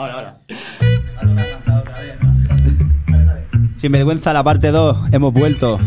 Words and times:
Ahora, 0.00 0.14
ahora. 0.14 0.40
Sin 3.76 3.92
vergüenza 3.92 4.32
la 4.32 4.42
parte 4.42 4.70
2, 4.70 5.12
hemos 5.12 5.34
vuelto. 5.34 5.78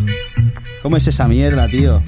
¿Cómo 0.83 0.97
es 0.97 1.07
esa 1.07 1.27
mierda, 1.27 1.67
tío? 1.67 1.99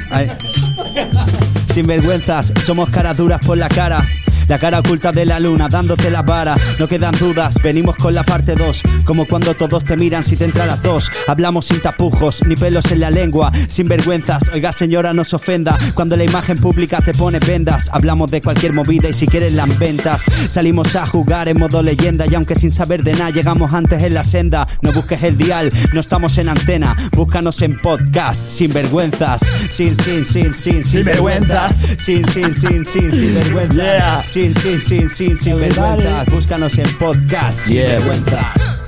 Sin 1.74 1.88
vergüenzas, 1.88 2.54
somos 2.64 2.92
caras 2.92 3.18
duras 3.18 3.40
por 3.44 3.58
la 3.58 3.70
cara. 3.70 4.08
La 4.48 4.60
cara 4.60 4.80
oculta 4.80 5.12
de 5.12 5.26
la 5.26 5.40
luna, 5.40 5.68
dándote 5.70 6.12
la 6.12 6.22
vara. 6.22 6.56
No 6.78 6.88
quedan 6.88 7.16
dudas, 7.18 7.56
venimos 7.64 7.96
con 7.96 8.14
la 8.14 8.24
parte 8.24 8.54
2. 8.54 8.82
Como 9.04 9.26
cuando 9.26 9.56
todos 9.56 9.84
te 9.84 9.98
miran 9.98 10.24
si 10.24 10.36
te 10.36 10.46
entra 10.46 10.68
la 10.68 10.78
tos. 10.78 11.10
Hablamos 11.28 11.66
sin 11.66 11.80
tapujos, 11.80 12.44
ni 12.46 12.56
pelos 12.56 12.92
en 12.92 13.00
la 13.00 13.10
lengua. 13.10 13.52
Sin 13.68 13.88
vergüenzas, 13.88 14.50
oiga 14.54 14.72
señora, 14.72 15.14
no 15.14 15.24
se 15.24 15.36
ofenda. 15.36 15.78
Cuando 15.96 16.16
la 16.16 16.26
imagen 16.26 16.58
pública 16.58 17.02
te 17.02 17.14
pone 17.14 17.40
vendas. 17.40 17.90
Hablamos 17.92 18.30
de 18.30 18.42
cualquier 18.42 18.74
movida 18.74 19.10
y 19.10 19.14
si 19.14 19.26
quieres 19.26 19.54
las 19.54 19.80
ventas. 19.80 20.24
Salimos 20.48 20.96
a 20.96 21.08
jugar 21.08 21.48
en 21.48 21.60
modo 21.60 21.82
leyenda. 21.82 22.26
Y 22.30 22.36
aunque 22.36 22.56
sin 22.56 22.72
saber 22.72 23.04
de 23.04 23.14
nada, 23.14 23.32
llegamos 23.32 23.74
antes 23.74 24.04
en 24.04 24.14
la 24.14 24.24
senda. 24.24 24.68
No 24.82 24.94
busques 24.94 25.24
el 25.24 25.38
dial, 25.38 25.72
no 25.92 26.02
estamos 26.02 26.38
en 26.38 26.50
antena. 26.50 26.96
Búscanos 27.14 27.62
en 27.64 27.78
podcast, 27.78 28.48
sin 28.50 28.72
vergüenzas. 28.72 29.42
Sin, 29.70 29.96
sin, 29.96 30.24
sin, 30.24 30.54
sin, 30.54 30.84
sin 30.84 31.04
vergüenzas. 31.04 31.96
Sin, 31.98 32.24
sin, 32.30 32.54
sin, 32.54 32.86
sin, 32.86 33.12
sin 33.12 33.34
vergüenzas. 33.36 34.35
Sin, 34.36 34.54
sin, 34.54 34.82
sin, 34.82 35.10
sin, 35.10 35.38
sin 35.38 35.58
vergüenzas. 35.62 36.26
Búscanos 36.26 36.78
en 36.78 36.98
podcast, 36.98 37.58
sin 37.58 37.78
Yeah. 37.78 38.00
vergüenzas. 38.00 38.82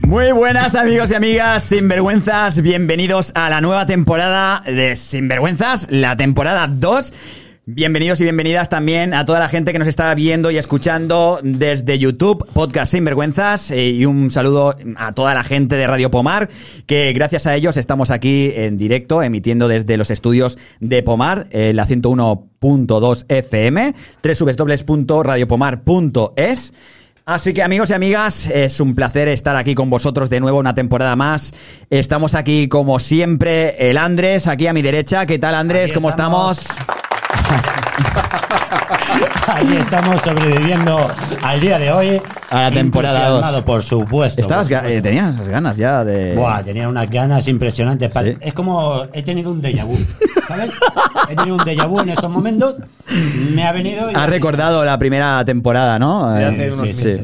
Muy 0.00 0.32
buenas 0.32 0.74
amigos 0.74 1.12
y 1.12 1.14
amigas 1.14 1.62
sinvergüenzas, 1.62 2.62
bienvenidos 2.62 3.30
a 3.36 3.48
la 3.50 3.60
nueva 3.60 3.86
temporada 3.86 4.60
de 4.66 4.96
Sinvergüenzas, 4.96 5.86
la 5.88 6.16
temporada 6.16 6.66
2. 6.66 7.12
Bienvenidos 7.66 8.20
y 8.20 8.24
bienvenidas 8.24 8.68
también 8.68 9.14
a 9.14 9.24
toda 9.24 9.40
la 9.40 9.48
gente 9.48 9.72
que 9.72 9.78
nos 9.78 9.88
está 9.88 10.14
viendo 10.14 10.50
y 10.50 10.58
escuchando 10.58 11.40
desde 11.42 11.98
YouTube, 11.98 12.46
Podcast 12.52 12.92
Sinvergüenzas, 12.92 13.70
eh, 13.70 13.88
y 13.88 14.04
un 14.04 14.30
saludo 14.30 14.76
a 14.96 15.12
toda 15.12 15.32
la 15.32 15.44
gente 15.44 15.76
de 15.76 15.86
Radio 15.86 16.10
Pomar, 16.10 16.50
que 16.84 17.10
gracias 17.14 17.46
a 17.46 17.56
ellos 17.56 17.78
estamos 17.78 18.10
aquí 18.10 18.52
en 18.54 18.76
directo, 18.76 19.22
emitiendo 19.22 19.66
desde 19.66 19.96
los 19.96 20.10
estudios 20.10 20.58
de 20.80 21.02
Pomar, 21.02 21.46
eh, 21.52 21.72
la 21.72 21.86
101.2 21.86 23.24
FM, 23.30 23.94
www.radiopomar.es. 24.22 26.74
Así 27.24 27.54
que 27.54 27.62
amigos 27.62 27.88
y 27.88 27.94
amigas, 27.94 28.46
es 28.48 28.78
un 28.78 28.94
placer 28.94 29.28
estar 29.28 29.56
aquí 29.56 29.74
con 29.74 29.88
vosotros 29.88 30.28
de 30.28 30.38
nuevo 30.38 30.58
una 30.58 30.74
temporada 30.74 31.16
más. 31.16 31.54
Estamos 31.88 32.34
aquí 32.34 32.68
como 32.68 33.00
siempre 33.00 33.88
el 33.88 33.96
Andrés, 33.96 34.48
aquí 34.48 34.66
a 34.66 34.74
mi 34.74 34.82
derecha. 34.82 35.24
¿Qué 35.24 35.38
tal 35.38 35.54
Andrés? 35.54 35.84
Aquí 35.84 35.94
¿Cómo 35.94 36.10
estamos. 36.10 36.60
estamos? 36.60 37.03
Aquí 39.46 39.76
estamos 39.76 40.20
sobreviviendo 40.22 41.08
al 41.42 41.60
día 41.60 41.78
de 41.78 41.92
hoy. 41.92 42.20
A 42.50 42.62
la 42.62 42.70
temporada 42.70 43.18
Entusiasmado, 43.20 43.56
dos. 43.56 43.64
por 43.64 43.82
supuesto. 43.82 44.40
Estabas, 44.40 44.68
por 44.68 44.76
supuesto. 44.76 44.98
eh, 44.98 45.02
tenías 45.02 45.48
ganas 45.48 45.76
ya 45.76 46.04
de... 46.04 46.34
Buah, 46.34 46.62
tenía 46.62 46.88
unas 46.88 47.08
ganas 47.10 47.46
impresionantes. 47.48 48.12
Sí. 48.12 48.36
Es 48.40 48.52
como 48.54 49.04
he 49.12 49.22
tenido 49.22 49.50
un 49.50 49.60
déjà 49.62 49.84
vu, 49.84 49.96
¿sabes? 50.48 50.70
He 51.30 51.36
tenido 51.36 51.56
un 51.56 51.62
déjà 51.62 51.86
vu 51.86 52.00
en 52.00 52.10
estos 52.10 52.30
momentos. 52.30 52.74
Me 53.54 53.66
ha 53.66 53.72
venido. 53.72 54.10
y- 54.10 54.14
Has 54.14 54.28
recordado 54.28 54.84
la 54.84 54.98
primera 54.98 55.44
temporada, 55.44 55.98
¿no? 55.98 56.34
Sí, 56.36 56.42
Eh, 56.42 56.46
hace 56.46 56.72
unos 56.72 56.86
meses. 56.86 57.20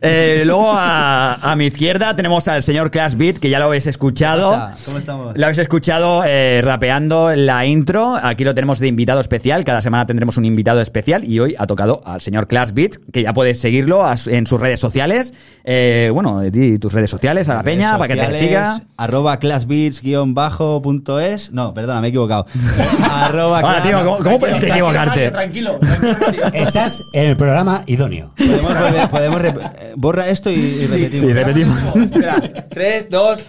Eh, 0.00 0.42
luego 0.44 0.70
a, 0.72 1.34
a 1.34 1.56
mi 1.56 1.66
izquierda 1.66 2.14
tenemos 2.16 2.48
al 2.48 2.62
señor 2.62 2.90
Clash 2.90 3.14
Beat, 3.14 3.38
que 3.38 3.50
ya 3.50 3.58
lo 3.58 3.66
habéis 3.66 3.86
escuchado. 3.86 4.68
¿Cómo 4.84 4.98
estamos? 4.98 5.36
Lo 5.38 5.44
habéis 5.44 5.58
escuchado 5.58 6.22
eh, 6.26 6.60
rapeando 6.64 7.34
la 7.34 7.64
intro. 7.66 8.16
Aquí 8.22 8.44
lo 8.44 8.54
tenemos 8.54 8.78
de 8.78 8.88
invitado 8.88 9.20
especial. 9.20 9.64
Cada 9.64 9.80
semana 9.82 10.06
tendremos 10.06 10.36
un 10.36 10.44
invitado 10.44 10.80
especial. 10.80 11.24
Y 11.24 11.40
hoy 11.40 11.54
ha 11.58 11.66
tocado 11.66 12.00
al 12.04 12.20
señor 12.20 12.46
Clash 12.48 12.72
Beat, 12.72 12.96
que 13.12 13.22
ya 13.22 13.32
puedes 13.32 13.60
seguirlo 13.60 14.04
en 14.26 14.46
sus 14.46 14.60
redes 14.60 14.80
sociales. 14.80 15.32
Eh, 15.64 16.10
bueno, 16.12 16.40
di 16.40 16.78
tus 16.78 16.92
redes 16.92 17.10
sociales 17.10 17.48
a 17.48 17.54
la 17.54 17.62
peña 17.62 17.96
para 17.98 18.14
que 18.14 18.20
te 18.20 18.38
siga. 18.38 18.80
Arroba 18.96 19.38
classbeats-bajo.es. 19.38 21.52
No, 21.52 21.72
perdona, 21.74 22.00
me 22.00 22.08
he 22.08 22.10
equivocado. 22.10 22.46
arroba 23.10 23.60
Ahora, 23.60 23.82
tío, 23.82 23.98
¿cómo, 24.04 24.16
cómo 24.18 24.38
puedes 24.38 24.58
Tranquilo, 24.58 24.74
equivocarte? 24.90 25.30
Tranquilo, 25.30 25.78
tranquilo, 25.78 26.16
tranquilo. 26.16 26.46
Estás 26.52 27.02
en 27.12 27.26
el 27.28 27.36
programa 27.36 27.82
idóneo. 27.86 28.32
Podemos, 28.36 28.72
volver- 28.72 29.08
podemos 29.10 29.42
eh, 29.44 29.92
borra 29.96 30.28
esto 30.28 30.50
y, 30.50 30.54
y 30.54 30.86
repetimos. 30.86 31.20
Sí, 31.20 31.32
repetimos. 31.32 31.96
Espera, 31.96 32.66
3, 32.68 33.10
2, 33.10 33.46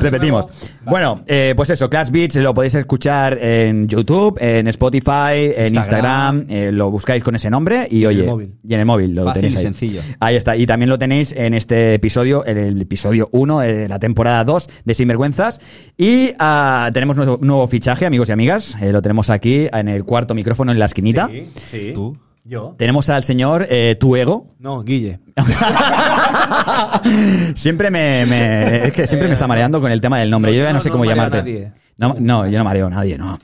Repetimos. 0.00 0.46
Bueno, 0.84 1.20
eh, 1.26 1.54
pues 1.56 1.70
eso, 1.70 1.88
Clash 1.88 2.10
Beats 2.10 2.36
lo 2.36 2.52
podéis 2.54 2.74
escuchar 2.74 3.38
en 3.40 3.88
YouTube, 3.88 4.36
en 4.40 4.68
Spotify, 4.68 5.52
en 5.56 5.74
Instagram. 5.74 5.74
Instagram, 5.74 6.46
eh, 6.50 6.72
lo 6.72 6.90
buscáis 6.90 7.22
con 7.24 7.34
ese 7.34 7.48
nombre 7.50 7.86
y 7.90 8.04
oye, 8.04 8.24
móvil. 8.24 8.54
y 8.66 8.74
en 8.74 8.80
el 8.80 8.86
móvil 8.86 9.14
lo 9.14 9.24
Fácil 9.24 9.40
tenéis 9.40 9.54
y 9.54 9.56
ahí. 9.58 9.62
sencillo. 9.62 10.00
Ahí 10.20 10.36
está, 10.36 10.56
y 10.56 10.66
también 10.66 10.90
lo 10.90 10.98
tenéis 10.98 11.32
en 11.32 11.54
este 11.54 11.94
episodio, 11.94 12.44
en 12.46 12.58
el 12.58 12.80
episodio 12.82 13.28
1 13.32 13.60
de 13.60 13.88
la 13.88 13.98
temporada 13.98 14.44
2 14.44 14.68
de 14.84 14.94
Sinvergüenzas. 14.94 15.60
Y 15.96 16.32
ah, 16.38 16.90
tenemos 16.92 17.16
nuevo, 17.16 17.38
nuevo 17.40 17.66
fichaje, 17.68 18.04
amigos 18.06 18.28
y 18.28 18.32
amigas, 18.34 18.76
eh, 18.80 18.92
lo 18.92 19.02
tenemos 19.02 19.30
aquí 19.30 19.68
en 19.72 19.88
el 19.88 20.04
cuarto 20.04 20.34
micrófono 20.34 20.72
en 20.72 20.78
la 20.78 20.86
esquinita. 20.86 21.28
Sí, 21.28 21.48
sí. 21.54 21.90
¿Tú? 21.94 22.16
Yo. 22.46 22.74
Tenemos 22.76 23.08
al 23.08 23.24
señor 23.24 23.66
eh, 23.70 23.96
Tuego. 23.98 24.46
No, 24.58 24.82
Guille. 24.84 25.18
siempre 27.54 27.90
me, 27.90 28.26
me- 28.26 28.86
es 28.86 28.92
que 28.92 29.06
siempre 29.06 29.28
me 29.28 29.34
está 29.34 29.46
mareando 29.46 29.80
con 29.80 29.90
el 29.90 30.00
tema 30.00 30.18
del 30.18 30.30
nombre. 30.30 30.52
No, 30.52 30.58
Yo 30.58 30.64
ya 30.64 30.70
no 30.70 30.74
no- 30.74 30.80
sé 30.82 30.88
no 30.90 30.92
cómo 30.92 31.04
llamarte. 31.06 31.72
No, 31.96 32.16
no, 32.18 32.48
yo 32.48 32.58
no 32.58 32.64
mareo 32.64 32.88
a 32.88 32.90
nadie, 32.90 33.16
no. 33.16 33.38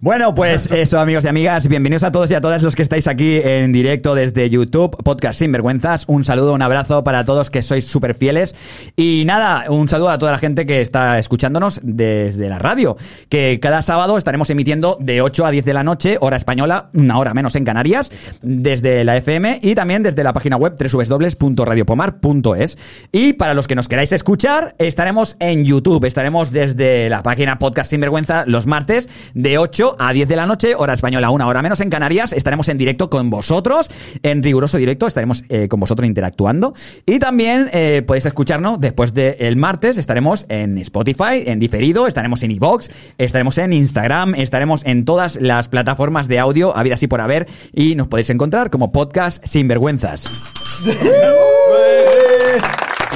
Bueno, 0.00 0.32
pues 0.32 0.70
eso, 0.70 1.00
amigos 1.00 1.24
y 1.24 1.28
amigas, 1.28 1.66
bienvenidos 1.66 2.04
a 2.04 2.12
todos 2.12 2.30
y 2.30 2.34
a 2.34 2.40
todas 2.40 2.62
los 2.62 2.76
que 2.76 2.82
estáis 2.82 3.08
aquí 3.08 3.40
en 3.42 3.72
directo 3.72 4.14
desde 4.14 4.48
YouTube, 4.48 4.96
Podcast 5.02 5.40
Sinvergüenzas. 5.40 6.04
Un 6.06 6.24
saludo, 6.24 6.52
un 6.52 6.62
abrazo 6.62 7.02
para 7.02 7.24
todos 7.24 7.50
que 7.50 7.62
sois 7.62 7.84
súper 7.84 8.14
fieles. 8.14 8.54
Y 8.94 9.24
nada, 9.26 9.64
un 9.70 9.88
saludo 9.88 10.10
a 10.10 10.18
toda 10.18 10.30
la 10.30 10.38
gente 10.38 10.66
que 10.66 10.82
está 10.82 11.18
escuchándonos 11.18 11.80
desde 11.82 12.48
la 12.48 12.60
radio, 12.60 12.96
que 13.28 13.58
cada 13.60 13.82
sábado 13.82 14.18
estaremos 14.18 14.50
emitiendo 14.50 14.98
de 15.00 15.20
8 15.20 15.44
a 15.44 15.50
10 15.50 15.64
de 15.64 15.74
la 15.74 15.82
noche, 15.82 16.16
hora 16.20 16.36
española, 16.36 16.90
una 16.94 17.18
hora 17.18 17.34
menos 17.34 17.56
en 17.56 17.64
Canarias, 17.64 18.12
desde 18.40 19.02
la 19.02 19.16
FM 19.16 19.58
y 19.62 19.74
también 19.74 20.04
desde 20.04 20.22
la 20.22 20.32
página 20.32 20.56
web 20.56 20.76
www.radiopomar.es. 20.78 22.78
Y 23.10 23.32
para 23.32 23.54
los 23.54 23.66
que 23.66 23.74
nos 23.74 23.88
queráis 23.88 24.12
escuchar, 24.12 24.76
estaremos 24.78 25.36
en 25.40 25.64
YouTube, 25.64 26.04
estaremos 26.04 26.52
desde 26.52 27.10
la 27.10 27.24
página 27.24 27.58
Podcast 27.58 27.95
Sinvergüenza 27.96 28.44
los 28.46 28.66
martes 28.66 29.08
de 29.32 29.56
8 29.56 29.96
a 29.98 30.12
10 30.12 30.28
de 30.28 30.36
la 30.36 30.44
noche, 30.44 30.74
hora 30.74 30.92
española, 30.92 31.30
una 31.30 31.46
hora 31.46 31.62
menos 31.62 31.80
en 31.80 31.88
Canarias. 31.88 32.34
Estaremos 32.34 32.68
en 32.68 32.76
directo 32.76 33.08
con 33.08 33.30
vosotros, 33.30 33.90
en 34.22 34.42
riguroso 34.42 34.76
directo, 34.76 35.06
estaremos 35.06 35.44
eh, 35.48 35.66
con 35.68 35.80
vosotros 35.80 36.06
interactuando. 36.06 36.74
Y 37.06 37.18
también 37.18 37.70
eh, 37.72 38.02
podéis 38.06 38.26
escucharnos 38.26 38.80
después 38.80 39.14
del 39.14 39.56
martes, 39.56 39.96
estaremos 39.96 40.44
en 40.50 40.76
Spotify, 40.76 41.44
en 41.46 41.58
diferido, 41.58 42.06
estaremos 42.06 42.42
en 42.42 42.50
iVoox, 42.50 42.88
estaremos 43.16 43.56
en 43.56 43.72
Instagram, 43.72 44.34
estaremos 44.34 44.84
en 44.84 45.06
todas 45.06 45.40
las 45.40 45.70
plataformas 45.70 46.28
de 46.28 46.38
audio, 46.38 46.76
habidas 46.76 47.02
y 47.02 47.06
por 47.06 47.22
haber, 47.22 47.46
y 47.72 47.94
nos 47.94 48.08
podéis 48.08 48.28
encontrar 48.28 48.68
como 48.68 48.92
Podcast 48.92 49.42
Sinvergüenzas. 49.46 50.42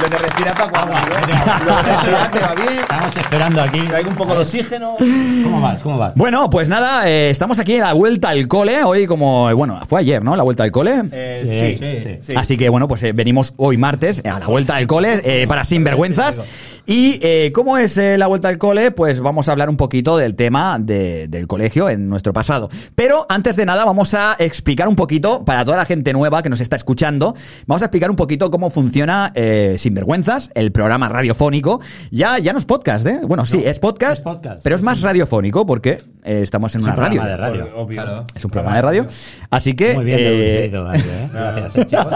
Lo 0.01 0.07
de 0.09 0.17
respirar 0.17 0.53
para 0.57 0.69
cuando. 0.71 0.95
Agua, 0.95 1.19
¿eh? 1.19 1.21
genial. 1.25 1.61
Lo 1.65 1.75
de 1.75 1.81
respirar 1.83 2.31
te 2.31 2.39
va 2.39 2.55
bien. 2.55 2.79
Estamos 2.79 3.17
esperando 3.17 3.61
aquí. 3.61 3.79
Traigo 3.81 4.09
un 4.09 4.15
poco 4.15 4.33
de 4.33 4.39
oxígeno. 4.41 4.95
¿Cómo 5.43 5.61
vas? 5.61 5.81
¿Cómo 5.81 5.97
vas? 5.97 6.15
Bueno, 6.15 6.49
pues 6.49 6.69
nada, 6.69 7.07
eh, 7.09 7.29
estamos 7.29 7.59
aquí 7.59 7.75
en 7.75 7.81
la 7.81 7.93
vuelta 7.93 8.29
al 8.29 8.47
cole, 8.47 8.83
hoy 8.83 9.05
como, 9.07 9.53
bueno, 9.55 9.79
fue 9.87 9.99
ayer, 9.99 10.23
¿no? 10.23 10.35
La 10.35 10.43
vuelta 10.43 10.63
al 10.63 10.71
cole. 10.71 11.01
Eh, 11.11 11.39
Sí, 11.41 11.75
sí, 11.77 11.99
sí. 12.03 12.17
sí. 12.21 12.33
Así 12.35 12.57
que 12.57 12.69
bueno, 12.69 12.87
pues 12.87 13.03
eh, 13.03 13.13
venimos 13.13 13.53
hoy 13.57 13.77
martes 13.77 14.21
a 14.25 14.39
la 14.39 14.47
vuelta 14.47 14.75
del 14.77 14.87
cole 14.87 15.21
eh, 15.23 15.45
para 15.47 15.63
sinvergüenzas. 15.63 16.41
Y 16.85 17.19
eh, 17.21 17.51
¿cómo 17.53 17.77
es 17.77 17.97
eh, 17.97 18.17
la 18.17 18.27
vuelta 18.27 18.47
al 18.47 18.57
cole? 18.57 18.91
Pues 18.91 19.19
vamos 19.21 19.47
a 19.47 19.51
hablar 19.51 19.69
un 19.69 19.77
poquito 19.77 20.17
del 20.17 20.35
tema 20.35 20.77
de- 20.79 21.27
del 21.27 21.47
colegio 21.47 21.89
en 21.89 22.09
nuestro 22.09 22.33
pasado. 22.33 22.69
Pero 22.95 23.25
antes 23.29 23.55
de 23.55 23.65
nada 23.65 23.85
vamos 23.85 24.13
a 24.13 24.35
explicar 24.39 24.87
un 24.87 24.95
poquito, 24.95 25.45
para 25.45 25.63
toda 25.63 25.77
la 25.77 25.85
gente 25.85 26.11
nueva 26.11 26.41
que 26.41 26.49
nos 26.49 26.59
está 26.59 26.75
escuchando, 26.75 27.35
vamos 27.67 27.81
a 27.81 27.85
explicar 27.85 28.09
un 28.09 28.15
poquito 28.15 28.49
cómo 28.51 28.69
funciona 28.69 29.31
eh, 29.35 29.75
Sinvergüenzas, 29.77 30.49
el 30.55 30.71
programa 30.71 31.07
radiofónico. 31.07 31.79
Ya, 32.09 32.39
ya 32.39 32.51
no 32.51 32.59
es 32.59 32.65
podcast, 32.65 33.05
¿eh? 33.05 33.19
Bueno, 33.25 33.45
sí, 33.45 33.61
es 33.63 33.79
podcast, 33.79 34.13
es 34.13 34.21
podcast, 34.21 34.61
pero 34.63 34.75
es 34.75 34.81
más 34.81 35.01
radiofónico 35.01 35.65
porque 35.65 35.99
eh, 36.23 36.39
estamos 36.41 36.73
en 36.75 36.81
Es 36.81 36.85
una 36.85 36.93
un 36.93 36.99
programa 36.99 37.23
radio. 37.23 37.31
de 37.31 37.37
radio. 37.37 37.77
Obvio. 37.81 38.25
Es 38.35 38.43
un 38.45 38.51
programa 38.51 38.75
de 38.75 38.81
radio. 38.81 39.05
Así 39.49 39.75
que... 39.75 39.93
Muy 39.95 40.05
bien 40.05 40.17
eh, 40.19 40.69
deducido, 40.71 40.93
¿eh? 40.93 41.29
Gracias, 41.33 41.75
eh, 41.75 41.85
chicos. 41.85 42.07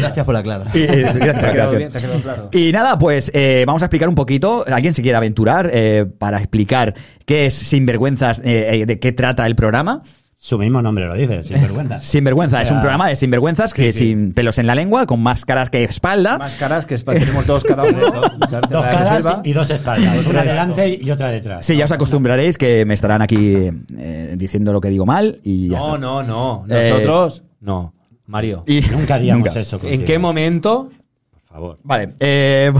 Gracias 0.00 0.24
por 0.26 0.34
la 0.34 0.42
clara. 0.42 0.66
y, 0.74 0.78
eh, 0.80 0.86
gracias 1.14 1.76
bien, 1.76 1.90
te 1.92 1.98
ha 1.98 2.00
quedado 2.00 2.20
claro. 2.22 2.48
Y 2.52 2.72
nada, 2.72 2.98
pues 2.98 3.30
eh, 3.34 3.64
vamos 3.66 3.82
a 3.82 3.85
explicar 3.86 4.08
un 4.08 4.14
poquito. 4.14 4.64
¿Alguien 4.70 4.94
se 4.94 5.02
quiere 5.02 5.16
aventurar 5.16 5.70
eh, 5.72 6.06
para 6.18 6.38
explicar 6.38 6.94
qué 7.24 7.46
es 7.46 7.54
Sinvergüenzas, 7.54 8.40
eh, 8.40 8.80
eh, 8.82 8.86
de 8.86 8.98
qué 9.00 9.12
trata 9.12 9.46
el 9.46 9.56
programa? 9.56 10.02
Su 10.38 10.58
mismo 10.58 10.80
nombre 10.82 11.06
lo 11.06 11.14
dice, 11.14 11.42
sin 11.42 11.60
vergüenza. 11.60 11.98
Sinvergüenza 12.00 12.58
O 12.58 12.60
es 12.62 12.68
sea, 12.68 12.76
un 12.76 12.80
programa 12.82 13.08
de 13.08 13.16
sinvergüenzas 13.16 13.72
que 13.74 13.90
sí, 13.90 13.98
sí. 13.98 14.06
sin 14.10 14.32
pelos 14.32 14.58
en 14.58 14.66
la 14.68 14.74
lengua, 14.76 15.06
con 15.06 15.20
más 15.20 15.44
caras 15.44 15.70
que 15.70 15.82
espalda. 15.82 16.38
Más 16.38 16.54
caras 16.56 16.86
que 16.86 16.94
es 16.94 17.02
para 17.02 17.18
tenemos 17.18 17.46
dos 17.46 17.64
cada 17.64 17.82
uno. 17.82 17.98
Dos 18.70 18.84
caras 18.84 19.10
reserva. 19.24 19.40
y 19.44 19.52
dos 19.52 19.70
espaldas. 19.70 20.26
Una 20.26 20.44
delante 20.44 20.98
y 21.02 21.10
otra 21.10 21.30
detrás. 21.30 21.64
Sí, 21.66 21.76
ya 21.76 21.86
os 21.86 21.90
acostumbraréis 21.92 22.58
que 22.58 22.84
me 22.84 22.94
estarán 22.94 23.22
aquí 23.22 23.56
eh, 23.96 24.34
diciendo 24.36 24.72
lo 24.72 24.80
que 24.80 24.88
digo 24.88 25.04
mal 25.06 25.40
y 25.42 25.68
ya 25.70 25.78
No, 25.78 25.86
está. 25.86 25.98
no, 25.98 26.22
no. 26.22 26.66
Eh, 26.68 26.90
Nosotros, 26.90 27.42
no. 27.60 27.94
Mario, 28.26 28.62
Y- 28.66 28.80
Nunca 28.82 29.14
haríamos 29.16 29.46
nunca. 29.46 29.58
eso. 29.60 29.76
¿en 29.76 29.80
contigo. 29.82 30.04
qué 30.04 30.18
momento? 30.18 30.90
Favor. 31.56 31.78
Vale, 31.84 32.10
eh, 32.20 32.70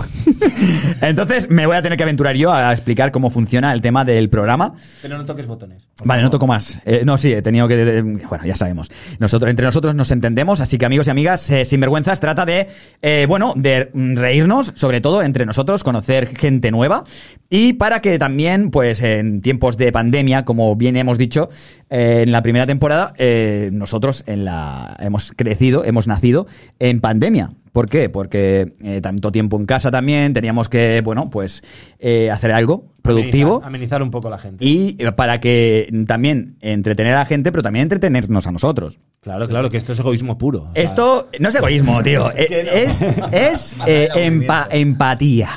entonces 1.00 1.48
me 1.48 1.64
voy 1.64 1.76
a 1.76 1.80
tener 1.80 1.96
que 1.96 2.02
aventurar 2.02 2.36
yo 2.36 2.52
a 2.52 2.70
explicar 2.72 3.10
cómo 3.10 3.30
funciona 3.30 3.72
el 3.72 3.80
tema 3.80 4.04
del 4.04 4.28
programa. 4.28 4.74
Pero 5.00 5.16
no 5.16 5.24
toques 5.24 5.46
botones. 5.46 5.88
Vale, 6.04 6.20
no 6.20 6.28
toco 6.28 6.46
más. 6.46 6.78
Eh, 6.84 7.00
no, 7.06 7.16
sí, 7.16 7.32
he 7.32 7.40
tenido 7.40 7.68
que. 7.68 7.74
eh, 7.74 8.02
bueno, 8.02 8.44
ya 8.44 8.54
sabemos. 8.54 8.90
Nosotros, 9.18 9.48
entre 9.48 9.64
nosotros 9.64 9.94
nos 9.94 10.10
entendemos, 10.10 10.60
así 10.60 10.76
que 10.76 10.84
amigos 10.84 11.06
y 11.06 11.10
amigas, 11.10 11.48
eh, 11.48 11.64
Sinvergüenzas 11.64 12.20
trata 12.20 12.44
de, 12.44 12.68
eh, 13.00 13.24
bueno, 13.26 13.54
de 13.56 13.90
reírnos, 13.94 14.74
sobre 14.76 15.00
todo 15.00 15.22
entre 15.22 15.46
nosotros, 15.46 15.82
conocer 15.82 16.36
gente 16.36 16.70
nueva. 16.70 17.04
Y 17.48 17.74
para 17.74 18.00
que 18.00 18.18
también, 18.18 18.70
pues 18.70 19.02
en 19.02 19.40
tiempos 19.40 19.76
de 19.76 19.92
pandemia, 19.92 20.44
como 20.44 20.74
bien 20.76 20.96
hemos 20.96 21.16
dicho, 21.16 21.48
eh, 21.90 22.22
en 22.26 22.32
la 22.32 22.42
primera 22.42 22.66
temporada, 22.66 23.14
eh, 23.18 23.70
nosotros 23.72 24.24
en 24.26 24.44
la, 24.44 24.96
hemos 24.98 25.32
crecido, 25.32 25.84
hemos 25.84 26.08
nacido 26.08 26.46
en 26.80 27.00
pandemia. 27.00 27.50
¿Por 27.76 27.90
qué? 27.90 28.08
Porque 28.08 28.72
eh, 28.82 29.02
tanto 29.02 29.30
tiempo 29.30 29.58
en 29.58 29.66
casa 29.66 29.90
también 29.90 30.32
teníamos 30.32 30.70
que, 30.70 31.02
bueno, 31.04 31.28
pues 31.28 31.62
eh, 31.98 32.30
hacer 32.30 32.50
algo 32.52 32.86
productivo. 33.02 33.56
Amenizar, 33.56 33.68
amenizar 33.68 34.02
un 34.02 34.10
poco 34.10 34.28
a 34.28 34.30
la 34.30 34.38
gente. 34.38 34.64
Y 34.64 34.96
eh, 34.98 35.12
para 35.12 35.40
que 35.40 35.92
también 36.06 36.56
entretener 36.62 37.12
a 37.12 37.16
la 37.18 37.24
gente, 37.26 37.52
pero 37.52 37.62
también 37.62 37.82
entretenernos 37.82 38.46
a 38.46 38.50
nosotros. 38.52 38.98
Claro, 39.20 39.46
claro, 39.46 39.68
que 39.68 39.76
esto 39.76 39.92
es 39.92 39.98
egoísmo 39.98 40.38
puro. 40.38 40.68
O 40.70 40.74
sea, 40.74 40.84
Esto 40.84 41.28
no 41.38 41.50
es 41.50 41.54
egoísmo, 41.54 42.02
tío. 42.02 42.30
Es, 42.34 43.02
es 43.30 43.76
eh, 43.86 44.08
empa- 44.14 44.68
empatía. 44.70 45.50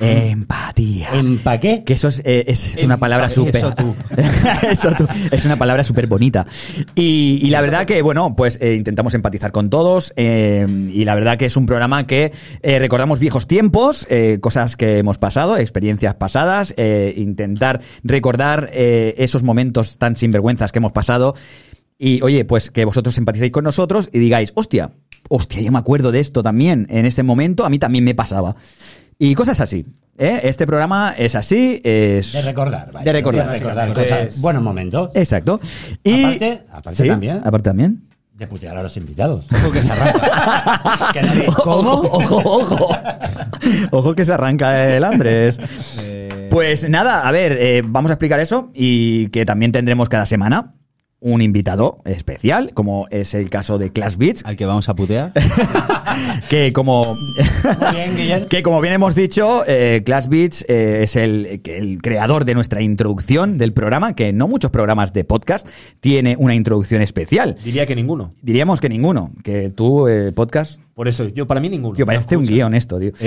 Empatía. 0.00 1.08
¿En 1.14 1.38
qué? 1.60 1.84
Que 1.84 1.92
eso 1.92 2.08
es, 2.08 2.20
eh, 2.24 2.44
es 2.48 2.76
una 2.82 2.98
palabra 2.98 3.26
Eso 3.26 3.44
súper. 3.44 3.74
tú. 3.76 3.94
Eso 4.70 4.90
tú. 4.96 5.06
Es 5.30 5.44
una 5.44 5.56
palabra 5.56 5.84
súper 5.84 6.08
bonita. 6.08 6.46
Y, 6.96 7.38
y 7.42 7.50
la 7.50 7.60
verdad 7.60 7.84
que, 7.84 8.02
bueno, 8.02 8.34
pues 8.34 8.58
eh, 8.60 8.74
intentamos 8.74 9.14
empatizar 9.14 9.52
con 9.52 9.70
todos. 9.70 10.12
eh, 10.16 10.66
y 10.92 11.04
la 11.04 11.14
verdad 11.14 11.38
que 11.38 11.46
es 11.46 11.56
un 11.56 11.66
programa 11.66 12.06
que 12.06 12.32
recordamos 12.62 13.20
viejos 13.20 13.46
tiempos, 13.46 14.06
eh, 14.10 14.38
cosas 14.40 14.76
que 14.76 14.98
hemos 14.98 15.18
pasado, 15.18 15.56
experiencias 15.56 16.14
pasadas, 16.14 16.74
intentar 17.16 17.80
recordar 18.02 18.70
esos 18.72 19.42
momentos 19.42 19.98
tan 19.98 20.16
sinvergüenzas 20.16 20.72
que 20.72 20.78
hemos 20.78 20.92
pasado. 20.92 21.34
Y 21.98 22.20
oye, 22.22 22.44
pues 22.44 22.70
que 22.70 22.84
vosotros 22.84 23.16
empaticéis 23.18 23.52
con 23.52 23.64
nosotros 23.64 24.10
y 24.12 24.18
digáis, 24.18 24.52
hostia, 24.56 24.90
hostia, 25.28 25.62
yo 25.62 25.70
me 25.70 25.78
acuerdo 25.78 26.10
de 26.10 26.20
esto 26.20 26.42
también. 26.42 26.86
En 26.90 27.06
este 27.06 27.22
momento 27.22 27.64
a 27.64 27.70
mí 27.70 27.78
también 27.78 28.04
me 28.04 28.14
pasaba. 28.14 28.56
Y 29.18 29.34
cosas 29.34 29.60
así. 29.60 29.86
¿eh? 30.18 30.40
Este 30.44 30.66
programa 30.66 31.14
es 31.16 31.34
así, 31.34 31.80
es... 31.84 32.32
De 32.32 32.42
recordar. 32.42 32.90
vaya. 32.92 33.04
De 33.04 33.12
recordar. 33.12 33.48
De 33.48 33.54
recordar 33.58 33.92
cosas, 33.92 34.40
buenos 34.40 34.62
momentos. 34.62 35.10
Exacto. 35.14 35.60
Y 36.02 36.24
Aparte- 36.24 36.62
aparte 36.72 37.06
también. 37.06 37.36
Aparte 37.44 37.62
también. 37.70 38.00
De 38.34 38.46
putear 38.48 38.76
a 38.76 38.82
los 38.82 38.96
invitados. 38.96 39.46
Ojo 39.52 39.70
que 39.70 39.80
se 39.82 39.92
arranca. 39.92 41.10
Que 41.12 41.22
nadie- 41.22 41.48
Ojo, 41.48 42.00
ojo, 42.10 42.42
ojo. 42.44 42.88
Ojo 43.92 44.14
que 44.14 44.24
se 44.24 44.32
arranca 44.32 44.96
el 44.96 45.04
Andrés. 45.04 45.58
Pues 46.50 46.88
nada, 46.88 47.26
a 47.26 47.30
ver, 47.32 47.56
eh, 47.58 47.82
vamos 47.86 48.10
a 48.10 48.14
explicar 48.14 48.40
eso 48.40 48.70
y 48.74 49.28
que 49.28 49.44
también 49.44 49.72
tendremos 49.72 50.08
cada 50.08 50.26
semana 50.26 50.72
un 51.24 51.40
invitado 51.40 51.96
especial, 52.04 52.72
como 52.74 53.08
es 53.10 53.32
el 53.32 53.48
caso 53.48 53.78
de 53.78 53.90
Clash 53.90 54.16
Beats, 54.16 54.44
Al 54.44 54.58
que 54.58 54.66
vamos 54.66 54.90
a 54.90 54.94
putear. 54.94 55.32
que 56.50 56.74
como 56.74 57.16
bien, 57.92 58.46
que 58.50 58.62
como 58.62 58.78
bien 58.82 58.92
hemos 58.92 59.14
dicho, 59.14 59.64
eh, 59.66 60.02
Clash 60.04 60.26
Beats 60.28 60.66
eh, 60.68 61.00
es 61.02 61.16
el, 61.16 61.62
el 61.64 62.02
creador 62.02 62.44
de 62.44 62.54
nuestra 62.54 62.82
introducción 62.82 63.56
del 63.56 63.72
programa, 63.72 64.14
que 64.14 64.34
no 64.34 64.48
muchos 64.48 64.70
programas 64.70 65.14
de 65.14 65.24
podcast 65.24 65.66
tiene 66.00 66.36
una 66.38 66.54
introducción 66.54 67.00
especial. 67.00 67.56
Diría 67.64 67.86
que 67.86 67.96
ninguno. 67.96 68.34
Diríamos 68.42 68.82
que 68.82 68.90
ninguno, 68.90 69.32
que 69.42 69.70
tú, 69.70 70.06
eh, 70.08 70.30
podcast, 70.32 70.82
Por 70.94 71.08
eso, 71.08 71.26
yo 71.26 71.44
para 71.46 71.60
mí 71.60 71.68
ninguno. 71.68 71.94
tío, 71.96 72.06
parece 72.06 72.36
un 72.36 72.46
guion 72.46 72.72
esto, 72.72 73.00
tío. 73.00 73.10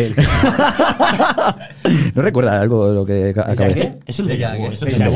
¿No 2.16 2.22
recuerda 2.22 2.62
algo 2.62 2.88
de 2.90 2.96
lo 2.96 3.06
que 3.06 3.30
acaba 3.32 3.54
de 3.56 3.66
decir? 3.74 3.98
Es 4.06 4.20
un 4.20 4.28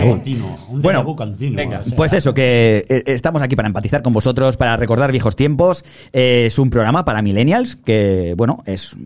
continuo. 0.10 0.58
Un 0.70 0.82
Bueno, 0.82 1.06
continuo. 1.16 1.56
venga, 1.56 1.80
o 1.80 1.86
sea, 1.86 1.96
Pues 1.96 2.12
eso, 2.12 2.34
que 2.34 2.86
eh, 2.90 3.04
estamos 3.08 3.42
aquí 3.42 3.56
para 3.56 3.68
empatizar 3.68 4.02
con 4.02 4.12
vosotros, 4.12 4.58
para 4.58 4.76
recordar 4.76 5.12
viejos 5.12 5.38
tiempos. 5.38 5.86
Eh, 6.12 6.44
es 6.48 6.60
un 6.60 6.70
programa 6.70 7.06
para 7.06 7.22
millennials 7.22 7.78
que, 7.78 8.34
bueno, 8.36 8.62
es 8.66 8.98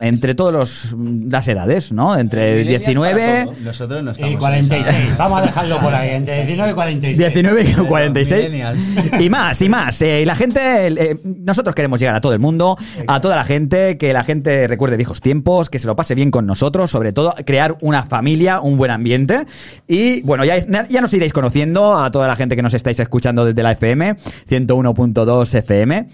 entre 0.00 0.34
todos 0.34 0.52
los 0.52 0.94
las 1.30 1.48
edades, 1.48 1.92
¿no? 1.92 2.18
Entre 2.18 2.56
Millennials 2.56 2.86
19, 2.86 3.22
para 3.22 3.44
todo. 3.44 3.54
Nosotros 3.64 4.04
no 4.04 4.10
estamos. 4.10 4.30
Y 4.30 4.34
en 4.34 4.38
46. 4.38 5.18
Vamos 5.18 5.38
a 5.40 5.42
dejarlo 5.42 5.80
por 5.80 5.94
ahí. 5.94 6.10
Entre 6.10 6.36
19 6.36 6.70
y 6.70 6.74
46. 6.74 7.18
19 7.18 7.62
y 7.62 7.86
46 7.86 8.52
millennials. 8.52 8.80
y 9.20 9.30
más 9.30 9.62
y 9.62 9.68
más 9.68 10.02
Eh, 10.02 10.22
y 10.22 10.24
la 10.24 10.36
gente 10.36 10.86
eh, 10.88 11.16
nosotros 11.24 11.74
queremos 11.74 11.98
llegar 12.00 12.14
a 12.14 12.20
todo 12.20 12.32
el 12.32 12.38
mundo 12.38 12.76
a 13.06 13.20
toda 13.20 13.36
la 13.36 13.44
gente 13.44 13.96
que 13.98 14.12
la 14.12 14.24
gente 14.24 14.68
recuerde 14.68 14.96
viejos 14.96 15.20
tiempos 15.20 15.70
que 15.70 15.78
se 15.78 15.86
lo 15.86 15.96
pase 15.96 16.14
bien 16.14 16.30
con 16.30 16.46
nosotros 16.46 16.90
sobre 16.90 17.12
todo 17.12 17.34
crear 17.44 17.76
una 17.80 18.02
familia 18.02 18.60
un 18.60 18.76
buen 18.76 18.90
ambiente 18.90 19.46
y 19.86 20.22
bueno 20.22 20.44
ya 20.44 20.56
ya 20.58 21.00
nos 21.00 21.12
iréis 21.14 21.32
conociendo 21.32 21.96
a 21.96 22.10
toda 22.10 22.28
la 22.28 22.36
gente 22.36 22.56
que 22.56 22.62
nos 22.62 22.74
estáis 22.74 23.00
escuchando 23.00 23.44
desde 23.44 23.62
la 23.62 23.72
FM 23.72 24.16
101.2 24.48 25.54
FM 25.54 26.08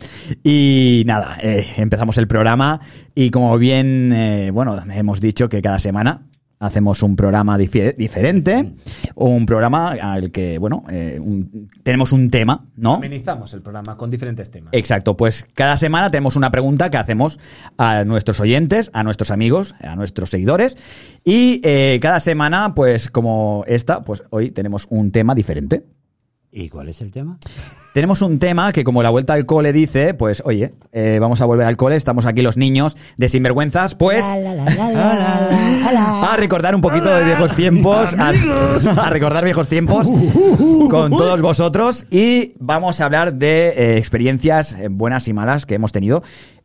y 0.45 1.03
nada 1.07 1.37
eh, 1.43 1.67
empezamos 1.77 2.19
el 2.19 2.27
programa 2.29 2.81
y 3.15 3.31
como 3.31 3.59
bien 3.59 3.72
eh, 4.13 4.51
bueno 4.53 4.77
hemos 4.93 5.21
dicho 5.21 5.49
que 5.49 5.63
cada 5.63 5.79
semana 5.79 6.23
Hacemos 6.65 7.03
un 7.03 7.17
programa 7.17 7.59
diferente, 7.59 8.71
un 9.17 9.47
programa 9.47 9.97
al 10.01 10.31
que, 10.31 10.59
bueno, 10.59 10.85
eh, 10.93 11.19
un- 11.21 11.69
tenemos 11.83 12.13
un 12.13 12.31
tema, 12.31 12.65
¿no? 12.77 12.95
Amenizamos 12.95 13.53
el 13.55 13.63
programa 13.63 13.97
con 13.97 14.11
diferentes 14.11 14.49
temas. 14.49 14.73
Exacto, 14.73 15.17
pues 15.17 15.45
cada 15.55 15.77
semana 15.77 16.13
tenemos 16.13 16.37
una 16.37 16.53
pregunta 16.53 16.89
que 16.89 16.99
hacemos 16.99 17.41
a 17.79 18.05
nuestros 18.05 18.39
oyentes, 18.39 18.93
a 18.95 19.03
nuestros 19.03 19.33
amigos, 19.33 19.75
a 19.83 19.97
nuestros 19.97 20.31
seguidores 20.31 20.77
y 21.25 21.61
eh, 21.65 21.99
cada 22.01 22.21
semana, 22.21 22.77
pues 22.77 23.11
como 23.11 23.65
esta, 23.67 24.03
pues 24.03 24.23
hoy 24.31 24.53
tenemos 24.53 24.87
un 24.89 25.11
tema 25.11 25.35
diferente. 25.35 25.85
¿Y 26.53 26.69
cuál 26.69 26.89
es 26.91 27.01
el 27.01 27.11
tema? 27.11 27.39
Tenemos 27.93 28.23
un 28.23 28.39
tema 28.39 28.73
que 28.73 28.85
como 28.85 29.03
la 29.03 29.11
vuelta 29.11 29.35
al 29.35 29.45
cole 29.45 29.73
dice, 29.73 30.15
pues 30.15 30.43
oye, 30.47 30.73
eh, 30.93 31.19
vamos 31.21 31.43
a 31.43 31.45
volver 31.45 31.67
al 31.67 31.77
cole, 31.77 31.97
estamos 31.97 32.25
aquí 32.25 32.41
los 32.41 32.57
niños 32.57 32.97
de 33.19 33.29
sinvergüenzas, 33.29 33.97
pues 33.97 34.25
a 34.25 34.37
recordar 36.39 36.75
un 36.75 36.81
poquito 36.81 37.15
de 37.15 37.25
viejos 37.25 37.55
tiempos, 37.55 38.15
a, 38.15 38.31
a 39.07 39.11
recordar 39.11 39.45
viejos 39.45 39.69
tiempos 39.69 40.09
con 40.89 41.11
todos 41.11 41.43
vosotros 41.43 42.07
y 42.11 42.55
vamos 42.59 43.01
a 43.01 43.05
hablar 43.05 43.35
de 43.35 43.69
eh, 43.69 43.99
experiencias 43.99 44.73
eh, 44.73 44.89
buenas 44.89 45.29
y 45.29 45.35
malas 45.35 45.67
que 45.67 45.75
hemos 45.75 45.93
tenido 45.93 46.23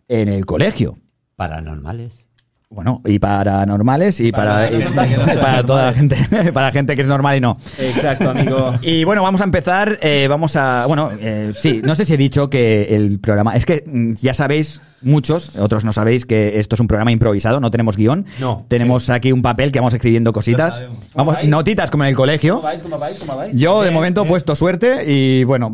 en 0.08 0.30
el 0.30 0.46
colegio. 0.46 0.98
Paranormales. 1.36 2.27
Bueno, 2.69 3.02
y 3.06 3.18
paranormales 3.18 4.19
y 4.19 4.33
para, 4.33 4.69
Para 4.69 4.71
y 4.78 4.81
para, 4.83 5.33
para 5.42 5.64
toda 5.64 5.86
la 5.86 5.94
gente, 5.94 6.18
para 6.54 6.68
la 6.68 6.71
gente 6.74 6.97
que 6.97 7.02
es 7.02 7.07
normal 7.07 7.38
y 7.38 7.42
no. 7.42 7.57
Exacto, 7.80 8.30
amigo. 8.30 8.74
Y 8.81 9.06
bueno, 9.06 9.24
vamos 9.24 9.40
a 9.40 9.45
empezar. 9.45 9.97
eh, 10.02 10.28
vamos 10.30 10.57
a. 10.57 10.86
Bueno, 10.86 11.09
eh, 11.21 11.54
sí, 11.56 11.81
no 11.81 11.95
sé 11.95 12.04
si 12.04 12.14
he 12.16 12.18
dicho 12.18 12.50
que 12.50 12.94
el 12.95 13.19
programa. 13.19 13.56
Es 13.56 13.66
que 13.66 13.86
mm, 13.88 14.16
ya 14.16 14.33
sabéis, 14.33 14.81
muchos, 15.02 15.56
otros 15.56 15.86
no 15.86 15.94
sabéis, 15.94 16.26
que 16.26 16.59
esto 16.59 16.76
es 16.76 16.81
un 16.81 16.88
programa 16.88 17.14
improvisado, 17.14 17.62
no 17.62 17.71
tenemos 17.71 17.95
guion. 17.95 18.26
No. 18.42 18.66
Tenemos 18.68 19.09
aquí 19.09 19.31
un 19.31 19.42
papel 19.42 19.71
que 19.71 19.80
vamos 19.80 19.94
escribiendo 19.94 20.33
cositas. 20.33 20.86
Vamos, 21.16 21.38
notitas 21.45 21.90
como 21.90 22.04
en 22.04 22.09
el 22.09 22.16
¿Cómo 22.16 22.24
colegio. 22.24 22.62
vais? 22.62 22.83
¿Cómo 22.83 23.00
vais? 23.00 23.18
¿Cómo 23.18 23.38
vais? 23.38 23.56
Yo 23.56 23.81
de 23.81 23.92
momento 23.92 24.24
he 24.24 24.28
puesto 24.28 24.57
suerte 24.57 25.06
y 25.09 25.45
bueno, 25.45 25.74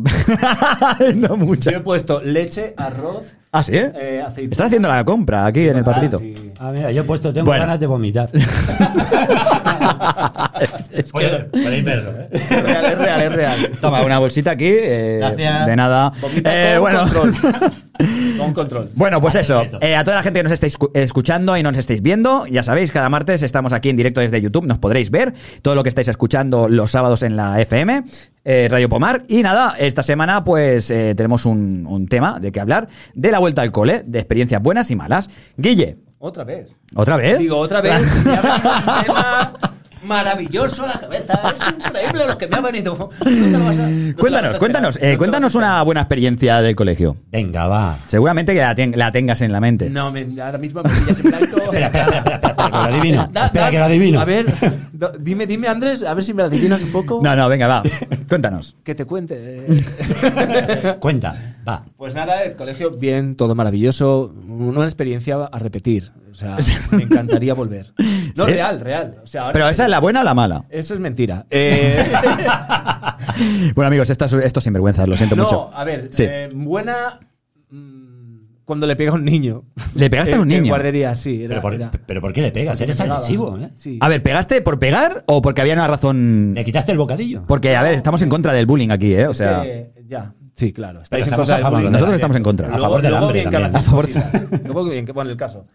no 1.16 1.36
mucha. 1.36 1.72
Yo 1.72 1.78
he 1.78 1.80
puesto 1.80 2.20
leche, 2.20 2.72
arroz, 2.76 3.24
Ah, 3.56 3.62
sí, 3.62 3.76
¿eh? 3.76 3.92
eh, 3.94 4.22
aceite. 4.26 4.50
Estás 4.52 4.66
haciendo 4.66 4.88
la 4.88 5.04
compra 5.04 5.46
aquí 5.46 5.68
en 5.68 5.76
el 5.76 5.84
papelito. 5.84 6.20
Ah, 6.58 6.72
mira, 6.74 6.90
yo 6.90 7.02
he 7.02 7.04
puesto, 7.04 7.32
tengo 7.32 7.46
Bueno. 7.46 7.62
ganas 7.62 7.78
de 7.78 7.86
vomitar. 7.86 8.28
Podéis 11.12 11.84
verlo, 11.84 12.10
¿eh? 12.20 12.28
Es 12.32 12.62
real, 12.62 12.84
es 12.84 12.98
real, 12.98 13.22
es 13.22 13.32
real. 13.32 13.70
Toma, 13.80 14.02
una 14.02 14.18
bolsita 14.18 14.52
aquí. 14.52 14.66
eh, 14.68 15.16
Gracias. 15.20 15.66
De 15.66 15.76
nada. 15.76 16.12
Vomita 16.20 16.50
Eh, 16.52 16.72
con 16.74 16.80
bueno. 16.82 17.00
control. 17.00 17.34
Con 18.38 18.52
control. 18.54 18.90
Bueno, 18.96 19.20
pues 19.20 19.36
eso. 19.36 19.60
Perfecto. 19.60 19.86
eh, 19.86 19.94
a 19.94 20.02
toda 20.02 20.16
la 20.16 20.22
gente 20.24 20.40
que 20.40 20.42
nos 20.42 20.50
estáis 20.52 20.76
escu- 20.76 20.90
escuchando 20.94 21.56
y 21.56 21.62
no 21.62 21.70
nos 21.70 21.78
estáis 21.78 22.02
viendo, 22.02 22.44
ya 22.46 22.64
sabéis, 22.64 22.90
cada 22.90 23.08
martes 23.08 23.44
estamos 23.44 23.72
aquí 23.72 23.88
en 23.88 23.96
directo 23.96 24.20
desde 24.20 24.40
YouTube, 24.40 24.66
nos 24.66 24.78
podréis 24.78 25.12
ver 25.12 25.32
todo 25.62 25.76
lo 25.76 25.84
que 25.84 25.90
estáis 25.90 26.08
escuchando 26.08 26.68
los 26.68 26.90
sábados 26.90 27.22
en 27.22 27.36
la 27.36 27.60
FM, 27.60 28.02
eh, 28.44 28.68
Radio 28.70 28.88
Pomar. 28.88 29.22
Y 29.28 29.42
nada, 29.42 29.74
esta 29.78 30.02
semana 30.02 30.44
pues 30.44 30.90
eh, 30.90 31.14
tenemos 31.16 31.46
un, 31.46 31.86
un 31.88 32.06
tema 32.08 32.38
de 32.40 32.52
qué 32.52 32.60
hablar, 32.60 32.88
de 33.14 33.30
la 33.30 33.38
vuelta 33.38 33.62
al 33.62 33.72
cole, 33.72 34.02
de 34.06 34.18
experiencias 34.18 34.62
buenas 34.62 34.90
y 34.90 34.96
malas. 34.96 35.28
Guille, 35.56 35.96
Otra 36.18 36.44
vez. 36.44 36.68
¿otra 36.94 37.16
vez? 37.16 37.38
Digo, 37.38 37.58
otra 37.58 37.80
vez. 37.80 38.02
maravilloso 40.04 40.86
la 40.86 40.94
cabeza. 41.00 41.40
Es 41.54 41.86
increíble 41.86 42.26
lo 42.26 42.38
que 42.38 42.46
me 42.48 42.56
ha 42.56 42.60
venido. 42.60 42.96
No 42.96 43.08
te 43.24 43.50
lo 43.50 43.64
vas 43.64 43.78
a- 43.78 43.86
no 43.88 43.88
te 43.88 44.10
lo 44.12 44.16
Cuéntanos, 44.16 44.56
a 44.56 44.58
cuéntanos, 44.58 44.94
esperar. 44.96 45.08
eh, 45.08 45.12
No 45.12 45.14
te 45.14 45.18
cuéntanos 45.18 45.54
lo 45.54 45.60
vas 45.60 45.68
a 45.68 45.72
una 45.74 45.82
buena 45.82 46.00
experiencia 46.02 46.60
del 46.60 46.76
colegio. 46.76 47.16
Venga, 47.32 47.66
va. 47.66 47.96
Seguramente 48.06 48.54
que 48.54 48.60
la, 48.60 48.74
ten- 48.74 48.94
la 48.96 49.12
tengas 49.12 49.40
en 49.42 49.52
la 49.52 49.60
mente. 49.60 49.90
No, 49.90 50.10
me- 50.12 50.26
ahora 50.42 50.58
mismo 50.58 50.82
me 50.82 50.90
pillas 50.90 51.16
en 51.18 51.22
blanco. 51.22 51.56
Espera, 51.64 51.86
espera, 51.86 52.04
espera, 52.18 52.36
espera, 52.36 52.36
espera, 52.36 52.66
que 52.66 52.70
lo 52.72 52.76
adivino. 52.78 53.28
Da- 53.32 53.46
Espera, 53.46 53.64
da- 53.64 53.70
que 53.70 53.78
lo 53.78 53.84
adivino. 53.84 54.20
A 54.20 54.24
ver, 54.24 54.46
do- 54.92 55.12
dime, 55.18 55.46
dime, 55.46 55.68
Andrés, 55.68 56.02
a 56.04 56.14
ver 56.14 56.22
si 56.24 56.34
me 56.34 56.42
lo 56.42 56.48
adivinas 56.48 56.82
un 56.82 56.92
poco. 56.92 57.20
No, 57.22 57.34
no, 57.34 57.48
venga, 57.48 57.66
va. 57.66 57.82
Cuéntanos. 58.28 58.76
Que 58.84 58.94
te 58.94 59.04
cuente. 59.04 59.66
Cuenta. 61.00 61.34
Va. 61.66 61.82
Pues 61.96 62.14
nada, 62.14 62.42
el 62.42 62.56
colegio, 62.56 62.90
bien, 62.92 63.36
todo 63.36 63.54
maravilloso. 63.54 64.34
Una 64.48 64.84
experiencia 64.84 65.36
a 65.50 65.58
repetir. 65.58 66.12
O 66.30 66.34
sea, 66.36 66.56
me 66.90 67.04
encantaría 67.04 67.54
volver. 67.54 67.92
No, 68.36 68.44
¿Sí? 68.44 68.50
real, 68.52 68.80
real. 68.80 69.14
O 69.22 69.26
sea, 69.26 69.42
ahora 69.42 69.52
Pero 69.52 69.68
esa 69.68 69.84
es 69.84 69.90
la 69.90 70.00
buena 70.00 70.20
o 70.20 70.24
la 70.24 70.34
mala. 70.34 70.64
Eso 70.70 70.94
es 70.94 71.00
mentira. 71.00 71.46
Eh, 71.50 72.04
Bueno, 73.74 73.88
amigos, 73.88 74.10
esto 74.10 74.24
es, 74.26 74.32
esto 74.34 74.60
es 74.60 74.64
sinvergüenzas, 74.64 75.08
lo 75.08 75.16
siento 75.16 75.36
no, 75.36 75.44
mucho. 75.44 75.70
a 75.74 75.84
ver, 75.84 76.08
Sí. 76.12 76.24
eh, 76.28 76.48
buena. 76.52 77.18
mm, 77.70 78.04
Cuando 78.64 78.86
le 78.86 78.96
pega 78.96 79.10
a 79.10 79.14
un 79.14 79.24
niño. 79.24 79.64
¿Le 79.94 80.08
pegaste 80.08 80.34
a 80.36 80.40
un 80.40 80.50
En- 80.50 80.56
en 80.56 80.62
niño? 80.62 80.72
guardería, 80.72 81.14
sí. 81.14 81.40
Era, 81.40 81.48
Pero 81.48 81.60
por, 81.62 81.74
era- 81.74 81.90
pero 82.06 82.20
¿por 82.22 82.32
qué 82.32 82.40
le 82.40 82.50
pegas? 82.50 82.80
Eres 82.80 82.98
agresivo, 83.00 83.58
¿eh? 83.58 83.68
Sí. 83.76 83.98
A 84.00 84.08
ver, 84.08 84.22
¿pegaste 84.22 84.62
por 84.62 84.78
pegar 84.78 85.22
o 85.26 85.42
porque 85.42 85.60
había 85.60 85.74
una 85.74 85.86
razón? 85.86 86.52
¿Le 86.54 86.64
quitaste 86.64 86.90
el 86.92 86.96
bocadillo? 86.98 87.44
Porque, 87.46 87.76
a 87.76 87.82
ver, 87.82 87.92
estamos 87.94 88.22
en 88.22 88.30
contra 88.30 88.52
del 88.54 88.64
bullying 88.66 88.88
aquí, 88.90 89.14
¿eh? 89.14 89.26
O 89.26 89.32
Es 89.32 89.36
sea, 89.36 89.62
que, 89.62 89.92
ya. 90.08 90.32
Sí, 90.56 90.72
claro. 90.72 91.02
Estáis 91.02 91.26
en 91.26 91.34
contra 91.34 91.54
a 91.54 91.56
del 91.58 91.62
favor 91.62 91.78
bullying. 91.78 91.86
de 91.88 91.92
nosotros 91.92 92.14
estamos 92.14 92.36
en 92.36 92.42
contra. 92.44 92.74
A 92.74 92.78
favor 92.78 93.02
del 93.02 93.14
hambre 93.14 93.42
también. 93.42 93.76
A 93.76 93.80
favor 93.80 94.06
Luego 94.64 94.84
bien 94.84 95.04
bueno, 95.12 95.30
el 95.30 95.36
caso. 95.36 95.66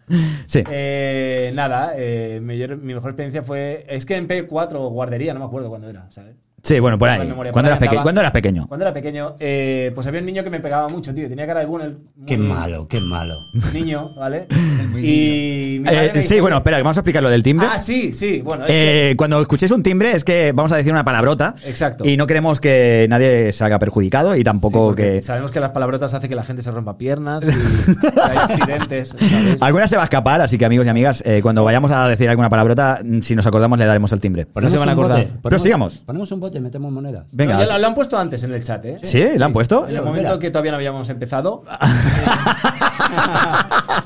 sí. 0.46 0.64
Eh, 0.70 1.52
nada, 1.54 1.92
eh, 1.96 2.40
mi, 2.42 2.56
mi 2.56 2.94
mejor 2.94 3.10
experiencia 3.10 3.42
fue. 3.42 3.84
Es 3.88 4.06
que 4.06 4.16
en 4.16 4.26
P4 4.26 4.88
guardería, 4.90 5.34
no 5.34 5.40
me 5.40 5.46
acuerdo 5.46 5.68
cuándo 5.68 5.88
era, 5.88 6.06
¿sabes? 6.10 6.34
Sí, 6.62 6.78
bueno, 6.80 6.98
por 6.98 7.08
ahí. 7.08 7.26
memoria. 7.26 7.52
¿Cuándo 7.52 7.52
Por 7.52 7.64
eras, 7.66 7.76
ahí 7.76 7.80
peque- 7.80 7.88
andaba. 7.90 8.02
¿Cuándo 8.02 8.20
eras 8.20 8.32
pequeño? 8.32 8.66
Cuando 8.68 8.84
era 8.86 8.94
pequeño, 8.94 9.34
eh, 9.40 9.92
pues 9.94 10.06
había 10.06 10.20
un 10.20 10.26
niño 10.26 10.44
que 10.44 10.50
me 10.50 10.60
pegaba 10.60 10.88
mucho, 10.88 11.14
tío. 11.14 11.28
Tenía 11.28 11.46
cara 11.46 11.60
de 11.60 11.66
bueno. 11.66 11.94
Qué 12.26 12.36
malo, 12.36 12.86
qué 12.88 13.00
malo. 13.00 13.34
Niño, 13.72 14.10
¿vale? 14.16 14.46
y. 15.02 15.80
madre 15.84 16.06
Eh, 16.14 16.22
sí, 16.22 16.34
dijo- 16.34 16.42
bueno, 16.42 16.58
espera, 16.58 16.76
que 16.76 16.82
vamos 16.82 16.96
a 16.96 17.00
explicar 17.00 17.22
lo 17.22 17.30
del 17.30 17.42
timbre. 17.42 17.66
Ah, 17.70 17.78
sí, 17.78 18.12
sí. 18.12 18.40
Bueno, 18.44 18.64
es 18.66 18.70
que- 18.72 19.10
Eh, 19.10 19.16
cuando 19.16 19.40
escuchéis 19.40 19.70
un 19.72 19.82
timbre 19.82 20.12
es 20.12 20.24
que 20.24 20.52
vamos 20.52 20.72
a 20.72 20.76
decir 20.76 20.92
una 20.92 21.04
palabrota. 21.04 21.54
Exacto. 21.66 22.06
Y 22.06 22.16
no 22.16 22.26
queremos 22.26 22.60
que 22.60 23.06
nadie 23.08 23.52
se 23.52 23.64
haga 23.64 23.78
perjudicado 23.78 24.36
y 24.36 24.44
tampoco 24.44 24.94
que... 24.94 25.22
Sabemos 25.22 25.50
que 25.50 25.60
las 25.60 25.70
palabrotas 25.70 26.12
hacen 26.14 26.28
que 26.28 26.34
la 26.36 26.42
gente 26.42 26.62
se 26.62 26.70
rompa 26.70 26.96
piernas 26.98 27.42
y 27.44 27.46
que 28.00 28.20
hay 28.20 28.36
accidentes. 28.36 29.08
¿sabes? 29.18 29.62
Alguna 29.62 29.86
se 29.88 29.96
va 29.96 30.02
a 30.02 30.04
escapar, 30.06 30.40
así 30.40 30.58
que 30.58 30.64
amigos 30.64 30.86
y 30.86 30.90
amigas, 30.90 31.22
eh, 31.26 31.40
cuando 31.42 31.64
vayamos 31.64 31.90
a 31.90 32.08
decir 32.08 32.28
alguna 32.28 32.48
palabrota, 32.48 33.00
si 33.22 33.34
nos 33.34 33.46
acordamos 33.46 33.78
le 33.78 33.86
daremos 33.86 34.12
el 34.12 34.20
timbre. 34.20 34.46
No 34.54 34.68
se 34.68 34.78
van 34.78 34.88
a 34.88 34.92
acordar. 34.92 35.26
Pero 35.42 35.58
sigamos. 35.58 35.98
Ponemos 35.98 36.30
un 36.32 36.40
bote 36.40 36.49
y 36.58 36.60
metemos 36.60 36.90
monedas. 36.92 37.24
Venga. 37.32 37.54
No, 37.54 37.60
ya 37.60 37.66
lo, 37.66 37.78
lo 37.78 37.86
han 37.86 37.94
puesto 37.94 38.18
antes 38.18 38.42
en 38.42 38.52
el 38.54 38.62
chat, 38.64 38.84
¿eh? 38.84 38.98
¿Sí? 39.02 39.24
¿La 39.36 39.46
han 39.46 39.52
puesto? 39.52 39.86
En 39.88 39.96
el 39.96 40.02
momento 40.02 40.28
Mira. 40.28 40.38
que 40.38 40.50
todavía 40.50 40.70
no 40.72 40.76
habíamos 40.76 41.08
empezado. 41.08 41.64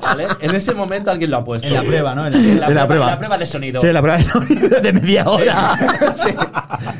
¿Vale? 0.01 0.25
En 0.41 0.55
ese 0.55 0.73
momento 0.73 1.11
alguien 1.11 1.31
lo 1.31 1.37
ha 1.37 1.43
puesto. 1.45 1.67
En 1.67 1.73
la 1.73 1.81
prueba, 1.83 2.15
¿no? 2.15 2.27
En 2.27 2.33
En 2.33 2.59
la- 2.59 2.61
la, 2.61 2.67
En 2.67 2.75
la 2.75 2.87
prueba, 2.87 2.87
prueba. 2.87 3.05
en 3.05 3.11
la 3.11 3.17
prueba 3.17 3.37
de 3.37 3.45
sonido. 3.45 3.81
Sí, 3.81 3.91
la 3.91 4.01
prueba 4.01 4.17
de 4.17 4.23
sonido 4.23 4.81
de 4.81 4.93
media 4.93 5.29
hora. 5.29 5.75
Sí. 6.15 6.29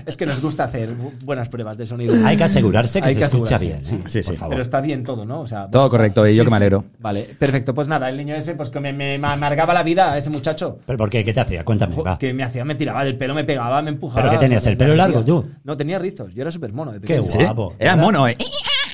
Es 0.05 0.17
que 0.17 0.25
nos 0.25 0.39
gusta 0.41 0.65
hacer 0.65 0.89
bu- 0.95 1.11
buenas 1.23 1.49
pruebas 1.49 1.77
de 1.77 1.85
sonido. 1.85 2.13
Hay 2.25 2.37
que 2.37 2.43
asegurarse 2.43 3.01
que 3.01 3.07
Hay 3.09 3.13
se 3.15 3.19
que 3.21 3.25
escucha 3.25 3.57
bien. 3.57 3.81
sí. 3.81 3.95
¿eh? 3.95 3.99
Sí, 4.07 4.21
Por 4.21 4.33
sí. 4.33 4.37
favor. 4.37 4.49
Pero 4.51 4.61
está 4.61 4.79
bien 4.81 5.03
todo, 5.03 5.25
¿no? 5.25 5.41
O 5.41 5.47
sea, 5.47 5.67
Todo 5.67 5.89
correcto, 5.89 6.27
y 6.27 6.35
yo 6.35 6.43
que 6.43 6.49
me 6.51 6.57
alegro. 6.57 6.83
Vale, 6.99 7.23
perfecto. 7.39 7.73
Pues 7.73 7.87
nada, 7.87 8.09
el 8.09 8.17
niño 8.17 8.35
ese, 8.35 8.53
pues 8.55 8.69
que 8.69 8.79
me, 8.79 8.93
me 8.93 9.15
amargaba 9.15 9.73
la 9.73 9.83
vida, 9.83 10.15
ese 10.17 10.29
muchacho. 10.29 10.77
¿Pero 10.85 10.97
por 10.97 11.09
qué? 11.09 11.23
¿Qué 11.23 11.33
te 11.33 11.39
hacía? 11.39 11.63
Cuéntame, 11.65 11.95
Jo, 11.95 12.03
va. 12.03 12.19
Que 12.19 12.33
me 12.33 12.43
hacía, 12.43 12.63
me 12.65 12.75
tiraba 12.75 13.03
del 13.03 13.17
pelo, 13.17 13.33
me 13.33 13.43
pegaba, 13.45 13.81
me 13.81 13.89
empujaba. 13.89 14.21
¿Pero 14.21 14.31
qué 14.33 14.37
tenías, 14.37 14.65
el 14.67 14.77
pelo 14.77 14.95
largo, 14.95 15.19
metía. 15.19 15.33
Tú? 15.41 15.49
No, 15.63 15.77
tenía 15.77 15.99
rizos. 15.99 16.33
Yo 16.33 16.41
era 16.41 16.51
súper 16.51 16.73
mono 16.73 16.91
de 16.91 17.01
Qué. 17.01 17.19
Guapo. 17.19 17.73
Era 17.79 17.95
mono, 17.95 18.27
¿eh? 18.27 18.37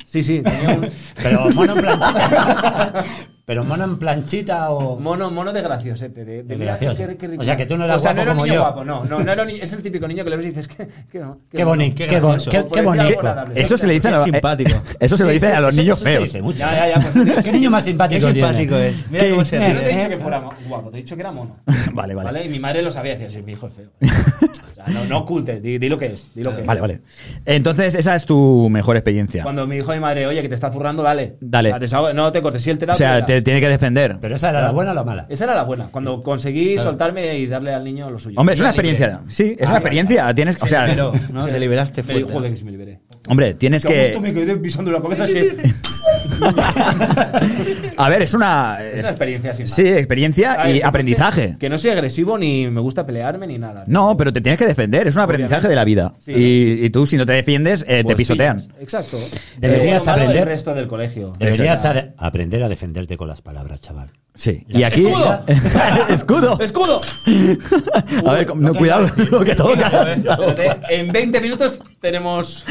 Sí, 0.06 0.22
sí, 0.24 0.42
tenía 0.42 0.76
un 0.76 0.88
Pero 1.24 1.50
mono 1.52 1.74
en 1.74 1.82
planchita. 1.82 3.06
Pero 3.46 3.64
mono 3.64 3.84
en 3.84 3.98
planchita 3.98 4.70
o. 4.72 5.00
mono, 5.00 5.32
mono 5.32 5.52
de 5.52 5.62
graciosete. 5.62 6.24
De, 6.24 6.44
de 6.44 7.36
O 7.38 7.44
sea, 7.44 7.58
que 7.58 7.66
tú 7.66 7.76
no 7.78 7.86
eras 7.86 7.98
o 7.98 8.00
sea, 8.00 8.12
guapo 8.14 8.22
era 8.22 8.32
un 8.32 8.38
como 8.38 8.46
niño 8.46 8.56
yo. 8.56 8.62
guapo, 8.62 8.84
no, 8.86 9.04
no, 9.06 9.20
no 9.20 9.32
era 9.32 9.44
ni- 9.46 9.60
es 9.60 9.74
el 9.74 9.82
típico 9.82 10.08
niño 10.08 10.24
que 10.24 10.30
le 10.30 10.38
ves 10.38 10.46
y 10.46 10.50
dices, 10.50 10.68
qué, 10.68 10.88
qué, 11.12 11.22
Qué 11.52 11.64
bonito, 11.64 11.96
qué 11.96 12.06
gracioso. 12.08 12.50
qué- 12.50 12.82
bonito. 12.82 13.36
Eso 13.56 13.78
se 13.78 13.88
le 13.88 13.94
dice 13.94 14.08
a 14.10 14.12
los, 14.12 14.24
simpático. 14.26 14.70
eh, 14.72 14.82
eso 15.00 15.18
se 15.18 15.26
lo 15.26 15.32
dicen 15.32 15.50
sí, 15.52 15.56
a 15.56 15.60
los 15.60 15.74
niños 15.76 16.00
feos. 16.00 16.24
dice. 16.32 16.42
Ya, 16.58 16.88
ya, 16.88 17.00
ya. 17.00 17.12
Pues, 17.12 17.44
¿Qué 17.44 17.52
niño 17.52 17.70
más 17.72 17.84
Qué 17.84 17.90
simpático 17.92 18.28
es. 18.76 19.10
Mira 19.10 19.24
¿Qué? 19.24 19.30
cómo 19.32 19.44
se 19.46 19.60
Yo 19.60 19.74
no 19.74 19.80
te 19.82 19.92
he 19.92 19.96
dicho 19.96 20.10
que 20.10 20.18
fuera 20.18 20.44
guapo, 20.68 20.90
te 20.92 20.98
he 20.98 21.02
dicho 21.02 21.16
que 21.16 21.22
era 21.22 21.32
mono. 21.32 21.58
Vale, 21.94 22.16
vale. 22.16 22.46
Y 22.46 22.50
mi 22.50 22.60
madre 22.60 22.82
lo 22.82 22.92
sabía, 22.92 23.14
decía, 23.14 23.30
sí, 23.30 23.42
mi 23.42 23.54
hijo 23.54 23.68
es 23.68 23.74
feo. 23.74 23.90
O 24.02 24.76
sea, 24.76 24.86
no, 24.88 25.06
no 25.06 25.18
ocultes, 25.20 25.62
di, 25.62 25.78
di 25.78 25.90
lo 25.90 25.98
que 25.98 26.08
es, 26.08 26.34
di 26.34 26.44
lo 26.44 26.56
que 26.56 26.62
es. 26.62 26.68
Vale, 26.68 26.82
vale. 26.82 27.02
Entonces, 27.46 27.96
esa 27.96 28.16
es 28.16 28.26
tu 28.26 28.70
mejor 28.70 28.96
experiencia. 28.98 29.44
Cuando 29.44 29.68
me 29.68 29.76
dijo 29.76 29.92
mi 29.94 30.00
madre, 30.00 30.26
oye, 30.28 30.42
que 30.42 30.50
te 30.50 30.56
está 30.56 30.72
zurrando, 30.72 31.04
dale. 31.04 31.36
Dale. 31.42 31.72
Ah, 31.74 31.80
No 32.14 32.32
te 32.32 32.42
cortes, 32.42 32.62
si 32.62 32.70
él 32.70 32.78
te 32.78 32.86
da, 32.86 32.94
O 32.94 32.96
sea, 32.96 33.20
tú 33.22 33.26
te 33.28 33.41
tiene 33.42 33.60
que 33.62 33.68
defender. 33.70 34.18
Pero 34.22 34.36
esa 34.36 34.50
era 34.50 34.62
la 34.62 34.72
buena 34.72 34.92
o 34.92 34.94
la 34.94 35.04
mala. 35.04 35.26
Esa 35.30 35.44
era 35.46 35.56
la 35.56 35.64
buena, 35.64 35.86
cuando 35.92 36.22
conseguí 36.22 36.78
soltarme 36.78 37.38
y 37.38 37.48
darle 37.48 37.74
al 37.74 37.84
niño 37.84 38.10
lo 38.10 38.20
suyo. 38.20 38.40
Hombre, 38.40 38.56
es 38.56 38.60
una 38.62 38.70
experiencia. 38.70 39.22
Sí, 39.28 39.56
es 39.58 39.66
Ah, 39.68 39.70
una 39.72 39.78
experiencia. 39.80 40.34
Tienes, 40.34 40.62
o 40.62 40.68
sea, 40.68 40.88
¿no? 40.96 41.12
Te 41.48 41.60
liberaste 41.60 42.04
fuerte. 42.04 42.32
Joder, 42.32 42.52
que 42.52 42.58
sí 42.58 42.66
me 42.66 42.72
liberé. 42.72 43.00
hombre, 43.28 43.54
tienes 43.54 43.84
Que 43.86 44.18
me 44.22 44.34
quedé 44.34 44.56
pisando 44.58 44.92
la 44.92 45.02
cabeza 45.02 45.24
así. 45.26 45.48
A 47.98 48.10
ver, 48.10 48.22
es 48.22 48.34
una. 48.34 48.78
Es 48.84 49.00
una 49.00 49.10
experiencia 49.10 49.54
sin 49.54 49.64
más. 49.66 49.74
Sí, 49.76 49.88
experiencia 49.88 50.58
ver, 50.58 50.76
y 50.78 50.82
aprendizaje. 50.82 51.56
Que 51.60 51.70
no 51.70 51.78
soy 51.78 51.92
agresivo 51.92 52.38
ni 52.38 52.68
me 52.68 52.82
gusta 52.82 53.06
pelearme 53.06 53.48
ni 53.48 53.58
nada. 53.58 53.84
No, 53.88 54.16
pero 54.18 54.32
te 54.34 54.42
tienes 54.42 54.58
que 54.60 54.66
defender. 54.66 55.08
Es 55.08 55.16
un 55.16 55.22
aprendizaje 55.22 55.68
de 55.68 55.76
la 55.76 55.84
vida. 55.86 56.14
Sí. 56.20 56.32
Y, 56.34 56.86
y 56.86 56.90
tú, 56.90 57.06
si 57.06 57.18
no 57.18 57.26
te 57.26 57.34
defiendes, 57.34 57.84
eh, 57.88 57.98
te 57.98 58.04
Pues 58.04 58.18
pisotean. 58.18 58.58
pillas. 58.60 58.76
Exacto. 58.82 59.18
Deberías 59.58 60.06
Eh, 60.08 60.10
aprender- 60.10 60.38
El 60.42 60.46
resto 60.46 60.74
del 60.74 60.88
colegio. 60.88 61.34
Deberías 61.40 61.86
aprender 62.18 62.64
a 62.64 62.70
defenderte 62.70 63.18
con 63.18 63.28
las 63.28 63.42
palabras, 63.42 63.82
chaval. 63.82 64.10
Sí. 64.34 64.64
Y 64.70 64.84
aquí. 64.84 65.06
¡Escudo! 65.08 65.44
¡Escudo! 66.10 66.60
¡Escudo! 66.62 67.02
A 68.26 68.34
ver, 68.34 68.56
no, 68.56 68.74
cuidado 68.74 69.08
lo 69.30 69.44
que 69.44 69.56
toca. 69.56 70.16
En 70.90 71.12
20 71.12 71.42
minutos 71.42 71.80
tenemos. 72.00 72.66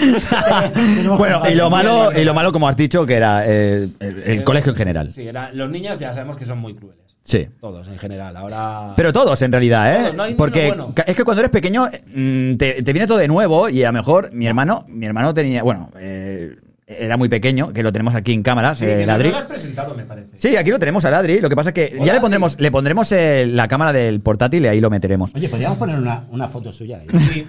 Bueno, 1.19 1.43
y 1.50 1.55
lo 1.55 1.71
malo, 1.71 2.11
y 2.19 2.25
lo 2.25 2.35
malo, 2.35 2.50
como 2.52 2.69
has 2.69 2.76
dicho, 2.76 3.05
que 3.07 3.14
era 3.14 3.45
eh, 3.47 3.88
el, 4.00 4.23
el 4.25 4.45
colegio 4.45 4.73
en 4.73 4.76
general. 4.79 5.11
Sí, 5.11 5.26
era- 5.29 5.50
los 5.52 5.71
niños 5.71 5.99
ya 5.99 6.12
sabemos 6.12 6.37
que 6.37 6.47
son 6.47 6.59
muy 6.59 6.75
crueles. 6.75 6.99
Sí. 7.23 7.47
Todos 7.61 7.87
en 7.88 7.99
general. 7.99 8.35
Ahora. 8.37 8.95
Pero 8.97 9.12
todos, 9.12 9.40
en 9.43 9.52
realidad, 9.52 9.95
¿eh? 9.95 10.02
Todos, 10.05 10.17
no 10.17 10.23
hay 10.25 10.35
Porque 10.35 10.69
bueno. 10.69 10.95
es 11.07 11.14
que 11.14 11.23
cuando 11.25 11.40
eres 11.43 11.50
pequeño 11.50 11.85
mm, 12.14 12.55
te, 12.57 12.83
te 12.83 12.93
viene 12.93 13.07
todo 13.07 13.19
de 13.19 13.29
nuevo 13.29 13.69
y 13.69 13.85
a 13.85 13.88
lo 13.88 13.93
mejor 13.93 14.33
mi 14.33 14.47
hermano, 14.47 14.85
mi 14.88 15.05
hermano 15.07 15.35
tenía, 15.35 15.62
bueno, 15.62 15.90
eh, 16.00 16.57
era 16.99 17.16
muy 17.16 17.28
pequeño, 17.28 17.73
que 17.73 17.82
lo 17.82 17.92
tenemos 17.92 18.14
aquí 18.14 18.32
en 18.32 18.42
cámaras, 18.42 18.78
Sí, 18.78 18.85
eh, 18.85 19.06
Ladri. 19.06 19.30
lo 19.30 19.38
has 19.38 19.44
presentado, 19.44 19.94
me 19.94 20.04
parece. 20.04 20.28
Sí, 20.35 20.56
aquí 20.56 20.70
lo 20.70 20.78
tenemos 20.78 21.04
a 21.04 21.11
Ladri. 21.11 21.40
Lo 21.40 21.49
que 21.49 21.56
pasa 21.56 21.70
es 21.70 21.75
que 21.75 21.90
ya 21.97 22.02
Hola, 22.02 22.12
le 22.14 22.20
pondremos, 22.20 22.61
le 22.61 22.70
pondremos 22.70 23.12
eh, 23.12 23.47
la 23.47 23.68
cámara 23.68 23.92
del 23.92 24.20
portátil 24.20 24.64
y 24.64 24.68
ahí 24.68 24.80
lo 24.80 24.90
meteremos. 24.90 25.35
Oye, 25.35 25.49
podríamos 25.49 25.78
poner 25.78 25.97
una, 25.97 26.25
una 26.30 26.49
foto 26.49 26.73
suya 26.73 26.99
ahí. 27.00 27.06
Sí. 27.32 27.47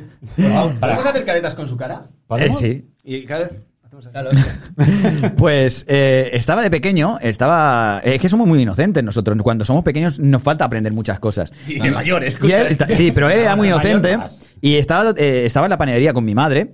¿Podemos 0.79 1.05
hacer 1.05 1.25
caretas 1.25 1.55
con 1.55 1.67
su 1.67 1.75
cara? 1.77 2.01
Eh, 2.37 2.49
sí. 2.57 2.93
Y 3.03 3.23
cada 3.25 3.41
vez. 3.45 3.51
Pues 5.37 5.85
eh, 5.87 6.29
estaba 6.33 6.61
de 6.63 6.69
pequeño, 6.71 7.17
estaba. 7.21 7.99
Es 8.03 8.21
que 8.21 8.29
somos 8.29 8.47
muy 8.47 8.61
inocentes 8.61 9.03
nosotros. 9.03 9.37
Cuando 9.43 9.65
somos 9.65 9.83
pequeños 9.83 10.19
nos 10.19 10.41
falta 10.41 10.65
aprender 10.65 10.93
muchas 10.93 11.19
cosas. 11.19 11.51
Y 11.67 11.79
de 11.79 11.91
mayor, 11.91 12.23
Y 12.23 12.27
escucha. 12.27 12.61
él 12.61 12.67
está- 12.67 12.87
sí, 12.89 13.11
pero 13.11 13.29
él 13.29 13.39
era 13.39 13.55
muy 13.57 13.67
inocente 13.67 14.17
y 14.61 14.75
estaba, 14.75 15.13
eh, 15.17 15.43
estaba 15.45 15.65
en 15.65 15.71
la 15.71 15.77
panadería 15.77 16.13
con 16.13 16.23
mi 16.25 16.33
madre 16.35 16.73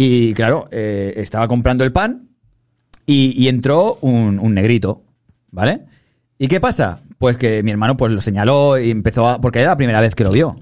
y, 0.00 0.32
claro, 0.34 0.68
eh, 0.70 1.14
estaba 1.16 1.48
comprando 1.48 1.82
el 1.82 1.90
pan 1.90 2.28
y, 3.04 3.34
y 3.42 3.48
entró 3.48 3.98
un, 4.00 4.38
un 4.38 4.54
negrito, 4.54 5.02
¿vale? 5.50 5.80
¿Y 6.38 6.46
qué 6.46 6.60
pasa? 6.60 7.00
Pues 7.18 7.36
que 7.36 7.64
mi 7.64 7.72
hermano 7.72 7.96
pues 7.96 8.12
lo 8.12 8.20
señaló 8.20 8.78
y 8.78 8.92
empezó 8.92 9.28
a... 9.28 9.40
Porque 9.40 9.58
era 9.58 9.70
la 9.70 9.76
primera 9.76 10.00
vez 10.00 10.14
que 10.14 10.22
lo 10.22 10.30
vio. 10.30 10.56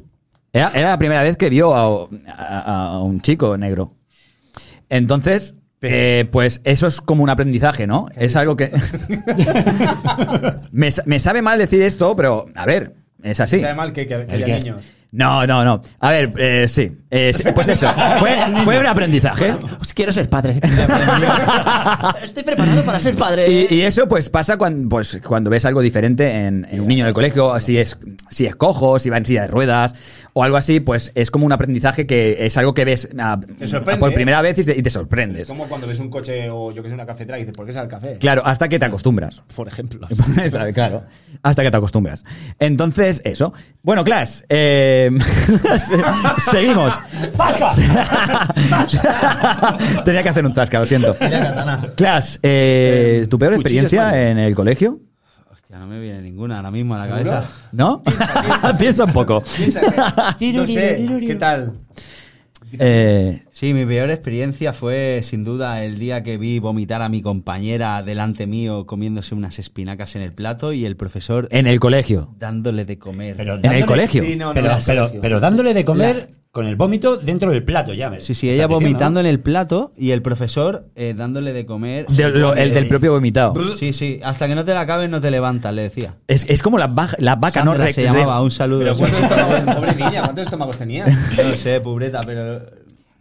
Era, 0.54 0.70
era 0.74 0.88
la 0.88 0.96
primera 0.98 1.22
vez 1.22 1.36
que 1.36 1.50
vio 1.50 1.74
a, 1.74 2.08
a- 2.34 2.86
a 2.94 3.00
un 3.02 3.20
chico 3.20 3.58
negro. 3.58 3.92
Entonces, 4.88 5.52
eh, 5.82 6.24
pues 6.32 6.62
eso 6.64 6.86
es 6.86 7.02
como 7.02 7.22
un 7.22 7.28
aprendizaje, 7.28 7.86
¿no? 7.86 8.08
Es 8.16 8.36
algo 8.36 8.56
que... 8.56 8.70
me, 10.72 10.88
me 11.04 11.20
sabe 11.20 11.42
mal 11.42 11.58
decir 11.58 11.82
esto, 11.82 12.16
pero 12.16 12.46
a 12.54 12.64
ver, 12.64 12.94
es 13.22 13.38
así. 13.40 13.60
Sabe 13.60 13.74
mal 13.74 13.92
que, 13.92 14.06
que, 14.06 14.16
que 14.26 14.34
El 14.34 14.44
haya 14.44 14.46
que- 14.46 14.52
niños. 14.64 14.82
No, 15.16 15.46
no, 15.46 15.64
no. 15.64 15.80
A 16.00 16.11
ver, 16.11 16.32
eh, 16.38 16.66
sí. 16.68 16.92
Eh, 17.11 17.32
sí, 17.32 17.44
Pues 17.54 17.68
eso, 17.68 17.88
fue, 18.18 18.37
fue 18.64 18.78
un 18.78 18.85
aprendizaje. 18.87 19.54
Pues 19.78 19.94
quiero 19.94 20.12
ser 20.12 20.28
padre. 20.28 20.61
Estoy 22.23 22.42
preparado 22.42 22.85
para 22.85 23.00
ser 23.00 23.14
padre. 23.14 23.50
Y, 23.50 23.75
y 23.76 23.82
eso 23.82 24.06
pues 24.08 24.28
pasa 24.28 24.58
cuando, 24.58 24.88
pues, 24.88 25.20
cuando 25.25 25.49
ves 25.49 25.64
algo 25.64 25.80
diferente 25.80 26.30
en, 26.46 26.66
en 26.70 26.80
un 26.80 26.88
niño 26.88 27.04
del 27.06 27.14
colegio, 27.14 27.58
si 27.61 27.78
es, 27.78 27.96
si 28.30 28.44
es 28.44 28.56
cojo, 28.56 28.99
si 28.99 29.08
va 29.08 29.16
en 29.16 29.25
silla 29.25 29.42
de 29.42 29.49
ruedas 29.49 29.94
o 30.35 30.42
algo 30.44 30.58
así, 30.58 30.80
pues 30.80 31.12
es 31.14 31.30
como 31.30 31.46
un 31.46 31.52
aprendizaje 31.52 32.06
que 32.06 32.44
es 32.44 32.56
algo 32.58 32.75
que 32.75 32.85
ves 32.85 33.08
ah, 33.18 33.40
por 33.99 34.12
¿eh? 34.12 34.14
primera 34.14 34.42
vez 34.42 34.58
y 34.58 34.64
te, 34.64 34.76
y 34.76 34.82
te 34.82 34.88
Es 34.88 34.92
sorprendes. 34.92 35.49
como 35.49 35.64
cuando 35.66 35.87
ves 35.87 35.99
un 35.99 36.11
coche 36.11 36.50
o 36.50 36.73
yo 36.73 36.82
que 36.82 36.90
sé, 36.90 36.94
una 36.94 37.06
cafetera 37.06 37.38
y 37.38 37.42
dices, 37.42 37.56
¿por 37.56 37.64
qué 37.64 37.70
es 37.70 37.76
el 37.78 37.88
café? 37.88 38.18
Claro, 38.18 38.42
hasta 38.44 38.68
que 38.68 38.78
te 38.78 38.85
acostumbras. 38.85 39.42
Por 39.54 39.66
ejemplo. 39.68 40.06
¿Sabe? 40.50 40.75
Claro. 40.75 41.04
Hasta 41.42 41.62
que 41.62 41.70
te 41.70 41.76
acostumbras. 41.78 42.25
Entonces, 42.58 43.23
eso. 43.25 43.54
Bueno, 43.82 44.04
Clas, 44.04 44.44
eh, 44.50 45.05
seguimos. 46.50 46.92
Tenía 50.04 50.22
que 50.22 50.28
hacer 50.28 50.44
un 50.46 50.54
zasca, 50.54 50.78
lo 50.78 50.86
siento. 50.86 51.16
Clas, 51.96 52.38
eh, 52.42 53.26
¿tu 53.30 53.38
peor 53.38 53.56
cuchillo 53.56 53.82
experiencia 53.82 54.30
en 54.30 54.38
el 54.38 54.54
colegio? 54.54 54.98
Hostia, 55.52 55.78
no 55.78 55.86
me 55.86 55.98
viene 56.00 56.20
ninguna 56.22 56.56
ahora 56.58 56.70
mismo 56.70 56.94
a 56.94 56.98
la 56.98 57.04
¿Seguro? 57.04 57.25
cabeza. 57.30 57.50
¿No? 57.72 58.02
Piensa 58.78 59.04
un 59.04 59.12
poco. 59.12 59.42
Piensa 59.56 59.80
que- 60.38 60.52
no 60.52 60.66
sé, 60.66 61.06
¿qué 61.26 61.34
tal? 61.36 61.72
Eh, 62.73 63.42
Sí, 63.50 63.73
mi 63.73 63.87
peor 63.87 64.11
experiencia 64.11 64.73
fue 64.73 65.20
sin 65.23 65.44
duda 65.44 65.82
el 65.82 65.99
día 65.99 66.23
que 66.23 66.37
vi 66.37 66.58
vomitar 66.58 67.00
a 67.00 67.08
mi 67.08 67.23
compañera 67.23 68.02
delante 68.02 68.46
mío 68.46 68.85
comiéndose 68.87 69.35
unas 69.35 69.58
espinacas 69.58 70.14
en 70.16 70.23
el 70.23 70.32
plato 70.32 70.73
y 70.73 70.85
el 70.85 70.96
profesor 70.96 71.49
en 71.50 71.66
el 71.66 71.80
colegio. 71.80 72.28
dándole 72.38 72.85
de 72.85 72.99
comer. 72.99 73.37
Pero 73.37 73.56
¿En 73.62 73.73
el 73.73 73.87
colegio? 73.87 74.23
Sí, 74.23 74.37
no, 74.37 74.52
no, 74.52 74.61
pero, 74.87 75.11
pero 75.23 75.40
dándole 75.40 75.73
de 75.75 75.85
comer 75.85 76.28
con 76.56 76.66
el 76.66 76.75
vómito 76.76 77.18
dentro 77.18 77.50
del 77.50 77.62
plato, 77.62 77.92
ya 77.92 78.08
ves. 78.08 78.25
Sí, 78.25 78.34
sí, 78.34 78.48
ella 78.50 78.66
vomitando 78.66 79.20
¿no? 79.22 79.28
en 79.28 79.32
el 79.32 79.40
plato 79.40 79.92
y 79.96 80.12
el 80.12 80.22
profesor 80.22 80.86
eh, 80.96 81.12
dándole 81.14 81.52
de 81.52 81.66
comer. 81.66 82.06
De- 82.06 82.30
lo- 82.30 82.54
el 82.54 82.72
del 82.72 82.88
propio 82.88 83.12
vomitado. 83.12 83.52
Sí, 83.76 83.92
sí, 83.92 84.20
hasta 84.25 84.48
que 84.48 84.54
no 84.54 84.64
te 84.64 84.72
la 84.72 84.80
acabes 84.80 85.10
no 85.10 85.20
te 85.20 85.30
levantas, 85.30 85.75
le 85.75 85.82
decía. 85.82 86.14
Es, 86.26 86.46
es 86.48 86.62
como 86.62 86.78
las 86.78 86.88
va- 86.88 87.10
las 87.18 87.38
vacas, 87.38 87.62
¿no? 87.64 87.72
Sandra 87.72 87.92
se 87.92 88.02
llamaba, 88.04 88.40
un 88.40 88.50
saludo. 88.50 88.78
Pero 88.80 88.96
¿cuántos 88.96 89.20
estómagos, 89.20 89.75
pobre 89.76 89.94
niña, 89.96 90.22
¿cuántos 90.22 90.44
estómagos 90.44 90.78
tenía? 90.78 91.04
No 91.36 91.56
sé, 91.58 91.80
pobreta, 91.82 92.22
pero... 92.25 92.60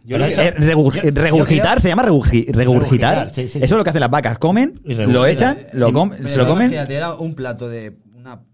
Yo 0.04 0.16
Eh, 0.18 0.54
regur- 0.56 0.94
yo- 1.02 1.10
regurgitar, 1.20 1.72
creo- 1.72 1.80
se 1.82 1.88
llama 1.88 2.04
regurgi- 2.04 2.46
regurgitar. 2.50 2.54
Regurgitar, 2.56 3.30
sí, 3.34 3.48
sí, 3.48 3.58
Eso 3.58 3.64
es 3.74 3.78
lo 3.78 3.84
que 3.84 3.90
hacen 3.90 4.00
las 4.00 4.10
vacas. 4.10 4.38
Comen, 4.38 4.80
lo 4.84 5.26
echan, 5.26 5.58
lo 5.74 5.92
com- 5.92 6.10
pero 6.16 6.28
se 6.28 6.38
lo 6.38 6.46
comen. 6.46 6.72
Era 6.72 7.14
un 7.14 7.34
plato 7.34 7.68
de 7.68 7.92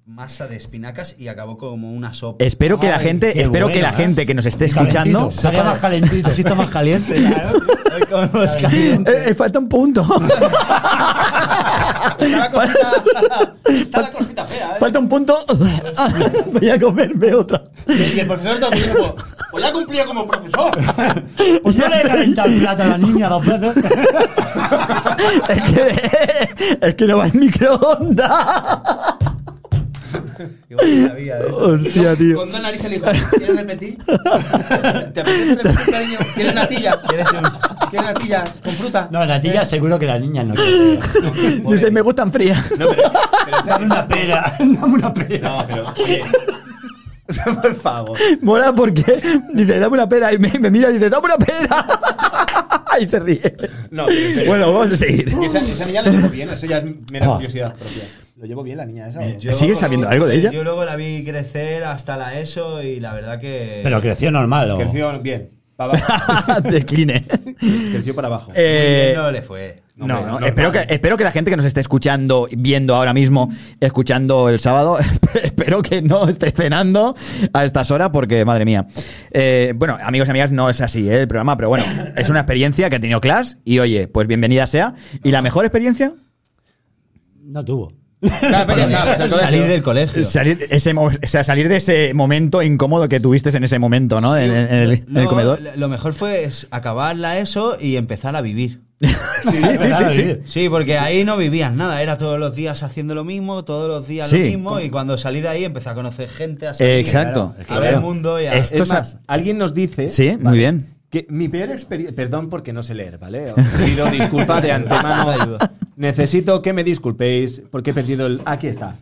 masa 0.06 0.48
de 0.48 0.56
espinacas 0.56 1.14
y 1.16 1.28
acabó 1.28 1.56
como 1.56 1.92
una 1.92 2.12
sopa. 2.12 2.44
Espero 2.44 2.80
que 2.80 2.88
la 2.88 2.96
Ay, 2.96 3.04
gente, 3.04 3.32
qué 3.32 3.42
espero 3.42 3.68
que 3.68 3.80
la 3.80 3.90
¿eh? 3.90 3.94
gente 3.94 4.26
que 4.26 4.34
nos 4.34 4.46
esté 4.46 4.68
Calentito, 4.68 4.98
escuchando. 4.98 5.28
Estaría 5.28 5.62
más 5.62 5.78
calentito. 5.78 6.28
Así 6.28 6.40
está 6.40 6.56
más 6.56 6.68
caliente. 6.70 7.14
Calentito. 7.14 8.60
caliente. 8.60 9.12
Eh, 9.12 9.24
eh, 9.28 9.34
falta 9.34 9.60
un 9.60 9.68
punto. 9.68 10.02
Está 12.18 12.38
la 12.38 12.50
cosita, 12.50 12.92
está 13.64 14.00
la 14.00 14.10
cosita 14.10 14.44
fea, 14.44 14.72
¿eh? 14.72 14.80
falta 14.80 14.98
un 14.98 15.08
punto. 15.08 15.38
Voy 16.52 16.68
a 16.68 16.80
comerme 16.80 17.34
otra. 17.34 17.62
Y 17.86 18.18
el 18.18 18.26
profesor 18.26 18.54
está 18.54 18.70
muy 18.70 18.80
como, 18.80 19.14
pues 19.52 19.64
ya 19.64 19.72
cumplía 19.72 20.04
como 20.04 20.26
profesor. 20.26 20.72
Pues 21.62 21.76
no 21.76 21.88
le 21.88 22.00
he 22.00 22.02
calentado 22.02 22.48
el 22.48 22.58
plato 22.60 22.82
a 22.82 22.86
la 22.86 22.98
niña 22.98 23.28
dos 23.28 23.46
veces. 23.46 23.76
es, 25.48 25.62
que, 25.62 26.86
es 26.88 26.94
que 26.94 27.06
no 27.06 27.18
va 27.18 27.26
en 27.28 27.38
microondas. 27.38 28.32
Qué 30.68 30.76
maravilla 31.02 31.36
de 31.38 31.46
eso. 31.48 31.56
Hostia, 31.62 32.16
tío. 32.16 32.36
Con 32.36 32.50
dos 32.52 32.62
narices 32.62 32.90
le 32.90 32.96
dijo, 32.98 33.06
¿quieres 33.36 33.56
repetir? 33.56 33.98
¿Te 34.04 35.20
apetece 35.20 35.54
repetir, 35.56 35.90
cariño? 35.90 36.18
¿Quieres 36.34 36.54
natilla? 36.54 36.98
¿Quieres, 37.08 37.28
¿Quieres 37.90 38.06
natilla 38.14 38.44
con 38.64 38.74
fruta? 38.74 39.08
No, 39.10 39.24
Natilla 39.26 39.64
seguro 39.64 39.98
que 39.98 40.06
la 40.06 40.18
niña 40.18 40.44
no 40.44 40.54
quiere. 40.54 40.98
Dice, 41.68 41.90
me 41.90 42.00
gustan 42.00 42.32
frías. 42.32 42.70
No, 42.78 42.86
pero, 42.88 43.02
pero 43.44 43.62
Dame 43.66 43.86
una 43.86 44.06
pera, 44.08 44.56
dame 44.60 44.94
una 44.94 45.14
pera. 45.14 45.48
No, 45.50 45.66
pero, 45.66 45.94
oye, 46.02 46.24
Por 47.62 47.74
favor. 47.74 48.18
Mola 48.42 48.74
porque 48.74 49.04
dice, 49.54 49.78
dame 49.78 49.94
una 49.94 50.08
pera. 50.08 50.32
Y 50.34 50.38
me, 50.38 50.50
me 50.58 50.70
mira 50.70 50.90
y 50.90 50.94
dice, 50.94 51.08
dame 51.08 51.26
una 51.26 51.36
pera. 51.36 51.86
y 53.00 53.08
se 53.08 53.18
ríe. 53.20 53.40
no, 53.90 54.04
pero 54.06 54.18
en 54.18 54.34
serio. 54.34 54.48
Bueno, 54.50 54.72
vamos 54.72 54.90
a 54.90 54.96
seguir. 54.96 55.28
Esa, 55.42 55.58
esa 55.60 55.84
niña 55.86 56.02
lo 56.02 56.10
llevo 56.10 56.28
bien, 56.28 56.50
eso 56.50 56.66
ya 56.66 56.78
es 56.78 56.84
mera 57.10 57.26
Ah. 57.26 57.34
curiosidad 57.36 57.74
propia. 57.74 58.02
¿Lo 58.42 58.48
llevo 58.48 58.64
bien 58.64 58.78
la 58.78 58.84
niña 58.84 59.06
esa? 59.06 59.24
Yo- 59.38 59.52
¿Sigues 59.52 59.78
sabiendo 59.78 60.08
algo 60.08 60.26
de 60.26 60.34
ella? 60.34 60.50
Yo 60.50 60.64
luego 60.64 60.84
la 60.84 60.96
vi 60.96 61.22
crecer 61.24 61.84
hasta 61.84 62.16
la 62.16 62.40
ESO 62.40 62.82
y 62.82 62.98
la 62.98 63.14
verdad 63.14 63.38
que... 63.38 63.78
Pero 63.84 64.00
creció 64.00 64.32
normal, 64.32 64.72
¿o? 64.72 64.78
Creció 64.78 65.16
bien, 65.20 65.48
para 65.76 65.92
abajo. 65.96 66.60
Decline. 66.68 67.24
Creció 67.92 68.16
para 68.16 68.26
abajo. 68.26 68.50
Eh, 68.56 69.12
no 69.14 69.30
le 69.30 69.42
fue. 69.42 69.80
No, 69.94 70.08
no, 70.08 70.40
espero 70.40 70.72
que, 70.72 70.80
espero 70.88 71.16
que 71.16 71.22
la 71.22 71.30
gente 71.30 71.52
que 71.52 71.56
nos 71.56 71.64
esté 71.66 71.80
escuchando, 71.80 72.48
viendo 72.50 72.96
ahora 72.96 73.14
mismo, 73.14 73.48
escuchando 73.78 74.48
el 74.48 74.58
sábado, 74.58 74.98
espero 75.44 75.80
que 75.80 76.02
no 76.02 76.28
esté 76.28 76.50
cenando 76.50 77.14
a 77.52 77.64
estas 77.64 77.92
horas 77.92 78.10
porque, 78.12 78.44
madre 78.44 78.64
mía. 78.64 78.88
Eh, 79.30 79.72
bueno, 79.76 79.96
amigos 80.02 80.26
y 80.26 80.30
amigas, 80.32 80.50
no 80.50 80.68
es 80.68 80.80
así 80.80 81.08
¿eh? 81.08 81.20
el 81.20 81.28
programa, 81.28 81.56
pero 81.56 81.68
bueno, 81.68 81.84
es 82.16 82.28
una 82.28 82.40
experiencia 82.40 82.90
que 82.90 82.96
ha 82.96 83.00
tenido 83.00 83.20
Class 83.20 83.58
y 83.64 83.78
oye, 83.78 84.08
pues 84.08 84.26
bienvenida 84.26 84.66
sea. 84.66 84.94
¿Y 85.22 85.30
la 85.30 85.42
mejor 85.42 85.64
experiencia? 85.64 86.12
No 87.40 87.64
tuvo. 87.64 88.01
Pero. 88.22 89.36
Salir 89.36 89.64
del 89.66 89.82
colegio. 89.82 90.24
Salir, 90.24 90.58
ese, 90.70 90.92
o 90.96 91.10
sea, 91.24 91.44
salir 91.44 91.68
de 91.68 91.76
ese 91.76 92.14
momento 92.14 92.62
incómodo 92.62 93.08
que 93.08 93.20
tuviste 93.20 93.50
en 93.56 93.64
ese 93.64 93.78
momento, 93.78 94.20
¿no? 94.20 94.36
En, 94.36 94.50
en 94.50 94.56
el, 94.74 94.92
en 94.92 94.98
el 94.98 95.04
Luego, 95.08 95.30
comedor. 95.30 95.58
Lo 95.76 95.88
mejor 95.88 96.12
fue 96.12 96.48
acabar 96.70 97.16
la 97.16 97.38
ESO 97.38 97.76
y 97.80 97.96
empezar 97.96 98.36
a 98.36 98.40
vivir. 98.40 98.80
Sí, 99.42 99.50
sí, 99.50 99.76
sí, 99.76 100.04
sí. 100.14 100.36
Sí, 100.44 100.68
porque 100.68 100.96
ahí 100.98 101.24
no 101.24 101.36
vivías 101.36 101.72
nada, 101.74 102.00
era 102.00 102.16
todos 102.16 102.38
los 102.38 102.54
días 102.54 102.84
haciendo 102.84 103.16
lo 103.16 103.24
mismo, 103.24 103.64
todos 103.64 103.88
los 103.88 104.06
días 104.06 104.28
Sí. 104.30 104.38
lo 104.38 104.44
mismo, 104.44 104.78
y 104.80 104.88
cuando 104.88 105.18
salí 105.18 105.40
de 105.40 105.48
ahí 105.48 105.64
empecé 105.64 105.88
a 105.88 105.94
conocer 105.94 106.28
gente, 106.28 106.68
a 106.68 106.74
salir, 106.74 106.92
Exacto. 107.00 107.52
a 107.68 107.78
ver 107.80 107.94
el 107.94 108.00
mundo 108.00 108.40
y 108.40 108.46
a... 108.46 108.54
Es- 108.54 108.70
Esto 108.70 108.84
Es 108.84 108.88
más, 108.90 109.18
alguien 109.26 109.58
nos 109.58 109.74
dice 109.74 110.06
Sí, 110.06 110.36
muy 110.40 110.56
bien. 110.58 110.86
Que 111.12 111.26
mi 111.28 111.48
peor 111.48 111.70
experiencia. 111.70 112.16
Perdón 112.16 112.48
porque 112.50 112.72
no 112.72 112.82
sé 112.82 112.94
leer, 112.94 113.18
¿vale? 113.18 113.52
Os 113.52 113.64
pido 113.84 114.06
disculpas 114.10 114.62
de 114.62 114.72
antemano. 114.72 115.58
Necesito 115.96 116.60
que 116.62 116.72
me 116.72 116.82
disculpéis 116.82 117.62
porque 117.70 117.90
he 117.90 117.94
perdido 117.94 118.26
el. 118.26 118.40
Aquí 118.46 118.66
está. 118.66 118.96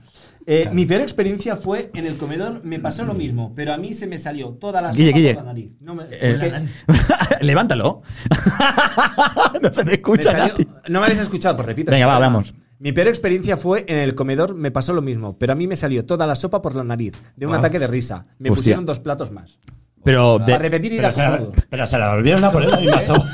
Eh, 0.46 0.68
mi 0.73 0.87
peor 0.87 1.03
experiencia 1.03 1.55
fue 1.57 1.90
en 1.94 2.07
el 2.07 2.16
comedor, 2.16 2.64
me 2.64 2.81
pasó 2.81 3.05
lo 3.05 3.14
mismo, 3.14 3.53
pero 3.55 3.73
a 3.73 3.77
mí 3.77 3.94
se 3.94 4.07
me 4.09 4.18
salió 4.18 4.49
toda 4.49 4.81
la 4.83 4.90
Guille, 4.90 5.11
sopa 5.11 5.18
Guille. 5.18 5.35
por 5.35 5.42
la 5.44 5.53
nariz. 5.53 5.70
No 5.81 5.94
me, 5.94 6.05
Eh, 6.11 6.66
porque 6.88 7.40
Levántalo. 7.44 8.03
no 9.62 9.68
se 9.68 9.70
te 9.70 9.85
me 9.85 9.92
escucha 9.92 10.31
salió- 10.33 10.49
nadie. 10.49 10.66
no 10.88 10.99
me 11.01 11.07
habéis 11.07 11.20
escuchado, 11.20 11.57
pues 11.57 11.66
repito. 11.68 11.90
Venga, 11.92 12.07
va, 12.07 12.18
vamos. 12.18 12.55
Mi 12.79 12.92
peor 12.92 13.09
experiencia 13.09 13.57
fue 13.59 13.85
en 13.87 13.99
el 13.99 14.14
comedor, 14.14 14.55
me 14.55 14.70
pasó 14.70 14.94
lo 14.94 15.03
mismo, 15.03 15.37
pero 15.38 15.53
a 15.53 15.57
mí 15.57 15.66
me 15.66 15.77
salió 15.77 16.07
toda 16.07 16.27
la 16.27 16.35
sopa 16.35 16.62
por 16.62 16.75
la 16.75 16.83
nariz, 16.83 17.12
de 17.37 17.46
un 17.46 17.55
ataque 17.55 17.79
de 17.79 17.87
risa. 17.87 18.25
Me 18.38 18.49
Hostia. 18.49 18.61
pusieron 18.62 18.87
dos 18.87 18.99
platos 18.99 19.31
más. 19.31 19.59
Pero 20.05 20.39
de- 20.39 20.45
Para 20.47 20.59
repetir 20.59 20.93
y 20.93 20.95
ir 20.97 21.01
Pero 21.01 21.09
a 21.09 21.13
se, 21.13 21.23
la, 21.23 21.41
pero 21.69 21.87
se 21.87 21.99
la 21.99 22.15
volvieron 22.15 22.43
a 22.45 22.51
poner 22.51 22.71
la 22.71 22.79
misma 22.81 23.01
sopa. 23.03 23.27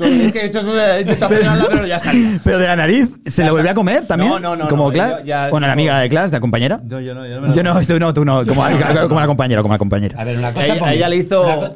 Es 0.00 0.32
que 0.32 0.38
he 0.40 0.44
hecho 0.46 0.60
frenarla, 0.62 1.66
pero 1.70 1.86
ya 1.86 1.98
salía. 1.98 2.38
Pero 2.44 2.58
de 2.58 2.66
la 2.68 2.76
nariz, 2.76 3.08
¿se 3.26 3.44
lo 3.44 3.52
volvió 3.52 3.70
a 3.72 3.74
comer 3.74 4.06
también? 4.06 4.30
No, 4.30 4.38
no, 4.38 4.54
no, 4.56 4.68
Como 4.68 4.84
no, 4.86 4.92
Clas. 4.92 5.18
yo 5.20 5.24
ya- 5.24 5.50
Con 5.50 5.62
la 5.62 5.72
amiga 5.72 5.98
de 5.98 6.08
Clas, 6.08 6.30
de 6.30 6.38
compañera. 6.38 6.80
No, 6.84 7.00
yo 7.00 7.14
no, 7.14 7.26
yo 7.26 7.40
no 7.40 7.48
me 7.48 7.54
Yo 7.54 7.62
no, 7.64 7.80
tú 7.84 7.98
no, 7.98 8.12
tú 8.14 8.24
no. 8.24 8.44
Como, 8.46 8.62
como 9.08 9.20
la 9.20 9.26
compañera, 9.26 9.62
como 9.62 9.74
la 9.74 9.78
compañera. 9.78 10.20
A 10.20 10.24
ver, 10.24 10.38
una 10.38 10.52
cosa. 10.52 10.66
ella, 10.66 10.92
ella 10.92 11.08
le 11.08 11.16
hizo. 11.16 11.74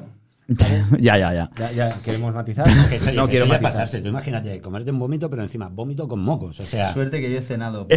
Ya, 1.00 1.16
ya, 1.18 1.32
ya. 1.34 1.50
Ya, 1.58 1.72
ya, 1.72 1.94
¿queremos 2.04 2.34
matizar? 2.34 2.64
que 2.88 2.96
eso- 2.96 3.12
no 3.12 3.26
que 3.26 3.32
quiero 3.32 3.46
matizar. 3.46 3.72
pasarse. 3.72 4.00
Tú 4.00 4.08
imagínate, 4.08 4.60
comerte 4.60 4.90
un 4.90 4.98
vómito, 4.98 5.28
pero 5.30 5.42
encima 5.42 5.68
vómito 5.68 6.06
con 6.08 6.20
mocos. 6.20 6.60
O 6.60 6.62
sea. 6.64 6.92
Suerte 6.92 7.20
que 7.20 7.30
yo 7.30 7.38
he 7.38 7.42
cenado. 7.42 7.86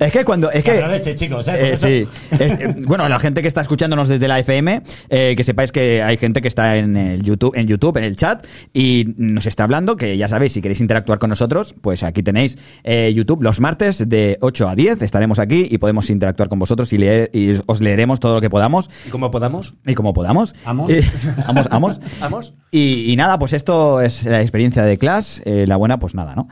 es 0.00 0.12
que 0.12 0.24
cuando. 0.24 0.50
Es 0.50 0.62
Que 0.62 0.72
que. 0.72 0.78
aproveche, 0.78 1.14
chicos, 1.14 1.48
¿eh? 1.48 1.52
Eh, 1.52 1.56
Porque 1.58 1.72
eso- 1.72 1.86
sí. 1.86 2.08
Es- 2.42 2.52
eh, 2.52 2.74
bueno, 2.86 3.08
la 3.08 3.18
gente 3.18 3.42
que 3.42 3.48
está 3.48 3.60
escuchándonos 3.60 4.08
desde 4.08 4.28
la 4.28 4.38
FM, 4.38 4.82
eh, 5.08 5.34
que 5.36 5.44
sepáis 5.44 5.72
que 5.72 6.02
hay 6.02 6.16
gente 6.16 6.40
que 6.42 6.48
está 6.48 6.76
en 6.76 6.96
el 6.96 7.22
YouTube, 7.22 7.52
en 7.56 7.66
YouTube, 7.66 7.96
en 7.96 8.04
el 8.04 8.16
chat, 8.16 8.46
y 8.72 9.14
nos 9.16 9.46
está 9.46 9.64
hablando, 9.64 9.96
que 9.96 10.16
ya 10.16 10.28
sabéis, 10.28 10.52
si 10.52 10.62
queréis 10.62 10.80
interactuar 10.80 11.18
con 11.18 11.30
nosotros, 11.30 11.74
pues 11.80 12.02
aquí 12.02 12.22
tenéis 12.22 12.56
eh, 12.84 13.12
YouTube 13.14 13.42
los 13.42 13.60
martes 13.60 14.08
de 14.08 14.38
8 14.40 14.68
a 14.68 14.74
10, 14.74 15.02
estaremos 15.02 15.38
aquí 15.38 15.66
y 15.70 15.78
podemos 15.78 16.10
interactuar 16.10 16.48
con 16.48 16.58
vosotros 16.58 16.92
y, 16.92 16.98
leer, 16.98 17.30
y 17.32 17.52
os 17.66 17.80
leeremos 17.80 18.20
todo 18.20 18.34
lo 18.34 18.40
que 18.40 18.50
podamos. 18.50 18.88
¿Y 19.06 19.10
cómo 19.10 19.30
podamos? 19.30 19.74
Y 19.86 19.94
como 19.94 20.12
podamos. 20.14 20.54
Amos. 20.64 20.90
Eh, 20.90 21.08
amos, 21.46 21.66
amos. 21.70 22.00
¿Amos? 22.20 22.54
Y, 22.70 23.12
y 23.12 23.16
nada, 23.16 23.38
pues 23.38 23.52
esto 23.52 24.00
es 24.00 24.24
la 24.24 24.40
experiencia 24.40 24.84
de 24.84 24.98
Clash. 24.98 25.40
eh, 25.44 25.66
la 25.66 25.76
buena, 25.76 25.98
pues 25.98 26.14
nada, 26.14 26.34
¿no? 26.34 26.48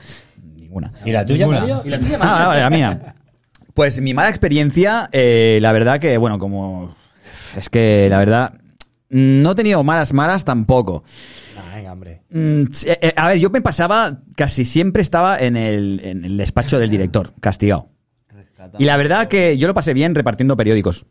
Ninguna. 0.57 0.93
¿Y 1.05 1.13
la 1.13 1.25
tuya, 1.25 1.47
Mario? 1.47 1.83
¿Y 1.85 1.89
la 1.91 1.99
tuya, 1.99 2.19
Ah, 2.21 2.47
vale, 2.49 2.61
la 2.63 2.71
mía. 2.71 3.15
Pues 3.75 4.01
mi 4.01 4.13
mala 4.15 4.29
experiencia, 4.29 5.09
eh, 5.13 5.59
la 5.63 5.73
verdad 5.73 5.99
que, 5.99 6.17
bueno, 6.19 6.39
como. 6.39 6.95
Es 7.57 7.69
que, 7.69 8.09
la 8.11 8.19
verdad. 8.19 8.53
No 9.09 9.53
he 9.53 9.55
tenido 9.55 9.83
malas, 9.83 10.13
malas 10.15 10.45
tampoco. 10.45 11.05
Ay, 11.73 11.87
hombre. 11.87 12.23
Mm, 12.31 12.63
eh, 12.87 13.13
a 13.15 13.29
ver, 13.29 13.39
yo 13.39 13.51
me 13.51 13.61
pasaba, 13.61 14.19
casi 14.37 14.65
siempre 14.65 15.03
estaba 15.03 15.39
en 15.39 15.57
el, 15.57 16.01
en 16.03 16.25
el 16.25 16.37
despacho 16.39 16.79
del 16.79 16.89
director, 16.89 17.33
castigado. 17.41 17.89
Y 18.79 18.85
la 18.85 18.97
verdad 18.97 19.27
que 19.29 19.59
yo 19.59 19.67
lo 19.67 19.75
pasé 19.75 19.93
bien 19.93 20.15
repartiendo 20.15 20.57
periódicos 20.57 21.05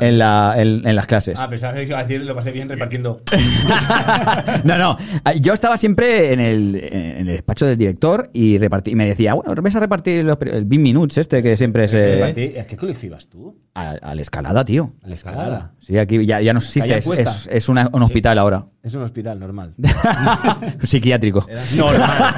en, 0.00 0.18
la, 0.18 0.54
en, 0.56 0.86
en 0.86 0.96
las 0.96 1.06
clases. 1.06 1.38
Ah, 1.38 1.48
pensaba 1.48 1.74
que 1.74 1.84
iba 1.84 1.98
a 1.98 2.02
decir, 2.04 2.22
lo 2.24 2.34
pasé 2.34 2.50
bien 2.52 2.68
repartiendo. 2.68 3.20
no, 4.64 4.78
no. 4.78 4.96
Yo 5.40 5.52
estaba 5.54 5.76
siempre 5.76 6.32
en 6.32 6.40
el, 6.40 6.76
en 6.76 7.16
el 7.18 7.26
despacho 7.26 7.66
del 7.66 7.76
director 7.78 8.28
y, 8.32 8.58
repartí, 8.58 8.92
y 8.92 8.94
me 8.96 9.06
decía, 9.06 9.34
bueno, 9.34 9.54
ves 9.62 9.76
a 9.76 9.80
repartir 9.80 10.24
los, 10.24 10.38
el 10.42 10.64
20 10.64 10.78
Minutes 10.78 11.18
este 11.18 11.42
que 11.42 11.56
siempre 11.56 11.88
se... 11.88 12.20
Repartí- 12.20 12.60
¿A 12.60 12.66
qué 12.66 12.76
colegio 12.76 13.06
ibas 13.08 13.28
tú? 13.28 13.56
A, 13.74 13.90
a 13.90 14.14
la 14.14 14.22
escalada, 14.22 14.64
tío. 14.64 14.92
A 15.02 15.08
la 15.08 15.14
escalada. 15.14 15.72
Sí, 15.80 15.98
aquí 15.98 16.24
ya, 16.26 16.40
ya 16.40 16.52
no 16.52 16.58
existe, 16.60 16.96
es, 16.96 17.06
es, 17.06 17.48
es 17.50 17.68
una- 17.68 17.88
un 17.92 18.02
hospital 18.02 18.38
ahora. 18.38 18.64
Es 18.82 18.94
un 18.94 19.02
hospital 19.02 19.38
normal. 19.40 19.74
Psiquiátrico. 20.82 21.46
normal. 21.76 22.34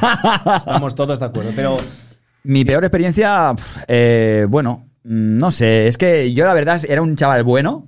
Estamos 0.58 0.94
todos 0.94 1.18
de 1.18 1.24
acuerdo. 1.26 1.50
Pero 1.54 1.78
Mi 2.44 2.64
peor 2.64 2.84
experiencia, 2.84 3.52
eh, 3.88 4.46
bueno, 4.48 4.85
no 5.08 5.50
sé, 5.52 5.86
es 5.86 5.96
que 5.96 6.32
yo 6.34 6.44
la 6.44 6.52
verdad 6.54 6.82
era 6.88 7.00
un 7.00 7.14
chaval 7.16 7.44
bueno. 7.44 7.86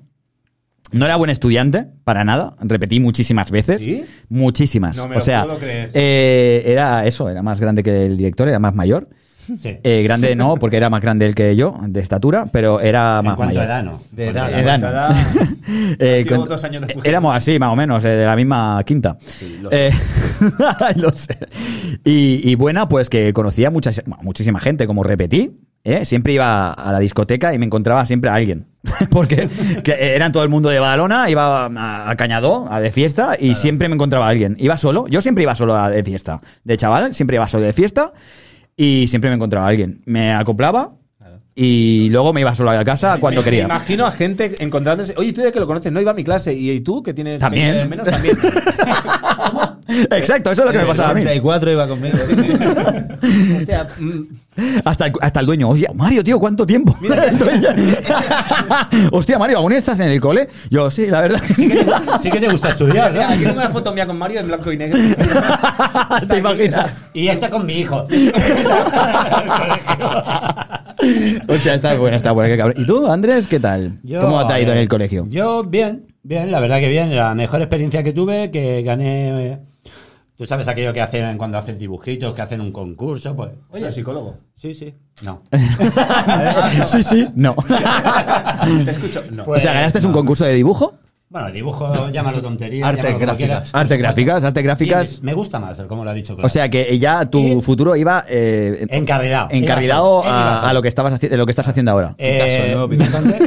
No 0.90 1.04
era 1.04 1.16
buen 1.16 1.30
estudiante, 1.30 1.84
para 2.04 2.24
nada. 2.24 2.54
Repetí 2.60 2.98
muchísimas 2.98 3.50
veces. 3.50 3.82
¿Sí? 3.82 4.04
Muchísimas. 4.30 4.96
No 4.96 5.06
me 5.06 5.16
o 5.16 5.18
lo 5.18 5.24
sea, 5.24 5.44
puedo 5.44 5.58
creer. 5.58 5.90
eh, 5.92 6.62
era 6.64 7.04
eso, 7.06 7.28
era 7.28 7.42
más 7.42 7.60
grande 7.60 7.82
que 7.82 8.06
el 8.06 8.16
director, 8.16 8.48
era 8.48 8.58
más 8.58 8.74
mayor. 8.74 9.08
Sí. 9.60 9.78
Eh, 9.82 10.02
grande 10.02 10.36
no, 10.36 10.56
porque 10.56 10.76
era 10.76 10.88
más 10.90 11.02
grande 11.02 11.26
el 11.26 11.34
que 11.34 11.56
yo, 11.56 11.78
de 11.88 12.00
estatura, 12.00 12.46
pero 12.52 12.80
era 12.80 13.18
en 13.18 13.24
más 13.26 13.36
cuanto 13.36 13.60
a 13.60 13.64
mayor. 13.64 13.64
edad, 13.64 13.82
no. 13.82 14.00
De 14.12 14.28
edad. 14.28 14.50
Eh, 15.98 16.20
edad 16.20 16.20
Eh, 16.22 16.24
dos 16.48 16.64
años 16.64 16.82
después. 16.86 17.04
Éramos 17.04 17.36
así, 17.36 17.58
más 17.58 17.70
o 17.70 17.76
menos, 17.76 18.02
eh, 18.04 18.08
de 18.08 18.24
la 18.24 18.36
misma 18.36 18.82
quinta. 18.86 19.18
lo 19.60 19.70
Eh, 19.70 19.90
lo 20.96 21.10
sé. 21.10 21.36
Y, 22.04 22.50
y 22.50 22.54
buena, 22.54 22.88
pues 22.88 23.10
que 23.10 23.34
conocía 23.34 23.68
bueno, 23.70 23.90
muchísima 24.22 24.60
gente, 24.60 24.86
como 24.86 25.02
repetí. 25.02 25.67
¿Eh? 25.94 26.04
Siempre 26.04 26.32
iba 26.32 26.72
a 26.72 26.92
la 26.92 26.98
discoteca 27.00 27.52
y 27.54 27.58
me 27.58 27.66
encontraba 27.66 28.04
siempre 28.06 28.30
a 28.30 28.34
alguien. 28.34 28.66
Porque 29.10 29.48
que 29.82 30.14
eran 30.14 30.32
todo 30.32 30.42
el 30.42 30.48
mundo 30.48 30.68
de 30.68 30.78
Badalona, 30.78 31.28
iba 31.30 31.66
a, 31.66 32.10
a 32.10 32.16
Cañadó, 32.16 32.70
a 32.70 32.80
de 32.80 32.90
fiesta, 32.92 33.36
y 33.38 33.54
siempre 33.54 33.88
me 33.88 33.94
encontraba 33.94 34.26
a 34.26 34.30
alguien. 34.30 34.56
Iba 34.58 34.76
solo, 34.76 35.06
yo 35.08 35.20
siempre 35.22 35.42
iba 35.42 35.54
solo 35.54 35.76
a 35.76 35.90
de 35.90 36.02
fiesta. 36.04 36.40
De 36.64 36.76
chaval, 36.76 37.14
siempre 37.14 37.36
iba 37.36 37.48
solo 37.48 37.64
de 37.66 37.72
fiesta 37.72 38.12
y 38.76 39.06
siempre 39.08 39.30
me 39.30 39.34
encontraba 39.36 39.66
a 39.66 39.70
alguien. 39.70 40.00
Me 40.06 40.32
acoplaba 40.32 40.90
y 41.60 42.08
luego 42.10 42.32
me 42.32 42.40
iba 42.40 42.54
solo 42.54 42.70
a 42.70 42.84
casa 42.84 43.18
cuando 43.18 43.40
Me 43.40 43.44
quería. 43.46 43.64
imagino 43.64 44.06
a 44.06 44.12
gente 44.12 44.54
encontrándose. 44.62 45.12
Oye, 45.16 45.32
tú 45.32 45.40
de 45.40 45.50
que 45.50 45.58
lo 45.58 45.66
conoces, 45.66 45.90
no 45.90 46.00
iba 46.00 46.12
a 46.12 46.14
mi 46.14 46.22
clase. 46.22 46.52
Y, 46.54 46.70
y 46.70 46.80
tú 46.82 47.02
que 47.02 47.12
tienes 47.12 47.40
También. 47.40 47.74
20 47.74 47.88
menos 47.88 48.08
también. 48.08 48.36
Exacto, 49.88 50.50
eso 50.50 50.62
es 50.62 50.66
lo 50.66 50.72
que 50.72 50.78
me 50.78 50.84
pasaba 50.84 51.10
a 51.10 51.14
mí. 51.14 51.22
34 51.22 51.72
iba 51.72 51.88
conmigo. 51.88 52.18
Hostia, 53.58 53.86
mm, 53.98 54.22
Hasta 54.84 55.06
el, 55.06 55.12
hasta 55.20 55.40
el 55.40 55.46
dueño. 55.46 55.70
Oye, 55.70 55.86
Mario, 55.94 56.22
tío, 56.22 56.38
¿cuánto 56.38 56.66
tiempo? 56.66 56.96
Hostia, 59.12 59.38
Mario, 59.38 59.58
¿aún 59.58 59.72
estás 59.72 59.98
en 60.00 60.10
el 60.10 60.20
cole? 60.20 60.48
Yo, 60.70 60.90
sí, 60.90 61.06
la 61.06 61.22
verdad. 61.22 61.40
Sí 61.56 61.68
que, 61.68 61.86
sí 62.20 62.30
que 62.30 62.38
te 62.38 62.48
gusta 62.48 62.70
estudiar, 62.70 63.14
¿no? 63.14 63.22
aquí 63.22 63.44
tengo 63.44 63.58
una 63.58 63.70
foto 63.70 63.94
mía 63.94 64.06
con 64.06 64.18
Mario 64.18 64.40
en 64.40 64.48
blanco 64.48 64.70
y 64.72 64.76
negro. 64.76 64.98
¿Te 66.28 66.38
imaginas? 66.38 67.02
Y 67.14 67.28
esta 67.28 67.48
con 67.48 67.64
mi 67.64 67.78
hijo. 67.78 68.06
Hostia, 71.48 71.74
está 71.74 71.96
buena, 71.96 72.16
está 72.16 72.32
buena. 72.32 72.50
qué 72.50 72.58
cabrón. 72.58 72.82
¿Y 72.82 72.86
tú, 72.86 73.06
Andrés, 73.06 73.46
qué 73.46 73.58
tal? 73.58 73.98
Yo, 74.02 74.20
¿Cómo 74.20 74.46
te 74.46 74.52
ha 74.52 74.60
ido 74.60 74.72
eh, 74.72 74.74
en 74.74 74.80
el 74.80 74.88
colegio? 74.88 75.26
Yo, 75.30 75.64
bien, 75.64 76.08
bien, 76.22 76.50
la 76.50 76.60
verdad 76.60 76.78
que 76.80 76.88
bien. 76.88 77.16
La 77.16 77.34
mejor 77.34 77.62
experiencia 77.62 78.02
que 78.02 78.12
tuve, 78.12 78.50
que 78.50 78.82
gané. 78.82 79.60
Tú 80.38 80.46
sabes 80.46 80.68
aquello 80.68 80.92
que 80.92 81.00
hacen 81.00 81.36
cuando 81.36 81.58
hacen 81.58 81.76
dibujitos, 81.76 82.32
que 82.32 82.40
hacen 82.42 82.60
un 82.60 82.70
concurso, 82.70 83.34
pues. 83.34 83.50
Oye, 83.70 83.90
psicólogo. 83.90 84.36
Sí, 84.54 84.72
sí. 84.72 84.94
No. 85.22 85.42
sí, 86.86 87.02
sí, 87.02 87.26
no. 87.34 87.56
Te 88.84 88.90
escucho. 88.92 89.24
No. 89.32 89.42
Pues, 89.42 89.58
o 89.58 89.62
sea, 89.62 89.72
¿ganaste 89.72 89.98
un 89.98 90.04
no. 90.04 90.12
concurso 90.12 90.44
de 90.44 90.54
dibujo? 90.54 90.94
Bueno, 91.28 91.50
dibujo, 91.50 92.08
llámalo 92.10 92.40
tontería. 92.40 92.86
Artes 92.86 93.18
gráficas. 93.18 93.74
Artes 93.74 93.98
gráficas, 93.98 94.44
artes 94.44 94.62
gráficas. 94.62 95.22
Me 95.22 95.34
gusta 95.34 95.58
más, 95.58 95.80
como 95.88 96.04
lo 96.04 96.10
ha 96.10 96.14
dicho. 96.14 96.36
O 96.40 96.48
sea, 96.48 96.70
que 96.70 96.96
ya 97.00 97.26
tu 97.28 97.40
Y- 97.40 97.60
futuro 97.60 97.96
iba 97.96 98.22
eh, 98.30 98.86
Encarrilado. 98.90 99.48
encarrilado 99.50 100.22
a, 100.24 100.72
lo 100.72 100.80
que 100.80 100.88
estabas 100.88 101.20
lo 101.20 101.46
que 101.46 101.52
estás 101.52 101.66
haciendo 101.66 101.90
ahora. 101.90 102.14
Eh, 102.16 102.68
Caso, 102.70 102.78
¿no? 102.78 102.88
me, 102.88 103.04
encontré, 103.04 103.38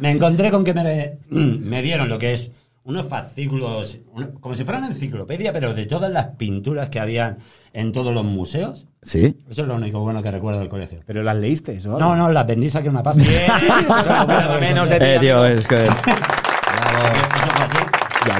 me 0.00 0.10
encontré 0.12 0.50
con 0.52 0.62
que 0.62 0.72
me, 0.72 1.18
me 1.30 1.82
dieron 1.82 2.08
lo 2.08 2.16
que 2.16 2.32
es 2.32 2.52
unos 2.86 3.06
fascículos, 3.06 3.98
una- 4.12 4.30
como 4.40 4.54
si 4.54 4.64
fuera 4.64 4.78
una 4.78 4.86
enciclopedia, 4.88 5.52
pero 5.52 5.74
de 5.74 5.86
todas 5.86 6.10
las 6.10 6.26
pinturas 6.36 6.88
que 6.88 6.98
habían 7.00 7.38
en 7.72 7.92
todos 7.92 8.14
los 8.14 8.24
museos. 8.24 8.86
Sí. 9.02 9.36
Eso 9.50 9.62
es 9.62 9.68
lo 9.68 9.74
único 9.74 10.00
bueno 10.00 10.22
que 10.22 10.30
recuerdo 10.30 10.60
del 10.60 10.68
colegio. 10.68 11.00
Pero 11.06 11.22
las 11.22 11.36
leíste, 11.36 11.78
¿no? 11.84 11.98
No, 11.98 12.16
no, 12.16 12.30
las 12.32 12.46
vendí, 12.46 12.70
saqué 12.70 12.88
una 12.88 13.02
pasta. 13.02 13.22
Menos 14.60 14.88
de- 14.88 15.14
Eh, 15.16 15.18
tío, 15.20 15.44
es 15.44 15.66
que 15.66 15.76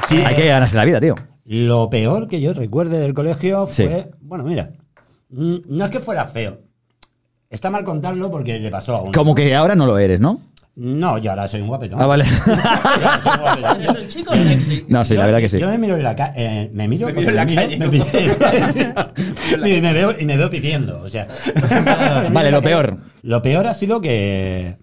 así. 0.03 0.17
hay 0.23 0.35
que 0.35 0.47
ganarse 0.47 0.75
la 0.77 0.85
vida, 0.85 0.99
tío. 0.99 1.15
Lo 1.45 1.89
peor 1.89 2.27
que 2.27 2.41
yo 2.41 2.53
recuerde 2.53 2.99
del 2.99 3.13
colegio 3.13 3.67
Sí. 3.67 3.85
fue, 3.85 4.09
bueno, 4.21 4.43
mira, 4.43 4.69
mm, 5.29 5.55
no 5.67 5.85
es 5.85 5.91
que 5.91 5.99
fuera 5.99 6.25
feo. 6.25 6.57
Está 7.49 7.69
mal 7.69 7.83
contarlo 7.85 8.29
porque 8.29 8.59
le 8.59 8.69
pasó 8.69 8.95
a 8.97 9.01
uno. 9.01 9.11
Como 9.13 9.33
que 9.33 9.55
ahora 9.55 9.75
no 9.75 9.85
lo 9.85 9.97
eres, 9.97 10.19
¿no? 10.19 10.41
No, 10.79 11.17
yo 11.17 11.31
ahora 11.31 11.47
soy 11.47 11.61
un 11.61 11.67
guapetón. 11.69 11.99
Ah, 11.99 12.05
vale. 12.05 12.23
Yo 12.45 12.53
ahora 12.53 13.19
soy 13.19 13.31
un 13.33 13.39
guapetón. 13.41 13.81
Eres 13.81 13.95
el 13.95 14.07
chico 14.09 14.33
sexy. 14.33 14.85
No, 14.87 15.03
sí, 15.03 15.15
la 15.15 15.25
verdad 15.25 15.39
que 15.39 15.49
sí. 15.49 15.57
Yo 15.57 15.67
me 15.67 15.77
miro 15.79 15.95
en 15.97 16.03
la 16.03 16.15
calle. 16.15 16.69
me 16.71 16.87
miro, 16.87 17.07
Me 17.07 17.13
miro 17.13 17.29
en 17.29 17.35
la 17.35 17.45
calle. 17.47 17.77
me 17.79 17.87
miro- 17.89 18.05
y, 19.67 19.81
me 19.81 19.91
veo, 19.93 20.15
y 20.19 20.25
me 20.25 20.37
veo 20.37 20.49
pidiendo. 20.51 21.01
O 21.01 21.09
sea. 21.09 21.25
Vale, 22.31 22.51
lo 22.51 22.61
peor. 22.61 22.95
Lo 23.23 23.41
peor 23.41 23.65
ha 23.65 23.73
sido 23.73 23.99
que. 24.01 24.75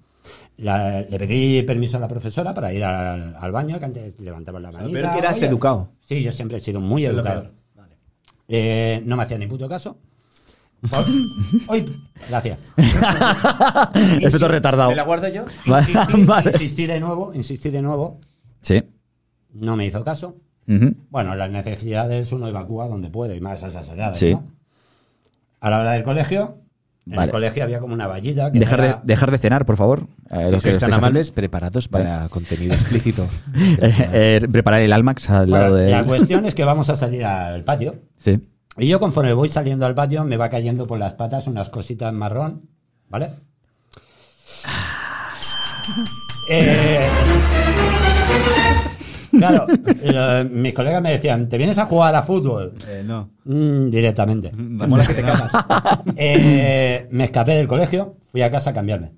la- 0.59 1.02
le 1.02 1.16
pedí 1.18 1.62
permiso 1.62 1.96
a 1.98 2.00
la 2.00 2.09
profesora 2.09 2.52
para 2.52 2.72
ir 2.72 2.83
al, 2.83 3.37
al 3.40 3.52
baño, 3.52 3.78
que 3.78 3.85
antes 3.85 4.18
levantaba 4.18 4.59
la 4.59 4.72
manita. 4.72 4.98
peor 5.00 5.12
que 5.12 5.18
eras 5.20 5.37
oye. 5.37 5.46
educado. 5.46 5.88
Sí, 6.00 6.24
yo 6.24 6.33
siempre 6.33 6.57
he 6.57 6.61
sido 6.61 6.80
muy 6.80 7.04
educado. 7.04 7.42
peor. 7.42 7.54
Eh, 8.48 9.00
no 9.07 9.16
me 9.16 9.22
hacía 9.22 9.38
ni 9.38 9.46
puto 9.46 9.68
caso. 9.68 9.96
Gracias. 12.29 12.59
Efecto 14.20 14.49
retardado. 14.49 14.90
¿Me 14.90 14.97
la 14.97 15.03
guardo 15.05 15.29
yo? 15.29 15.44
Vale, 15.66 15.87
Insistí, 15.90 16.25
vale. 16.25 16.51
insistí 16.53 16.87
de 16.87 17.01
nuevo, 17.01 17.33
insistí 17.35 17.70
de 17.70 17.83
nuevo. 17.83 18.18
Sí. 18.61 18.83
No 19.53 19.77
me 19.77 19.87
hizo 19.87 20.05
caso. 20.05 20.35
Ujú. 20.66 20.94
Bueno, 21.11 21.35
las 21.37 21.51
necesidades 21.51 22.33
uno 22.33 22.49
evacúa 22.49 22.88
donde 22.88 23.11
puede 23.11 23.37
y 23.37 23.40
más 23.40 23.62
a 23.62 23.68
esas 23.68 23.88
edades, 23.88 24.18
Sí. 24.18 24.33
¿no? 24.33 24.44
A 25.61 25.70
la 25.70 25.81
hora 25.81 25.92
del 25.92 26.03
colegio, 26.03 26.57
en 27.07 27.16
Vale. 27.16 27.27
el 27.27 27.31
colegio 27.33 27.62
había 27.64 27.81
como 27.81 27.92
una 27.94 28.07
vallita 28.07 28.51
que 28.51 28.59
Dejar 28.59 28.81
de, 28.81 28.87
era- 28.88 29.01
dejar 29.05 29.31
de 29.31 29.38
cenar, 29.38 29.64
por 29.66 29.77
favor. 29.77 30.07
Eh, 30.31 30.51
los 30.51 30.62
que 30.62 30.70
estáis 30.70 30.94
amables, 30.94 31.31
preparados 31.31 31.88
para 31.88 32.29
contenido 32.31 32.75
explícito. 32.75 33.27
Eh, 33.57 34.40
eh, 34.42 34.49
preparar 34.51 34.81
el 34.81 34.92
Almax 34.92 35.31
al 35.31 35.47
Bueno, 35.47 35.64
lado 35.64 35.77
de. 35.77 35.90
La 35.90 36.05
cuestión 36.05 36.47
es 36.47 36.55
que 36.55 36.64
vamos 36.64 36.88
a 36.90 36.97
salir 36.97 37.25
al 37.25 37.62
patio. 37.64 37.94
Sí. 38.18 38.40
Y 38.77 38.89
yo 38.89 38.99
conforme 38.99 39.33
voy 39.35 39.51
saliendo 39.51 39.87
al 39.87 39.95
patio 39.95 40.25
me 40.25 40.37
va 40.37 40.49
cayendo 40.51 40.87
por 40.87 40.99
las 40.99 41.15
patas 41.15 41.47
unas 41.47 41.69
cositas 41.71 42.13
marrón, 42.13 42.63
¿vale? 43.09 43.31
Eh, 46.51 47.09
claro, 49.31 49.67
lo- 50.05 50.45
mis 50.51 50.75
colegas 50.75 51.03
me 51.03 51.13
decían, 51.13 51.49
¿te 51.49 51.57
vienes 51.59 51.79
a 51.79 51.87
jugar 51.87 52.15
a 52.15 52.23
fútbol? 52.23 52.75
Eh, 52.89 53.03
no. 53.07 53.31
Mm, 53.45 53.91
directamente. 53.91 54.51
Mola 54.57 55.07
que 55.07 55.15
te. 55.15 55.25
Eh, 56.17 57.07
me 57.11 57.25
escapé 57.25 57.53
del 57.53 57.69
colegio, 57.69 58.15
fui 58.31 58.43
a 58.43 58.51
casa 58.51 58.71
a 58.71 58.75
cambiarme. 58.75 59.11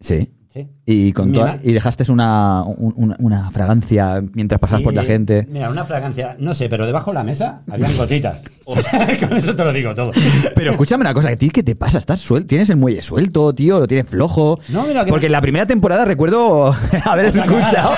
Sí. 0.00 0.28
¿Sí? 0.52 0.66
Y, 0.86 1.12
con 1.12 1.32
toda- 1.32 1.58
y 1.62 1.72
dejaste 1.72 2.10
una, 2.10 2.62
un- 2.64 2.94
una, 2.96 3.16
una 3.18 3.50
fragancia 3.50 4.22
mientras 4.34 4.58
pasabas 4.60 4.82
por 4.82 4.94
la 4.94 5.04
gente. 5.04 5.46
Mira, 5.50 5.68
una 5.70 5.84
fragancia, 5.84 6.36
no 6.38 6.54
sé, 6.54 6.68
pero 6.68 6.86
debajo 6.86 7.10
de 7.10 7.14
la 7.16 7.24
mesa 7.24 7.60
habían 7.70 7.94
gotitas. 7.96 8.42
Con 9.20 9.34
eso 9.34 9.54
te 9.56 9.64
lo 9.64 9.72
digo 9.72 9.94
todo. 9.94 10.10
Pero 10.54 10.72
escúchame 10.72 11.00
una 11.00 11.14
cosa, 11.14 11.30
¿a 11.30 11.36
ti 11.36 11.48
qué 11.48 11.62
te 11.62 11.74
pasa? 11.74 11.98
¿Estás 11.98 12.20
suelto? 12.20 12.48
¿Tienes 12.48 12.68
el 12.68 12.76
muelle 12.76 13.00
suelto, 13.00 13.54
tío? 13.54 13.80
¿Lo 13.80 13.86
tienes 13.86 14.06
flojo? 14.06 14.58
No, 14.68 14.84
mira 14.86 15.06
que 15.06 15.10
Porque 15.10 15.24
me- 15.24 15.28
en 15.28 15.32
la 15.32 15.40
primera 15.40 15.64
temporada 15.66 16.04
recuerdo 16.04 16.74
haber 17.04 17.28
Otra 17.28 17.44
escuchado. 17.46 17.92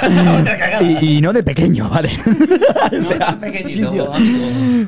y, 0.80 1.16
y 1.16 1.20
no 1.20 1.32
de 1.32 1.42
pequeño, 1.42 1.88
¿vale? 1.90 2.10
O 3.00 3.04
sea, 3.04 3.36
Pequeñito. 3.38 4.12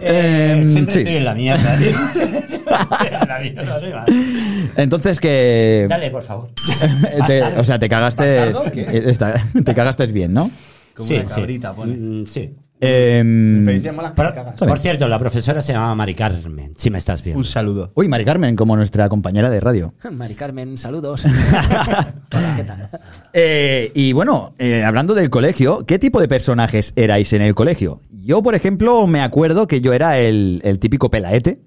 Eh, 0.00 0.62
siempre 0.64 0.92
sí. 0.94 0.98
estoy 1.00 1.16
en 1.16 1.24
la 1.24 1.34
mierda, 1.34 1.76
tío. 1.76 1.90
Siempre 2.12 2.38
estoy 2.80 3.06
en 3.08 3.28
la 3.28 3.38
mierda, 3.40 3.78
sí. 3.80 3.86
Entonces 4.76 5.18
que. 5.20 5.86
Dale, 5.88 6.10
por 6.10 6.22
favor. 6.22 6.48
te-. 7.26 7.42
O 7.58 7.64
sea, 7.64 7.78
te 7.78 7.88
cagaste. 7.88 8.52
Te 9.64 9.74
cagaste 9.74 10.06
bien, 10.06 10.32
¿no? 10.32 10.50
Como 10.94 11.08
Sí, 11.08 11.14
una 11.16 11.28
sí. 11.28 11.34
cabrita, 11.34 11.74
pone. 11.74 11.94
Mm, 11.96 12.26
sí. 12.26 12.50
Em, 12.84 13.64
Por, 14.16 14.34
por 14.66 14.78
cierto, 14.80 15.06
la 15.06 15.16
profesora 15.16 15.62
se 15.62 15.72
llamaba 15.72 15.94
Mari 15.94 16.16
Carmen, 16.16 16.72
si 16.76 16.90
me 16.90 16.98
estás 16.98 17.22
viendo. 17.22 17.38
Un 17.38 17.44
saludo. 17.44 17.92
Uy, 17.94 18.08
Mari 18.08 18.24
Carmen, 18.24 18.56
como 18.56 18.74
nuestra 18.74 19.08
compañera 19.08 19.50
de 19.50 19.60
radio. 19.60 19.94
Mari 20.12 20.34
Carmen, 20.34 20.76
saludos. 20.76 21.24
Hola, 22.32 22.54
¿qué 22.56 22.64
tal? 22.64 22.88
Eh, 23.32 23.92
y 23.94 24.12
bueno, 24.12 24.52
eh, 24.58 24.82
hablando 24.82 25.14
del 25.14 25.30
colegio, 25.30 25.86
¿qué 25.86 26.00
tipo 26.00 26.20
de 26.20 26.26
personajes 26.26 26.92
erais 26.96 27.32
en 27.32 27.42
el 27.42 27.54
colegio? 27.54 28.00
Yo, 28.24 28.42
por 28.42 28.56
ejemplo, 28.56 29.06
me 29.06 29.20
acuerdo 29.20 29.68
que 29.68 29.80
yo 29.80 29.92
era 29.92 30.18
el, 30.18 30.60
el 30.64 30.80
típico 30.80 31.08
pelaete, 31.08 31.58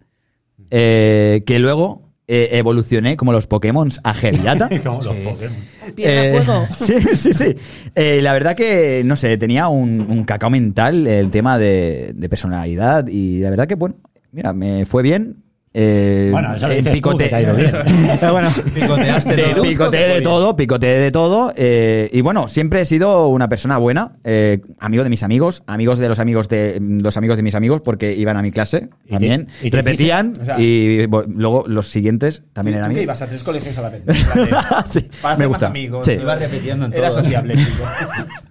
eh, 0.70 1.44
que 1.46 1.60
luego 1.60 2.05
eh, 2.28 2.50
evolucioné 2.54 3.16
como 3.18 3.32
los 3.32 3.48
Pokémon 3.48 3.92
a 4.04 4.14
Geriata. 4.14 4.70
Como 4.84 5.02
los 5.04 5.16
Pokémon. 5.18 5.58
Piedra 5.96 6.26
Eh, 6.26 6.32
fuego. 6.44 6.68
Sí, 6.78 6.96
sí, 7.16 7.34
sí. 7.34 7.56
Eh, 7.94 8.20
la 8.22 8.34
verdad 8.34 8.56
que, 8.56 9.04
no 9.06 9.16
sé, 9.16 9.38
tenía 9.38 9.68
un, 9.68 10.02
un 10.10 10.24
cacao 10.24 10.50
mental 10.50 11.06
el 11.08 11.30
tema 11.32 11.58
de, 11.60 12.12
de 12.16 12.30
personalidad 12.30 13.08
y 13.08 13.40
la 13.40 13.50
verdad 13.52 13.68
que, 13.68 13.76
bueno, 13.76 13.96
mira, 14.32 14.54
me 14.54 14.86
fue 14.86 15.04
bien. 15.04 15.45
Eh, 15.78 16.30
Bueno, 16.32 16.56
eso 16.56 16.70
lo 16.70 16.74
eh, 16.74 16.78
tú, 17.02 17.18
que 17.18 17.28
te 17.28 17.36
ha 17.36 17.42
ido 17.42 17.54
bien. 17.54 17.70
Bueno, 18.32 18.50
Picoteaste 18.74 19.36
de- 19.36 19.44
todo. 19.54 19.62
picoteé 19.64 20.08
de 20.08 20.22
todo, 20.22 20.56
picoteé 20.56 21.00
de 21.00 21.12
todo. 21.12 21.52
eh, 21.58 22.10
y 22.14 22.22
bueno, 22.22 22.48
siempre 22.48 22.80
he 22.80 22.86
sido 22.86 23.28
una 23.28 23.50
persona 23.50 23.78
buena, 23.78 24.14
eh, 24.24 24.60
amigo 24.80 25.04
de 25.04 25.10
mis 25.10 25.22
amigos, 25.24 25.64
amigos 25.68 26.00
de 26.00 26.08
los 26.08 26.20
amigos 26.20 26.48
de 26.48 26.80
los 26.82 27.18
amigos 27.18 27.36
de 27.36 27.44
mis 27.44 27.56
amigos, 27.56 27.82
porque 27.82 28.14
iban 28.16 28.38
a 28.38 28.42
mi 28.42 28.52
clase 28.54 28.88
¿Y 29.04 29.08
te- 29.08 29.10
también, 29.16 29.48
y 29.62 29.70
te 29.70 29.76
repetían? 29.78 30.34
O 30.42 30.46
sea- 30.46 30.56
y 30.62 31.06
bo- 31.08 31.26
luego 31.28 31.66
los 31.68 31.88
siguientes 31.90 32.44
también 32.54 32.78
eran 32.78 32.92
¿Tú 32.92 32.96
qué 32.96 33.00
amigos. 33.02 33.04
ibas 33.18 33.22
a 33.24 33.28
tres 33.28 33.44
colegios 33.44 33.78
a 33.78 33.82
la 33.82 33.90
vez? 33.90 34.04
Sí, 34.90 35.10
me 35.38 35.46
gusta. 35.46 35.68
Amigos, 35.68 36.06
Sí. 36.06 36.14
Ibas 36.14 36.40
repitiendo 36.40 36.86
en 36.86 36.94
Era 36.94 37.10
todo. 37.10 37.22
sociable, 37.22 37.56
chico. 37.56 37.84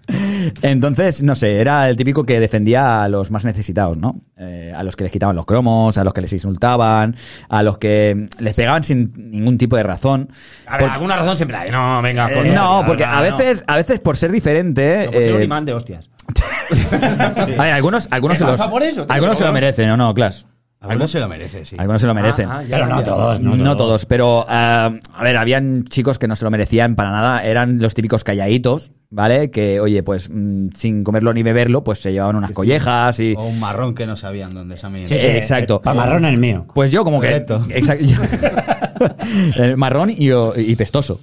Entonces, 0.63 1.23
no 1.23 1.35
sé, 1.35 1.61
era 1.61 1.89
el 1.89 1.97
típico 1.97 2.25
que 2.25 2.39
defendía 2.41 3.03
a 3.05 3.09
los 3.09 3.31
más 3.31 3.45
necesitados, 3.45 3.97
¿no? 3.97 4.21
Eh, 4.37 4.73
a 4.77 4.83
los 4.83 4.97
que 4.97 5.05
les 5.05 5.13
quitaban 5.13 5.37
los 5.37 5.47
cromos, 5.47 5.97
a 5.99 6.05
los 6.05 6.13
que 6.13 6.21
les 6.21 6.33
insultaban, 6.33 7.17
a 7.49 7.63
los 7.63 7.79
que 7.79 8.29
les 8.41 8.55
pegaban 8.57 8.85
sin 8.85 9.13
ningún 9.31 9.59
tipo 9.59 9.77
de 9.77 9.83
razón. 9.83 10.29
A 10.67 10.73
ver, 10.73 10.81
Por- 10.83 10.91
alguna 10.91 11.17
razón 11.17 11.37
siempre 11.37 11.57
hay. 11.57 11.71
No, 11.71 12.03
venga, 12.03 12.29
Eh, 12.31 12.53
no, 12.55 12.83
porque 12.87 13.05
a 13.05 13.17
no. 13.17 13.23
veces, 13.23 13.65
a 13.67 13.77
veces 13.77 14.01
por 14.01 14.17
ser 14.17 14.31
diferente. 14.33 15.05
No, 15.07 15.13
por 15.13 15.23
ser 15.23 15.35
un 15.35 15.41
eh, 15.41 15.45
imán 15.45 15.65
de 15.65 15.73
hostias. 15.75 16.11
a 17.59 17.63
ver, 17.63 17.73
algunos, 17.73 18.09
algunos 18.11 18.39
se 18.39 18.45
¿Te 18.45 18.51
los, 18.51 18.61
por 18.63 18.83
eso, 18.83 19.07
algunos 19.09 19.39
se 19.39 19.45
lo 19.45 19.53
merecen, 19.53 19.91
¿o 19.91 19.97
no, 19.97 20.15
Clas? 20.15 20.47
Algunos 20.81 21.11
se 21.11 21.19
lo 21.19 21.29
merece, 21.29 21.65
sí. 21.65 21.77
Algunos 21.79 22.03
se 22.03 22.07
lo 22.07 22.13
merecen. 22.15 22.47
Ah, 22.47 22.59
ah, 22.59 22.63
ya, 22.63 22.77
Pero 22.77 22.87
no 22.89 22.99
ya. 22.99 23.05
todos, 23.05 23.41
No, 23.41 23.57
no, 23.57 23.75
todos, 23.77 24.05
pero 24.05 24.45
ah, 24.49 24.91
a 25.15 25.23
ver, 25.25 25.39
habían 25.39 25.85
chicos 25.85 26.19
que 26.19 26.29
no 26.29 26.37
se 26.37 26.45
lo 26.45 26.51
merecían 26.51 26.95
para 26.95 27.11
nada, 27.11 27.43
eran 27.43 27.79
los 27.79 27.95
típicos 27.95 28.23
calladitos, 28.23 28.93
¿vale? 29.15 29.51
Que, 29.51 29.79
oye, 29.81 30.03
pues 30.03 30.29
mm, 30.29 30.71
sin 30.77 31.05
comerlo 31.05 31.33
ni 31.33 31.43
beberlo, 31.45 31.85
pues 31.85 32.01
se 32.01 32.13
llevaban 32.13 32.35
unas 32.37 32.51
collejas 32.51 33.21
y... 33.21 33.35
O 33.39 33.45
un 33.45 33.61
marrón 33.61 33.95
que 33.95 34.07
no 34.07 34.17
sabían 34.17 34.53
dónde 34.53 34.77
se 34.77 34.89
Sí, 35.07 35.19
sí, 35.19 35.27
exacto. 35.29 35.81
Para 35.81 35.97
marrón 35.97 36.25
el 36.25 36.39
mío. 36.39 36.67
Pues 36.75 36.91
yo 36.91 37.05
como 37.05 37.21
que... 37.21 37.29
Correcto. 37.29 37.65
Exacto. 37.71 38.05
el 38.05 38.11
marrón 39.77 40.11
y, 40.11 40.31
y 40.57 40.77
pestoso. 40.77 41.21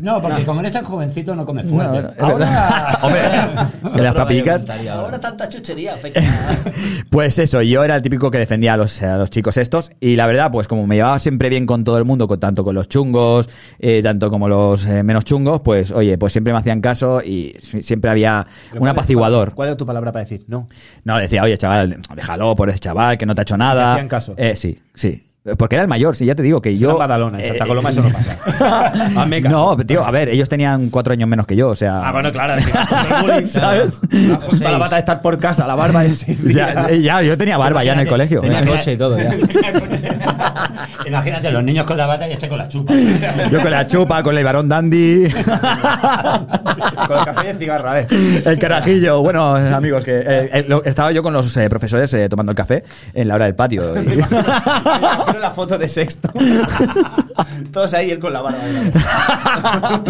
No, 0.00 0.22
porque 0.22 0.42
como 0.44 0.60
eres 0.60 0.72
tan 0.72 0.84
jovencito 0.84 1.34
no 1.34 1.44
comes 1.44 1.66
fuerte. 1.66 2.00
No, 2.00 2.28
no, 2.28 2.32
Ahora. 2.32 2.98
Hombre, 3.02 3.22
las. 4.44 4.64
Ahora 4.88 5.20
tanta 5.20 5.48
chuchería. 5.48 5.96
Pues 7.10 7.38
eso, 7.38 7.60
yo 7.62 7.84
era 7.84 7.96
el 7.96 8.02
típico 8.02 8.30
que 8.30 8.38
defendía 8.38 8.74
a 8.74 8.76
los, 8.76 9.02
a 9.02 9.18
los 9.18 9.30
chicos 9.30 9.56
estos 9.56 9.90
y 10.00 10.16
la 10.16 10.26
verdad, 10.26 10.50
pues 10.50 10.66
como 10.66 10.86
me 10.86 10.96
llevaba 10.96 11.18
siempre 11.18 11.48
bien 11.50 11.66
con 11.66 11.84
todo 11.84 11.98
el 11.98 12.04
mundo, 12.04 12.26
con, 12.26 12.40
tanto 12.40 12.64
con 12.64 12.74
los 12.74 12.88
chungos, 12.88 13.48
eh, 13.78 14.00
tanto 14.02 14.30
como 14.30 14.48
los 14.48 14.86
eh, 14.86 15.02
menos 15.02 15.24
chungos, 15.24 15.60
pues 15.62 15.90
oye, 15.92 16.16
pues 16.18 16.32
siempre 16.32 16.52
me 16.52 16.58
hacían 16.58 16.80
caso 16.80 17.20
y 17.22 17.54
si- 17.60 17.82
siempre 17.82 18.10
había 18.10 18.46
un 18.72 18.78
¿cuál 18.78 18.88
es- 18.90 18.98
apaciguador. 18.98 19.54
¿Cuál 19.54 19.68
es 19.70 19.76
tu 19.76 19.84
palabra 19.86 20.10
para 20.12 20.24
decir? 20.24 20.44
No. 20.48 20.66
No, 21.04 21.18
decía, 21.18 21.42
oye, 21.42 21.56
chaval, 21.58 21.98
déjalo 22.16 22.54
por 22.56 22.70
ese 22.70 22.78
chaval 22.78 23.18
que 23.18 23.26
no 23.26 23.34
te 23.34 23.42
ha 23.42 23.44
hecho 23.44 23.54
¿Te 23.54 23.58
nada. 23.58 23.92
hacían 23.92 24.08
caso? 24.08 24.34
Eh, 24.38 24.56
sí, 24.56 24.78
sí. 24.94 25.22
Porque 25.58 25.76
era 25.76 25.82
el 25.82 25.88
mayor, 25.88 26.16
sí, 26.16 26.24
ya 26.24 26.34
te 26.34 26.42
digo 26.42 26.62
que 26.62 26.78
yo. 26.78 26.88
Yo. 26.88 26.92
En 26.92 26.98
Badalona, 26.98 27.38
en 27.38 27.48
Santa 27.48 27.64
eh, 27.64 27.68
Coloma 27.68 27.90
eso 27.90 28.02
no 28.02 28.08
pasa. 28.08 28.38
No, 29.50 29.76
tío, 29.76 30.02
a 30.04 30.10
ver, 30.10 30.30
ellos 30.30 30.48
tenían 30.48 30.88
cuatro 30.88 31.12
años 31.12 31.28
menos 31.28 31.46
que 31.46 31.54
yo, 31.54 31.68
o 31.68 31.74
sea. 31.74 32.00
Ah, 32.08 32.12
bueno, 32.12 32.32
claro. 32.32 32.54
es 32.54 32.66
que 32.70 32.72
el 32.78 33.20
bullying, 33.22 33.44
¿Sabes? 33.46 34.00
La 34.10 34.36
justa 34.36 34.70
la 34.72 34.78
bata 34.78 34.94
de 34.96 35.00
estar 35.00 35.20
por 35.20 35.38
casa, 35.38 35.66
la 35.66 35.74
barba 35.74 36.04
es. 36.06 36.24
Ya, 36.54 36.90
ya, 36.90 37.20
yo 37.22 37.36
tenía 37.36 37.58
barba 37.58 37.84
ya 37.84 37.92
en 37.92 38.00
el 38.00 38.08
colegio. 38.08 38.40
Tenía 38.40 38.64
coche 38.64 38.94
y 38.94 38.96
todo 38.96 39.18
ya. 39.18 39.34
Imagínate, 41.06 41.50
los 41.50 41.62
niños 41.62 41.84
con 41.84 41.98
la 41.98 42.06
bata 42.06 42.26
y 42.26 42.32
este 42.32 42.48
con 42.48 42.56
la 42.56 42.66
chupa. 42.68 42.94
Yo 43.50 43.60
con 43.60 43.70
la 43.70 43.86
chupa, 43.86 44.22
con 44.22 44.36
el 44.38 44.44
varón 44.44 44.68
dandy, 44.68 45.28
Con 47.06 47.18
el 47.18 47.24
café 47.24 47.46
y 47.46 47.50
el 47.50 47.56
cigarro, 47.58 47.90
a 47.90 47.94
ver. 47.94 48.06
el 48.46 48.58
carajillo. 48.58 49.20
Bueno, 49.20 49.54
amigos, 49.56 50.04
que 50.04 50.18
eh, 50.20 50.50
eh, 50.52 50.64
lo- 50.68 50.82
estaba 50.84 51.12
yo 51.12 51.22
con 51.22 51.32
los 51.34 51.54
eh, 51.58 51.68
profesores 51.68 52.12
eh, 52.14 52.28
tomando 52.30 52.52
el 52.52 52.56
café 52.56 52.82
en 53.12 53.28
la 53.28 53.34
hora 53.34 53.44
del 53.44 53.54
patio. 53.54 53.94
y- 54.00 54.18
La 55.40 55.50
foto 55.50 55.76
de 55.78 55.88
sexto. 55.88 56.30
Todos 57.72 57.92
ahí, 57.94 58.10
él 58.10 58.18
con 58.18 58.32
la 58.32 58.40
barba. 58.42 58.58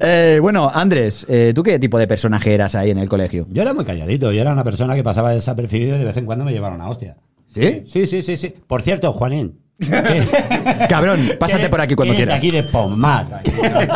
Eh, 0.00 0.38
bueno, 0.40 0.70
Andrés, 0.72 1.26
eh, 1.28 1.52
¿tú 1.54 1.62
qué 1.62 1.78
tipo 1.78 1.98
de 1.98 2.06
personaje 2.06 2.54
eras 2.54 2.74
ahí 2.74 2.90
en 2.90 2.98
el 2.98 3.08
colegio? 3.08 3.46
Yo 3.50 3.62
era 3.62 3.74
muy 3.74 3.84
calladito, 3.84 4.30
yo 4.32 4.40
era 4.40 4.52
una 4.52 4.64
persona 4.64 4.94
que 4.94 5.02
pasaba 5.02 5.32
desapercibido 5.32 5.96
y 5.96 5.98
de 5.98 6.04
vez 6.04 6.16
en 6.16 6.24
cuando 6.26 6.44
me 6.44 6.52
llevaron 6.52 6.80
a 6.80 6.88
hostia. 6.88 7.16
¿Sí? 7.48 7.82
Sí, 7.86 8.06
sí, 8.06 8.22
sí, 8.22 8.36
sí. 8.36 8.54
Por 8.66 8.82
cierto, 8.82 9.12
Juanín. 9.12 9.58
¿qué- 9.78 10.86
Cabrón, 10.88 11.20
pásate 11.38 11.68
por 11.68 11.80
aquí 11.80 11.94
cuando 11.94 12.14
¿quién 12.14 12.28
es 12.28 12.34
de 12.34 12.40
quieras. 12.40 12.62
aquí 12.62 12.66
de 12.68 12.72
Pomar. 12.72 13.42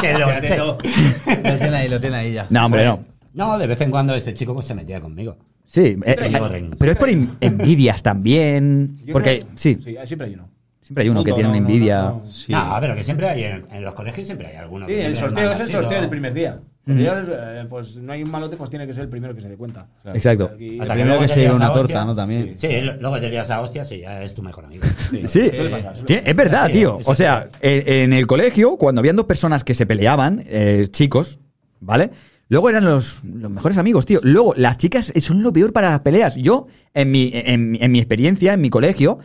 que 0.00 0.12
los 0.14 0.40
che- 0.40 0.56
Lo 0.58 1.58
tiene 1.58 1.76
ahí, 1.76 1.88
lo 1.88 2.00
tiene 2.00 2.16
ahí 2.16 2.32
ya. 2.32 2.46
No, 2.50 2.66
hombre, 2.66 2.84
no. 2.84 3.00
No, 3.34 3.58
de 3.58 3.66
vez 3.66 3.80
en 3.80 3.90
cuando 3.90 4.14
este 4.14 4.34
chico 4.34 4.54
pues 4.54 4.66
se 4.66 4.74
metía 4.74 5.00
conmigo. 5.00 5.36
Sí, 5.66 5.80
eh, 6.04 6.16
eh, 6.18 6.70
pero 6.78 6.92
es 6.92 6.98
por 6.98 7.08
en- 7.08 7.30
envidias 7.40 8.02
también. 8.02 8.96
Yo 9.04 9.12
Porque, 9.14 9.40
creo- 9.40 9.50
sí, 9.54 9.78
Sí, 9.82 9.96
siempre 10.04 10.28
hay 10.28 10.34
uno. 10.34 10.48
Siempre 10.82 11.04
hay 11.04 11.08
uno 11.08 11.24
que 11.24 11.32
tiene 11.32 11.44
no, 11.44 11.48
una 11.50 11.58
envidia. 11.58 12.02
no, 12.02 12.22
no. 12.24 12.30
Sí. 12.30 12.52
No, 12.52 12.76
pero 12.80 12.94
que 12.94 13.02
siempre 13.02 13.28
hay 13.28 13.44
en, 13.44 13.64
en 13.72 13.82
los 13.82 13.94
colegios 13.94 14.26
siempre 14.26 14.48
hay 14.48 14.56
alguno. 14.56 14.86
Sí, 14.86 14.92
que 14.92 15.06
el 15.06 15.16
sorteo 15.16 15.52
es 15.52 15.60
el 15.60 15.70
sorteo 15.70 16.00
del 16.00 16.10
primer 16.10 16.34
día. 16.34 16.58
El 16.84 16.98
día, 16.98 17.24
eh, 17.24 17.64
pues 17.70 17.96
no 17.98 18.12
hay 18.12 18.24
un 18.24 18.30
malote, 18.30 18.56
pues 18.56 18.68
tiene 18.68 18.88
que 18.88 18.92
ser 18.92 19.04
el 19.04 19.08
primero 19.08 19.32
que 19.34 19.40
se 19.40 19.48
dé 19.48 19.56
cuenta. 19.56 19.86
Exacto. 20.12 20.46
Hasta 20.46 20.58
Primero 20.94 21.04
luego 21.04 21.20
que 21.20 21.26
te 21.28 21.34
se 21.34 21.40
lleve 21.40 21.54
una 21.54 21.68
torta, 21.68 21.82
hostia. 21.82 22.04
¿no? 22.04 22.14
También. 22.16 22.58
Sí, 22.58 22.68
luego 22.98 23.20
te 23.20 23.30
lías 23.30 23.48
a 23.52 23.60
hostias 23.60 23.92
y 23.92 24.00
ya 24.00 24.20
es 24.20 24.34
tu 24.34 24.42
mejor 24.42 24.64
amigo. 24.64 24.82
Sí, 24.98 25.22
suele 25.28 25.70
pasar, 25.70 25.94
es 26.08 26.36
verdad, 26.36 26.66
Sí, 26.66 26.72
tío. 26.72 26.98
O 27.04 27.14
sea, 27.14 27.48
en, 27.60 27.88
en 27.88 28.12
el 28.12 28.26
colegio, 28.26 28.76
cuando 28.78 28.98
habían 29.00 29.14
dos 29.14 29.26
personas 29.26 29.62
que 29.62 29.74
se 29.76 29.86
peleaban, 29.86 30.42
eh, 30.48 30.88
chicos, 30.90 31.38
¿vale? 31.78 32.10
Luego 32.52 32.68
eran 32.68 32.84
los, 32.84 33.20
los 33.24 33.50
mejores 33.50 33.78
amigos, 33.78 34.04
tío. 34.04 34.20
Luego, 34.22 34.52
las 34.58 34.76
chicas 34.76 35.10
son 35.22 35.42
lo 35.42 35.54
peor 35.54 35.72
para 35.72 35.88
las 35.88 36.00
peleas. 36.00 36.34
Yo, 36.36 36.66
en 36.92 37.10
mi, 37.10 37.30
en, 37.32 37.78
en 37.80 37.90
mi 37.90 37.98
experiencia, 37.98 38.52
en 38.52 38.60
mi 38.60 38.68
colegio, 38.68 39.18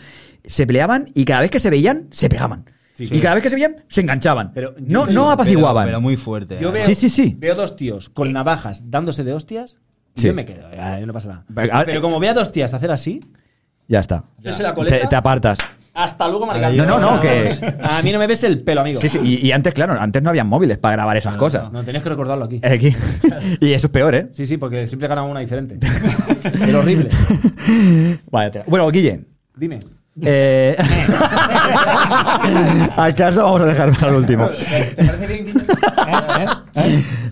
se 0.45 0.65
peleaban 0.65 1.03
y 1.13 1.25
cada 1.25 1.41
vez 1.41 1.51
que 1.51 1.59
se 1.59 1.69
veían, 1.69 2.07
se 2.09 2.29
pegaban. 2.29 2.63
y 2.97 3.19
cada 3.19 3.35
vez 3.35 3.43
que 3.43 3.49
se 3.49 3.55
veían, 3.57 3.75
se 3.89 3.99
enganchaban. 3.99 4.53
Pero 4.53 4.75
no, 4.79 5.01
no 5.01 5.07
digo, 5.07 5.29
apaciguaban. 5.29 5.83
Pero, 5.87 5.97
pero 5.97 6.01
muy 6.01 6.15
fuerte. 6.15 6.57
Yo 6.61 6.71
veo, 6.71 6.81
Sí, 6.85 6.95
sí, 6.95 7.09
sí. 7.09 7.35
Veo 7.37 7.53
dos 7.53 7.75
tíos 7.75 8.07
con 8.07 8.31
navajas 8.31 8.89
dándose 8.89 9.25
de 9.25 9.33
hostias 9.33 9.75
y 10.15 10.21
Sí. 10.21 10.27
yo 10.27 10.33
me 10.33 10.45
quedo. 10.45 10.71
ya, 10.71 10.97
no 11.05 11.11
pasa 11.11 11.27
nada. 11.27 11.45
Pero, 11.53 11.73
a 11.73 11.77
ver, 11.79 11.85
Pero 11.87 12.01
como 12.01 12.21
veo 12.21 12.31
a 12.31 12.33
dos 12.33 12.53
tías 12.53 12.73
hacer 12.73 12.91
así, 12.91 13.19
Ya 13.89 13.99
está. 13.99 14.23
hacerse 14.39 14.63
la 14.63 14.73
coleta, 14.73 14.99
Te, 15.01 15.07
te 15.07 15.15
apartas. 15.17 15.57
Hasta 15.97 16.27
luego, 16.27 16.45
marcando. 16.45 16.85
No, 16.85 16.99
no, 16.99 17.15
no, 17.15 17.19
que- 17.19 17.51
A 17.81 18.01
mí 18.03 18.11
no 18.11 18.19
me 18.19 18.27
ves 18.27 18.43
el 18.43 18.61
pelo, 18.61 18.81
amigo. 18.81 19.01
Sí, 19.01 19.09
sí. 19.09 19.19
Y, 19.23 19.47
y 19.47 19.51
antes, 19.51 19.73
claro, 19.73 19.99
antes 19.99 20.21
no 20.21 20.29
habían 20.29 20.47
móviles 20.47 20.77
para 20.77 20.93
grabar 20.93 21.17
esas 21.17 21.35
cosas. 21.35 21.71
No, 21.71 21.83
tenías 21.83 22.03
que 22.03 22.09
recordarlo 22.09 22.45
aquí. 22.45 22.61
Aquí. 22.63 22.95
y 23.59 23.73
eso 23.73 23.87
es 23.87 23.91
peor, 23.91 24.13
¿eh? 24.13 24.27
Sí, 24.31 24.45
sí, 24.45 24.57
porque 24.57 24.85
siempre 24.85 25.07
ganaba 25.09 25.27
una 25.27 25.39
diferente. 25.39 25.79
Pero 26.59 26.79
horrible. 26.79 27.09
Vale, 28.31 28.63
bueno, 28.67 28.89
Guille. 28.91 29.21
Dime. 29.55 29.79
Eh... 30.21 30.75
Al 32.95 33.13
caso 33.15 33.43
vamos 33.43 33.61
a 33.61 33.65
dejar 33.65 33.91
para 33.97 34.09
el 34.11 34.15
último. 34.17 34.47
¿Te 34.49 35.03
parece 35.03 35.27
bien, 35.27 35.45
Guille? 35.45 35.61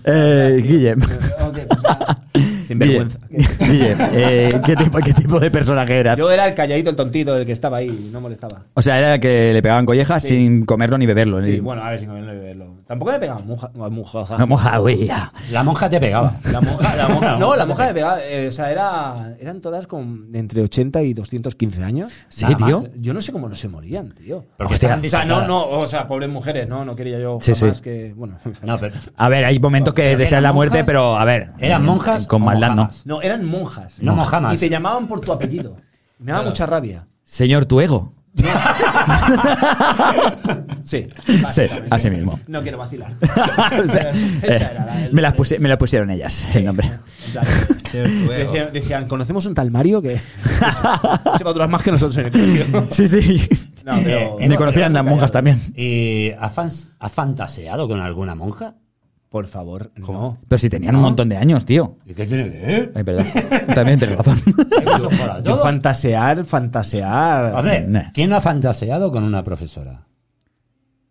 Eh, 0.04 0.62
Guille. 0.62 0.94
Sin 2.66 2.78
vergüenza. 2.78 3.18
Guille, 3.30 3.96
eh, 4.12 4.60
¿qué, 4.64 4.76
tipo, 4.76 4.98
¿qué 4.98 5.12
tipo 5.14 5.38
de 5.40 5.50
personaje 5.50 5.98
eras? 5.98 6.18
Yo 6.18 6.30
era 6.30 6.46
el 6.48 6.54
calladito, 6.54 6.90
el 6.90 6.96
tontito, 6.96 7.36
el 7.36 7.46
que 7.46 7.52
estaba 7.52 7.78
ahí, 7.78 8.10
no 8.12 8.20
molestaba. 8.20 8.62
O 8.74 8.82
sea, 8.82 8.98
era 8.98 9.14
el 9.14 9.20
que 9.20 9.52
le 9.52 9.62
pegaban 9.62 9.86
collejas 9.86 10.22
Sí. 10.22 10.28
sin 10.28 10.64
comerlo 10.64 10.98
ni 10.98 11.06
beberlo. 11.06 11.42
Sí, 11.44 11.52
ni- 11.52 11.60
bueno, 11.60 11.82
a 11.82 11.90
ver 11.90 12.00
si 12.00 12.06
no 12.06 12.14
me 12.14 12.22
verlo. 12.22 12.76
Tampoco 12.86 13.12
le 13.12 13.18
pegaban 13.18 13.46
monja. 13.46 13.70
no, 14.38 14.46
monja 14.46 14.78
güey, 14.78 15.06
ya. 15.06 15.32
La 15.50 15.62
monja 15.62 15.88
te 15.88 15.98
pegaba. 16.00 16.32
La 16.52 16.60
monja, 16.60 16.96
la 16.96 17.08
monja- 17.08 17.26
La 17.32 17.38
no, 17.38 17.54
la 17.56 17.62
te 17.64 17.68
monja 17.68 17.86
me 17.86 17.94
pegaba. 17.94 18.18
eh, 18.24 18.48
o 18.48 18.52
sea, 18.52 18.70
era, 18.70 19.34
eran 19.40 19.60
todas 19.60 19.86
con 19.86 20.30
de 20.32 20.38
entre 20.38 20.62
80 20.62 21.02
y 21.02 21.12
215 21.14 21.82
años. 21.84 22.12
Sí, 22.28 22.44
Nada 22.44 22.56
tío. 22.56 22.84
Yo 23.00 23.12
no 23.14 23.20
sé 23.20 23.32
cómo 23.32 23.48
no 23.48 23.54
se 23.56 23.68
morían, 23.68 24.12
tío. 24.12 24.44
Porque 24.56 24.74
Hostia. 24.74 24.94
estaban 24.94 25.04
O 25.06 25.08
sea, 25.08 25.24
no, 25.24 25.46
no, 25.46 25.68
o 25.80 25.86
sea, 25.86 26.06
pobres 26.06 26.28
mujeres, 26.28 26.68
no, 26.68 26.84
no 26.84 26.94
quería 26.96 27.18
yo 27.18 27.38
Sí, 27.40 27.54
jamás 27.54 27.76
sí. 27.78 27.82
que. 27.82 28.12
Bueno. 28.16 28.38
No, 28.62 28.78
pero 28.78 28.94
A 29.16 29.28
ver, 29.28 29.44
hay 29.44 29.58
momentos 29.58 29.94
que 29.94 30.12
¿eran 30.12 30.42
la 30.42 30.52
muerte, 30.52 30.78
monjas? 30.78 30.86
pero 30.86 31.16
a 31.16 31.24
ver. 31.24 31.50
¿Eran 31.58 31.84
monjas 31.84 32.26
Con 32.26 32.42
o 32.42 32.44
maldad, 32.60 32.68
no. 32.70 32.76
mojamas? 32.82 33.02
No, 33.06 33.22
eran 33.22 33.44
monjas. 33.46 33.92
No 34.00 34.14
mojamas. 34.16 34.54
Y 34.54 34.58
te 34.58 34.68
llamaban 34.68 35.06
por 35.06 35.20
tu 35.20 35.32
apellido. 35.32 35.76
Me 36.18 36.32
daba 36.32 36.44
mucha 36.44 36.66
rabia. 36.66 37.06
Señor, 37.24 37.64
tu 37.66 37.80
ego. 37.80 38.12
Sí. 40.84 41.08
Sí, 41.26 41.40
básicamente. 41.42 41.88
así 41.90 42.10
mismo. 42.10 42.38
No 42.46 42.62
quiero 42.62 42.78
vacilar. 42.78 43.10
O 43.20 43.88
sea, 43.90 44.10
Esa 44.42 44.70
era 44.70 44.84
la- 44.84 45.04
el- 45.06 45.12
me, 45.14 45.20
las 45.22 45.34
puse- 45.34 45.58
me 45.58 45.68
la 45.68 45.76
pusieron 45.78 46.10
ellas, 46.10 46.46
el 46.54 46.64
nombre. 46.64 46.92
Decían, 47.92 48.72
decían, 48.72 49.08
conocemos 49.08 49.46
un 49.46 49.54
tal 49.54 49.70
Mario 49.72 50.00
que 50.00 50.16
se 50.18 51.44
va 51.44 51.50
a 51.50 51.52
durar 51.52 51.68
más 51.68 51.82
que 51.82 51.90
nosotros 51.90 52.16
en 52.18 52.26
el 52.26 52.30
colegio. 52.32 52.86
Sí, 52.90 53.08
sí. 53.08 53.48
No, 53.84 53.94
pero. 54.04 54.36
Me 54.38 54.56
conocían 54.56 54.92
las 54.92 55.04
monjas 55.04 55.32
también. 55.32 55.60
¿Y 55.76 56.30
ha, 56.38 56.48
fans- 56.48 56.90
ha 57.00 57.08
fantaseado 57.08 57.88
con 57.88 58.00
alguna 58.00 58.34
monja? 58.36 58.74
Por 59.36 59.46
favor, 59.48 59.90
no. 59.96 60.38
Pero 60.48 60.58
si 60.58 60.70
tenían 60.70 60.96
un 60.96 61.02
montón 61.02 61.28
de 61.28 61.36
años, 61.36 61.66
tío. 61.66 61.96
¿Y 62.06 62.14
qué 62.14 62.24
tiene 62.24 62.50
que 62.50 62.58
ver? 62.58 62.92
Ay, 62.94 63.04
perdón. 63.04 63.26
También 63.74 63.98
tienes 63.98 64.16
razón. 64.16 64.40
Yo 65.44 65.58
fantasear, 65.58 66.42
fantasear. 66.46 67.52
Hombre, 67.54 67.84
Nah. 67.86 68.12
¿quién 68.14 68.32
ha 68.32 68.40
fantaseado 68.40 69.12
con 69.12 69.24
una 69.24 69.44
profesora? 69.44 70.00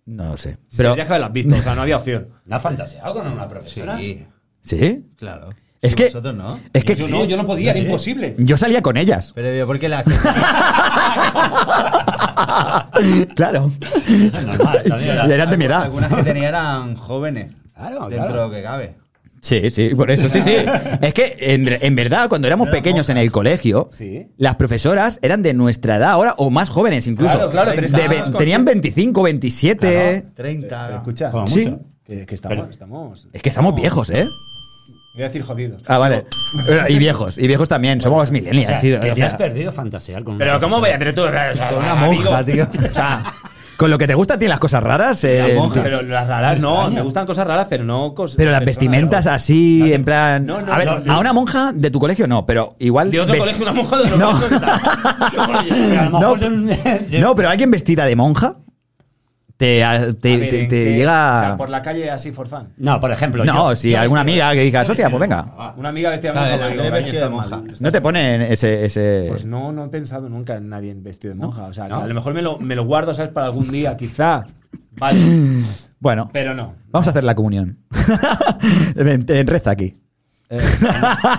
No 0.07 0.29
lo 0.29 0.37
sé. 0.37 0.57
Pero 0.75 0.89
tendrías 0.89 1.07
que 1.07 1.13
haberlas 1.13 1.33
visto, 1.33 1.55
o 1.55 1.61
sea, 1.61 1.75
no 1.75 1.83
había 1.83 1.97
opción. 1.97 2.25
¿No 2.47 2.55
ha 2.55 2.59
fantaseado 2.59 3.13
con 3.13 3.27
una 3.27 3.47
profesora? 3.47 3.95
Sí, 3.99 4.25
¿sí? 4.63 5.05
claro. 5.17 5.49
Es 5.83 5.91
Sí, 5.91 5.97
que- 5.97 6.05
Vosotros 6.05 6.33
no. 6.35 6.59
Es 6.73 6.83
que 6.83 6.95
yo, 6.95 7.07
no, 7.07 7.25
yo 7.25 7.37
no 7.37 7.45
podía, 7.45 7.69
era 7.69 7.79
imposible. 7.79 8.33
yo 8.39 8.57
salía 8.57 8.81
con 8.81 8.97
ellas. 8.97 9.33
Pero 9.35 9.51
digo, 9.51 9.67
¿por 9.67 9.77
qué 9.77 9.87
la.? 9.87 10.03
claro. 13.35 13.69
Eso 14.07 14.37
es 14.39 14.47
normal. 14.47 14.81
también 14.87 15.11
era- 15.11 15.27
Y 15.27 15.31
eran 15.31 15.49
de 15.51 15.57
mi 15.57 15.65
edad. 15.65 15.83
Algunas 15.83 16.11
que 16.11 16.23
tenía 16.23 16.47
eran 16.49 16.95
jóvenes. 16.95 17.51
Claro, 17.75 18.09
Dentro 18.09 18.27
claro. 18.27 18.41
de 18.43 18.47
lo 18.47 18.53
que 18.55 18.63
cabe. 18.63 18.93
Sí, 19.41 19.69
sí, 19.69 19.89
por 19.93 20.09
eso, 20.09 20.27
sí, 20.27 20.41
sí. 20.41 20.55
Es 21.01 21.13
que, 21.13 21.35
en, 21.39 21.67
en 21.79 21.95
verdad, 21.95 22.29
cuando 22.29 22.47
éramos 22.47 22.69
pequeños 22.69 23.09
en 23.09 23.17
el 23.17 23.31
colegio, 23.31 23.89
Sí. 23.93 24.27
las 24.37 24.55
profesoras 24.55 25.19
eran 25.21 25.43
de 25.43 25.53
nuestra 25.53 25.97
edad 25.97 26.11
ahora, 26.11 26.33
o 26.37 26.49
más 26.49 26.69
jóvenes 26.71 27.05
incluso. 27.05 27.35
Claro, 27.35 27.51
claro, 27.51 27.71
pero 27.75 27.87
De 27.87 28.07
ve- 28.07 28.23
tenían 28.39 28.65
25, 28.65 29.21
27. 29.21 30.25
30. 30.35 30.85
Pero 30.87 30.97
escucha, 30.97 31.29
Como 31.31 31.47
Sí. 31.47 31.65
mucho. 31.65 31.79
que, 32.05 32.25
que 32.25 32.35
estamos, 32.35 32.57
Pero- 32.57 32.69
estamos. 32.71 33.27
Es 33.33 33.41
que 33.43 33.49
estamos 33.49 33.75
viejos, 33.75 34.09
¿eh? 34.09 34.25
Voy 35.13 35.23
a 35.23 35.27
decir 35.27 35.43
jodidos. 35.43 35.81
Ah, 35.87 35.97
vale. 35.97 36.25
Y 36.89 36.97
viejos, 36.97 37.37
y 37.37 37.47
viejos 37.47 37.69
también. 37.69 38.01
Somos 38.01 38.29
O 38.29 38.33
millennials. 38.33 38.67
sea, 38.67 38.81
sí, 38.81 38.89
que 38.99 39.11
o 39.11 39.13
te 39.13 39.23
has 39.23 39.35
perdido 39.35 39.71
fantasear 39.71 40.23
con 40.23 40.37
Pero 40.37 40.51
una 40.51 40.59
¿cómo 40.59 40.79
voy 40.79 40.89
a 40.89 40.97
pero 40.99 41.13
tú, 41.13 41.21
o 41.21 41.31
sea, 41.31 41.67
Con 41.69 41.77
una 41.83 41.91
amigo, 41.93 42.23
monja, 42.23 42.43
tío. 42.43 42.67
O 42.67 42.93
sea, 42.93 43.23
con 43.77 43.89
lo 43.91 43.97
que 43.97 44.07
te 44.07 44.15
gusta 44.15 44.35
a 44.35 44.37
ti 44.37 44.47
las 44.47 44.59
cosas 44.59 44.81
raras. 44.83 45.23
eh, 45.23 45.53
monja, 45.57 45.81
pero 45.83 46.01
las 46.01 46.27
raras 46.27 46.61
no, 46.61 46.89
me 46.89 47.01
gustan 47.01 47.25
cosas 47.25 47.45
raras, 47.47 47.67
pero 47.69 47.83
no 47.83 48.13
cosas. 48.13 48.37
pero 48.37 48.51
las 48.51 48.63
vestimentas 48.65 49.25
raras. 49.25 49.41
así, 49.43 49.93
en 49.93 50.03
plan. 50.05 50.45
no, 50.45 50.61
no, 50.61 50.71
a 50.73 50.77
ver, 50.77 50.89
a 51.07 51.19
una 51.19 51.33
monja 51.33 51.71
de 51.73 51.89
tu 51.91 51.99
colegio 51.99 52.27
no, 52.27 52.45
pero 52.45 52.75
igual. 52.79 53.11
De 53.11 53.19
otro 53.19 53.33
vest- 53.35 53.39
colegio, 53.41 53.63
una 53.63 53.73
monja 53.73 53.97
de 53.97 54.03
otro 54.03 54.17
No. 54.17 54.31
colegio, 54.31 54.59
No, 57.19 57.35
pero 57.35 57.49
alguien 57.49 57.71
vestida 57.71 58.05
de 58.05 58.15
monja 58.15 58.55
te, 59.57 59.83
a- 59.83 60.11
te, 60.13 60.33
A 60.33 60.37
ver, 60.37 60.49
te- 60.49 60.59
¿en 60.61 60.67
te 60.67 60.83
qué? 60.83 60.95
llega. 60.97 61.33
O 61.35 61.39
sea, 61.39 61.57
por 61.57 61.69
la 61.69 61.81
calle 61.81 62.09
así 62.11 62.31
for 62.31 62.47
fun. 62.47 62.67
No, 62.77 62.99
por 62.99 63.11
ejemplo. 63.11 63.45
no, 63.45 63.69
yo- 63.71 63.75
si 63.75 63.91
yo 63.91 63.99
alguna 63.99 64.23
vestido- 64.23 64.43
amiga 64.45 64.59
que 64.59 64.65
digas, 64.65 64.89
hostia, 64.89 65.09
pues 65.09 65.21
venga. 65.21 65.73
Una 65.77 65.89
amiga 65.89 66.09
vestida 66.09 66.33
de 66.33 66.57
Claro, 67.11 67.29
monja. 67.31 67.61
No 67.79 67.91
te 67.91 68.01
ponen 68.01 68.41
ese. 68.41 68.85
ese... 68.85 69.25
Pues 69.29 69.45
no, 69.45 69.71
no 69.71 69.85
he 69.85 69.89
pensado 69.89 70.27
nunca 70.29 70.55
en 70.55 70.69
nadie 70.69 70.93
vestido 70.97 71.33
de 71.33 71.39
monja. 71.39 71.63
O 71.63 71.73
sea, 71.73 71.85
a 71.85 72.05
lo 72.07 72.13
mejor 72.13 72.33
me 72.33 72.41
lo, 72.41 72.57
me 72.59 72.75
lo 72.75 72.85
guardo, 72.85 73.13
¿sabes? 73.13 73.31
Para 73.31 73.47
algún 73.47 73.71
día, 73.71 73.95
quizá. 73.97 74.45
Vale. 74.97 75.19
Bueno, 75.99 76.29
Pero 76.33 76.53
no. 76.53 76.73
vamos 76.91 77.07
a 77.07 77.09
hacer 77.11 77.23
la 77.23 77.35
comunión. 77.35 77.77
Ven, 78.95 79.25
eh, 79.27 79.43
Reza 79.45 79.71
aquí. 79.71 79.93
En 80.49 80.59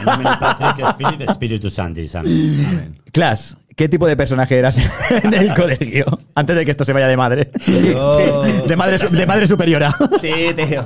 nomine 0.04 0.30
Patri, 0.40 0.82
Filip, 0.98 1.30
Spiritus 1.30 1.74
Sancti. 1.74 2.08
Amén. 2.14 2.98
Clas, 3.12 3.56
¿qué 3.76 3.88
tipo 3.88 4.06
de 4.06 4.16
personaje 4.16 4.58
eras 4.58 4.78
en 5.22 5.32
el 5.34 5.54
colegio? 5.54 6.06
Antes 6.34 6.56
de 6.56 6.64
que 6.64 6.70
esto 6.72 6.84
se 6.84 6.92
vaya 6.92 7.06
de 7.06 7.16
madre. 7.16 7.50
Yo- 7.66 8.42
De 8.66 8.74
madre, 8.76 8.98
su- 8.98 9.08
de 9.10 9.26
madre 9.26 9.46
superiora. 9.46 9.94
Sí, 10.20 10.32
tío. 10.56 10.84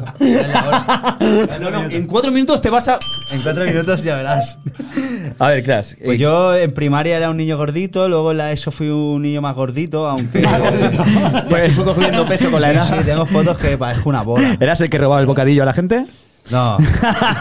No, 1.61 1.71
no, 1.71 1.91
en 1.91 2.07
cuatro 2.07 2.31
minutos 2.31 2.61
te 2.61 2.71
vas 2.71 2.89
a. 2.89 2.99
En 3.33 3.41
cuatro 3.43 3.65
minutos 3.65 4.03
ya 4.03 4.17
verás. 4.17 4.59
A 5.39 5.49
ver, 5.49 5.63
Clas. 5.63 5.97
Pues 6.05 6.17
eh, 6.17 6.19
yo 6.19 6.55
en 6.57 6.73
primaria 6.73 7.17
era 7.17 7.31
un 7.31 7.37
niño 7.37 7.57
gordito, 7.57 8.09
luego 8.09 8.33
en 8.33 8.39
la 8.39 8.53
ESO 8.53 8.71
fui 8.71 8.89
un 8.89 9.23
niño 9.23 9.41
más 9.41 9.55
gordito, 9.55 10.09
aunque. 10.09 10.43
Pues 11.49 11.73
fue 11.73 11.85
cogiendo 11.85 12.27
peso 12.27 12.51
con 12.51 12.61
la 12.61 12.71
Sí, 12.71 12.77
edad. 12.77 12.99
sí, 13.01 13.05
tengo 13.07 13.27
fotos 13.27 13.59
que 13.59 13.77
parezco 13.77 14.09
una 14.09 14.23
bola. 14.23 14.57
¿Eras 14.61 14.81
el 14.81 14.91
que 14.91 14.99
robaba 14.99 15.21
el 15.21 15.27
bocadillo 15.27 15.63
a 15.63 15.67
la 15.67 15.73
gente? 15.73 16.05
No. 16.51 16.79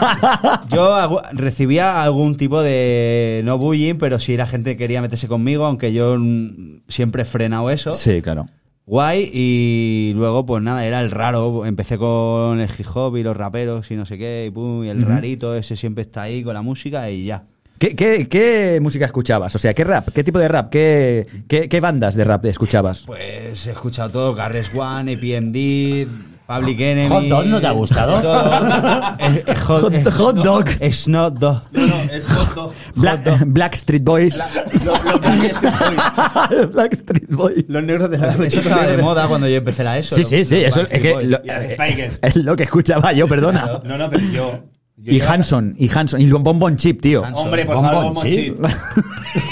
Yo 0.70 1.20
recibía 1.32 2.02
algún 2.02 2.36
tipo 2.36 2.62
de. 2.62 3.42
No 3.44 3.58
bullying, 3.58 3.96
pero 3.96 4.18
sí 4.18 4.36
la 4.36 4.46
gente 4.46 4.76
quería 4.76 5.02
meterse 5.02 5.28
conmigo, 5.28 5.64
aunque 5.66 5.92
yo 5.92 6.16
mm, 6.18 6.82
siempre 6.88 7.22
he 7.22 7.24
frenado 7.24 7.70
eso. 7.70 7.92
Sí, 7.92 8.22
claro. 8.22 8.46
Guay, 8.86 9.30
y 9.32 10.12
luego, 10.14 10.44
pues 10.44 10.62
nada, 10.62 10.84
era 10.84 11.00
el 11.00 11.10
raro. 11.10 11.64
Empecé 11.64 11.96
con 11.96 12.60
el 12.60 12.68
hip 12.68 12.86
hop 12.92 13.16
y 13.16 13.22
los 13.22 13.36
raperos 13.36 13.90
y 13.90 13.94
no 13.94 14.04
sé 14.04 14.18
qué, 14.18 14.46
y 14.48 14.50
pum, 14.50 14.84
y 14.84 14.88
el 14.88 15.02
rarito, 15.02 15.54
ese 15.54 15.76
siempre 15.76 16.02
está 16.02 16.22
ahí 16.22 16.42
con 16.42 16.54
la 16.54 16.62
música 16.62 17.08
y 17.10 17.24
ya. 17.24 17.44
¿Qué, 17.78 17.96
qué, 17.96 18.28
qué 18.28 18.78
música 18.82 19.06
escuchabas? 19.06 19.54
O 19.54 19.58
sea, 19.58 19.72
¿qué 19.72 19.84
rap? 19.84 20.08
¿Qué 20.12 20.22
tipo 20.22 20.38
de 20.38 20.48
rap? 20.48 20.70
¿Qué, 20.70 21.26
qué, 21.48 21.68
qué 21.68 21.80
bandas 21.80 22.14
de 22.14 22.24
rap 22.24 22.44
escuchabas? 22.44 23.04
Pues 23.06 23.66
he 23.66 23.70
escuchado 23.70 24.10
todo: 24.10 24.34
Garres 24.34 24.70
One, 24.74 25.14
APMD, 25.14 26.06
Public 26.50 26.80
Enemy. 26.80 27.08
Hot 27.08 27.22
Dog 27.24 27.46
no 27.46 27.60
te 27.60 27.66
ha 27.68 27.70
gustado? 27.70 28.16
hot, 28.18 29.82
Hot- 29.84 29.94
eh, 29.94 30.04
hot 30.10 30.34
dog. 30.36 30.68
Snot 30.90 31.34
Dog. 31.38 31.62
No, 31.70 31.86
no, 31.86 31.94
es 32.12 32.24
hot 32.24 32.54
dog. 32.56 32.72
Black, 32.96 33.44
Black 33.46 33.74
Street 33.74 34.02
Boys. 34.02 34.36
Los, 34.84 35.04
los- 35.04 35.20
Black 36.72 36.92
Street 36.94 37.26
Boys. 37.28 37.64
los 37.68 37.82
negros 37.84 38.10
de 38.10 38.18
la 38.18 38.28
Eso 38.30 38.60
estaba 38.60 38.84
de 38.86 38.96
moda 39.00 39.28
cuando 39.28 39.46
yo 39.46 39.54
empecé 39.56 39.84
la 39.84 39.96
ESO. 39.98 40.16
Sí, 40.16 40.24
sí, 40.24 40.44
sí. 40.44 40.56
Eso 40.56 40.80
es 40.80 40.88
que 41.00 41.12
Boys. 41.12 41.28
lo, 41.28 41.36
eh, 41.44 42.10
es 42.22 42.34
lo 42.36 42.56
que 42.56 42.64
escuchaba 42.64 43.12
yo, 43.12 43.28
perdona. 43.28 43.80
No, 43.84 43.96
no, 43.96 44.10
pero 44.10 44.26
yo. 44.26 44.52
yo 44.96 45.12
Y 45.12 45.20
Hanson, 45.20 45.74
y 45.78 45.88
Hanson, 45.88 46.20
y 46.20 46.26
Bon 46.30 46.58
Bon 46.58 46.76
Chip, 46.76 47.00
tío. 47.00 47.24
Hanson. 47.24 47.44
Hombre, 47.44 47.64
por 47.64 47.76
favor, 47.76 48.04
Bonbon 48.06 48.24
chip. 48.24 48.56
chip. 48.56 49.50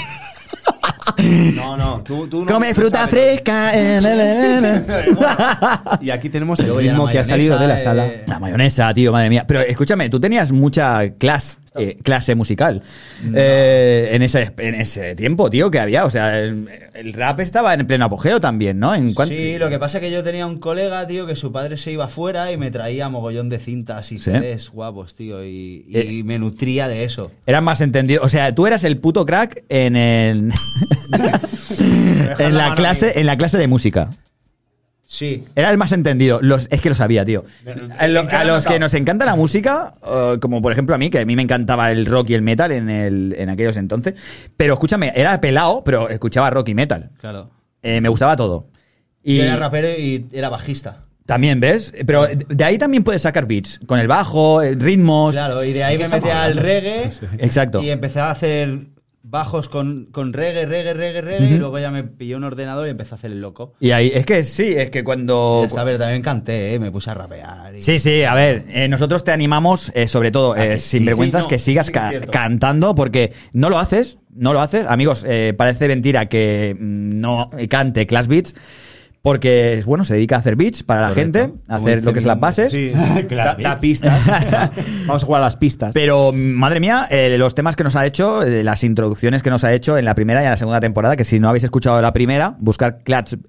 No, 1.55 1.77
no, 1.77 2.01
tú, 2.03 2.27
tú 2.27 2.45
no- 2.45 2.53
Come 2.53 2.73
fruta 2.73 2.99
sabes. 3.07 3.11
fresca. 3.11 3.71
eh. 3.73 3.99
Y 6.01 6.09
aquí 6.09 6.29
tenemos 6.29 6.59
el 6.59 6.73
la 6.73 6.79
ritmo 6.79 7.07
que 7.07 7.19
ha 7.19 7.23
salido 7.23 7.55
de 7.57 7.67
la 7.67 7.75
mayonesa, 7.75 7.83
sala. 7.89 8.07
eh, 8.07 8.23
La 8.27 8.39
mayonesa, 8.39 8.93
tío, 8.93 9.11
madre 9.11 9.29
mía. 9.29 9.45
Pero 9.47 9.61
escúchame, 9.61 10.09
tú 10.09 10.19
tenías 10.19 10.51
mucha 10.51 11.09
clase, 11.17 11.57
eh, 11.75 11.97
clase 12.03 12.35
musical 12.35 12.81
eh, 13.35 14.09
en, 14.11 14.21
ese, 14.21 14.51
en 14.57 14.75
ese 14.75 15.15
tiempo, 15.15 15.49
tío, 15.49 15.69
que 15.69 15.79
había. 15.79 16.05
O 16.05 16.09
sea, 16.11 16.39
el, 16.39 16.67
el 16.95 17.13
rap 17.13 17.39
estaba 17.41 17.73
en 17.73 17.85
pleno 17.85 18.05
apogeo 18.05 18.39
también, 18.41 18.79
¿no? 18.79 18.95
En 18.95 19.13
Sí, 19.27 19.57
lo 19.57 19.69
que 19.69 19.77
pasa 19.79 19.97
es 19.99 20.03
que 20.03 20.11
yo 20.11 20.23
tenía 20.23 20.45
un 20.47 20.59
colega, 20.59 21.05
tío, 21.07 21.27
que 21.27 21.35
su 21.35 21.51
padre 21.51 21.77
se 21.77 21.91
iba 21.91 22.07
fuera 22.07 22.51
y 22.51 22.57
me 22.57 22.71
traía 22.71 23.09
mogollón 23.09 23.49
de 23.49 23.59
cintas 23.59 24.11
y 24.11 24.17
¿Sí? 24.19 24.31
CDs 24.31 24.69
guapos, 24.69 25.15
tío, 25.15 25.43
y, 25.43 25.85
y 25.87 25.97
Eh. 25.97 26.23
me 26.23 26.39
nutría 26.39 26.87
de 26.87 27.03
eso. 27.03 27.31
Eran 27.45 27.63
más 27.63 27.81
entendidos. 27.81 28.25
O 28.25 28.29
sea, 28.29 28.53
tú 28.55 28.65
eras 28.67 28.83
el 28.83 28.97
puto 28.97 29.25
crack 29.25 29.63
en 29.69 29.95
el. 29.95 30.51
en, 32.39 32.57
la 32.57 32.75
clase, 32.75 33.19
en 33.19 33.25
la 33.25 33.37
clase 33.37 33.57
de 33.57 33.67
música. 33.67 34.11
Sí. 35.11 35.43
Era 35.55 35.71
el 35.71 35.77
más 35.79 35.91
entendido. 35.91 36.39
Los, 36.39 36.67
es 36.69 36.81
que 36.81 36.89
lo 36.89 36.93
sabía, 36.93 37.25
tío. 37.25 37.43
A, 37.97 38.07
lo- 38.07 38.19
¿en 38.21 38.27
qué 38.27 38.35
a 38.35 38.43
los 38.43 38.63
que 38.67 38.77
nos 38.77 38.93
encanta 38.93 39.25
la 39.25 39.35
música, 39.35 39.91
como 40.39 40.61
por 40.61 40.71
ejemplo 40.71 40.93
a 40.93 40.99
mí, 40.99 41.09
que 41.09 41.17
a 41.17 41.25
mí 41.25 41.35
me 41.35 41.41
encantaba 41.41 41.91
el 41.91 42.05
rock 42.05 42.29
y 42.29 42.35
el 42.35 42.43
metal 42.43 42.71
en, 42.71 42.91
el, 42.91 43.33
en 43.35 43.49
aquellos 43.49 43.75
entonces. 43.77 44.13
Pero 44.55 44.75
escúchame, 44.75 45.11
era 45.15 45.41
pelado, 45.41 45.83
pero 45.83 46.09
escuchaba 46.09 46.51
rock 46.51 46.69
y 46.69 46.75
metal. 46.75 47.09
Claro. 47.19 47.49
Eh, 47.81 48.01
me 48.01 48.09
gustaba 48.09 48.35
todo. 48.35 48.67
Y 49.23 49.37
Yo 49.37 49.43
era 49.45 49.55
rapero 49.55 49.89
y 49.89 50.27
era 50.31 50.49
bajista. 50.49 50.97
también, 51.25 51.59
¿ves? 51.59 51.91
Pero 52.05 52.27
de 52.27 52.63
ahí 52.63 52.77
también 52.77 53.03
puedes 53.03 53.23
sacar 53.23 53.47
beats. 53.47 53.79
Con 53.87 53.99
el 53.99 54.07
bajo, 54.07 54.61
eh, 54.61 54.75
ritmos. 54.77 55.33
Claro, 55.33 55.63
y 55.63 55.73
de 55.73 55.83
ahí 55.85 55.97
me 55.97 56.07
metí 56.07 56.29
al 56.29 56.55
reggae. 56.55 57.09
Exacto. 57.39 57.81
Y 57.81 57.89
empecé 57.89 58.19
a 58.19 58.29
hacer 58.29 58.77
bajos 59.21 59.67
con, 59.69 60.05
con 60.11 60.33
reggae, 60.33 60.65
reggae, 60.65 60.93
reggae, 60.93 61.21
reggae, 61.21 61.47
y 61.55 61.57
luego 61.57 61.77
ya 61.77 61.91
me 61.91 62.03
pillé 62.03 62.35
un 62.35 62.43
ordenador 62.45 62.87
y 62.87 62.91
empecé 62.91 63.15
a 63.15 63.17
hacer 63.17 63.31
el 63.31 63.41
loco. 63.41 63.73
Y 63.79 63.91
ahí, 63.91 64.11
es 64.13 64.25
que 64.25 64.43
sí, 64.43 64.73
es 64.77 64.89
que 64.89 65.03
cuando. 65.03 65.63
Esta 65.67 65.83
vez 65.83 65.99
también 65.99 66.21
canté, 66.21 66.73
¿eh? 66.73 66.79
me 66.79 66.91
puse 66.91 67.11
a 67.11 67.13
rapear. 67.13 67.75
y- 67.75 67.79
Sí, 67.79 67.99
sí, 67.99 68.23
a 68.23 68.33
ver, 68.33 68.63
eh, 68.69 68.87
nosotros 68.87 69.23
te 69.23 69.31
animamos, 69.31 69.91
eh, 69.93 70.07
sobre 70.07 70.31
todo, 70.31 70.55
sin 70.77 70.99
sí, 70.99 71.05
vergüenzas, 71.05 71.41
sí, 71.41 71.45
no, 71.45 71.49
que 71.49 71.59
sigas 71.59 71.87
sí 71.87 71.91
que 71.93 72.21
cantando, 72.31 72.95
porque 72.95 73.33
no 73.53 73.69
lo 73.69 73.77
haces, 73.77 74.17
no 74.33 74.53
lo 74.53 74.61
haces. 74.61 74.85
Amigos, 74.87 75.25
eh, 75.27 75.53
parece 75.57 75.87
mentira 75.87 76.27
que 76.27 76.75
mm, 76.79 77.19
no 77.19 77.49
cante 77.69 78.07
Class 78.07 78.27
Beats, 78.27 78.55
porque, 79.21 79.83
bueno, 79.85 80.05
se 80.05 80.13
dedica 80.13 80.37
a 80.37 80.39
hacer 80.39 80.55
beats 80.55 80.83
para 80.83 81.01
la 81.01 81.09
gente, 81.09 81.51
a 81.67 81.75
hacer 81.75 82.03
lo 82.03 82.13
que 82.13 82.19
es 82.19 82.25
las 82.25 82.39
bases. 82.39 82.71
Sí, 82.71 82.89
da, 83.29 83.55
da 83.55 83.55
Beats. 83.55 83.81
pistas. 83.81 84.25
Vamos 85.07 85.23
a 85.23 85.25
jugar 85.25 85.41
a 85.41 85.45
las 85.45 85.57
pistas. 85.57 85.91
Pero, 85.93 86.31
madre 86.31 86.79
mía, 86.79 87.05
eh, 87.11 87.35
los 87.37 87.53
temas 87.53 87.75
que 87.75 87.83
nos 87.83 87.95
ha 87.97 88.05
hecho, 88.05 88.43
eh, 88.43 88.63
las 88.63 88.83
introducciones 88.83 89.43
que 89.43 89.49
nos 89.49 89.63
ha 89.63 89.73
hecho 89.73 89.97
en 89.97 90.05
la 90.05 90.15
primera 90.15 90.41
y 90.41 90.45
en 90.45 90.51
la 90.51 90.57
segunda 90.57 90.79
temporada, 90.79 91.17
que 91.17 91.25
si 91.25 91.39
no 91.39 91.49
habéis 91.49 91.65
escuchado 91.65 92.01
la 92.01 92.13
primera, 92.13 92.55
buscar 92.59 92.99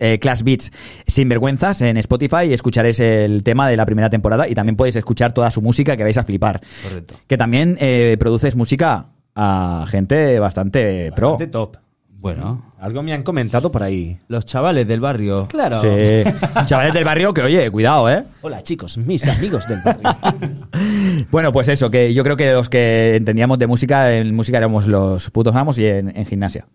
eh, 0.00 0.18
Class 0.18 0.42
Beats 0.42 0.72
sin 1.06 1.28
vergüenzas 1.28 1.80
en 1.82 1.96
Spotify 1.98 2.46
y 2.48 2.52
escucharéis 2.52 2.98
el 2.98 3.44
tema 3.44 3.68
de 3.68 3.76
la 3.76 3.86
primera 3.86 4.10
temporada 4.10 4.48
y 4.48 4.54
también 4.54 4.76
podéis 4.76 4.96
escuchar 4.96 5.32
toda 5.32 5.50
su 5.50 5.62
música 5.62 5.96
que 5.96 6.02
vais 6.02 6.18
a 6.18 6.24
flipar. 6.24 6.60
Correcto. 6.82 7.14
Que 7.28 7.36
también 7.36 7.76
eh, 7.80 8.16
produces 8.18 8.56
música 8.56 9.06
a 9.36 9.86
gente 9.88 10.38
bastante 10.40 11.12
pro. 11.14 11.30
Bastante 11.30 11.52
top. 11.52 11.76
Bueno, 12.20 12.74
Algo 12.78 13.02
me 13.02 13.14
han 13.14 13.22
comentado 13.22 13.72
por 13.72 13.82
ahí. 13.82 14.18
los 14.28 14.44
chavales 14.44 14.86
del 14.86 15.00
barrio. 15.00 15.46
Claro. 15.48 15.80
Sí. 15.80 15.88
Chavales 16.66 16.92
del 16.92 17.04
barrio 17.04 17.32
que, 17.32 17.40
oye, 17.40 17.70
cuidado, 17.70 18.10
¿eh? 18.10 18.24
Hola 18.42 18.62
chicos, 18.62 18.98
mis 18.98 19.26
amigos 19.26 19.66
del 19.66 19.80
barrio. 19.82 20.02
Bueno, 21.30 21.52
pues 21.52 21.68
eso, 21.68 21.90
que 21.90 22.12
yo 22.12 22.22
creo 22.24 22.36
que 22.36 22.52
los 22.52 22.68
que 22.68 23.16
entendíamos 23.16 23.58
de 23.58 23.66
música, 23.66 24.14
en 24.16 24.34
música 24.34 24.58
éramos 24.58 24.86
los 24.86 25.30
putos 25.30 25.54
amos 25.54 25.78
y 25.78 25.86
en, 25.86 26.14
en 26.16 26.26
gimnasia. 26.26 26.66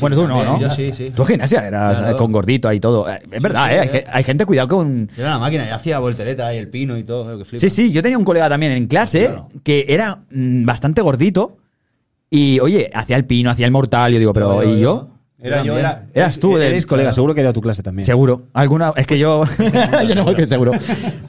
bueno, 0.00 0.16
tú 0.16 0.26
no, 0.28 0.42
¿no? 0.44 0.60
yo 0.60 0.70
sí, 0.70 0.92
sí. 0.92 1.10
Tú 1.14 1.22
en 1.22 1.28
gimnasia 1.28 1.66
eras 1.66 1.98
Claro. 1.98 2.12
eh, 2.14 2.16
con 2.16 2.30
gordito 2.32 2.68
ahí 2.68 2.78
todo. 2.80 3.08
Eh, 3.08 3.18
Es 3.30 3.40
verdad, 3.42 3.68
sí, 3.68 3.74
¿eh? 3.74 3.80
Hay, 3.80 3.88
eh. 4.00 4.04
hay 4.12 4.24
gente, 4.24 4.44
cuidado 4.46 4.68
con... 4.68 5.08
Yo 5.08 5.22
era 5.22 5.30
una 5.30 5.38
máquina, 5.38 5.66
y 5.66 5.70
hacía 5.70 5.98
voltereta 5.98 6.52
y 6.54 6.58
el 6.58 6.68
pino 6.68 6.98
y 6.98 7.04
todo, 7.04 7.38
que 7.38 7.44
flipa. 7.44 7.60
Sí, 7.60 7.70
sí, 7.70 7.90
yo 7.92 8.02
tenía 8.02 8.18
un 8.18 8.24
colega 8.24 8.48
también 8.50 8.72
en 8.72 8.86
clase 8.86 9.30
que 9.62 9.86
era 9.88 10.18
mm, 10.30 10.64
bastante 10.66 11.00
gordito 11.02 11.56
y, 12.30 12.60
oye, 12.60 12.90
hacía 12.94 13.16
el 13.16 13.24
pino, 13.24 13.50
hacía 13.50 13.66
el 13.66 13.72
mortal. 13.72 14.12
Yo 14.12 14.18
digo, 14.18 14.32
pero 14.32 14.62
Yo, 14.62 14.70
yo, 14.70 14.76
¿y 14.76 14.80
yo? 14.80 14.80
yo. 14.80 15.06
Era 15.42 15.64
yo, 15.64 15.78
era. 15.78 16.04
Eras 16.12 16.38
tú, 16.38 16.56
de- 16.58 16.66
Eres 16.66 16.84
colega, 16.84 17.14
seguro 17.14 17.32
que 17.34 17.40
he 17.40 17.42
ido 17.42 17.48
a 17.48 17.54
tu 17.54 17.62
clase 17.62 17.82
también. 17.82 18.04
Seguro. 18.04 18.42
Alguna... 18.52 18.92
Es 18.94 19.06
que 19.06 19.18
yo... 19.18 19.42
yo 20.06 20.14
no 20.14 20.24
voy 20.24 20.34
que 20.34 20.46
seguro. 20.46 20.72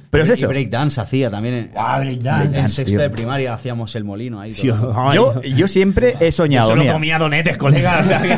Pero 0.10 0.24
es 0.26 0.30
Y 0.32 0.34
eso. 0.34 0.50
breakdance 0.50 1.00
hacía 1.00 1.32
también. 1.32 1.54
En, 1.56 1.72
Ah, 1.78 1.98
breakdance. 1.98 2.44
en 2.44 2.50
Breakdance, 2.52 2.76
sexto 2.76 3.02
de 3.02 3.10
primaria 3.10 3.54
hacíamos 3.54 3.96
el 3.96 4.04
molino 4.04 4.42
ahí. 4.42 4.54
Sí, 4.54 4.68
todo. 4.68 4.94
ay. 4.98 5.16
Yo, 5.16 5.42
yo 5.42 5.66
siempre 5.70 6.18
he 6.20 6.30
soñado, 6.34 6.72
Solo 6.72 6.82
mira, 6.82 6.94
comía 6.94 7.18
donetes, 7.18 7.56
colega. 7.56 8.00
O 8.02 8.04
sea, 8.04 8.22
que- 8.22 8.38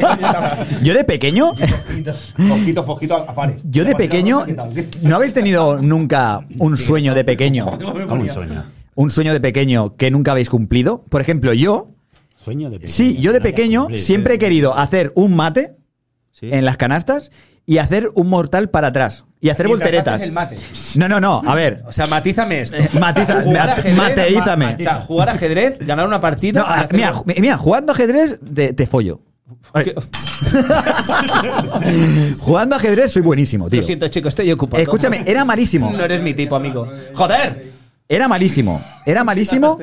yo 0.86 0.94
de 0.94 1.04
pequeño... 1.06 1.56
Fosquito, 2.48 2.84
fosquito, 2.84 3.16
a 3.16 3.34
pares. 3.34 3.62
Yo 3.64 3.84
de 3.84 3.96
pequeño, 3.96 4.44
¿no 5.02 5.16
habéis 5.16 5.34
tenido 5.34 5.82
nunca 5.82 6.42
un 6.60 6.78
sueño 6.78 7.16
de 7.16 7.24
pequeño? 7.24 7.66
¿Cómo 8.08 8.22
un 8.24 8.30
sueño? 8.30 8.64
Un 8.96 9.10
sueño 9.10 9.34
de 9.34 9.40
pequeño 9.42 9.96
que 9.96 10.12
nunca 10.12 10.34
habéis 10.34 10.52
cumplido. 10.52 11.04
Por 11.10 11.20
ejemplo, 11.22 11.52
yo, 11.54 11.88
Sueño 12.44 12.70
de 12.70 12.78
pequeño. 12.80 12.94
sí, 12.94 13.18
yo 13.20 13.34
de 13.34 13.42
pequeño 13.42 13.88
siempre 13.98 14.36
he 14.36 14.40
querido 14.40 14.76
hacer 14.78 15.12
un 15.16 15.36
mate 15.36 15.76
Sí. 16.32 16.50
en 16.52 16.66
las 16.66 16.78
canastas 16.78 17.32
y 17.66 17.78
hacer 17.78 18.10
un 18.16 18.28
mortal 18.28 18.70
para 18.70 18.88
atrás. 18.88 19.26
Y 19.40 19.50
hacer 19.50 19.68
Mientras 19.68 19.88
volteretas. 19.92 20.14
haces 20.16 20.28
el 20.28 20.34
mate. 20.34 20.56
No, 20.96 21.08
no, 21.10 21.20
no. 21.20 21.42
A 21.46 21.54
ver. 21.56 21.84
O 21.86 21.92
sea, 21.92 22.08
matízame 22.08 22.62
esto. 22.62 22.78
Matiza- 23.00 23.44
Jugar 23.44 23.68
mate- 23.70 23.82
ajedrez, 23.82 23.96
mateízame. 23.98 24.66
ma- 24.66 24.74
O 24.74 24.78
sea, 24.84 25.02
jugar 25.02 25.30
ajedrez, 25.30 25.78
ganar 25.80 26.08
una 26.08 26.20
partida. 26.22 26.62
No, 26.62 26.66
ah, 26.68 26.82
hacer- 26.82 26.94
mira, 26.96 27.14
mira, 27.40 27.58
jugando 27.58 27.92
ajedrez 27.92 28.40
te, 28.54 28.74
te 28.74 28.86
follo. 28.88 29.20
Jugando 32.40 32.76
ajedrez 32.76 33.12
soy 33.12 33.22
buenísimo, 33.22 33.70
tío. 33.70 33.82
Lo 33.82 33.86
siento, 33.86 34.08
chicos, 34.08 34.30
estoy 34.30 34.52
ocupado. 34.52 34.82
Escúchame, 34.82 35.24
era 35.26 35.46
malísimo. 35.46 35.92
No 35.92 36.04
eres 36.04 36.22
mi 36.22 36.34
tipo, 36.34 36.56
amigo. 36.56 36.88
¡Joder! 37.14 37.72
Era 38.08 38.28
malísimo. 38.28 38.82
Era 39.06 39.24
malísimo. 39.24 39.80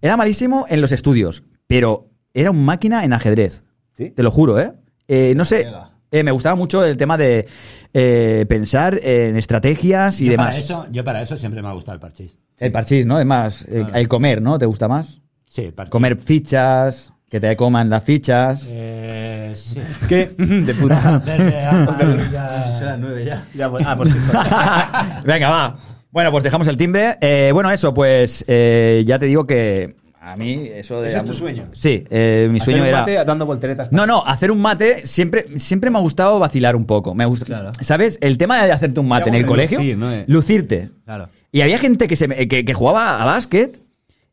Era 0.00 0.16
malísimo 0.16 0.66
en 0.68 0.80
los 0.80 0.92
estudios. 0.92 1.42
Pero 1.68 2.06
era 2.34 2.50
un 2.50 2.64
máquina 2.64 3.04
en 3.04 3.12
ajedrez. 3.12 3.62
¿Sí? 3.96 4.10
Te 4.10 4.22
lo 4.24 4.30
juro, 4.32 4.58
¿eh? 4.58 4.72
Eh, 5.06 5.34
no 5.36 5.44
sé. 5.44 5.68
eh, 6.10 6.22
me 6.24 6.30
gustaba 6.32 6.56
mucho 6.56 6.84
el 6.84 6.96
tema 6.96 7.16
de 7.16 7.46
eh, 7.94 8.44
pensar 8.48 8.98
en 9.02 9.36
estrategias 9.36 10.20
y 10.20 10.24
yo 10.26 10.30
demás. 10.32 10.48
Para 10.48 10.58
eso, 10.58 10.86
yo 10.90 11.04
para 11.04 11.22
eso 11.22 11.36
siempre 11.36 11.62
me 11.62 11.68
ha 11.68 11.72
gustado 11.72 11.94
el 11.94 12.00
parchís. 12.00 12.32
El 12.58 12.72
parchís, 12.72 13.06
¿no? 13.06 13.20
Es 13.20 13.26
más, 13.26 13.62
eh, 13.68 13.84
el 13.94 14.08
comer, 14.08 14.42
¿no? 14.42 14.58
¿Te 14.58 14.66
gusta 14.66 14.88
más? 14.88 15.20
Sí, 15.46 15.70
parchís. 15.74 15.90
Comer 15.92 16.18
fichas, 16.18 17.12
que 17.28 17.38
te 17.40 17.54
coman 17.56 17.88
las 17.90 18.02
fichas. 18.04 18.66
Eh, 18.70 19.52
sí. 19.54 19.80
¿Qué? 20.08 20.26
De 20.26 20.74
puta. 20.74 21.18
Verde, 21.26 21.60
amarilla. 21.64 22.78
Serán 22.78 23.00
nueve 23.00 23.24
ya. 23.24 23.46
Ya, 23.54 23.70
pues- 23.70 23.84
ah, 23.86 23.96
por 23.96 24.08
cierto. 24.08 24.38
Venga, 25.24 25.50
va. 25.50 25.76
Bueno, 26.10 26.30
pues 26.32 26.42
dejamos 26.44 26.66
el 26.68 26.76
timbre. 26.76 27.16
Eh, 27.20 27.50
bueno, 27.52 27.70
eso, 27.70 27.92
pues 27.92 28.44
eh, 28.48 29.04
ya 29.06 29.18
te 29.18 29.26
digo 29.26 29.46
que 29.46 29.94
a 30.32 30.36
mí 30.36 30.68
eso 30.74 31.00
de... 31.00 31.08
¿Ese 31.08 31.18
es 31.18 31.24
tu 31.24 31.34
sueño? 31.34 31.64
Sí, 31.72 32.04
eh, 32.10 32.48
mi 32.50 32.60
sueño 32.60 32.82
Hacer 32.82 32.82
un 32.82 32.88
era... 32.88 32.98
mate 33.00 33.24
dando 33.24 33.46
volteretas. 33.46 33.92
No, 33.92 34.06
no, 34.06 34.24
hacer 34.26 34.50
un 34.50 34.60
mate 34.60 35.06
siempre, 35.06 35.46
siempre 35.58 35.90
me 35.90 35.98
ha 35.98 36.00
gustado 36.00 36.38
vacilar 36.38 36.76
un 36.76 36.84
poco. 36.84 37.14
Me 37.14 37.24
gusta, 37.26 37.46
Claro. 37.46 37.72
¿Sabes? 37.80 38.18
El 38.20 38.38
tema 38.38 38.64
de 38.64 38.72
hacerte 38.72 39.00
un 39.00 39.08
mate 39.08 39.28
en 39.28 39.34
el 39.36 39.46
colegio, 39.46 39.78
lucir, 39.78 39.96
¿no? 39.98 40.10
Lucirte. 40.26 40.90
Claro. 41.04 41.28
Y 41.52 41.62
había 41.62 41.78
gente 41.78 42.06
que, 42.06 42.16
se, 42.16 42.28
me- 42.28 42.46
que, 42.48 42.64
que 42.64 42.74
jugaba 42.74 43.22
a 43.22 43.24
básquet 43.24 43.78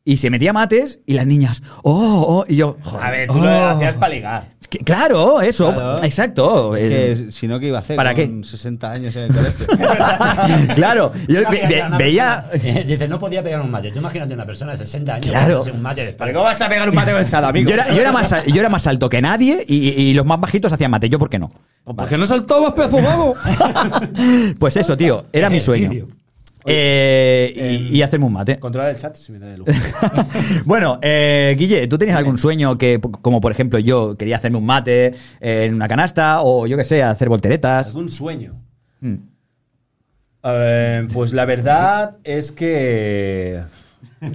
y 0.03 0.17
se 0.17 0.29
metía 0.29 0.53
mates 0.53 0.99
y 1.07 1.13
las 1.15 1.25
niñas, 1.25 1.63
oh, 1.81 2.25
oh, 2.27 2.45
y 2.47 2.57
yo, 2.57 2.77
joder, 2.83 3.05
A 3.05 3.09
ver, 3.09 3.27
tú 3.27 3.39
oh. 3.39 3.41
lo 3.43 3.49
hacías 3.69 3.95
para 3.95 4.13
ligar. 4.13 4.47
Que- 4.77 4.83
Claro, 4.83 5.41
eso, 5.41 5.73
Claro. 5.73 6.03
exacto. 6.03 6.75
Es 6.75 6.83
Eh, 6.83 7.23
que 7.25 7.31
si 7.31 7.47
no, 7.47 7.59
¿qué 7.59 7.67
iba 7.67 7.77
a 7.77 7.81
hacer? 7.81 7.95
¿Para 7.95 8.13
con 8.13 8.41
qué? 8.41 8.47
60 8.47 8.91
años 8.91 9.15
en 9.15 9.23
el 9.23 9.33
colegio. 9.33 9.65
claro, 10.75 11.11
yo 11.27 11.41
ve- 11.49 11.61
ve- 11.67 11.83
veía... 11.97 12.45
persona- 12.51 12.83
Dice, 12.83 13.07
no 13.07 13.19
podía 13.19 13.41
pegar 13.43 13.61
un 13.61 13.71
mate. 13.71 13.91
Tú 13.91 13.99
imagínate 13.99 14.33
una 14.33 14.45
persona 14.45 14.71
de 14.71 14.77
60 14.77 15.15
años 15.15 15.29
Claro. 15.29 15.63
un 15.73 15.81
mate 15.81 16.01
de 16.05 16.13
¿Para 16.13 16.31
espalda. 16.31 16.33
cómo 16.33 16.43
vas 16.45 16.61
a 16.61 16.69
pegar 16.69 16.89
un 16.89 16.95
mate 16.95 17.11
con 17.13 17.25
sal, 17.25 17.45
amigo? 17.45 17.69
Yo 17.69 17.75
era, 17.75 17.87
yo, 17.93 18.01
era 18.01 18.11
más, 18.11 18.31
al- 18.31 18.45
yo 18.45 18.59
era 18.59 18.69
más 18.69 18.85
alto 18.87 19.09
que 19.09 19.21
nadie 19.21 19.63
y, 19.67 19.89
y 19.89 20.13
los 20.13 20.25
más 20.25 20.39
bajitos 20.39 20.71
hacían 20.71 20.91
mate. 20.91 21.09
¿Yo 21.09 21.19
por 21.19 21.29
qué 21.29 21.39
no? 21.39 21.51
¿Por 21.83 22.07
qué 22.07 22.17
no 22.17 22.25
saltabas, 22.25 22.73
pedazo 22.73 22.97
vago? 23.01 23.35
Pues 24.59 24.75
eso, 24.77 24.95
tío, 24.97 25.25
era 25.31 25.49
mi 25.49 25.59
sueño. 25.59 25.91
Eh, 26.65 27.87
y, 27.91 27.97
y 27.97 28.01
hacerme 28.01 28.25
un 28.25 28.33
mate. 28.33 28.59
Controlar 28.59 28.89
el 28.89 28.99
chat 28.99 29.15
si 29.15 29.31
me 29.31 29.39
da 29.39 29.55
lujo. 29.55 29.71
bueno, 30.65 30.99
eh, 31.01 31.55
Guille, 31.57 31.87
¿tú 31.87 31.97
tenías 31.97 32.17
algún 32.17 32.37
sueño 32.37 32.77
que, 32.77 32.99
como 33.21 33.39
por 33.41 33.51
ejemplo 33.51 33.79
yo, 33.79 34.17
quería 34.17 34.37
hacerme 34.37 34.57
un 34.57 34.65
mate 34.65 35.13
en 35.39 35.73
una 35.73 35.87
canasta 35.87 36.41
o 36.41 36.67
yo 36.67 36.77
qué 36.77 36.83
sé, 36.83 37.03
hacer 37.03 37.29
volteretas? 37.29 37.87
¿Algún 37.87 38.09
sueño? 38.09 38.61
Mm. 39.01 39.15
Eh, 40.43 41.07
pues 41.11 41.33
la 41.33 41.45
verdad 41.45 42.17
es 42.23 42.51
que. 42.51 43.61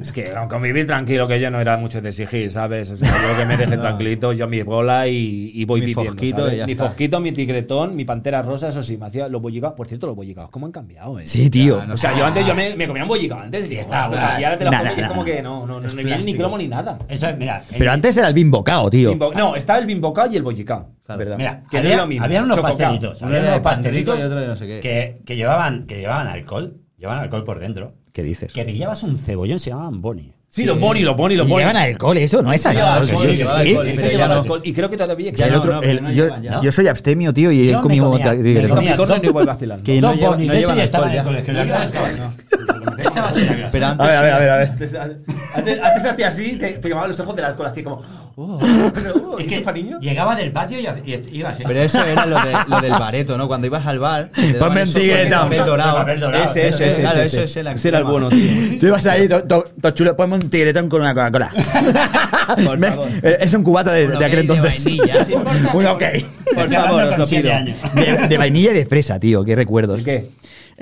Es 0.00 0.12
que 0.12 0.24
con 0.24 0.48
convivir 0.48 0.86
tranquilo, 0.86 1.26
que 1.26 1.40
yo 1.40 1.50
no 1.50 1.60
era 1.60 1.76
mucho 1.76 2.00
de 2.02 2.10
exigir, 2.10 2.50
¿sabes? 2.50 2.90
O 2.90 2.96
sea, 2.96 3.08
yo 3.08 3.38
que 3.38 3.46
me 3.46 3.56
deje 3.56 3.76
tranquilito, 3.78 4.32
yo 4.32 4.46
mi 4.46 4.62
bola 4.62 5.08
y, 5.08 5.50
y 5.54 5.64
voy 5.64 5.80
Mi 5.80 5.86
viviendo. 5.86 6.12
fosquito 6.12 6.46
mi 6.66 6.72
está. 6.72 6.86
fosquito, 6.86 7.20
mi 7.20 7.32
tigretón, 7.32 7.96
mi 7.96 8.04
pantera 8.04 8.42
rosa, 8.42 8.68
eso 8.68 8.82
sí, 8.82 8.96
me 8.96 9.06
hacía 9.06 9.28
los 9.28 9.40
bollicaos. 9.40 9.74
Por 9.74 9.86
cierto, 9.86 10.06
los 10.06 10.16
bollicaos, 10.16 10.50
¿cómo 10.50 10.66
han 10.66 10.72
cambiado, 10.72 11.18
eh? 11.18 11.24
Sí, 11.24 11.48
tío. 11.50 11.80
O 11.92 11.96
sea, 11.96 12.16
yo 12.16 12.24
antes 12.26 12.46
yo 12.46 12.54
me, 12.54 12.76
me 12.76 12.86
comía 12.86 13.02
un 13.02 13.08
bollicao 13.08 13.40
antes 13.40 13.70
y 13.70 13.78
Ostras. 13.78 14.10
y 14.40 14.44
ahora 14.44 14.58
te 14.58 14.64
lo 14.64 14.70
nah, 14.70 14.82
y 14.96 15.00
es 15.00 15.08
como 15.08 15.24
que 15.24 15.42
no, 15.42 15.66
no, 15.66 15.80
no, 15.80 15.88
viene 15.94 16.22
ni 16.22 16.34
cromo 16.34 16.58
ni 16.58 16.68
nada. 16.68 16.98
Eso, 17.08 17.26
mira, 17.38 17.62
Pero 17.78 17.90
antes 17.92 18.16
era 18.16 18.28
el 18.28 18.34
bimbocao, 18.34 18.90
tío. 18.90 19.10
Bimbo- 19.14 19.32
no, 19.34 19.56
estaba 19.56 19.78
el 19.78 19.86
bimbocao 19.86 20.28
y 20.30 20.36
el 20.36 20.42
bollicao. 20.42 20.86
¿verdad? 21.08 21.36
Mira, 21.38 21.62
que 21.68 21.78
no 21.80 21.88
había, 21.88 22.06
mismo. 22.06 22.24
había 22.24 22.42
unos 22.42 22.56
Chococao. 22.56 22.78
pastelitos. 22.78 23.22
Había 23.22 23.40
unos 23.40 23.58
pastelitos. 23.60 24.18
Que, 24.80 25.18
que 25.26 25.36
llevaban, 25.36 25.86
que 25.86 25.98
llevaban 25.98 26.28
alcohol. 26.28 26.72
Llevaban 26.98 27.24
alcohol 27.24 27.44
por 27.44 27.58
dentro. 27.58 27.94
¿Qué 28.20 28.26
dices? 28.26 28.52
Que 28.52 28.64
pillabas 28.64 29.02
un 29.02 29.16
cebollón, 29.18 29.58
se 29.58 29.70
llamaban 29.70 30.02
Bonnie. 30.02 30.32
Sí, 30.52 30.64
los 30.64 30.80
boni, 30.80 31.00
los 31.00 31.16
boni, 31.16 31.36
los 31.36 31.48
boni. 31.48 31.60
Llevan 31.60 31.76
alcohol, 31.76 32.16
eso 32.16 32.42
no 32.42 32.52
es 32.52 32.66
alcohol. 32.66 33.06
Y 34.64 34.72
creo 34.72 34.90
que 34.90 34.96
todavía 34.96 35.28
El 35.30 35.34
existe. 35.34 35.56
no, 35.56 35.64
no, 35.64 35.80
no 35.80 36.62
yo, 36.62 36.72
soy 36.72 36.88
abstemio, 36.88 37.32
tío, 37.32 37.52
y 37.52 37.70
he 37.70 37.80
comido 37.80 38.10
me 38.10 38.18
comía 38.68 38.96
dos- 38.96 39.20
y 39.22 39.28
voy 39.28 39.46
vacilando. 39.46 39.84
Que 39.84 40.00
no 40.00 40.08
Dos 40.08 40.18
Bonnie 40.20 40.46
no 40.48 40.52
de 40.54 40.60
ya 40.62 40.72
en 40.74 40.80
el 40.80 41.22
colegio. 41.24 41.54
Estaba-. 43.28 43.68
Pero 43.70 43.86
antes, 43.86 44.06
A 44.06 44.10
ver, 44.10 44.16
a 44.32 44.38
ver, 44.38 44.50
a 44.50 44.56
ver. 44.56 44.68
A 44.70 45.06
ver. 45.06 45.16
Antes, 45.54 45.80
antes 45.82 46.04
hacía 46.04 46.28
así, 46.28 46.56
te, 46.56 46.68
te 46.74 46.88
quemaban 46.88 47.08
los 47.10 47.20
ojos 47.20 47.36
del 47.36 47.44
alcohol, 47.44 47.66
así 47.66 47.82
como. 47.82 48.02
Oh, 48.36 48.58
oh, 49.24 49.38
¿y 49.38 49.42
Es 49.42 49.48
que 49.48 49.60
para 49.60 49.76
niño? 49.76 49.98
llegaba 50.00 50.34
del 50.34 50.50
patio 50.52 50.78
y, 50.78 50.86
y 51.04 51.20
iba 51.32 51.50
así. 51.50 51.62
pero 51.66 51.80
eso 51.82 52.02
era 52.02 52.24
lo, 52.24 52.36
de, 52.40 52.52
lo 52.68 52.80
del 52.80 52.92
bareto, 52.92 53.36
¿no? 53.36 53.48
Cuando 53.48 53.66
ibas 53.66 53.84
al 53.86 53.98
bar. 53.98 54.30
tigre, 54.32 55.22
el 55.24 55.30
no. 55.30 55.40
papel 55.42 55.66
dorado. 55.66 55.96
Papel 55.98 56.20
dorado. 56.20 56.44
Ese, 56.44 56.68
ese, 56.68 56.88
ese. 56.88 57.00
Claro, 57.02 57.20
ese, 57.20 57.26
eso 57.26 57.40
ese. 57.42 57.60
es 57.60 57.66
el 57.66 57.74
Ese 57.74 57.88
era 57.88 57.98
el 57.98 58.04
bueno, 58.04 58.28
tío. 58.30 58.78
Tú 58.80 58.86
ibas 58.86 59.04
ahí, 59.06 59.28
to- 59.28 59.42
to- 59.44 59.64
to 59.82 59.90
chulo, 59.90 60.16
ponme 60.16 60.36
un 60.36 60.48
tigretón 60.48 60.88
con 60.88 61.02
una 61.02 61.12
Coca-Cola. 61.12 61.50
Eh, 63.22 63.38
es 63.40 63.54
un 63.54 63.62
cubata 63.62 63.92
de, 63.92 64.08
de 64.08 64.24
aquel 64.24 64.40
entonces. 64.40 64.84
vainilla, 64.84 65.24
sí. 65.24 65.34
un 65.74 65.86
ok. 65.86 66.02
Por 66.54 66.68
favor, 66.70 67.02
os 67.04 67.18
lo 67.18 67.26
pido. 67.26 67.50
De, 67.94 68.26
de 68.28 68.38
vainilla 68.38 68.70
y 68.72 68.74
de 68.74 68.86
fresa, 68.86 69.18
tío, 69.20 69.44
qué 69.44 69.54
recuerdos. 69.54 70.00
¿El 70.00 70.04
qué? 70.04 70.26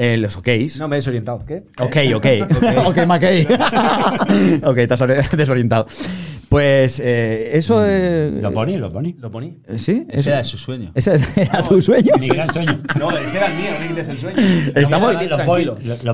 Eh, 0.00 0.16
los 0.16 0.36
ok's. 0.36 0.78
No, 0.78 0.86
me 0.88 0.96
he 0.96 0.98
desorientado. 0.98 1.44
¿Qué? 1.44 1.64
Ok, 1.78 1.96
ok. 2.14 2.26
ok, 2.86 3.06
Mackey. 3.06 3.46
ok, 4.62 4.78
estás 4.78 5.00
ori- 5.02 5.28
desorientado. 5.36 5.86
Pues 6.48 6.98
eh, 7.04 7.50
eso 7.58 7.84
es. 7.84 8.32
Lo 8.40 8.50
poní, 8.54 8.78
lo 8.78 8.90
poní. 8.90 9.14
¿Lo 9.18 9.30
poní? 9.30 9.58
¿Sí? 9.76 10.06
Ese 10.08 10.20
eso- 10.20 10.30
era 10.30 10.44
su 10.44 10.56
sueño. 10.56 10.90
¿Ese 10.94 11.18
era 11.36 11.62
tu 11.62 11.82
sueño? 11.82 12.12
Mi 12.18 12.28
gran 12.28 12.50
sueño. 12.50 12.80
No, 12.98 13.10
ese 13.18 13.36
era 13.36 13.48
el 13.48 13.54
mío, 13.54 13.66
no 13.78 13.86
quites 13.88 14.08
el 14.08 14.18
sueño. 14.18 14.36
Estamos- 14.74 15.14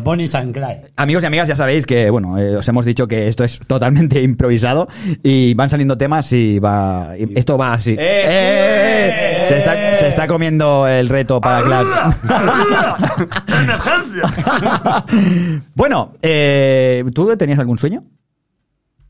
Bonnie 0.03 0.29
and 0.35 0.53
Clyde. 0.53 0.81
Amigos 0.97 1.23
y 1.23 1.27
amigas, 1.27 1.47
ya 1.49 1.55
sabéis 1.55 1.87
que, 1.87 2.11
bueno, 2.11 2.37
eh, 2.39 2.57
os 2.57 2.67
hemos 2.69 2.85
dicho 2.85 3.07
que 3.07 3.29
esto 3.29 3.45
es 3.45 3.61
totalmente 3.69 4.21
improvisado 4.23 4.89
y 5.23 5.55
van 5.55 5.71
saliendo 5.71 5.97
temas 5.97 6.33
y 6.33 6.59
va. 6.59 7.13
y 7.17 7.39
esto 7.39 7.57
va 7.57 7.75
así. 7.75 7.95
¡Eh! 7.97 9.24
Se, 9.49 9.59
está, 9.59 9.73
se 9.97 10.09
está 10.09 10.27
comiendo 10.27 10.87
el 10.89 11.09
reto 11.09 11.41
para 11.41 11.63
Glass. 11.63 11.87
bueno, 15.75 16.13
eh, 16.23 17.05
¿tú 17.15 17.37
tenías 17.37 17.59
algún 17.59 17.79
sueño? 17.79 18.03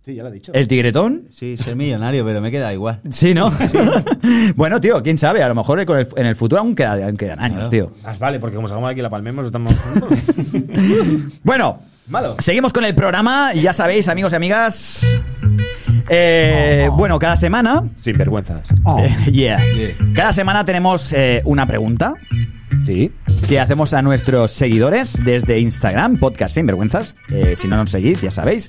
Sí, 0.05 0.15
ya 0.15 0.23
lo 0.23 0.29
he 0.29 0.33
dicho. 0.33 0.53
¿El 0.53 0.69
tigretón? 0.69 1.23
Sí, 1.31 1.57
ser 1.57 1.77
millonario, 1.77 2.27
pero 2.27 2.43
me 2.43 2.51
queda 2.51 2.71
igual. 2.75 3.01
Sí, 3.11 3.33
¿no? 3.33 3.51
bueno, 4.55 4.79
tío, 4.79 5.03
quién 5.03 5.17
sabe, 5.17 5.43
a 5.43 5.49
lo 5.49 5.55
mejor 5.55 5.81
en 5.81 6.27
el 6.27 6.37
futuro 6.37 6.61
aún 6.61 6.75
quedan, 6.75 7.17
quedan 7.17 7.41
años, 7.41 7.57
Claro. 7.57 7.71
tío. 7.71 7.91
Más 8.05 8.19
vale, 8.19 8.39
porque 8.39 8.57
como 8.57 8.69
sacamos 8.69 8.91
aquí 8.91 9.01
la 9.01 9.09
palmemos, 9.09 9.47
estamos. 9.47 9.75
Bueno, 11.43 11.79
Malo. 12.09 12.37
seguimos 12.39 12.75
con 12.75 12.85
el 12.85 12.95
programa 12.95 13.53
y 13.55 13.63
ya 13.63 13.73
sabéis, 13.73 14.07
amigos 14.09 14.35
y 14.35 14.37
amigas. 14.37 15.07
Eh, 16.09 16.89
Bueno, 16.93 17.19
cada 17.19 17.37
semana. 17.37 17.83
Sin 17.97 18.17
vergüenzas. 18.17 18.69
eh, 18.99 19.17
yeah. 19.33 19.61
Cada 20.15 20.33
semana 20.33 20.65
tenemos 20.65 21.13
eh, 21.13 21.43
una 21.45 21.67
pregunta 21.67 22.15
Sí. 22.83 23.13
que 23.49 23.61
hacemos 23.61 23.95
a 23.95 24.03
nuestros 24.03 24.51
seguidores 24.51 25.19
desde 25.25 25.59
Instagram, 25.61 26.19
podcast 26.19 26.55
sin 26.55 26.67
vergüenzas. 26.67 27.17
Eh, 27.33 27.55
si 27.57 27.69
no 27.69 27.77
nos 27.77 27.91
seguís, 27.91 28.21
ya 28.21 28.31
sabéis. 28.31 28.69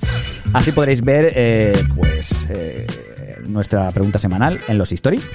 Así 0.53 0.71
podréis 0.71 1.01
ver, 1.01 1.31
eh, 1.35 1.75
pues, 1.95 2.47
eh, 2.49 2.85
nuestra 3.47 3.91
pregunta 3.91 4.19
semanal 4.19 4.59
en 4.67 4.77
los 4.77 4.91
stories. 4.91 5.29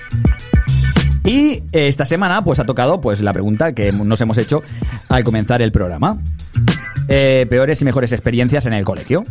Y 1.24 1.62
eh, 1.72 1.88
esta 1.88 2.07
semana, 2.07 2.42
pues, 2.42 2.59
ha 2.61 2.64
tocado, 2.64 3.01
pues, 3.01 3.20
la 3.20 3.32
pregunta 3.32 3.74
que 3.74 3.92
nos 3.92 4.20
hemos 4.22 4.38
hecho 4.38 4.62
al 5.09 5.24
comenzar 5.24 5.61
el 5.61 5.72
programa. 5.72 6.18
Eh, 7.09 7.46
peores 7.51 7.82
y 7.82 7.84
mejores 7.84 8.12
experiencias 8.12 8.64
en 8.66 8.72
el 8.72 8.84
colegio. 8.84 9.24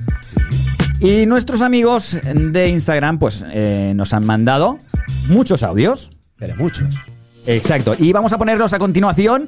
Y 1.02 1.26
nuestros 1.26 1.62
amigos 1.62 2.20
de 2.24 2.68
Instagram, 2.68 3.20
pues, 3.20 3.46
eh, 3.52 3.94
nos 3.96 4.14
han 4.14 4.26
mandado 4.26 4.78
muchos 5.30 5.64
audios. 5.64 6.12
Pero 6.38 6.56
muchos. 6.58 6.96
Exacto. 7.46 7.96
Y 7.98 8.12
vamos 8.12 8.34
a 8.34 8.38
ponerlos 8.38 8.74
a 8.74 8.80
continuación 8.80 9.48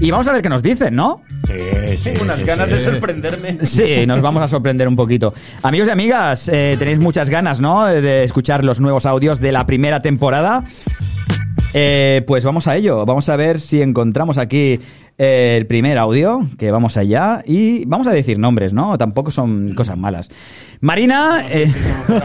y 0.00 0.10
vamos 0.10 0.28
a 0.28 0.32
ver 0.32 0.42
qué 0.42 0.48
nos 0.48 0.62
dicen, 0.62 0.94
¿no? 0.94 1.22
Sí, 1.46 1.96
sí. 1.96 2.10
Tengo 2.10 2.24
unas 2.24 2.38
sí, 2.38 2.44
ganas 2.44 2.68
sí. 2.68 2.74
de 2.74 2.80
sorprenderme. 2.80 3.58
Sí, 3.64 4.06
nos 4.06 4.20
vamos 4.20 4.42
a 4.42 4.48
sorprender 4.48 4.86
un 4.86 4.96
poquito. 4.96 5.32
Amigos 5.62 5.88
y 5.88 5.90
amigas, 5.92 6.48
eh, 6.48 6.76
tenéis 6.78 6.98
muchas 6.98 7.30
ganas, 7.30 7.60
¿no? 7.60 7.86
De 7.86 8.24
escuchar 8.24 8.64
los 8.64 8.80
nuevos 8.80 9.06
audios 9.06 9.40
de 9.40 9.52
la 9.52 9.64
primera 9.64 10.02
temporada. 10.02 10.64
Eh, 11.74 12.22
pues 12.26 12.44
vamos 12.44 12.66
a 12.66 12.76
ello. 12.76 13.06
Vamos 13.06 13.28
a 13.28 13.36
ver 13.36 13.60
si 13.60 13.80
encontramos 13.80 14.38
aquí 14.38 14.78
eh, 14.78 14.80
el 15.18 15.66
primer 15.66 15.98
audio, 15.98 16.40
que 16.58 16.70
vamos 16.70 16.96
allá, 16.96 17.42
y 17.46 17.84
vamos 17.84 18.06
a 18.06 18.12
decir 18.12 18.38
nombres, 18.38 18.72
¿no? 18.72 18.96
Tampoco 18.98 19.30
son 19.30 19.74
cosas 19.74 19.96
malas. 19.96 20.28
Marina, 20.80 21.44
eh, 21.48 21.70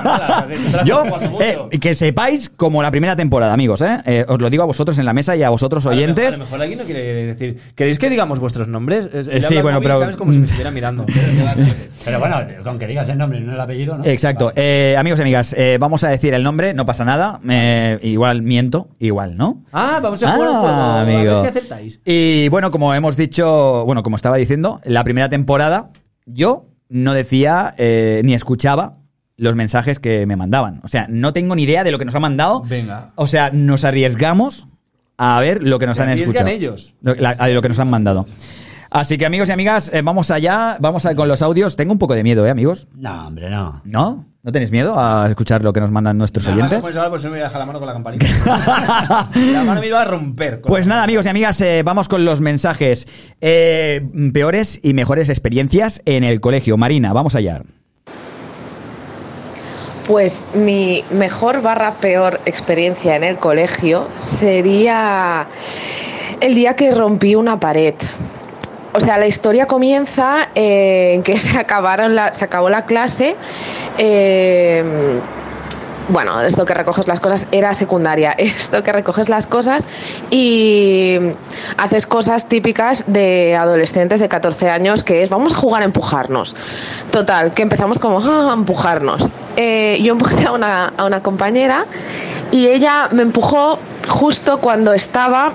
yo, 0.85 1.03
eh, 1.39 1.77
que 1.79 1.93
sepáis 1.93 2.49
como 2.49 2.81
la 2.81 2.89
primera 2.89 3.15
temporada, 3.15 3.53
amigos, 3.53 3.81
¿eh? 3.81 3.99
Eh, 4.05 4.25
Os 4.27 4.41
lo 4.41 4.49
digo 4.49 4.63
a 4.63 4.65
vosotros 4.65 4.97
en 4.97 5.05
la 5.05 5.13
mesa 5.13 5.35
y 5.35 5.43
a 5.43 5.49
vosotros 5.49 5.85
oyentes. 5.85 6.29
A 6.29 6.38
lo 6.38 6.38
mejor 6.39 6.61
aquí 6.63 6.75
no 6.75 6.83
quiere 6.83 7.25
decir. 7.27 7.59
¿Queréis 7.75 7.99
que 7.99 8.09
digamos 8.09 8.39
vuestros 8.39 8.67
nombres? 8.67 9.09
Sí, 9.47 9.61
bueno, 9.61 9.79
pero- 9.79 9.99
¿Sabes? 9.99 10.17
Como 10.17 10.33
si 10.33 10.39
me 10.39 10.45
estuviera 10.47 10.71
mirando. 10.71 11.05
Pero 12.03 12.19
bueno, 12.19 12.38
con 12.63 12.79
que 12.79 12.88
digas 12.88 13.07
el 13.09 13.17
nombre 13.19 13.39
no 13.41 13.53
el 13.53 13.59
apellido, 13.61 13.95
¿no? 13.97 14.03
Exacto. 14.05 14.51
Eh, 14.55 14.95
amigos 14.97 15.19
y 15.19 15.21
amigas, 15.21 15.55
vamos 15.79 16.03
a 16.03 16.09
decir 16.09 16.33
el 16.33 16.41
nombre, 16.43 16.73
no 16.73 16.85
pasa 16.85 17.05
nada. 17.05 17.39
Igual 18.01 18.41
miento, 18.41 18.88
igual, 18.99 19.38
¿no? 19.38 19.61
Ah, 19.71 19.99
vamos 20.01 20.23
a 20.23 20.31
jugar 20.31 20.49
un 20.49 20.57
juego. 20.57 20.75
A 20.75 21.03
ver 21.03 21.15
amigo. 21.17 21.41
si 21.41 21.47
acertáis. 21.47 21.99
Y 22.05 22.49
bueno, 22.49 22.71
como 22.78 22.93
hemos 22.93 23.17
dicho, 23.17 23.84
bueno, 23.86 24.03
como 24.03 24.15
estaba 24.17 24.38
diciendo, 24.38 24.80
la 24.86 25.03
primera 25.03 25.30
temporada 25.30 25.89
yo 26.28 26.65
no 26.89 27.15
decía 27.15 27.73
eh, 27.80 28.21
ni 28.23 28.36
escuchaba 28.36 28.93
los 29.36 29.55
mensajes 29.55 29.97
que 29.97 30.28
me 30.28 30.36
mandaban. 30.36 30.80
O 30.84 30.88
sea, 30.88 31.07
no 31.09 31.34
tengo 31.34 31.55
ni 31.55 31.63
idea 31.63 31.84
de 31.84 31.91
lo 31.91 31.97
que 31.97 32.05
nos 32.05 32.13
han 32.13 32.21
mandado. 32.21 32.61
Venga. 32.61 33.09
O 33.15 33.25
sea, 33.25 33.49
nos 33.51 33.84
arriesgamos 33.84 34.67
a 35.17 35.39
ver 35.39 35.63
lo 35.63 35.80
que 35.80 35.88
nos 35.88 35.97
Se 35.97 36.03
han 36.03 36.09
escuchado. 36.09 36.47
ellos. 36.49 36.93
Lo, 37.01 37.15
la- 37.15 37.32
a 37.32 37.47
lo 37.47 37.61
que 37.63 37.69
nos 37.69 37.80
han 37.80 37.89
mandado. 37.89 38.28
Así 38.91 39.17
que 39.17 39.25
amigos 39.25 39.49
y 39.49 39.53
amigas, 39.53 39.91
eh, 39.91 40.03
vamos 40.03 40.30
allá, 40.30 40.78
vamos 40.80 41.07
a, 41.07 41.15
con 41.15 41.28
los 41.28 41.41
audios. 41.41 41.75
Tengo 41.75 41.91
un 41.93 41.97
poco 41.99 42.13
de 42.13 42.21
miedo, 42.23 42.45
¿eh, 42.45 42.51
amigos? 42.51 42.88
No, 42.95 43.25
hombre, 43.28 43.49
no. 43.49 43.82
¿No? 43.86 44.23
¿No 44.47 44.53
tenéis 44.53 44.71
miedo 44.71 44.97
a 44.97 45.27
escuchar 45.27 45.61
lo 45.61 45.73
que 45.73 45.81
nos 45.81 45.91
mandan 45.91 46.17
nuestros 46.17 46.47
oyentes? 46.47 46.79
Pues 46.79 46.95
ahora 46.95 47.09
pues 47.09 47.21
me 47.25 47.31
voy 47.31 47.39
a 47.41 47.43
dejar 47.43 47.59
la 47.59 47.65
mano 47.65 47.79
con 47.79 47.87
la 47.89 47.93
campanita. 47.93 48.25
la 49.35 49.63
mano 49.65 49.81
me 49.81 49.87
iba 49.87 50.01
a 50.01 50.05
romper. 50.05 50.61
Pues 50.61 50.87
nada, 50.87 51.03
amigos 51.03 51.25
y 51.25 51.29
amigas, 51.29 51.59
eh, 51.59 51.83
vamos 51.83 52.07
con 52.07 52.23
los 52.23 52.39
mensajes. 52.39 53.09
Eh, 53.41 54.01
peores 54.33 54.79
y 54.81 54.93
mejores 54.93 55.27
experiencias 55.27 56.01
en 56.05 56.23
el 56.23 56.39
colegio. 56.39 56.77
Marina, 56.77 57.11
vamos 57.11 57.35
allá. 57.35 57.61
Pues 60.07 60.47
mi 60.53 61.03
mejor 61.11 61.61
barra 61.61 61.95
peor 61.95 62.39
experiencia 62.45 63.17
en 63.17 63.25
el 63.25 63.35
colegio 63.35 64.07
sería 64.15 65.49
el 66.39 66.55
día 66.55 66.73
que 66.73 66.91
rompí 66.91 67.35
una 67.35 67.59
pared. 67.59 67.95
O 68.93 68.99
sea, 68.99 69.17
la 69.17 69.27
historia 69.27 69.65
comienza 69.67 70.49
eh, 70.55 71.11
en 71.15 71.23
que 71.23 71.38
se, 71.38 71.57
acabaron 71.57 72.15
la, 72.15 72.33
se 72.33 72.45
acabó 72.45 72.69
la 72.69 72.85
clase. 72.85 73.35
eh, 73.97 75.19
bueno, 76.09 76.39
esto 76.41 76.63
que 76.63 76.73
recoges 76.73 77.05
las 77.09 77.19
cosas 77.19 77.47
era 77.51 77.73
secundaria. 77.73 78.31
Esto 78.38 78.81
que 78.81 78.93
recoges 78.93 79.27
las 79.27 79.45
cosas 79.45 79.89
y 80.29 81.17
haces 81.77 82.07
cosas 82.07 82.47
típicas 82.47 83.03
de 83.07 83.57
adolescentes 83.57 84.21
de 84.21 84.29
14 84.29 84.69
años, 84.69 85.03
que 85.03 85.21
es 85.21 85.29
vamos 85.29 85.51
a 85.53 85.57
jugar 85.57 85.81
a 85.81 85.85
empujarnos. 85.85 86.55
Total, 87.11 87.53
que 87.53 87.61
empezamos 87.61 87.99
como 87.99 88.21
"Ah, 88.21 88.51
a 88.51 88.53
empujarnos. 88.53 89.29
Eh, 89.57 89.99
yo 90.01 90.13
empujé 90.13 90.45
a 90.45 90.53
una, 90.53 90.93
a 90.95 91.03
una 91.03 91.21
compañera 91.21 91.85
y 92.51 92.67
ella 92.67 93.09
me 93.11 93.23
empujó 93.23 93.77
justo 94.07 94.59
cuando 94.59 94.93
estaba 94.93 95.51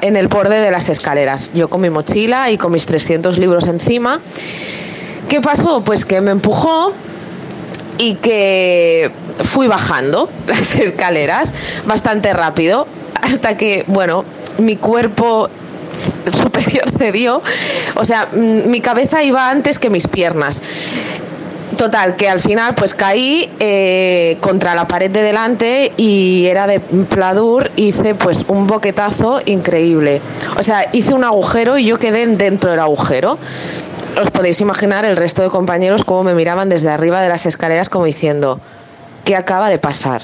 en 0.00 0.16
el 0.16 0.28
borde 0.28 0.60
de 0.60 0.70
las 0.70 0.88
escaleras. 0.88 1.52
Yo 1.54 1.68
con 1.68 1.80
mi 1.80 1.90
mochila 1.90 2.50
y 2.50 2.58
con 2.58 2.72
mis 2.72 2.86
300 2.86 3.38
libros 3.38 3.66
encima. 3.66 4.20
¿Qué 5.28 5.40
pasó? 5.40 5.82
Pues 5.82 6.04
que 6.04 6.20
me 6.20 6.30
empujó 6.30 6.92
y 7.98 8.14
que 8.14 9.10
fui 9.44 9.66
bajando 9.66 10.28
las 10.46 10.74
escaleras 10.74 11.52
bastante 11.86 12.32
rápido 12.32 12.86
hasta 13.22 13.56
que, 13.56 13.84
bueno, 13.86 14.24
mi 14.58 14.76
cuerpo 14.76 15.48
superior 16.42 16.90
cedió, 16.96 17.42
o 17.94 18.04
sea, 18.04 18.28
mm, 18.32 18.68
mi 18.68 18.80
cabeza 18.80 19.22
iba 19.22 19.50
antes 19.50 19.78
que 19.78 19.90
mis 19.90 20.06
piernas. 20.06 20.62
Total, 21.74 22.14
que 22.14 22.28
al 22.28 22.38
final 22.38 22.74
pues 22.76 22.94
caí 22.94 23.50
eh, 23.58 24.38
contra 24.40 24.74
la 24.74 24.86
pared 24.86 25.10
de 25.10 25.22
delante 25.22 25.92
y 25.96 26.46
era 26.46 26.66
de 26.68 26.78
pladur, 26.78 27.70
hice 27.74 28.14
pues 28.14 28.44
un 28.46 28.68
boquetazo 28.68 29.40
increíble. 29.44 30.20
O 30.56 30.62
sea, 30.62 30.88
hice 30.92 31.12
un 31.12 31.24
agujero 31.24 31.76
y 31.76 31.84
yo 31.86 31.98
quedé 31.98 32.26
dentro 32.26 32.70
del 32.70 32.78
agujero. 32.78 33.38
Os 34.20 34.30
podéis 34.30 34.60
imaginar 34.60 35.04
el 35.04 35.16
resto 35.16 35.42
de 35.42 35.48
compañeros 35.48 36.04
cómo 36.04 36.22
me 36.22 36.34
miraban 36.34 36.68
desde 36.68 36.88
arriba 36.88 37.20
de 37.20 37.28
las 37.28 37.46
escaleras 37.46 37.88
como 37.88 38.04
diciendo, 38.04 38.60
¿qué 39.24 39.34
acaba 39.34 39.68
de 39.68 39.78
pasar? 39.78 40.22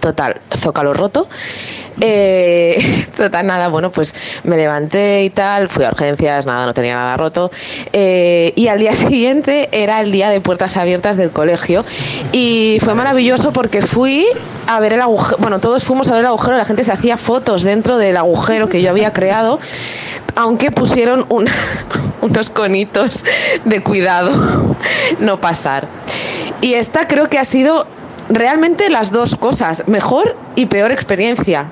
Total, 0.00 0.40
zócalo 0.56 0.94
roto. 0.94 1.28
Eh, 2.00 3.06
total, 3.16 3.46
nada, 3.46 3.68
bueno, 3.68 3.90
pues 3.90 4.14
me 4.44 4.56
levanté 4.56 5.24
y 5.24 5.30
tal, 5.30 5.68
fui 5.68 5.84
a 5.84 5.88
urgencias, 5.90 6.46
nada, 6.46 6.66
no 6.66 6.74
tenía 6.74 6.94
nada 6.94 7.16
roto. 7.16 7.50
Eh, 7.92 8.52
y 8.56 8.68
al 8.68 8.78
día 8.80 8.92
siguiente 8.94 9.68
era 9.72 10.00
el 10.00 10.10
día 10.12 10.30
de 10.30 10.40
puertas 10.40 10.76
abiertas 10.76 11.16
del 11.16 11.30
colegio. 11.30 11.84
Y 12.32 12.78
fue 12.82 12.94
maravilloso 12.94 13.52
porque 13.52 13.82
fui 13.82 14.26
a 14.66 14.80
ver 14.80 14.92
el 14.94 15.00
agujero, 15.00 15.36
bueno, 15.40 15.60
todos 15.60 15.84
fuimos 15.84 16.08
a 16.08 16.12
ver 16.12 16.20
el 16.20 16.26
agujero, 16.26 16.56
la 16.56 16.64
gente 16.64 16.84
se 16.84 16.92
hacía 16.92 17.16
fotos 17.16 17.62
dentro 17.62 17.98
del 17.98 18.16
agujero 18.16 18.68
que 18.68 18.80
yo 18.82 18.90
había 18.90 19.12
creado, 19.12 19.58
aunque 20.36 20.70
pusieron 20.70 21.26
un- 21.28 21.48
unos 22.22 22.50
conitos 22.50 23.24
de 23.64 23.82
cuidado, 23.82 24.30
no 25.18 25.40
pasar. 25.40 25.88
Y 26.60 26.74
esta 26.74 27.08
creo 27.08 27.28
que 27.28 27.38
ha 27.38 27.44
sido 27.44 27.86
realmente 28.30 28.88
las 28.88 29.12
dos 29.12 29.36
cosas, 29.36 29.86
mejor 29.88 30.36
y 30.56 30.66
peor 30.66 30.92
experiencia. 30.92 31.70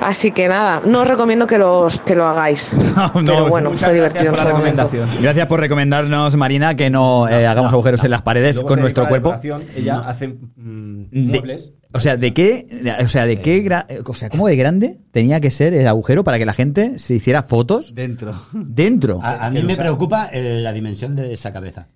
Así 0.00 0.32
que 0.32 0.48
nada, 0.48 0.80
no 0.86 1.02
os 1.02 1.06
recomiendo 1.08 1.46
que, 1.46 1.58
los, 1.58 2.00
que 2.00 2.14
lo 2.14 2.24
hagáis. 2.26 2.74
Pero 3.14 3.48
bueno, 3.50 3.68
muchas 3.70 3.90
fue 3.90 3.98
gracias 3.98 4.14
divertido 4.14 4.30
en 4.30 4.34
por 4.34 4.46
recomendación. 4.46 5.08
Gracias 5.20 5.46
por 5.46 5.60
recomendarnos, 5.60 6.36
Marina, 6.36 6.74
que 6.74 6.88
no, 6.88 7.28
eh, 7.28 7.46
hagamos 7.46 7.70
agujeros 7.74 8.02
en 8.04 8.10
las 8.10 8.22
paredes 8.22 8.62
con 8.62 8.80
nuestro 8.80 9.06
cuerpo. 9.08 9.34
Ella 9.76 9.98
hace 10.06 10.28
mm, 10.28 11.02
De- 11.10 11.20
muebles. 11.40 11.72
o 11.92 12.00
sea, 12.00 12.16
¿de 12.16 12.32
qué, 12.32 12.64
o 13.04 13.08
sea, 13.10 13.26
de 13.26 13.42
qué, 13.42 13.62
gra- 13.62 13.84
o 14.06 14.14
sea, 14.14 14.30
cómo 14.30 14.48
de 14.48 14.56
grande 14.56 14.96
tenía 15.12 15.38
que 15.38 15.50
ser 15.50 15.74
el 15.74 15.86
agujero 15.86 16.24
para 16.24 16.38
que 16.38 16.46
la 16.46 16.54
gente 16.54 16.98
se 16.98 17.12
hiciera 17.16 17.42
fotos 17.42 17.94
Dentro. 17.94 18.34
dentro? 18.54 19.20
A, 19.22 19.44
a 19.46 19.50
mí 19.50 19.62
me 19.62 19.76
preocupa 19.76 20.30
eh, 20.32 20.60
la 20.62 20.72
dimensión 20.72 21.14
de 21.14 21.34
esa 21.34 21.52
cabeza. 21.52 21.88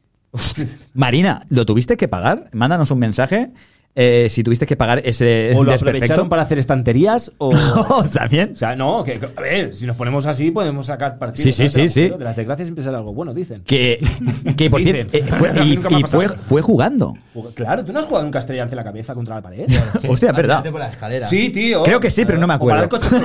Marina, 0.94 1.46
¿lo 1.48 1.64
tuviste 1.64 1.96
que 1.96 2.08
pagar? 2.08 2.50
Mándanos 2.52 2.90
un 2.90 2.98
mensaje 2.98 3.50
eh, 3.96 4.26
si 4.30 4.42
tuviste 4.42 4.66
que 4.66 4.76
pagar 4.76 5.00
ese 5.04 5.52
O 5.54 5.62
lo 5.62 5.70
desperfecto. 5.72 6.04
aprovecharon 6.04 6.28
para 6.28 6.42
hacer 6.42 6.58
estanterías 6.58 7.30
o... 7.38 7.52
¿También? 8.12 8.50
O 8.52 8.56
sea, 8.56 8.74
no, 8.74 9.04
que, 9.04 9.20
a 9.36 9.40
ver, 9.40 9.72
si 9.74 9.86
nos 9.86 9.96
ponemos 9.96 10.26
así 10.26 10.50
podemos 10.50 10.86
sacar 10.86 11.16
partido. 11.18 11.44
Sí, 11.44 11.52
sí, 11.52 11.68
sí, 11.68 11.88
sí. 11.88 12.08
De 12.08 12.18
las 12.18 12.34
desgracias 12.36 12.66
siempre 12.66 12.84
sale 12.84 12.96
algo 12.96 13.14
bueno, 13.14 13.32
dicen. 13.32 13.62
Que, 13.64 13.98
que 14.56 14.68
por 14.70 14.82
cierto, 14.82 15.16
eh, 15.16 15.24
fue- 15.24 15.52
y, 15.64 15.76
fue, 16.04 16.28
fue 16.28 16.60
jugando. 16.62 17.14
Claro, 17.54 17.84
¿tú 17.84 17.92
no 17.92 17.98
has 18.00 18.06
jugado 18.06 18.24
nunca 18.24 18.38
estrellarte 18.40 18.74
la 18.76 18.84
cabeza 18.84 19.14
contra 19.14 19.36
la 19.36 19.42
pared? 19.42 19.66
Hostia, 20.08 20.30
es 20.30 20.36
verdad. 20.36 20.62
Por 20.70 20.80
la 20.80 20.88
escalera. 20.90 21.26
Sí, 21.28 21.50
tío. 21.50 21.82
Creo 21.82 22.00
que 22.00 22.10
sí, 22.10 22.24
pero 22.24 22.38
no 22.38 22.46
me 22.46 22.54
acuerdo. 22.54 22.88
pies, 22.88 23.12
¿eh? 23.12 23.16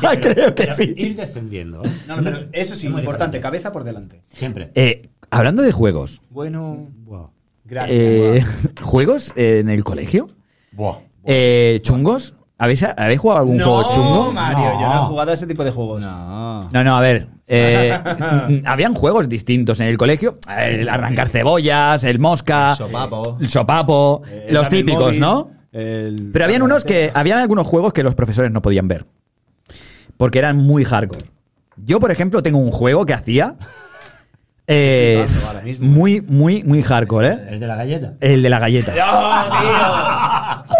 Sí, 0.00 0.06
pero- 0.20 0.34
Creo 0.34 0.54
que 0.54 0.62
Pero 0.64 0.74
sí. 0.74 0.94
Ir 0.96 1.16
descendiendo. 1.16 1.82
No, 2.06 2.16
no, 2.16 2.22
pero 2.22 2.38
eso 2.52 2.74
sí, 2.76 2.86
Es 2.86 2.92
muy 2.92 3.00
importante, 3.00 3.38
diferente. 3.38 3.40
cabeza 3.40 3.72
por 3.72 3.84
delante. 3.84 4.22
Siempre. 4.28 4.70
Eh, 4.74 5.08
hablando 5.30 5.62
de 5.62 5.72
juegos, 5.72 6.20
Bueno, 6.30 6.88
Buah. 7.04 7.28
Gracias. 7.72 7.98
eh, 7.98 8.44
¿juegos 8.82 9.32
en 9.36 9.68
el 9.68 9.82
colegio? 9.84 10.28
Buah. 10.72 10.98
Eh, 11.24 11.80
¿Chungos? 11.82 12.34
¿Habéis, 12.58 12.84
¿Habéis 12.84 13.18
jugado 13.18 13.40
algún 13.40 13.56
no, 13.56 13.64
juego 13.64 13.90
chungo? 13.92 14.32
Mario, 14.32 14.72
yo 14.74 14.80
no 14.88 14.94
No. 14.94 15.02
he 15.02 15.06
jugado 15.06 15.30
a 15.32 15.34
ese 15.34 15.46
tipo 15.48 15.64
de 15.64 15.72
juegos. 15.72 16.00
No. 16.02 16.68
No, 16.70 16.84
no, 16.84 16.96
a 16.96 17.00
ver. 17.00 17.26
eh, 17.48 17.98
habían 18.66 18.94
juegos 18.94 19.28
distintos 19.28 19.80
en 19.80 19.88
el 19.88 19.96
colegio. 19.98 20.36
El 20.56 20.88
arrancar 20.88 21.28
cebollas, 21.28 22.04
el 22.04 22.18
mosca, 22.20 22.76
Sopapo. 22.76 23.36
el 23.40 23.48
sopapo, 23.48 24.22
Eh, 24.28 24.46
los 24.50 24.68
típicos, 24.68 25.06
móvil, 25.06 25.20
¿no? 25.20 25.50
el- 25.72 26.30
Pero 26.32 26.44
habían 26.44 26.62
unos 26.62 26.84
que. 26.84 27.10
Habían 27.14 27.38
algunos 27.38 27.66
juegos 27.66 27.92
que 27.92 28.02
los 28.04 28.14
profesores 28.14 28.52
no 28.52 28.62
podían 28.62 28.86
ver. 28.86 29.04
Porque 30.16 30.38
eran 30.38 30.56
muy 30.58 30.84
hardcore. 30.84 31.24
Yo, 31.76 31.98
por 31.98 32.10
ejemplo, 32.12 32.42
tengo 32.44 32.58
un 32.58 32.70
juego 32.70 33.06
que 33.06 33.14
hacía. 33.14 33.56
Eh, 34.66 35.26
Sí, 35.28 35.64
mismo. 35.64 35.86
muy, 35.88 36.20
muy, 36.20 36.62
muy 36.64 36.82
hardcore, 36.82 37.28
¿eh? 37.28 37.38
El 37.50 37.60
de 37.60 37.66
la 37.66 37.76
galleta. 37.76 38.12
El 38.20 38.42
de 38.42 38.50
la 38.50 38.58
galleta. 38.58 38.92
¡Oh, 38.92 40.66
tío! 40.66 40.76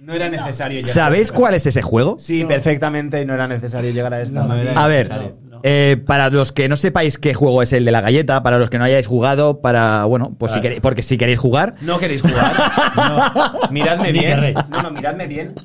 No 0.00 0.14
era 0.14 0.30
necesario 0.30 0.78
llegar 0.78 0.94
¿Sabéis 0.94 1.30
a 1.30 1.34
cuál 1.34 1.52
es 1.54 1.66
ese 1.66 1.82
juego? 1.82 2.16
Sí, 2.18 2.44
perfectamente, 2.44 3.22
no 3.26 3.34
era 3.34 3.46
necesario 3.46 3.90
llegar 3.90 4.14
a 4.14 4.22
esta. 4.22 4.42
No, 4.42 4.54
no 4.54 4.80
A 4.80 4.86
ver, 4.86 5.10
eh, 5.62 5.98
para 6.06 6.30
los 6.30 6.52
que 6.52 6.68
no 6.68 6.76
sepáis 6.76 7.18
qué 7.18 7.34
juego 7.34 7.62
es 7.62 7.74
el 7.74 7.84
de 7.84 7.90
la 7.92 8.00
galleta, 8.00 8.42
para 8.42 8.58
los 8.58 8.70
que 8.70 8.78
no 8.78 8.84
hayáis 8.84 9.06
jugado, 9.06 9.60
para, 9.60 10.04
bueno, 10.04 10.34
pues 10.38 10.52
si 10.52 10.62
queréis, 10.62 10.80
porque 10.80 11.02
si 11.02 11.18
queréis 11.18 11.38
jugar, 11.38 11.74
No 11.82 11.98
queréis 11.98 12.22
jugar. 12.22 12.52
No. 12.96 13.70
Miradme 13.70 14.12
bien. 14.12 14.54
No, 14.70 14.82
no, 14.82 14.90
miradme 14.92 15.26
bien. 15.26 15.52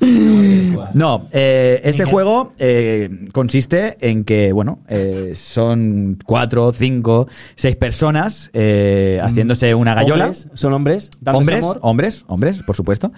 No 0.94 1.26
eh, 1.32 1.80
este 1.84 2.04
juego 2.04 2.52
eh, 2.58 3.08
consiste 3.32 3.96
en 4.00 4.24
que, 4.24 4.52
bueno, 4.52 4.78
eh, 4.88 5.32
son 5.34 6.18
cuatro, 6.24 6.72
cinco, 6.72 7.26
seis 7.56 7.76
personas 7.76 8.50
eh, 8.52 9.20
haciéndose 9.22 9.74
una 9.74 9.94
gallola. 9.94 10.24
¿Hombres? 10.26 10.48
¿Son 10.54 10.72
hombres? 10.72 11.10
¿Dándose 11.20 11.42
Hombres, 11.42 11.64
amor? 11.64 11.78
hombres, 11.82 12.24
hombres, 12.28 12.62
por 12.62 12.76
supuesto. 12.76 13.12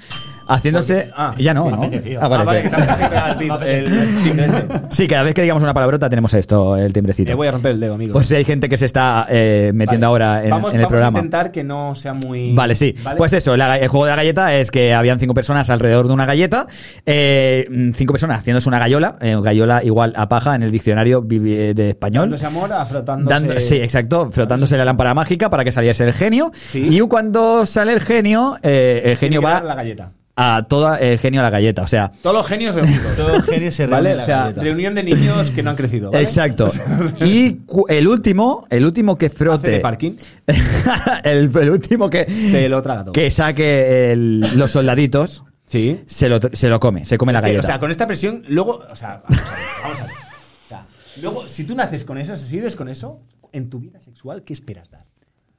Haciéndose. 0.48 1.10
Ah, 1.16 1.34
ya 1.38 1.52
no, 1.54 1.70
¿no? 1.70 1.82
Ah, 2.20 2.28
vale, 2.28 2.42
Ah, 2.42 2.44
vale, 2.44 2.62
que- 2.62 2.68
también 2.70 3.52
el 3.66 4.22
timbre 4.24 4.46
este. 4.46 4.66
Sí, 4.90 5.08
cada 5.08 5.22
vez 5.24 5.34
que 5.34 5.42
digamos 5.42 5.62
una 5.62 5.74
palabrota 5.74 6.08
tenemos 6.08 6.32
esto, 6.34 6.76
el 6.76 6.92
timbrecito. 6.92 7.28
Te 7.30 7.34
voy 7.34 7.48
a 7.48 7.52
romper 7.52 7.72
el 7.72 7.80
dedo, 7.80 7.94
amigo. 7.94 8.12
Pues 8.12 8.28
si 8.28 8.34
hay 8.34 8.44
gente 8.44 8.68
que 8.68 8.78
se 8.78 8.86
está 8.86 9.26
eh, 9.28 9.72
metiendo 9.74 10.10
Vale. 10.10 10.24
ahora 10.24 10.44
en, 10.44 10.50
vamos, 10.50 10.74
en 10.74 10.80
el 10.80 10.84
vamos 10.86 10.90
programa. 10.90 11.18
a 11.18 11.22
intentar 11.22 11.52
que 11.52 11.64
no 11.64 11.94
sea 11.94 12.14
muy. 12.14 12.54
Vale, 12.54 12.74
sí. 12.74 12.94
¿Vale? 13.02 13.16
Pues 13.18 13.32
eso, 13.32 13.56
la- 13.56 13.76
el 13.78 13.88
juego 13.88 14.06
de 14.06 14.10
la 14.12 14.16
galleta 14.16 14.54
es 14.54 14.70
que 14.70 14.94
habían 14.94 15.18
cinco 15.18 15.34
personas 15.34 15.68
alrededor 15.70 16.06
de 16.06 16.12
una 16.14 16.26
galleta, 16.26 16.66
eh, 17.04 17.66
mm, 17.70 17.92
cinco 17.92 18.12
personas 18.12 18.40
haciéndose 18.40 18.68
una 18.68 18.78
gallola, 18.78 19.16
eh, 19.20 19.36
gallola 19.42 19.82
igual 19.84 20.12
a 20.16 20.28
paja 20.28 20.54
en 20.54 20.62
el 20.62 20.70
diccionario 20.70 21.20
de 21.22 21.88
español. 21.90 22.22
Dándose 22.30 22.46
amor, 22.46 22.72
afrotándose. 22.72 23.34
Dando- 23.34 23.58
sí, 23.60 23.76
exacto, 23.76 24.30
frotándose 24.30 24.76
la 24.76 24.84
lámpara 24.84 25.14
mágica 25.14 25.50
para 25.50 25.64
que 25.64 25.72
saliese 25.72 26.04
el 26.04 26.12
genio. 26.14 26.50
Sí. 26.54 26.86
Y 26.90 27.00
cuando 27.00 27.66
sale 27.66 27.92
el 27.92 28.00
genio, 28.00 28.56
eh, 28.62 29.02
el 29.04 29.16
genio 29.16 29.40
va 29.42 29.54
dar 29.54 29.64
la 29.64 29.74
galleta. 29.74 30.12
A 30.36 30.66
toda 30.68 30.98
el 30.98 31.18
genio 31.18 31.40
a 31.40 31.42
la 31.44 31.50
galleta. 31.50 31.82
O 31.82 31.86
sea, 31.86 32.12
Todos 32.22 32.36
los 32.36 32.46
genios 32.46 32.74
reunidos. 32.74 33.16
Todo 33.16 33.42
genio 33.42 33.72
se 33.72 33.84
reúne 33.86 33.96
¿Vale? 33.96 34.10
en 34.10 34.16
la 34.18 34.22
O 34.22 34.26
sea, 34.26 34.36
galleta. 34.42 34.60
reunión 34.62 34.94
de 34.94 35.02
niños 35.02 35.50
que 35.50 35.62
no 35.62 35.70
han 35.70 35.76
crecido. 35.76 36.10
¿vale? 36.10 36.22
exacto. 36.22 36.70
Y 37.24 37.58
el 37.88 38.06
último, 38.06 38.66
el 38.70 38.84
último 38.84 39.16
que 39.16 39.26
Hace 39.26 39.36
frote. 39.36 39.70
de 39.70 39.80
parking. 39.80 40.12
el, 41.24 41.50
el 41.56 41.70
último 41.70 42.08
que, 42.10 42.26
Se 42.26 42.68
lo 42.68 42.82
traga 42.82 43.04
todo. 43.04 43.12
que 43.12 43.30
saque 43.30 44.12
el- 44.12 44.40
los 44.56 44.70
soldaditos. 44.70 45.42
Sí. 45.66 46.00
Se 46.06 46.28
lo, 46.28 46.38
se 46.52 46.68
lo 46.68 46.78
come, 46.78 47.04
se 47.04 47.18
come 47.18 47.32
la 47.32 47.40
galleta. 47.40 47.60
o 47.60 47.62
sea, 47.64 47.80
con 47.80 47.90
esta 47.90 48.06
presión, 48.06 48.44
luego. 48.48 48.84
O 48.90 48.94
sea, 48.94 49.20
vamos 49.28 49.40
a 49.42 49.54
ver. 49.54 49.64
Vamos 49.82 50.00
a 50.00 50.04
ver. 50.04 50.14
O 50.14 50.68
sea, 50.68 50.86
luego, 51.22 51.48
si 51.48 51.64
tú 51.64 51.74
naces 51.74 52.04
con 52.04 52.18
eso, 52.18 52.36
si 52.36 52.54
vives 52.56 52.76
con 52.76 52.88
eso, 52.88 53.20
en 53.52 53.68
tu 53.68 53.80
vida 53.80 53.98
sexual, 53.98 54.42
¿qué 54.44 54.52
esperas 54.52 54.90
dar? 54.90 55.04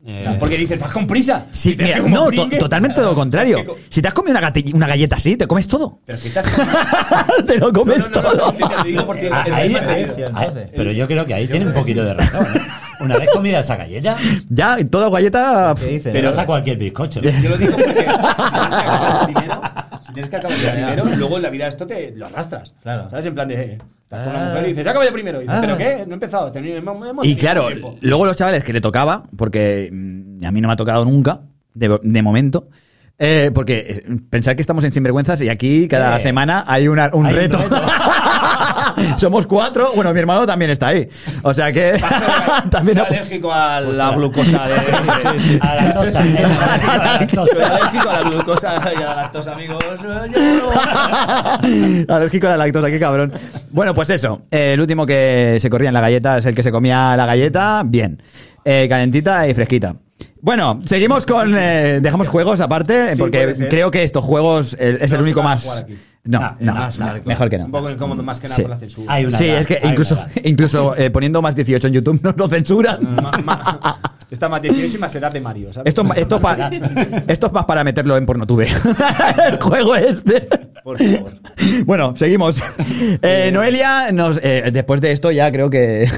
O 0.06 0.10
sea, 0.24 0.38
porque 0.40 0.58
dices, 0.58 0.80
vas 0.80 0.92
con 0.92 1.08
prisa. 1.08 1.48
Sí, 1.52 1.76
mira, 1.78 2.00
no, 2.00 2.30
to- 2.32 2.48
totalmente 2.60 3.02
lo 3.02 3.16
contrario. 3.16 3.66
Si 3.90 4.02
te 4.02 4.08
has 4.08 4.14
comido 4.14 4.38
una, 4.38 4.54
una 4.74 4.88
galleta 4.88 5.16
así, 5.16 5.36
te 5.36 5.48
comes 5.48 5.68
todo. 5.68 6.00
Pero 6.06 6.18
si 6.18 6.28
estás. 6.30 6.46
te 7.48 7.58
lo 7.58 7.74
comes 7.74 8.10
No, 8.12 8.22
no, 8.22 8.34
no, 8.34 8.38
todo. 8.38 8.52
no, 8.54 9.06
ah, 10.34 10.48
pero 10.76 10.92
yo 10.92 11.08
creo 11.08 11.26
que 11.26 11.34
ahí 11.34 11.48
tiene 11.48 11.66
un 11.66 11.74
poquito 11.74 12.04
de 12.06 12.14
razón. 12.14 12.46
¿eh? 12.56 12.62
Una 13.00 13.18
vez 13.18 13.30
comida 13.32 13.60
esa 13.60 13.76
galleta, 13.76 14.16
Ya, 14.50 14.78
todo 14.90 15.12
galleta. 15.12 15.74
Pero 16.04 16.30
pasa 16.30 16.46
cualquier 16.46 16.78
bizcocho. 16.78 17.22
Yo 17.22 17.50
lo 17.50 17.58
digo 17.58 17.76
porque 17.78 18.06
si 18.06 18.06
tienes 18.14 18.70
que 18.70 18.80
acabar 18.80 19.26
primero, 19.26 19.62
si 20.06 20.14
tienes 20.14 20.30
que 20.30 20.36
acabar 20.38 20.58
primero, 20.58 21.06
luego 21.16 21.38
en 21.38 21.44
la 21.44 21.50
vida 21.50 21.68
esto 21.68 21.86
te 21.88 22.12
lo 22.16 22.28
arrastras. 22.28 22.74
Claro. 22.84 23.10
¿Sabes? 23.10 23.26
En 23.26 23.34
plan 23.34 23.48
de. 23.48 23.80
Estás 24.10 24.24
con 24.28 24.36
una 24.36 24.46
mujer 24.46 24.64
y 24.64 24.68
dices, 24.70 24.86
ya 24.86 24.92
acabo 24.92 25.06
yo 25.06 25.12
primero. 25.12 25.40
Y 25.40 25.42
dices, 25.42 25.56
Ah. 25.58 25.62
¿pero 25.62 25.78
qué? 25.78 26.04
No 26.06 26.12
he 26.12 26.14
empezado. 26.14 26.52
Hemos- 26.56 27.10
hemos 27.10 27.26
Y 27.26 27.36
claro, 27.36 27.68
luego 28.02 28.26
los 28.26 28.38
chavales 28.38 28.64
que 28.64 28.72
le 28.72 28.80
tocaba, 28.80 29.24
porque 29.36 29.90
mm, 29.92 30.46
a 30.46 30.52
mí 30.52 30.62
no 30.62 30.68
me 30.70 30.74
ha 30.74 30.78
tocado 30.78 31.04
nunca, 31.04 31.42
de, 31.74 32.00
de 32.02 32.22
momento. 32.22 32.70
eh, 33.20 33.50
porque 33.54 34.04
eh, 34.08 34.18
pensar 34.30 34.56
que 34.56 34.62
estamos 34.62 34.84
en 34.84 34.94
sinvergüenzas 34.94 35.42
y 35.42 35.50
aquí 35.50 35.88
cada 35.88 36.18
Eh. 36.18 36.20
semana 36.20 36.64
hay 36.68 36.88
una- 36.88 37.10
un 37.14 37.26
Hay 37.26 37.34
un 37.34 37.40
reto. 37.40 37.58
Somos 39.18 39.46
cuatro. 39.48 39.92
Bueno, 39.96 40.14
mi 40.14 40.20
hermano 40.20 40.46
también 40.46 40.72
está 40.72 40.88
ahí. 40.88 41.08
O 41.44 41.54
sea 41.54 41.72
que 41.72 42.00
también. 42.72 42.98
Soy 42.98 43.06
alérgico 43.08 43.52
a 43.54 43.80
la 43.82 44.12
glucosa 44.12 44.68
de. 44.68 44.76
Eh, 45.48 45.60
a 45.62 45.76
la 45.76 45.84
lactosa. 45.84 46.22
Soy 47.54 47.64
alérgico 47.64 48.10
a 48.10 48.14
la 48.14 48.22
glucosa 48.30 48.82
y 48.94 49.02
a 49.02 49.06
la 49.06 49.16
lactosa, 49.16 49.52
amigos. 49.54 49.84
Alérgico 52.10 52.48
a 52.48 52.52
la 52.52 52.58
lactosa, 52.58 52.90
qué 52.90 53.00
cabrón. 53.00 53.32
Bueno, 53.72 53.94
pues 53.94 54.10
eso. 54.10 54.42
eh, 54.52 54.74
el 54.74 54.82
último 54.82 55.06
que 55.06 55.58
se 55.60 55.70
corría 55.70 55.90
en 55.90 55.94
la 55.94 56.02
galleta 56.02 56.38
es 56.38 56.46
el 56.46 56.56
que 56.56 56.64
se 56.64 56.72
comía 56.72 57.16
la 57.18 57.26
galleta 57.26 57.84
bien. 57.86 58.22
Eh, 58.66 58.88
calentita 58.90 59.48
y 59.48 59.54
fresquita. 59.54 59.96
Bueno, 60.42 60.82
seguimos 60.86 61.26
con. 61.26 61.54
eh, 61.58 62.00
dejamos 62.02 62.28
juegos 62.28 62.60
aparte, 62.60 63.14
Sí, 63.16 63.20
porque 63.20 63.68
creo 63.70 63.92
que 63.92 64.04
estos 64.04 64.24
juegos 64.24 64.76
eh, 64.80 64.98
es 65.02 65.10
No 65.12 65.18
el 65.18 65.22
único 65.24 65.44
más. 65.44 65.86
No, 66.28 66.40
No, 66.40 66.56
no, 66.60 66.74
no, 66.74 66.90
no, 67.00 67.14
no, 67.14 67.22
mejor 67.26 67.50
que 67.50 67.58
no. 67.58 67.66
Un 67.66 67.72
poco 67.72 67.90
incómodo 67.90 68.22
más 68.24 68.40
que 68.40 68.48
nada 68.48 68.56
Sí. 68.56 68.62
por 68.64 68.72
la 68.72 68.78
censura. 68.78 69.14
Hay 69.14 69.26
una 69.26 69.38
Sí, 69.38 69.46
edad, 69.46 69.62
es 69.62 69.68
que 69.68 69.80
hay 69.82 69.90
incluso, 69.92 70.18
incluso 70.44 70.96
eh, 70.98 71.10
poniendo 71.10 71.42
más 71.42 71.56
18 71.56 71.88
en 71.88 71.94
YouTube 71.94 72.20
nos 72.24 72.38
lo 72.38 72.48
censuran. 72.48 72.98
Ma- 73.16 73.32
ma- 73.44 74.00
Está 74.30 74.50
más 74.50 74.62
18 74.62 74.98
y 74.98 75.00
más 75.00 75.16
edad 75.16 75.32
de 75.32 75.40
Mario, 75.40 75.72
¿sabes? 75.72 75.88
Esto, 75.88 76.06
esto, 76.14 76.38
pa- 76.42 76.70
esto 77.28 77.48
es 77.48 77.54
más 77.54 77.64
para 77.64 77.86
meterlo 77.86 78.18
en 78.18 78.26
Pornotube. 78.26 78.68
el 79.50 79.58
juego 79.62 79.96
este. 79.96 80.42
Por 80.84 80.98
favor. 80.98 81.32
Bueno, 81.86 82.14
seguimos. 82.16 82.62
Eh, 83.22 83.50
Noelia, 83.54 84.12
nos, 84.12 84.38
eh, 84.44 84.70
después 84.74 85.00
de 85.02 85.12
esto 85.14 85.32
ya 85.32 85.50
creo 85.52 85.70
que 85.70 86.10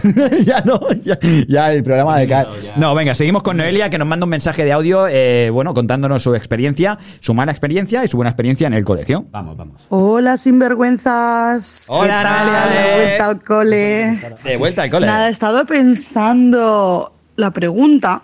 ya 0.45 0.61
no, 0.61 0.79
ya, 1.03 1.17
ya 1.47 1.71
el 1.71 1.83
programa 1.83 2.17
de. 2.17 2.45
No, 2.77 2.95
venga, 2.95 3.13
seguimos 3.13 3.43
con 3.43 3.57
Noelia 3.57 3.89
que 3.91 3.97
nos 3.99 4.07
manda 4.07 4.23
un 4.25 4.29
mensaje 4.31 4.65
de 4.65 4.71
audio, 4.71 5.07
eh, 5.07 5.49
bueno, 5.51 5.73
contándonos 5.75 6.21
su 6.23 6.33
experiencia, 6.35 6.97
su 7.19 7.33
mala 7.35 7.51
experiencia 7.51 8.03
y 8.03 8.07
su 8.07 8.17
buena 8.17 8.31
experiencia 8.31 8.65
en 8.67 8.73
el 8.73 8.85
colegio. 8.85 9.25
Vamos, 9.31 9.55
vamos. 9.57 9.81
Hola, 10.01 10.37
sinvergüenzas. 10.37 11.87
Hola. 11.89 12.23
Nale. 12.23 12.79
De 12.79 12.95
vuelta 12.95 13.25
al 13.25 13.43
cole. 13.43 14.19
De 14.45 14.57
vuelta 14.57 14.81
al 14.83 14.91
cole. 14.91 15.05
Nada, 15.05 15.27
he 15.27 15.31
estado 15.31 15.65
pensando 15.65 17.11
la 17.35 17.51
pregunta. 17.51 18.21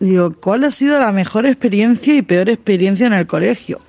Digo, 0.00 0.32
¿cuál 0.40 0.64
ha 0.64 0.72
sido 0.72 0.98
la 0.98 1.12
mejor 1.12 1.46
experiencia 1.46 2.12
y 2.12 2.22
peor 2.22 2.50
experiencia 2.50 3.06
en 3.06 3.12
el 3.12 3.28
colegio? 3.28 3.80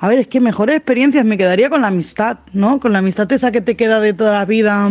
A 0.00 0.06
ver, 0.08 0.20
es 0.20 0.28
que 0.28 0.40
mejores 0.40 0.76
experiencias 0.76 1.24
me 1.24 1.36
quedaría 1.36 1.68
con 1.70 1.80
la 1.80 1.88
amistad, 1.88 2.38
¿no? 2.52 2.78
Con 2.78 2.92
la 2.92 3.00
amistad 3.00 3.30
esa 3.32 3.50
que 3.50 3.60
te 3.60 3.76
queda 3.76 4.00
de 4.00 4.12
toda 4.12 4.32
la 4.32 4.44
vida, 4.44 4.88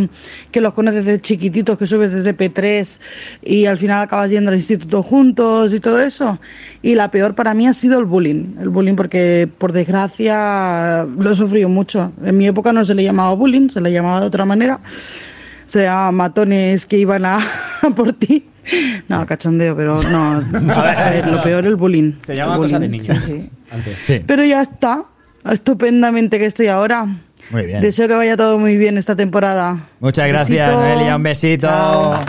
que 0.52 0.60
los 0.60 0.74
conoces 0.74 1.06
desde 1.06 1.22
chiquititos, 1.22 1.78
que 1.78 1.88
subes 1.88 2.12
desde 2.12 2.36
P3 2.36 3.00
y 3.42 3.68
al 3.68 3.78
final 3.78 4.02
acabas 4.02 4.30
yendo 4.30 4.52
al 4.52 4.58
instituto 4.58 5.02
juntos 5.04 5.74
y 5.74 5.80
todo 5.80 6.02
eso. 6.02 6.40
Y 6.82 6.96
la 6.96 7.10
peor 7.10 7.36
para 7.36 7.54
mí 7.54 7.68
ha 7.68 7.74
sido 7.74 8.00
el 8.00 8.06
bullying. 8.06 8.58
El 8.60 8.68
bullying 8.68 8.96
porque, 8.96 9.50
por 9.58 9.72
desgracia, 9.72 11.06
lo 11.06 11.32
he 11.32 11.36
sufrido 11.36 11.70
mucho. 11.70 12.12
En 12.24 12.38
mi 12.38 12.46
época 12.46 12.74
no 12.74 12.84
se 12.84 12.94
le 12.94 13.04
llamaba 13.04 13.34
bullying, 13.34 13.70
se 13.70 13.80
le 13.80 13.94
llamaba 13.94 14.20
de 14.20 14.28
otra 14.28 14.44
manera. 14.44 14.82
Se 15.68 15.84
llamaba 15.84 16.12
matones 16.12 16.86
que 16.88 16.98
iban 16.98 17.24
a, 17.26 17.38
a 17.38 17.90
por 17.96 18.14
ti. 18.14 18.48
No, 19.08 19.26
cachondeo, 19.26 19.76
pero 19.78 20.02
no. 20.04 20.44
A 20.76 21.10
ver, 21.12 21.28
lo 21.28 21.42
peor 21.44 21.66
el 21.66 21.76
bullying. 21.76 22.14
Se 22.26 22.36
llama 22.36 22.56
El 22.56 22.62
cosa 22.62 22.80
de 22.80 22.88
bullying, 22.88 23.02
niños. 23.08 23.24
sí, 23.24 23.50
sí. 24.04 24.24
Pero 24.26 24.44
ya 24.44 24.62
está. 24.64 25.04
Estupendamente 25.50 26.40
que 26.40 26.46
estoy 26.46 26.68
ahora. 26.68 27.06
Muy 27.52 27.66
bien. 27.66 27.80
Deseo 27.80 28.10
que 28.10 28.16
vaya 28.16 28.36
todo 28.36 28.60
muy 28.60 28.76
bien 28.76 28.98
esta 28.98 29.16
temporada. 29.16 29.88
Muchas 30.02 30.28
gracias, 30.28 30.68
Besito. 30.68 30.82
Noelia. 30.82 31.16
Un 31.16 31.24
besito. 31.24 31.68
Chao. 31.68 32.26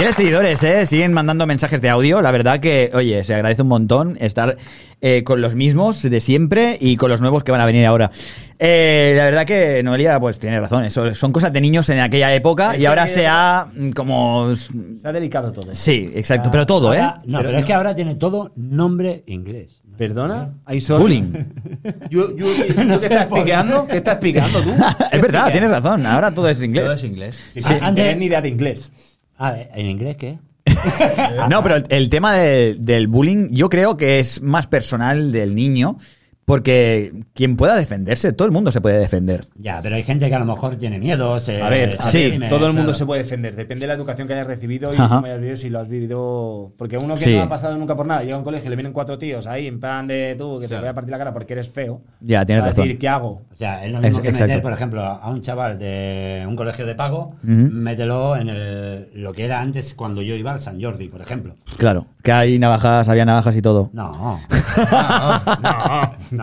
Tienes 0.00 0.16
seguidores, 0.16 0.62
¿eh? 0.62 0.86
Siguen 0.86 1.12
mandando 1.12 1.46
mensajes 1.46 1.82
de 1.82 1.90
audio. 1.90 2.22
La 2.22 2.30
verdad 2.30 2.58
que, 2.58 2.90
oye, 2.94 3.22
se 3.22 3.34
agradece 3.34 3.60
un 3.60 3.68
montón 3.68 4.16
estar 4.18 4.56
eh, 5.02 5.22
con 5.24 5.42
los 5.42 5.54
mismos 5.54 6.00
de 6.00 6.20
siempre 6.22 6.78
y 6.80 6.96
con 6.96 7.10
los 7.10 7.20
nuevos 7.20 7.44
que 7.44 7.52
van 7.52 7.60
a 7.60 7.66
venir 7.66 7.84
ahora. 7.84 8.10
Eh, 8.58 9.12
la 9.14 9.24
verdad 9.24 9.44
que 9.44 9.82
Noelia, 9.82 10.18
pues 10.18 10.38
tiene 10.38 10.58
razón. 10.58 10.84
Eso 10.84 11.12
son 11.12 11.32
cosas 11.32 11.52
de 11.52 11.60
niños 11.60 11.86
en 11.90 12.00
aquella 12.00 12.34
época 12.34 12.72
Es 12.74 12.80
y 12.80 12.86
ahora 12.86 13.06
se 13.08 13.26
ha 13.26 13.66
mm, 13.76 13.90
como... 13.90 14.54
Se 14.56 15.06
ha 15.06 15.12
delicado 15.12 15.52
todo. 15.52 15.74
Sí, 15.74 16.10
exacto. 16.14 16.50
Pero 16.50 16.64
todo, 16.64 16.94
¿eh? 16.94 16.98
Ahora- 17.00 17.20
No, 17.26 17.42
pero, 17.42 17.58
es 17.58 17.64
que 17.66 17.74
ahora 17.74 17.94
tiene 17.94 18.14
todo 18.14 18.52
nombre 18.56 19.22
inglés. 19.26 19.82
¿Perdona? 19.98 20.48
Hay 20.64 20.80
solo. 20.80 21.00
Bullying. 21.00 21.30
Yo, 22.10 22.34
yo, 22.34 22.46
¿Tú 22.66 22.74
qué 22.74 23.06
estás 23.06 23.22
explicando? 23.24 23.86
¿Qué 23.86 23.96
estás 23.98 24.14
explicando 24.14 24.62
tú? 24.62 24.70
es 25.12 25.20
verdad, 25.20 25.52
tienes 25.52 25.70
razón. 25.70 26.06
Ahora 26.06 26.30
todo 26.30 26.48
es 26.48 26.56
Todo 26.56 26.64
inglés. 26.64 26.92
es 26.94 27.04
inglés. 27.04 27.50
Sí, 27.52 27.60
sí, 27.60 27.68
sin 27.74 27.84
Antes- 27.84 28.02
tener 28.04 28.16
ni 28.16 28.24
idea 28.24 28.40
de 28.40 28.48
inglés. 28.48 28.90
Ah, 29.40 29.56
¿en 29.74 29.86
inglés 29.86 30.16
qué? 30.16 30.38
No, 31.50 31.62
pero 31.62 31.76
el, 31.88 32.08
tema 32.10 32.34
de- 32.36 32.74
del 32.78 33.08
bullying 33.08 33.48
yo 33.50 33.68
creo 33.70 33.96
que 33.96 34.20
es 34.20 34.40
más 34.42 34.66
personal 34.66 35.32
del 35.32 35.54
niño 35.54 35.96
porque 36.50 37.12
quien 37.34 37.56
pueda 37.56 37.76
defenderse, 37.76 38.32
todo 38.32 38.46
el 38.46 38.52
mundo 38.52 38.72
se 38.72 38.80
puede 38.80 38.98
defender. 38.98 39.46
Ya, 39.56 39.80
pero 39.82 39.96
hay 39.96 40.02
gente 40.02 40.28
que 40.28 40.34
a 40.34 40.38
lo 40.38 40.44
mejor 40.44 40.76
tiene 40.76 40.98
miedo. 40.98 41.38
Se, 41.38 41.62
A 41.62 41.68
ver, 41.68 41.92
se 41.96 42.02
sí, 42.10 42.22
deprime, 42.24 42.48
Todo 42.48 42.66
el 42.66 42.72
mundo 42.72 42.82
claro. 42.88 42.98
se 42.98 43.06
puede 43.06 43.22
defender. 43.22 43.54
Depende 43.56 43.82
de 43.82 43.86
la 43.88 43.94
educación 43.94 44.26
que 44.28 44.34
hayas 44.34 44.46
recibido 44.46 44.92
y 44.92 44.96
Ajá. 44.96 45.08
cómo 45.16 45.26
hayas 45.26 45.38
vivido, 45.40 45.56
si 45.56 45.70
lo 45.70 45.80
has 45.80 45.88
vivido. 45.88 46.72
Porque 46.76 46.98
uno 46.98 47.14
que 47.14 47.20
Sí. 47.24 47.36
no 47.36 47.42
ha 47.42 47.48
pasado 47.48 47.76
nunca 47.76 47.94
por 47.96 48.06
nada, 48.06 48.22
llega 48.22 48.34
a 48.34 48.38
un 48.38 48.44
colegio 48.44 48.66
y 48.66 48.70
le 48.70 48.76
vienen 48.76 48.92
cuatro 48.92 49.16
tíos 49.18 49.46
ahí 49.46 49.66
en 49.66 49.78
plan 49.80 50.06
de 50.06 50.34
tú, 50.36 50.58
que 50.60 50.68
te 50.68 50.76
voy 50.78 50.88
a 50.88 50.94
partir 50.94 51.10
la 51.12 51.18
cara 51.18 51.32
porque 51.32 51.52
eres 51.54 51.70
feo. 51.70 52.00
Ya, 52.20 52.44
tienes 52.44 52.64
razón. 52.64 52.84
decir, 52.84 52.98
¿qué 52.98 53.08
hago? 53.08 53.42
O 53.52 53.54
sea, 53.54 53.84
es 53.84 53.92
lo 53.92 54.00
mismo 54.00 54.18
Es- 54.18 54.22
que 54.22 54.28
exacto. 54.28 54.48
meter, 54.48 54.62
por 54.62 54.72
ejemplo, 54.72 55.04
a 55.04 55.28
un 55.30 55.42
chaval 55.42 55.78
de 55.78 56.44
un 56.48 56.56
colegio 56.56 56.84
de 56.86 56.94
pago, 56.94 57.34
mételo 57.42 58.36
en 58.36 58.48
el, 58.48 59.08
lo 59.14 59.32
que 59.32 59.44
era 59.44 59.60
antes 59.60 59.94
cuando 59.94 60.22
yo 60.22 60.34
iba 60.34 60.52
al 60.52 60.60
San 60.60 60.80
Jordi, 60.80 61.08
por 61.08 61.20
ejemplo. 61.20 61.54
Claro, 61.76 62.06
que 62.22 62.32
hay 62.32 62.58
navajas, 62.58 63.08
había 63.08 63.24
navajas 63.24 63.54
y 63.56 63.62
todo. 63.62 63.90
No, 63.92 64.10
No, 64.90 65.40
no, 65.62 66.12
No. 66.30 66.39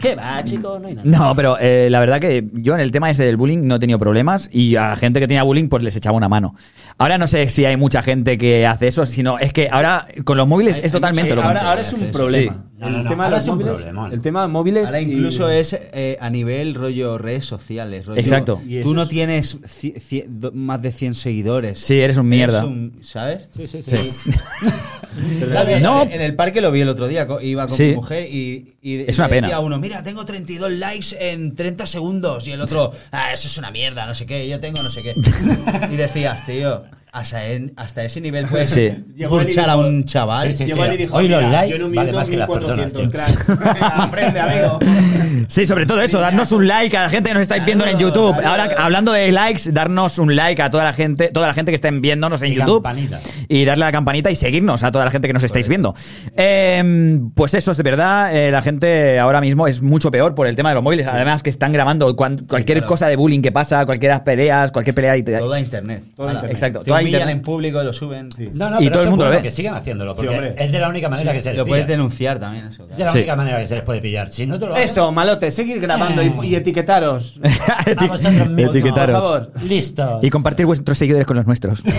¿Qué 0.00 0.14
va, 0.14 0.42
chicos? 0.44 0.80
No 0.80 0.88
hay 0.88 0.94
nada. 0.94 1.08
No, 1.08 1.34
pero 1.36 1.56
eh, 1.60 1.88
la 1.90 2.00
verdad 2.00 2.20
que 2.20 2.48
yo 2.52 2.74
en 2.74 2.80
el 2.80 2.90
tema 2.92 3.10
ese 3.10 3.24
del 3.24 3.36
bullying 3.36 3.66
no 3.66 3.76
he 3.76 3.78
tenido 3.78 3.98
problemas 3.98 4.48
y 4.52 4.76
a 4.76 4.90
la 4.90 4.96
gente 4.96 5.20
que 5.20 5.26
tenía 5.28 5.42
bullying 5.42 5.68
pues 5.68 5.82
les 5.82 5.94
echaba 5.96 6.16
una 6.16 6.28
mano. 6.28 6.54
Ahora 6.98 7.18
no 7.18 7.26
sé 7.26 7.48
si 7.48 7.64
hay 7.64 7.76
mucha 7.76 8.02
gente 8.02 8.36
que 8.38 8.66
hace 8.66 8.88
eso, 8.88 9.06
sino 9.06 9.38
es 9.38 9.52
que 9.52 9.68
ahora 9.70 10.06
con 10.24 10.36
los 10.36 10.46
móviles 10.46 10.78
Hay- 10.78 10.84
es 10.86 10.92
totalmente 10.92 11.34
lo 11.34 11.42
ahora, 11.42 11.68
ahora 11.68 11.80
es 11.80 11.92
un 11.92 12.00
Sí. 12.30 12.50
No, 12.80 12.86
el 12.88 12.92
no, 12.94 13.02
no, 13.04 13.08
tema 13.10 13.24
de 13.26 13.30
los 13.30 13.46
móviles, 13.46 13.86
el 14.12 14.20
tema 14.22 14.42
de 14.42 14.48
móviles 14.48 14.86
Ahora 14.86 15.00
y- 15.00 15.12
incluso 15.12 15.48
es 15.48 15.72
eh, 15.92 16.16
a 16.20 16.30
nivel 16.30 16.74
rollo 16.74 17.18
redes 17.18 17.44
sociales. 17.44 18.06
rollo- 18.06 18.18
Exacto. 18.20 18.60
Tú 18.82 18.94
no 18.94 19.02
es- 19.02 19.08
tienes 19.08 19.58
más 20.54 20.80
de 20.82 20.92
100 20.92 21.14
seguidores. 21.14 21.78
Sí, 21.78 22.00
eres 22.00 22.16
un 22.16 22.28
mierda. 22.28 22.64
un- 22.64 22.98
¿Sabes? 23.02 23.48
Sí, 23.54 23.66
sí, 23.66 23.82
sí. 23.82 23.94
No. 25.80 26.02
En 26.02 26.20
el 26.20 26.34
parque 26.34 26.60
lo 26.60 26.70
vi 26.70 26.80
el 26.80 26.88
otro 26.88 27.08
día, 27.08 27.26
iba 27.42 27.66
con 27.66 27.76
Sí. 27.76 27.84
mi 27.84 27.94
mujer 27.94 28.28
y, 28.30 28.74
y 28.82 29.00
Es 29.02 29.18
y 29.18 29.20
una 29.20 29.28
decía 29.28 29.28
pena. 29.28 29.60
uno, 29.60 29.78
mira, 29.78 30.02
tengo 30.02 30.24
32 30.24 30.70
likes 30.72 31.16
en 31.18 31.54
30 31.56 31.86
segundos 31.86 32.46
y 32.46 32.52
el 32.52 32.60
otro, 32.60 32.92
ah, 33.12 33.32
eso 33.32 33.48
es 33.48 33.58
una 33.58 33.70
mierda, 33.70 34.06
no 34.06 34.14
sé 34.14 34.26
qué, 34.26 34.48
yo 34.48 34.60
tengo 34.60 34.82
no 34.82 34.90
sé 34.90 35.02
qué. 35.02 35.14
y 35.92 35.96
decías, 35.96 36.46
tío, 36.46 36.82
hasta, 37.12 37.46
en- 37.46 37.72
hasta 37.76 38.04
ese 38.04 38.20
nivel 38.20 38.46
puedes 38.46 38.70
Sí. 38.70 38.90
Burchar 39.28 39.68
a 39.70 39.74
dijo- 39.76 39.86
un 39.88 40.04
chaval. 40.04 40.46
Sí, 40.48 40.54
sí, 40.58 40.66
Llegó 40.66 40.84
él 40.84 40.94
y 40.94 40.96
dijo, 40.96 41.16
Hoy 41.16 41.28
los 41.28 41.42
"Mira, 41.42 41.62
likes 41.62 41.78
vale 41.96 42.12
más 42.12 42.28
que 42.28 42.36
las 42.36 42.48
personas, 42.48 42.92
1400 42.94 43.46
tío. 43.46 43.56
cracks". 43.56 43.80
Aprende, 43.96 44.40
amigo. 44.40 44.78
Sí, 45.48 45.66
sobre 45.66 45.86
todo 45.86 46.00
eso, 46.02 46.20
darnos 46.20 46.52
un 46.52 46.66
like 46.66 46.96
a 46.96 47.02
la 47.04 47.10
gente 47.10 47.28
que 47.28 47.34
nos 47.34 47.42
estáis 47.42 47.64
viendo 47.64 47.84
en 47.86 47.98
YouTube. 47.98 48.34
Ahora, 48.44 48.68
hablando 48.78 49.12
de 49.12 49.30
likes, 49.32 49.70
darnos 49.72 50.18
un 50.18 50.34
like 50.36 50.60
a 50.62 50.70
toda 50.70 50.84
la 50.84 50.92
gente, 50.92 51.28
toda 51.28 51.46
la 51.46 51.54
gente 51.54 51.70
que 51.72 51.76
estén 51.76 52.00
viéndonos 52.00 52.42
en 52.42 52.52
Y 52.52 52.56
YouTube. 52.56 52.82
campanita. 52.82 53.18
Y 53.48 53.64
darle 53.64 53.84
a 53.84 53.88
la 53.88 53.92
campanita 53.92 54.30
y 54.30 54.36
seguirnos 54.36 54.82
a 54.84 54.92
toda 54.92 55.04
la 55.04 55.10
gente 55.10 55.28
que 55.28 55.34
nos 55.34 55.42
estáis 55.44 55.68
viendo. 55.68 55.94
Eh, 56.36 57.20
pues 57.34 57.54
eso, 57.54 57.70
es 57.72 57.76
de 57.76 57.82
verdad, 57.82 58.34
eh, 58.34 58.50
la 58.50 58.62
gente 58.62 59.18
ahora 59.18 59.40
mismo 59.40 59.66
es 59.66 59.82
mucho 59.82 60.10
peor 60.10 60.34
por 60.34 60.46
el 60.46 60.56
tema 60.56 60.70
de 60.70 60.74
los 60.76 60.84
móviles. 60.84 61.06
Además 61.06 61.42
que 61.42 61.50
están 61.50 61.72
grabando 61.72 62.14
cuan- 62.16 62.38
cualquier 62.48 62.78
claro. 62.78 62.88
cosa 62.88 63.08
de 63.08 63.16
bullying 63.16 63.42
que 63.42 63.52
pasa, 63.52 63.84
cualquier 63.86 64.22
peleas, 64.24 64.72
cualquier 64.72 64.94
pelea 64.94 65.16
y 65.16 65.22
te- 65.22 65.38
Todo 65.38 65.52
a 65.52 65.60
internet. 65.60 66.02
Todo 66.16 66.26
a 66.26 66.30
Ahora, 66.30 66.38
internet. 66.40 66.52
Exacto, 66.56 66.78
Te 66.80 66.84
todo 66.86 66.94
a 66.96 67.00
humillan 67.00 67.20
internet. 67.20 67.36
en 67.36 67.42
público, 67.42 67.82
lo 67.82 67.92
suben. 67.92 68.28
No, 68.54 68.70
no, 68.70 68.76
Y 68.80 68.84
pero 68.84 68.92
todo 68.94 69.02
el 69.04 69.10
mundo 69.10 69.24
lo 69.26 69.30
ve. 69.30 69.42
Que 69.42 69.50
sigan 69.50 69.74
haciéndolo, 69.74 70.14
porque 70.14 70.54
es 70.56 70.72
de 70.72 70.78
la 70.78 70.88
única 70.88 71.08
manera 71.08 71.32
que 71.32 71.40
se 71.40 71.50
les 71.50 71.58
Lo 71.58 71.66
puedes 71.66 71.86
denunciar 71.86 72.38
también. 72.38 72.66
Eso. 72.66 72.86
Es 72.90 72.96
de 72.96 73.04
la 73.04 73.12
Sí. 73.12 73.18
única 73.18 73.36
manera 73.36 73.58
que 73.58 73.66
se 73.66 73.74
les 73.76 73.84
puede 73.84 74.00
pillar. 74.00 74.28
Si 74.28 74.46
no 74.46 74.58
te 74.58 74.66
lo 74.66 74.76
Eso, 74.76 75.12
seguir 75.50 75.80
grabando 75.80 76.22
y, 76.22 76.32
y 76.42 76.54
etiquetaros. 76.54 77.38
a 77.96 78.06
vosotros 78.06 78.48
mismos, 78.48 78.74
Etiquetaros. 78.74 79.22
Por 79.22 79.22
favor. 79.22 79.52
Listo. 79.64 80.20
Y 80.22 80.30
compartir 80.30 80.66
vuestros 80.66 80.98
seguidores 80.98 81.26
con 81.26 81.36
los 81.36 81.46
nuestros. 81.46 81.82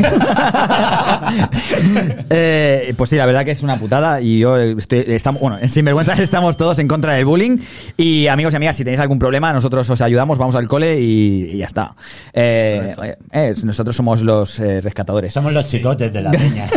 Eh, 2.30 2.94
pues 2.98 3.10
sí, 3.10 3.18
la 3.18 3.26
verdad 3.26 3.44
que 3.44 3.52
es 3.52 3.64
una 3.64 3.78
putada 3.78 4.22
y 4.22 4.40
yo 4.40 4.58
estoy, 4.58 5.04
estamos, 5.08 5.42
bueno, 5.42 5.58
en 5.60 5.70
Sinvergüenzas 5.70 6.20
estamos 6.20 6.56
todos 6.56 6.80
en 6.80 6.88
contra 6.88 7.14
del 7.14 7.26
bullying 7.26 7.58
y 7.98 8.28
amigos 8.28 8.54
y 8.54 8.56
amigas, 8.56 8.76
si 8.76 8.84
tenéis 8.84 9.02
algún 9.02 9.20
problema, 9.20 9.52
nosotros 9.52 9.90
os 9.90 10.02
ayudamos, 10.02 10.38
vamos 10.38 10.56
al 10.56 10.68
cole 10.68 11.02
y, 11.02 11.50
y 11.52 11.58
ya 11.58 11.66
está. 11.66 11.96
Eh, 12.34 12.96
eh, 13.32 13.56
nosotros 13.64 13.96
somos 13.96 14.22
los 14.22 14.60
eh, 14.60 14.82
rescatadores. 14.82 15.34
Somos 15.34 15.54
los 15.54 15.68
chicotes 15.68 16.14
de 16.14 16.22
la 16.22 16.32
peña. 16.32 16.68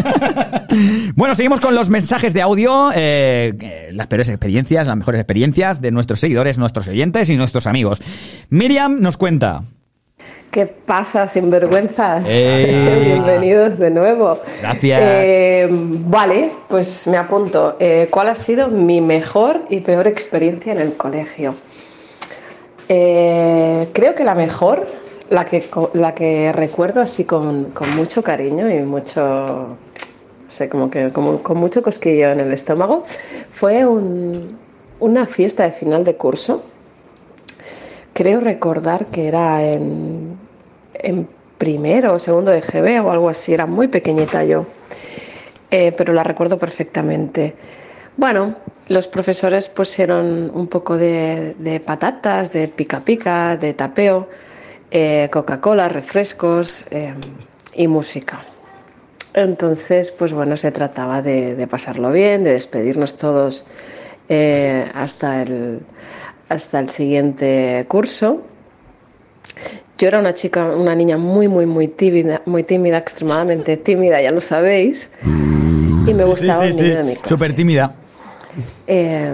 Bueno, 1.17 1.35
seguimos 1.35 1.61
con 1.61 1.75
los 1.75 1.91
mensajes 1.91 2.35
de 2.35 2.43
audio, 2.43 2.91
eh, 2.95 3.55
eh, 3.61 3.91
las 3.93 4.07
peores 4.07 4.29
experiencias, 4.29 4.87
las 4.87 4.97
mejores 4.97 5.21
experiencias 5.21 5.81
de 5.81 5.91
nuestros 5.91 6.21
seguidores, 6.21 6.59
nuestros 6.59 6.89
oyentes 6.89 7.29
y 7.29 7.37
nuestros 7.37 7.67
amigos. 7.67 8.01
Miriam 8.51 9.01
nos 9.01 9.17
cuenta. 9.17 9.63
¿Qué 10.51 10.67
pasa, 10.67 11.27
sinvergüenzas? 11.27 12.25
¡Eh! 12.29 13.03
Bienvenidos 13.05 13.79
de 13.79 13.91
nuevo. 13.91 14.41
Gracias. 14.61 15.01
Eh, 15.03 15.69
vale, 15.71 16.53
pues 16.69 17.09
me 17.09 17.17
apunto. 17.17 17.77
Eh, 17.81 18.09
¿Cuál 18.11 18.29
ha 18.29 18.35
sido 18.35 18.69
mi 18.69 19.01
mejor 19.01 19.63
y 19.69 19.81
peor 19.81 20.07
experiencia 20.07 20.73
en 20.73 20.81
el 20.81 20.95
colegio? 20.95 21.55
Creo 22.87 24.15
que 24.15 24.25
la 24.25 24.35
mejor, 24.35 24.87
la 25.31 25.45
que, 25.45 25.65
la 25.95 26.15
que 26.15 26.53
recuerdo 26.53 27.01
así 27.01 27.25
con, 27.25 27.71
con 27.71 27.97
mucho 27.97 28.23
cariño 28.23 28.71
y 28.71 28.81
mucho, 28.81 29.77
no 30.45 30.51
sé, 30.51 30.69
como 30.69 30.91
que 30.91 31.11
como, 31.11 31.43
con 31.43 31.59
mucho 31.59 31.83
cosquillo 31.83 32.31
en 32.31 32.41
el 32.41 32.53
estómago, 32.53 33.05
fue 33.51 33.87
un- 33.87 34.59
una 35.01 35.27
fiesta 35.27 35.65
de 35.65 35.73
final 35.73 36.05
de 36.05 36.17
curso. 36.17 36.63
Creo 38.13 38.41
recordar 38.41 39.07
que 39.07 39.27
era 39.27 39.63
en, 39.65 40.39
primero 41.59 42.15
o 42.15 42.19
segundo 42.19 42.51
de 42.53 42.61
GB 42.63 43.01
o 43.05 43.11
algo 43.11 43.29
así, 43.29 43.53
era 43.55 43.67
muy 43.67 43.89
pequeñita 43.89 44.45
yo, 44.45 44.67
Eh, 45.71 45.91
pero 45.97 46.13
la 46.13 46.23
recuerdo 46.23 46.57
perfectamente. 46.57 47.55
Bueno, 48.17 48.55
los 48.87 49.09
profesores 49.09 49.69
pusieron 49.69 50.53
un 50.55 50.69
poco 50.69 50.97
de, 50.97 51.57
de 51.59 51.81
patatas, 51.81 52.53
de 52.53 52.69
pica 52.69 53.01
pica, 53.01 53.57
de 53.57 53.75
tapeo, 53.75 54.29
eh, 54.93 55.29
Coca-Cola, 55.33 55.89
refrescos 55.89 56.85
eh, 56.93 57.15
y 57.75 57.89
música. 57.89 58.45
Entonces, 59.35 60.13
pues 60.13 60.33
bueno, 60.33 60.57
se 60.57 60.71
trataba 60.71 61.21
de, 61.21 61.57
de 61.57 61.67
pasarlo 61.67 62.13
bien, 62.13 62.45
de 62.45 62.53
despedirnos 62.53 63.19
todos 63.19 63.67
eh, 64.29 64.87
hasta, 64.95 65.43
el, 65.43 65.81
hasta 66.49 66.79
el 66.79 66.89
siguiente 66.89 67.85
curso. 67.89 68.43
Yo 69.99 70.09
era 70.09 70.21
una 70.21 70.35
chica, 70.35 70.67
una 70.67 70.95
niña 70.95 71.17
muy, 71.17 71.49
muy, 71.49 71.67
muy 71.67 71.89
tímida, 71.89 72.43
muy 72.47 72.63
tímida, 72.63 72.99
extremadamente 72.99 73.77
tímida, 73.77 74.23
ya 74.23 74.31
lo 74.31 74.41
sabéis. 74.41 75.11
Y 76.07 76.15
me 76.15 76.25
gustaba 76.25 76.61
un 76.61 76.71
niño 76.71 76.97
de 76.97 77.05
mi 77.05 77.15
clase. 77.15 77.29
Súper 77.29 77.55
tímida. 77.55 77.93
Eh, 78.87 79.33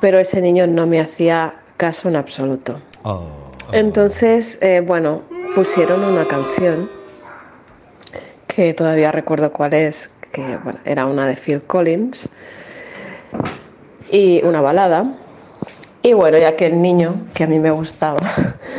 pero 0.00 0.18
ese 0.20 0.40
niño 0.40 0.68
no 0.68 0.86
me 0.86 1.00
hacía 1.00 1.54
caso 1.76 2.08
en 2.08 2.16
absoluto. 2.16 2.80
Oh. 3.02 3.24
Entonces, 3.72 4.58
eh, 4.60 4.82
bueno, 4.86 5.22
pusieron 5.54 6.04
una 6.04 6.24
canción 6.26 6.88
que 8.54 8.74
todavía 8.74 9.10
recuerdo 9.12 9.52
cuál 9.52 9.72
es, 9.74 10.10
que 10.30 10.58
bueno, 10.58 10.78
era 10.84 11.06
una 11.06 11.26
de 11.26 11.36
Phil 11.36 11.62
Collins 11.62 12.28
y 14.10 14.42
una 14.44 14.60
balada. 14.60 15.14
Y 16.02 16.12
bueno, 16.12 16.36
ya 16.38 16.56
que 16.56 16.66
el 16.66 16.82
niño, 16.82 17.28
que 17.32 17.44
a 17.44 17.46
mí 17.46 17.58
me 17.58 17.70
gustaba, 17.70 18.20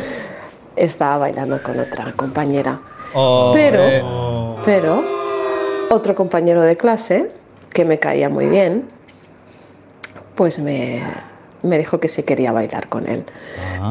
estaba 0.76 1.18
bailando 1.18 1.60
con 1.62 1.78
otra 1.80 2.12
compañera. 2.12 2.78
pero, 3.54 4.56
pero, 4.64 5.04
otro 5.90 6.14
compañero 6.14 6.62
de 6.62 6.76
clase, 6.76 7.28
que 7.72 7.84
me 7.84 7.98
caía 7.98 8.28
muy 8.28 8.46
bien, 8.46 8.88
pues 10.36 10.60
me, 10.60 11.02
me 11.64 11.78
dijo 11.78 11.98
que 11.98 12.08
sí 12.08 12.22
quería 12.22 12.52
bailar 12.52 12.88
con 12.88 13.08
él. 13.08 13.24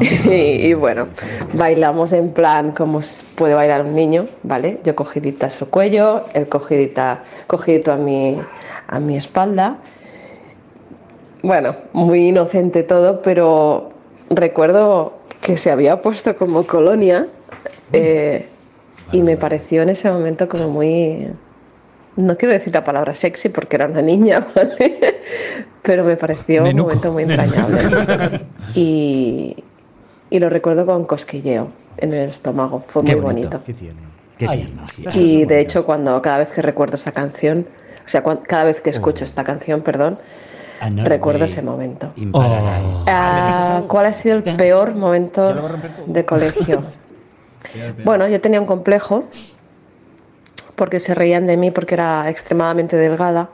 y, 0.24 0.66
y 0.68 0.74
bueno, 0.74 1.08
bailamos 1.52 2.12
en 2.12 2.32
plan 2.32 2.72
como 2.72 3.00
puede 3.34 3.54
bailar 3.54 3.84
un 3.84 3.94
niño, 3.94 4.26
¿vale? 4.42 4.80
Yo 4.84 4.94
cogidita 4.94 5.46
a 5.46 5.50
su 5.50 5.68
cuello, 5.68 6.24
él 6.32 6.48
cogidita, 6.48 7.24
cogidito 7.46 7.92
a 7.92 7.96
mi, 7.96 8.38
a 8.88 9.00
mi 9.00 9.16
espalda. 9.16 9.76
Bueno, 11.42 11.76
muy 11.92 12.28
inocente 12.28 12.84
todo, 12.84 13.20
pero 13.20 13.90
recuerdo 14.30 15.18
que 15.42 15.58
se 15.58 15.70
había 15.70 16.00
puesto 16.00 16.34
como 16.36 16.66
colonia 16.66 17.28
eh, 17.92 18.48
y 19.12 19.22
me 19.22 19.36
pareció 19.36 19.82
en 19.82 19.90
ese 19.90 20.10
momento 20.10 20.48
como 20.48 20.68
muy... 20.68 21.28
No 22.16 22.36
quiero 22.36 22.54
decir 22.54 22.72
la 22.72 22.84
palabra 22.84 23.14
sexy 23.14 23.48
porque 23.48 23.76
era 23.76 23.86
una 23.86 24.02
niña, 24.02 24.46
¿vale? 24.54 25.20
Pero 25.82 26.04
me 26.04 26.16
pareció 26.16 26.64
un 26.64 26.76
momento 26.76 27.12
muy 27.12 27.24
entrañable. 27.24 27.78
Y, 28.74 29.54
y 30.30 30.38
lo 30.40 30.48
recuerdo 30.50 30.84
con 30.86 31.04
cosquilleo 31.04 31.68
en 31.96 32.12
el 32.12 32.28
estómago. 32.28 32.82
Fue 32.86 33.04
Qué 33.04 33.14
muy 33.14 33.24
bonito. 33.24 33.48
bonito. 33.50 33.64
Qué 33.64 33.74
tierno. 33.74 34.02
Qué 34.36 34.46
Ay, 34.48 34.58
tierno. 34.62 34.82
Y 35.14 35.44
de 35.44 35.60
hecho, 35.60 35.84
cuando 35.86 36.20
cada 36.22 36.38
vez 36.38 36.48
que 36.50 36.60
recuerdo 36.62 36.96
esa 36.96 37.12
canción, 37.12 37.66
o 38.04 38.08
sea, 38.08 38.22
cada 38.22 38.64
vez 38.64 38.80
que 38.80 38.90
escucho 38.90 39.24
esta 39.24 39.44
canción, 39.44 39.82
perdón, 39.82 40.18
Another 40.80 41.08
recuerdo 41.08 41.40
Day 41.40 41.48
ese 41.48 41.62
momento. 41.62 42.12
Paradise. 42.32 43.04
Ah, 43.06 43.82
¿Cuál 43.86 44.06
ha 44.06 44.12
sido 44.12 44.36
el 44.36 44.42
peor 44.42 44.94
momento 44.94 45.54
de 46.06 46.24
colegio? 46.24 46.82
Bueno, 48.04 48.28
yo 48.28 48.40
tenía 48.40 48.60
un 48.60 48.66
complejo 48.66 49.24
porque 50.76 51.00
se 51.00 51.14
reían 51.14 51.46
de 51.46 51.56
mí 51.56 51.70
porque 51.70 51.94
era 51.94 52.28
extremadamente 52.28 52.96
delgada, 52.96 53.50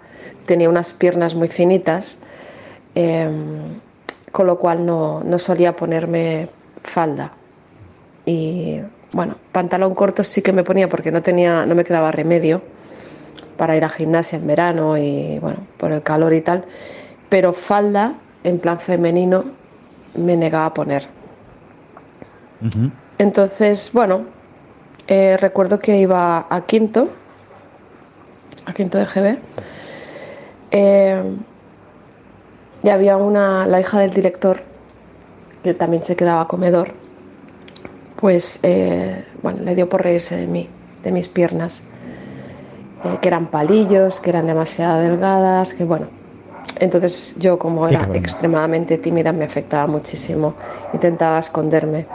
tenía 0.46 0.68
unas 0.68 0.92
piernas 0.92 1.34
muy 1.34 1.48
finitas, 1.48 2.18
em, 2.94 3.80
con 4.32 4.46
lo 4.46 4.58
cual 4.58 4.86
no, 4.86 5.22
no 5.24 5.38
solía 5.38 5.76
ponerme 5.76 6.48
falda. 6.82 7.32
Y 8.24 8.80
bueno, 9.12 9.36
pantalón 9.52 9.94
corto 9.94 10.24
sí 10.24 10.42
que 10.42 10.52
me 10.52 10.62
ponía 10.62 10.88
porque 10.88 11.10
no, 11.10 11.22
tenía, 11.22 11.66
no 11.66 11.74
me 11.74 11.84
quedaba 11.84 12.12
remedio 12.12 12.62
para 13.56 13.76
ir 13.76 13.84
a 13.84 13.88
gimnasia 13.88 14.38
en 14.38 14.46
verano 14.46 14.96
y 14.96 15.38
bueno, 15.38 15.58
por 15.76 15.92
el 15.92 16.02
calor 16.02 16.32
y 16.32 16.40
tal, 16.40 16.64
pero 17.28 17.52
falda 17.52 18.14
en 18.44 18.58
plan 18.58 18.78
femenino 18.78 19.44
me 20.14 20.36
negaba 20.36 20.66
a 20.66 20.74
poner. 20.74 21.06
Entonces, 23.18 23.90
bueno, 23.92 24.24
eh, 25.06 25.36
recuerdo 25.38 25.78
que 25.78 25.98
iba 25.98 26.46
a 26.48 26.60
quinto, 26.62 27.08
a 28.66 28.72
quinto 28.72 28.98
de 28.98 29.06
GB, 29.06 29.38
eh, 30.70 31.22
y 32.82 32.88
había 32.88 33.16
una, 33.16 33.66
la 33.66 33.80
hija 33.80 34.00
del 34.00 34.10
director, 34.10 34.62
que 35.62 35.74
también 35.74 36.02
se 36.02 36.16
quedaba 36.16 36.42
a 36.42 36.48
comedor, 36.48 36.92
pues 38.16 38.60
eh, 38.62 39.24
bueno, 39.42 39.62
le 39.64 39.74
dio 39.74 39.88
por 39.88 40.02
reírse 40.02 40.36
de 40.36 40.46
mí, 40.46 40.68
de 41.02 41.12
mis 41.12 41.28
piernas, 41.28 41.84
eh, 43.04 43.18
que 43.20 43.28
eran 43.28 43.46
palillos, 43.46 44.20
que 44.20 44.30
eran 44.30 44.46
demasiado 44.46 45.00
delgadas, 45.00 45.74
que 45.74 45.84
bueno. 45.84 46.06
Entonces 46.78 47.36
yo 47.38 47.58
como 47.58 47.88
era 47.88 48.08
extremadamente 48.14 48.98
tímida 48.98 49.32
me 49.32 49.44
afectaba 49.44 49.86
muchísimo. 49.86 50.54
Intentaba 50.92 51.38
esconderme 51.38 52.06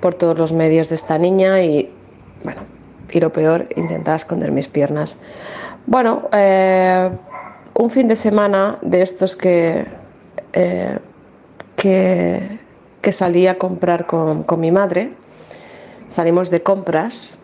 por 0.00 0.14
todos 0.14 0.36
los 0.36 0.52
medios 0.52 0.88
de 0.88 0.96
esta 0.96 1.18
niña 1.18 1.62
y 1.62 1.90
bueno, 2.44 2.62
y 3.10 3.20
lo 3.20 3.32
peor, 3.32 3.68
intentaba 3.76 4.16
esconder 4.16 4.50
mis 4.52 4.68
piernas. 4.68 5.18
Bueno, 5.86 6.28
eh, 6.32 7.10
un 7.74 7.90
fin 7.90 8.08
de 8.08 8.16
semana 8.16 8.78
de 8.82 9.02
estos 9.02 9.36
que, 9.36 9.86
eh, 10.52 10.98
que, 11.76 12.58
que 13.00 13.12
salí 13.12 13.46
a 13.46 13.58
comprar 13.58 14.06
con, 14.06 14.44
con 14.44 14.60
mi 14.60 14.70
madre, 14.70 15.12
salimos 16.08 16.50
de 16.50 16.62
compras, 16.62 17.40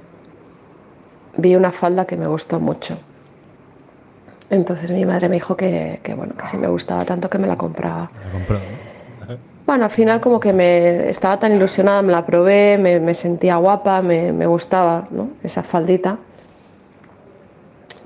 vi 1.37 1.57
una 1.57 1.73
falda 1.73 2.07
que 2.07 2.17
me 2.17 2.27
gustó 2.27 2.61
mucho. 2.61 2.99
Entonces 4.51 4.91
mi 4.91 5.05
madre 5.05 5.29
me 5.29 5.37
dijo 5.37 5.57
que, 5.57 6.01
que, 6.03 6.15
bueno, 6.15 6.35
que 6.37 6.47
si 6.47 6.57
me 6.57 6.69
gustaba 6.69 7.05
tanto 7.05 7.29
que 7.29 7.39
me 7.39 7.47
la 7.47 7.57
compraba. 7.57 8.11
Bueno, 9.69 9.85
al 9.85 9.91
final 9.91 10.19
como 10.19 10.41
que 10.41 10.55
me 10.55 11.11
estaba 11.11 11.39
tan 11.39 11.53
ilusionada, 11.53 12.01
me 12.01 12.11
la 12.11 12.25
probé, 12.25 12.79
me, 12.79 13.01
me 13.01 13.15
sentía 13.15 13.57
guapa, 13.57 14.01
me, 14.01 14.33
me 14.33 14.47
gustaba 14.47 15.07
¿no? 15.11 15.33
esa 15.43 15.63
faldita. 15.63 16.17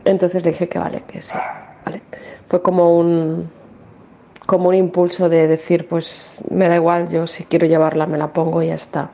Entonces 0.04 0.44
le 0.44 0.50
dije 0.50 0.68
que 0.68 0.80
vale, 0.80 1.04
que 1.06 1.22
sí, 1.22 1.38
vale. 1.86 2.02
Fue 2.48 2.60
como 2.62 2.98
un, 2.98 3.48
como 4.44 4.70
un 4.70 4.74
impulso 4.74 5.28
de 5.28 5.46
decir, 5.46 5.86
pues 5.86 6.40
me 6.50 6.66
da 6.66 6.74
igual, 6.74 7.08
yo 7.08 7.28
si 7.28 7.44
quiero 7.44 7.68
llevarla 7.68 8.06
me 8.06 8.18
la 8.18 8.32
pongo 8.32 8.60
y 8.60 8.66
ya 8.66 8.74
está. 8.74 9.10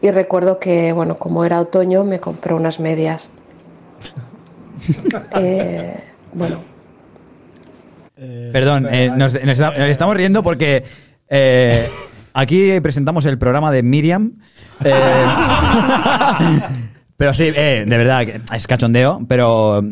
Y 0.00 0.10
recuerdo 0.10 0.58
que, 0.58 0.94
bueno, 0.94 1.18
como 1.18 1.44
era 1.44 1.60
otoño, 1.60 2.02
me 2.04 2.18
compré 2.18 2.54
unas 2.54 2.80
medias. 2.80 3.28
Eh, 5.34 6.02
bueno, 6.32 6.60
Perdón, 8.52 8.86
eh, 8.90 9.10
nos, 9.14 9.34
nos 9.34 9.44
está- 9.52 9.70
nos 9.78 9.88
estamos 9.88 10.16
riendo 10.16 10.42
porque 10.42 10.84
eh, 11.28 11.88
aquí 12.34 12.80
presentamos 12.80 13.24
el 13.26 13.38
programa 13.38 13.70
de 13.72 13.82
Miriam. 13.82 14.32
eh, 14.84 14.94
pero 17.16 17.34
sí, 17.34 17.50
eh, 17.54 17.84
de 17.86 17.96
verdad, 17.98 18.26
es 18.54 18.66
cachondeo, 18.66 19.20
pero... 19.28 19.82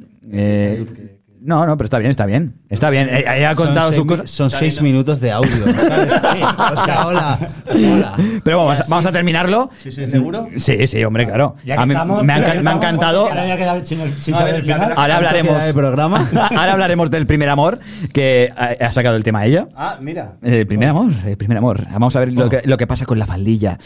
eh, 1.47 1.49
no, 1.49 1.67
no, 1.67 1.77
pero 1.77 1.87
está 1.87 1.99
bien, 1.99 2.11
está 2.11 2.27
bien. 2.27 2.55
Está 2.69 2.91
bien. 2.91 3.09
Eh, 3.11 3.25
ella 3.37 3.51
ha 3.51 3.55
contado 3.55 3.93
son 3.93 3.97
sus 3.97 4.07
seis, 4.07 4.19
cosas. 4.21 4.31
Son 4.31 4.51
seis 4.51 4.83
minutos 4.83 5.21
de 5.21 5.31
audio. 5.33 5.65
¿sabes? 5.65 6.15
O 6.77 6.85
sea, 6.85 7.07
hola. 7.07 7.39
Hola. 7.71 8.15
Pero 8.43 8.59
vamos, 8.59 8.83
vamos 8.89 9.07
a 9.07 9.13
terminarlo. 9.13 9.71
Sí, 9.83 9.93
sí, 9.93 10.07
¿seguro? 10.07 10.49
Sí, 10.57 10.87
sí, 10.87 11.05
hombre, 11.05 11.27
claro. 11.27 11.55
Ya 11.65 11.77
que 11.77 11.83
A 11.83 11.87
mí 11.87 11.95
estamos, 11.95 12.23
me, 12.25 12.33
ha, 12.33 12.39
me 12.63 12.71
encantado. 12.71 13.27
ahora 13.29 13.43
voy 13.43 13.51
a 13.51 13.57
quedar 13.57 13.87
sin, 13.87 14.01
el- 14.01 14.15
sin 14.15 14.33
No, 14.33 14.39
a 14.39 14.41
saber 14.41 14.55
el 14.57 14.63
final. 14.63 14.81
Ahora 14.83 14.95
¿Cuánto 14.95 15.15
hablaremos 15.15 15.55
queda 15.57 15.67
de 15.67 15.75
programa? 15.75 16.29
Ahora 16.57 16.73
hablaremos 16.73 17.11
del 17.11 17.27
primer 17.27 17.49
amor 17.49 17.79
que 18.13 18.53
ha, 18.57 18.87
ha 18.87 18.93
sacado 18.93 19.17
el 19.17 19.23
tema 19.25 19.45
ella. 19.47 19.69
Ah, 19.77 19.99
mira. 20.01 20.33
El 20.43 20.67
primer 20.67 20.89
amor, 20.89 21.13
el 21.25 21.37
primer 21.37 21.59
amor. 21.59 21.87
Vamos 21.91 22.15
a 22.17 22.21
ver 22.21 22.33
lo 22.33 22.49
que, 22.49 22.63
lo 22.65 22.77
que 22.77 22.87
pasa 22.87 23.07
con 23.07 23.19
la 23.19 23.27
faldilla 23.27 23.79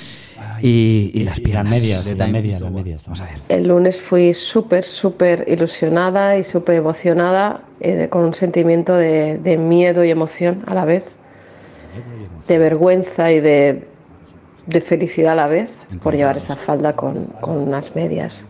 y, 0.62 1.10
y 1.14 1.24
las 1.24 1.38
Y 1.38 1.42
las 1.52 1.64
piernas. 1.64 1.70
medias, 1.70 2.04
de 2.04 2.14
las 2.14 2.30
medias, 2.30 2.56
is 2.56 2.60
las 2.60 2.70
over. 2.70 2.84
medias. 2.84 3.04
Vamos 3.06 3.20
a 3.20 3.24
ver. 3.24 3.34
El 3.48 3.68
lunes 3.68 4.00
fui 4.00 4.34
súper, 4.34 4.84
súper 4.84 5.44
ilusionada 5.48 6.36
y 6.38 6.44
súper 6.44 6.76
emocionada, 6.76 7.62
eh, 7.80 8.08
con 8.08 8.24
un 8.24 8.34
sentimiento 8.34 8.94
de, 8.96 9.38
de 9.38 9.56
miedo 9.56 10.04
y 10.04 10.10
emoción 10.10 10.62
a 10.66 10.74
la 10.74 10.84
vez, 10.84 11.12
de 12.48 12.58
vergüenza 12.58 13.30
y 13.32 13.40
de, 13.40 13.86
de 14.66 14.80
felicidad 14.80 15.32
a 15.32 15.36
la 15.36 15.46
vez 15.46 15.78
por 16.02 16.14
llevar 16.14 16.36
esa 16.36 16.56
falda 16.56 16.94
con, 16.96 17.26
con 17.40 17.56
unas 17.58 17.94
medias. 17.96 18.44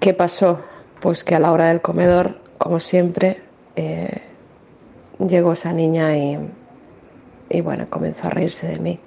¿Qué 0.00 0.14
pasó? 0.14 0.60
Pues 1.00 1.24
que 1.24 1.34
a 1.34 1.40
la 1.40 1.52
hora 1.52 1.68
del 1.68 1.80
comedor, 1.80 2.40
como 2.58 2.80
siempre, 2.80 3.40
eh, 3.76 4.20
llegó 5.18 5.52
esa 5.52 5.72
niña 5.72 6.16
y, 6.16 6.38
y 7.50 7.60
bueno, 7.60 7.86
comenzó 7.88 8.26
a 8.26 8.30
reírse 8.30 8.66
de 8.68 8.78
mí. 8.78 9.00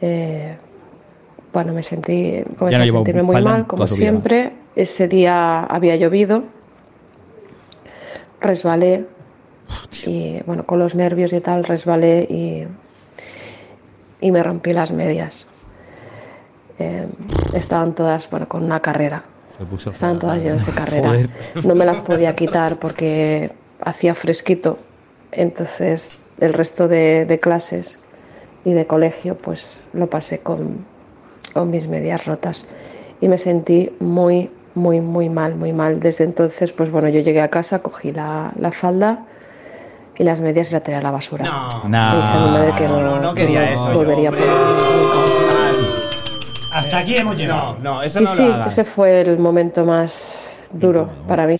Eh, 0.00 0.56
bueno, 1.52 1.72
me 1.72 1.82
sentí, 1.82 2.42
comencé 2.56 2.78
no 2.78 2.84
a 2.84 2.86
sentirme 2.86 3.22
muy 3.22 3.42
mal, 3.42 3.66
como 3.66 3.86
su 3.86 3.94
vida, 3.94 4.02
siempre. 4.02 4.52
Ese 4.76 5.08
día 5.08 5.64
había 5.64 5.96
llovido, 5.96 6.44
resbalé 8.40 9.04
y 10.06 10.40
bueno, 10.46 10.64
con 10.64 10.78
los 10.78 10.94
nervios 10.94 11.32
y 11.32 11.40
tal, 11.40 11.64
resbalé 11.64 12.26
y, 12.30 12.66
y 14.20 14.30
me 14.30 14.42
rompí 14.42 14.72
las 14.72 14.92
medias. 14.92 15.46
Eh, 16.78 17.06
estaban 17.52 17.94
todas, 17.94 18.30
bueno, 18.30 18.48
con 18.48 18.62
una 18.64 18.80
carrera. 18.80 19.24
Estaban 19.92 20.18
todas 20.18 20.38
llenas 20.42 20.64
de 20.64 20.72
carrera. 20.72 21.12
No 21.64 21.74
me 21.74 21.84
las 21.84 22.00
podía 22.00 22.34
quitar 22.34 22.76
porque 22.76 23.50
hacía 23.82 24.14
fresquito. 24.14 24.78
Entonces, 25.32 26.16
el 26.38 26.54
resto 26.54 26.88
de, 26.88 27.26
de 27.26 27.40
clases 27.40 28.00
y 28.64 28.72
de 28.72 28.86
colegio, 28.86 29.36
pues 29.36 29.76
lo 29.92 30.08
pasé 30.08 30.40
con, 30.40 30.84
con 31.52 31.70
mis 31.70 31.88
medias 31.88 32.26
rotas. 32.26 32.64
Y 33.20 33.28
me 33.28 33.38
sentí 33.38 33.90
muy, 34.00 34.50
muy, 34.74 35.00
muy 35.00 35.28
mal, 35.28 35.54
muy 35.54 35.72
mal. 35.72 36.00
Desde 36.00 36.24
entonces, 36.24 36.72
pues 36.72 36.90
bueno, 36.90 37.08
yo 37.08 37.20
llegué 37.20 37.40
a 37.40 37.48
casa, 37.48 37.80
cogí 37.80 38.12
la, 38.12 38.52
la 38.58 38.72
falda 38.72 39.24
y 40.18 40.24
las 40.24 40.40
medias 40.40 40.70
y 40.70 40.74
la 40.74 40.80
tiré 40.80 40.96
a 40.98 41.02
la 41.02 41.10
basura. 41.10 41.44
No. 41.44 41.88
Nah. 41.88 42.12
Le 42.12 42.16
dije 42.20 42.32
a 42.32 42.44
mi 42.46 42.50
madre 42.52 42.72
que 42.76 42.88
no, 42.88 43.00
no, 43.00 43.20
no 43.20 43.34
quería 43.34 43.72
eso 43.72 43.92
volvería 43.92 44.30
por. 44.30 44.40
Hasta 46.72 46.98
aquí 46.98 47.16
hemos 47.16 47.36
llegado. 47.36 47.76
No, 47.82 47.94
no, 47.94 48.02
eso 48.02 48.20
Y 48.20 48.24
no 48.24 48.30
sí, 48.34 48.46
lo 48.46 48.54
hagas. 48.54 48.78
ese 48.78 48.88
fue 48.88 49.20
el 49.22 49.38
momento 49.38 49.84
más 49.84 50.58
duro 50.72 51.08
para 51.26 51.46
mí. 51.46 51.56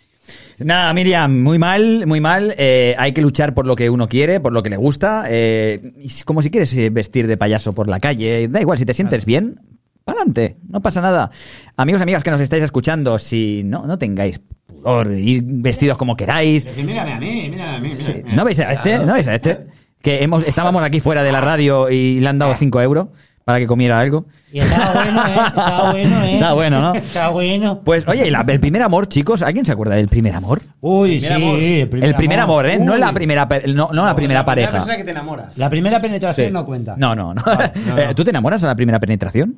Nada, 0.61 0.92
Miriam, 0.92 1.42
muy 1.42 1.58
mal, 1.58 2.06
muy 2.06 2.20
mal. 2.20 2.54
Eh, 2.58 2.94
hay 2.98 3.12
que 3.12 3.22
luchar 3.22 3.54
por 3.54 3.66
lo 3.66 3.76
que 3.76 3.88
uno 3.90 4.08
quiere, 4.08 4.40
por 4.40 4.52
lo 4.52 4.62
que 4.62 4.70
le 4.70 4.76
gusta. 4.76 5.24
eh, 5.28 5.92
como 6.24 6.42
si 6.42 6.50
quieres 6.50 6.74
eh, 6.76 6.90
vestir 6.90 7.26
de 7.26 7.36
payaso 7.36 7.72
por 7.72 7.88
la 7.88 7.98
calle, 7.98 8.48
da 8.48 8.61
igual, 8.61 8.76
si 8.78 8.84
te 8.84 8.94
sientes 8.94 9.24
bien, 9.24 9.58
pa'lante, 10.04 10.56
no 10.68 10.80
pasa 10.82 11.00
nada. 11.00 11.30
Amigos, 11.76 12.02
amigas 12.02 12.22
que 12.22 12.30
nos 12.30 12.40
estáis 12.40 12.62
escuchando, 12.62 13.18
si 13.18 13.62
no, 13.64 13.86
no 13.86 13.98
tengáis 13.98 14.40
pudor, 14.66 15.12
ir 15.12 15.42
vestidos 15.44 15.96
como 15.96 16.16
queráis. 16.16 16.66
Mírame 16.76 17.12
a 17.12 17.18
mí, 17.18 17.48
mírame 17.50 17.76
a 17.76 17.78
mí. 17.80 17.92
mírame. 17.96 18.34
¿No 18.34 18.44
veis 18.44 18.61
a 18.61 18.72
este? 18.72 18.98
¿No 18.98 19.14
veis 19.14 19.28
a 19.28 19.34
este? 19.34 19.66
Que 20.02 20.22
hemos, 20.22 20.46
estábamos 20.46 20.82
aquí 20.82 21.00
fuera 21.00 21.22
de 21.22 21.32
la 21.32 21.40
radio 21.40 21.90
y 21.90 22.20
le 22.20 22.28
han 22.28 22.38
dado 22.38 22.54
5 22.54 22.80
euros 22.82 23.08
para 23.51 23.59
que 23.61 23.66
comiera 23.66 23.98
algo. 24.01 24.26
Y 24.53 24.61
está 24.61 24.92
bueno, 24.92 25.26
¿eh? 25.26 25.34
Está 25.46 25.90
bueno, 25.92 26.22
¿eh? 26.24 26.34
Está 26.34 26.53
bueno, 26.55 26.80
¿no? 26.80 26.94
Está 26.94 27.28
bueno. 27.30 27.80
Pues, 27.84 28.07
oye, 28.09 28.26
¿y 28.26 28.30
la- 28.30 28.44
el 28.48 28.61
primer 28.61 28.82
amor, 28.82 29.09
chicos, 29.09 29.42
¿alguien 29.42 29.64
se 29.66 29.72
acuerda 29.72 29.94
del 29.96 30.09
primer 30.09 30.34
amor? 30.34 30.62
Uy, 30.80 31.18
Primer 31.18 31.28
sí, 31.28 31.34
amor. 31.44 31.59
el 31.59 31.88
primer, 31.88 32.09
el 32.11 32.14
primer 32.16 32.40
amor, 32.40 32.66
¿eh? 32.66 32.78
No 32.78 32.94
Uy. 32.94 33.01
la 33.01 33.12
primera, 33.12 33.48
pe- 33.48 33.62
no, 33.74 33.90
no 33.92 34.05
la 34.07 34.14
primera 34.16 34.44
pareja. 34.44 34.70
persona 34.72 34.96
que 34.96 35.05
te 35.05 35.11
enamoras. 35.11 35.59
La 35.59 35.68
primera 35.68 36.01
penetración 36.01 36.46
Sí. 36.48 36.53
no 36.53 36.64
cuenta. 36.64 36.94
No, 36.96 37.14
no, 37.14 37.34
no. 37.34 37.42
no, 37.44 37.98
Eh, 37.98 38.07
no. 38.09 38.14
¿Tú 38.14 38.24
te 38.24 38.30
enamoras 38.30 38.62
a 38.64 38.66
la 38.68 38.74
primera 38.76 38.98
penetración? 39.01 39.57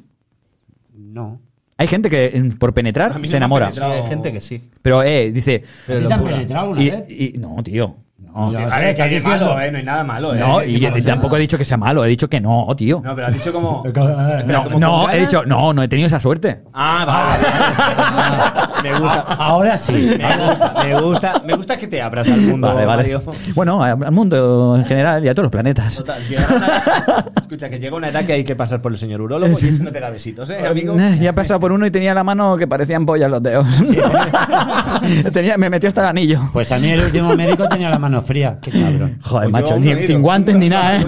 No. 0.95 1.40
Hay 1.78 1.86
gente 1.88 2.09
que 2.11 2.32
mm, 2.40 2.59
por 2.59 2.74
penetrar 2.74 3.12
A 3.12 3.18
mí 3.18 3.22
no 3.22 3.26
se 3.26 3.32
me 3.32 3.36
ha 3.36 3.38
enamora. 3.38 3.66
penetrado. 3.66 3.93
Hay 3.95 4.07
gente 4.09 4.32
que 4.32 4.40
sí. 4.40 4.70
Pero, 4.82 5.03
eh, 5.03 5.32
dice. 5.32 5.62
¿A 5.88 5.99
ti 5.99 6.07
te 6.07 6.12
han 6.14 6.22
penetrado 6.24 6.62
alguna 6.64 6.82
Y, 6.82 6.90
vez? 6.90 7.05
y- 7.09 7.38
no, 7.38 7.62
tío. 7.62 7.97
No, 8.35 8.47
A 8.49 8.78
ver, 8.78 8.97
que 8.97 9.03
es 9.05 9.11
diciendo- 9.11 9.47
malo, 9.47 9.61
¿eh? 9.61 9.70
No 9.70 9.78
hay 9.78 9.85
nada 9.85 10.05
malo, 10.05 10.35
¿eh? 10.35 10.39
No, 10.39 10.62
y 10.64 10.80
malo 10.80 10.99
y 10.99 11.03
tampoco 11.03 11.37
he 11.37 11.41
dicho 11.41 11.59
que 11.59 11.64
sea 11.64 11.76
malo, 11.76 12.05
he 12.05 12.09
dicho 12.09 12.28
que 12.28 12.41
no, 12.41 12.66
tío. 12.76 13.01
No, 13.05 13.14
pero 13.14 13.26
has 13.26 13.35
dicho 13.35 13.53
como... 13.53 13.83
Eh, 13.93 14.45
No, 14.47 14.64
como 14.64 14.78
no, 14.78 15.03
he 15.11 15.12
ganas. 15.12 15.20
dicho, 15.28 15.43
no, 15.47 15.72
no 15.72 15.83
he 15.83 15.89
tenido 15.89 16.07
esa 16.07 16.18
suerte. 16.20 16.62
Ah, 16.72 17.05
vale. 17.07 18.66
me 18.83 18.99
gusta. 18.99 19.20
Ahora 19.20 19.76
sí. 19.76 19.93
Me 19.93 20.37
gusta, 20.47 20.74
me 20.83 21.01
gusta, 21.01 21.43
me 21.47 21.55
gusta 21.55 21.76
que 21.78 21.87
te 21.87 22.01
abras 22.03 22.28
al 22.30 22.41
mundo, 22.43 22.68
Vale, 22.68 22.87
vale. 22.87 23.03
Mario. 23.03 23.22
Bueno, 23.55 23.83
al 23.83 24.12
mundo 24.12 24.76
en 24.76 24.85
general 24.85 25.24
y 25.24 25.28
a 25.28 25.35
todos 25.35 25.45
los 25.45 25.51
planetas. 25.53 25.97
Total, 25.97 26.20
llega 26.28 26.47
una- 26.57 27.24
escucha, 27.41 27.68
que 27.68 27.78
llega 27.78 27.97
una 27.97 28.09
edad 28.09 28.24
que 28.24 28.33
hay 28.33 28.45
que 28.45 28.57
pasar 28.57 28.80
por 28.80 28.93
el 28.93 28.99
señor 28.99 29.20
urólogo 29.20 29.53
y 29.61 29.66
ese 29.68 29.83
no 29.83 29.91
te 29.91 30.01
da 30.01 30.11
besitos, 30.11 30.49
¿eh, 30.51 30.66
amigo? 30.66 30.95
Eh, 30.99 31.18
Ya 31.20 31.30
he 31.30 31.33
pasado 31.33 31.61
por 31.61 31.72
uno 31.72 31.87
y 31.87 31.91
tenía 31.91 32.14
la 32.14 32.24
mano 32.24 32.57
que 32.57 32.66
parecían 32.66 33.05
pollas 33.07 33.30
los 33.30 33.43
dedos. 33.43 33.66
tenía, 35.33 35.57
me 35.59 35.70
metió 35.70 35.89
hasta 35.89 36.03
el 36.03 36.07
anillo. 36.09 36.41
Pues 36.53 36.70
a 36.72 36.78
mí 36.78 36.89
el 36.91 37.01
último 37.05 37.35
médico 37.35 37.68
tenía 37.68 37.91
la 37.91 37.99
mano 37.99 38.20
fría. 38.22 38.59
Qué 38.61 38.70
cabrón. 38.70 39.18
Joder, 39.22 39.51
Pues 39.51 39.62
macho, 39.62 39.78
ni- 39.78 40.07
sin 40.07 40.22
guantes 40.22 40.55
ni 40.57 40.68
nada, 40.68 40.97
¿eh? 40.97 41.07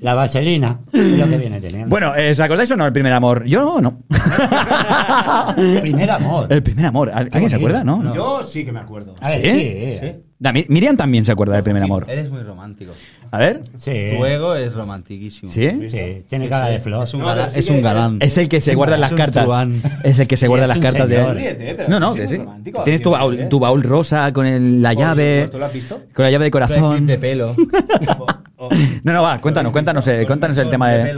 La 0.00 0.14
vaselina 0.14 0.78
es 0.92 1.18
lo 1.18 1.28
que 1.28 1.36
viene 1.38 1.60
teniendo. 1.60 1.88
Bueno, 1.88 2.14
eh, 2.14 2.30
¿os 2.30 2.40
acordáis 2.40 2.70
o 2.70 2.76
no 2.76 2.86
el 2.86 2.92
primer 2.92 3.12
amor? 3.12 3.44
Yo 3.44 3.80
no. 3.80 3.98
primer 5.80 6.10
amor. 6.10 6.46
El 6.50 6.62
primer 6.62 6.86
amor. 6.86 7.10
¿Alguien 7.12 7.50
se 7.50 7.56
acuerda? 7.56 7.82
No. 7.84 8.02
no. 8.02 8.14
Yo 8.14 8.42
sí 8.44 8.64
que 8.64 8.70
me 8.72 8.80
acuerdo. 8.80 9.14
A 9.20 9.28
ver, 9.30 9.42
¿Sí? 9.42 9.50
sí, 9.50 9.58
eh. 9.60 10.20
Da, 10.40 10.52
Mi- 10.52 10.66
Miriam 10.68 10.96
también 10.96 11.24
se 11.24 11.32
acuerda 11.32 11.54
del 11.54 11.64
primer 11.64 11.82
amor. 11.82 12.06
Eres 12.08 12.30
muy 12.30 12.42
romántico. 12.44 12.92
A 13.32 13.38
ver. 13.38 13.60
Sí. 13.76 13.90
Tu 14.16 14.24
ego 14.24 14.54
es 14.54 14.72
romantiquísimo. 14.72 15.50
¿Sí? 15.50 15.88
Sí, 15.90 16.22
tiene 16.28 16.48
cara 16.48 16.68
de 16.68 16.78
flor. 16.78 17.02
Es 17.04 17.14
un, 17.14 17.22
No, 17.22 17.50
sí 17.50 17.58
es 17.58 17.68
un 17.68 17.82
galán. 17.82 18.18
Es 18.20 18.38
el 18.38 18.48
que 18.48 18.60
se 18.60 18.76
guarda 18.76 18.94
en 18.94 19.00
las 19.00 19.10
un 19.10 19.16
cartas. 19.16 19.44
truán. 19.44 19.82
Es 20.04 20.20
el 20.20 20.28
que 20.28 20.36
se 20.36 20.46
guarda 20.46 20.66
es 20.66 20.68
las 20.68 20.76
un 20.76 20.82
cartas 20.84 21.08
señor. 21.08 21.34
de. 21.34 21.74
Pero 21.76 21.88
No, 21.88 21.98
no, 21.98 22.12
sí 22.12 22.18
que 22.20 22.28
sí. 22.28 22.36
romántico, 22.36 22.82
Tienes 22.84 23.02
tu 23.02 23.08
tío, 23.10 23.18
baúl, 23.18 23.40
¿eh? 23.40 23.46
tu 23.46 23.58
baúl 23.58 23.82
rosa 23.82 24.32
con 24.32 24.46
el- 24.46 24.80
la 24.80 24.92
llave. 24.92 25.48
¿Tú 25.50 25.58
lo 25.58 25.64
has 25.64 25.72
visto? 25.72 26.00
Con 26.14 26.24
la 26.24 26.30
llave 26.30 26.44
de 26.44 26.50
corazón. 26.52 27.04
de 27.06 27.18
pelo. 27.18 27.56
No, 29.04 29.12
no, 29.12 29.22
va, 29.22 29.38
cuéntanos, 29.38 29.70
cuéntanos, 29.72 30.06
eh, 30.08 30.24
cuéntanos 30.26 30.58
el 30.58 30.68
tema 30.68 30.88
de. 30.90 31.14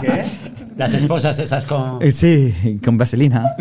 ¿Qué? 0.00 0.24
Las 0.76 0.92
esposas 0.94 1.38
esas 1.38 1.66
con... 1.66 1.98
Eh, 2.02 2.10
Sí, 2.10 2.80
con 2.84 2.96
vaselina. 2.98 3.54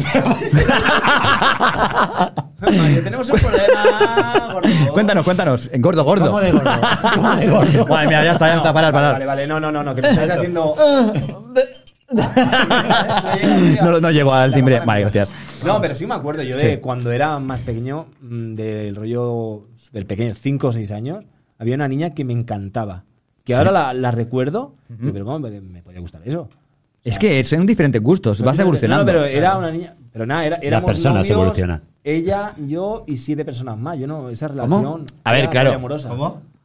Tenemos 3.03 3.29
un 3.29 3.39
problema. 3.39 4.53
gordo. 4.53 4.93
cuéntanos, 4.93 5.23
cuéntanos. 5.25 5.69
En 5.73 5.81
gordo, 5.81 6.03
gordo. 6.03 6.25
¿Cómo 6.27 6.39
de 6.39 6.51
gordo? 6.51 6.71
¿Cómo 7.15 7.35
de 7.35 7.47
gordo? 7.49 7.85
Madre 7.89 8.07
mía, 8.07 8.23
ya 8.23 8.31
está, 8.31 8.47
ya 8.47 8.55
está, 8.57 8.73
parar, 8.73 8.93
parar. 8.93 9.13
Vale, 9.13 9.25
vale, 9.25 9.47
no, 9.47 9.59
no, 9.59 9.71
no, 9.71 9.83
no, 9.83 9.93
que 9.93 10.01
me 10.01 10.09
estáis 10.09 10.31
haciendo. 10.31 10.75
No, 13.81 13.99
no 13.99 14.11
llego 14.11 14.33
al 14.33 14.53
timbre. 14.53 14.79
Vale, 14.85 15.01
gracias. 15.01 15.33
No, 15.65 15.81
pero 15.81 15.95
sí 15.95 16.05
me 16.07 16.15
acuerdo 16.15 16.43
yo 16.43 16.57
de 16.57 16.75
Sí. 16.75 16.77
cuando 16.81 17.11
era 17.11 17.37
más 17.39 17.59
pequeño, 17.61 18.07
mm, 18.21 18.53
del 18.53 18.95
rollo 18.95 19.67
del 19.91 20.05
pequeño, 20.05 20.33
5 20.33 20.67
o 20.67 20.71
6 20.71 20.91
años, 20.91 21.25
había 21.61 21.75
una 21.75 21.87
niña 21.87 22.09
que 22.15 22.25
me 22.25 22.33
encantaba. 22.33 23.03
Que 23.43 23.53
ahora 23.53 23.71
la, 23.71 23.93
la 23.93 24.09
recuerdo, 24.11 24.73
digo, 24.89 25.13
pero 25.13 25.25
¿cómo 25.25 25.39
me, 25.39 25.61
me 25.61 25.83
podía 25.83 25.99
gustar 25.99 26.21
eso? 26.25 26.49
Es 27.03 27.19
que 27.19 27.43
son 27.43 27.67
diferentes 27.67 28.01
gustos, 28.01 28.41
vas 28.41 28.57
evolucionando. 28.57 29.05
No, 29.05 29.05
pero 29.05 29.25
era 29.25 29.57
una 29.57 29.69
niña. 29.71 29.93
Pero 30.11 30.25
nada, 30.25 30.45
era, 30.45 30.55
éramos 30.57 30.89
persona 30.89 31.23
se 31.23 31.29
novios, 31.29 31.31
evoluciona. 31.31 31.81
Ella, 32.03 32.53
yo 32.67 33.03
y 33.07 33.17
siete 33.17 33.45
personas 33.45 33.77
más. 33.77 33.99
Yo 33.99 34.07
no, 34.07 34.29
esa 34.29 34.47
relación. 34.47 35.05
A 35.23 35.31
ver, 35.31 35.41
era 35.41 35.49
claro. 35.51 35.69
poliamorosa. 35.69 36.09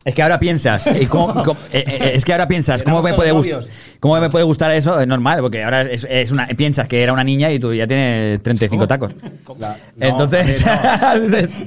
Es 0.07 0.14
que 0.14 0.22
ahora 0.22 0.38
piensas, 0.38 0.86
eh, 0.86 1.07
¿cómo- 1.09 1.34
cómo- 1.44 1.59
eh, 1.72 1.84
eh, 1.86 2.11
es 2.14 2.24
que 2.24 2.32
ahora 2.32 2.46
piensas, 2.48 2.82
¿cómo 2.82 3.02
me 3.02 3.12
puede 3.12 3.32
gustar? 3.32 3.57
novios. 3.57 3.70
¿Cómo 4.00 4.18
me 4.20 4.30
puede 4.30 4.44
gustar 4.44 4.70
eso? 4.70 5.00
Es 5.00 5.07
normal, 5.09 5.40
porque 5.40 5.64
ahora 5.64 5.82
es, 5.82 6.07
es 6.09 6.30
una, 6.30 6.46
piensas 6.46 6.86
que 6.86 7.02
era 7.02 7.12
una 7.12 7.24
niña 7.24 7.50
y 7.50 7.59
tú 7.59 7.74
ya 7.74 7.86
tienes 7.86 8.42
35 8.42 8.86
tacos. 8.86 9.14
No, 9.59 9.74
Entonces, 10.00 10.64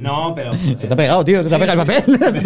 No, 0.30 0.34
pero. 0.34 0.54
se 0.54 0.74
te 0.74 0.92
ha 0.92 0.96
pegado, 0.96 1.24
tío, 1.24 1.42
se 1.42 1.48
te 1.50 1.54
ha 1.54 1.58
pegado 1.58 1.82
el 1.82 1.86
papel. 1.86 2.42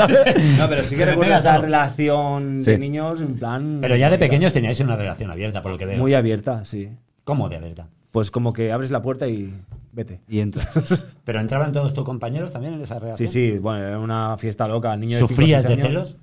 No, 0.58 0.68
pero 0.68 0.82
sí 0.82 0.96
que 0.96 1.06
pega 1.06 1.36
esa 1.36 1.58
relación 1.58 2.60
Sí. 2.64 2.72
de 2.72 2.78
niños 2.78 3.20
en 3.20 3.38
plan. 3.38 3.78
Pero 3.80 3.96
ya 3.96 4.10
de 4.10 4.18
pequeños 4.18 4.52
teníais 4.52 4.80
una 4.80 4.96
relación 4.96 5.30
abierta, 5.30 5.62
por 5.62 5.70
lo 5.72 5.78
que 5.78 5.86
veo. 5.86 5.98
Muy 5.98 6.14
abierta, 6.14 6.64
sí. 6.64 6.88
¿Cómo 7.24 7.48
de 7.48 7.56
abierta? 7.56 7.86
Pues 8.12 8.30
como 8.30 8.52
que 8.52 8.72
abres 8.72 8.90
la 8.90 9.00
puerta 9.02 9.28
y 9.28 9.54
vete. 9.94 10.20
Y 10.28 10.40
entras. 10.40 11.06
¿Pero 11.24 11.40
entraban 11.40 11.72
todos 11.72 11.94
tus 11.94 12.04
compañeros 12.04 12.52
también 12.52 12.74
en 12.74 12.82
esa 12.82 12.94
Sí, 12.96 13.00
relación? 13.00 13.28
sí, 13.28 13.50
bueno, 13.58 13.86
era 13.86 13.98
una 13.98 14.36
fiesta 14.36 14.66
loca. 14.68 14.96
Niño 14.96 15.16
de 15.18 15.20
¿Sufrías 15.26 15.62
de 15.64 15.72
años. 15.74 15.86
celos? 15.86 16.16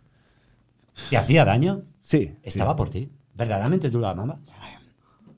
¿Te 1.10 1.18
hacía 1.18 1.46
daño? 1.46 1.80
Sí. 2.02 2.34
Estaba 2.44 2.72
sí. 2.74 2.78
por 2.78 2.90
ti. 2.90 3.10
¿Verdaderamente 3.36 3.90
tú 3.90 4.00
la 4.00 4.12
amabas? 4.12 4.38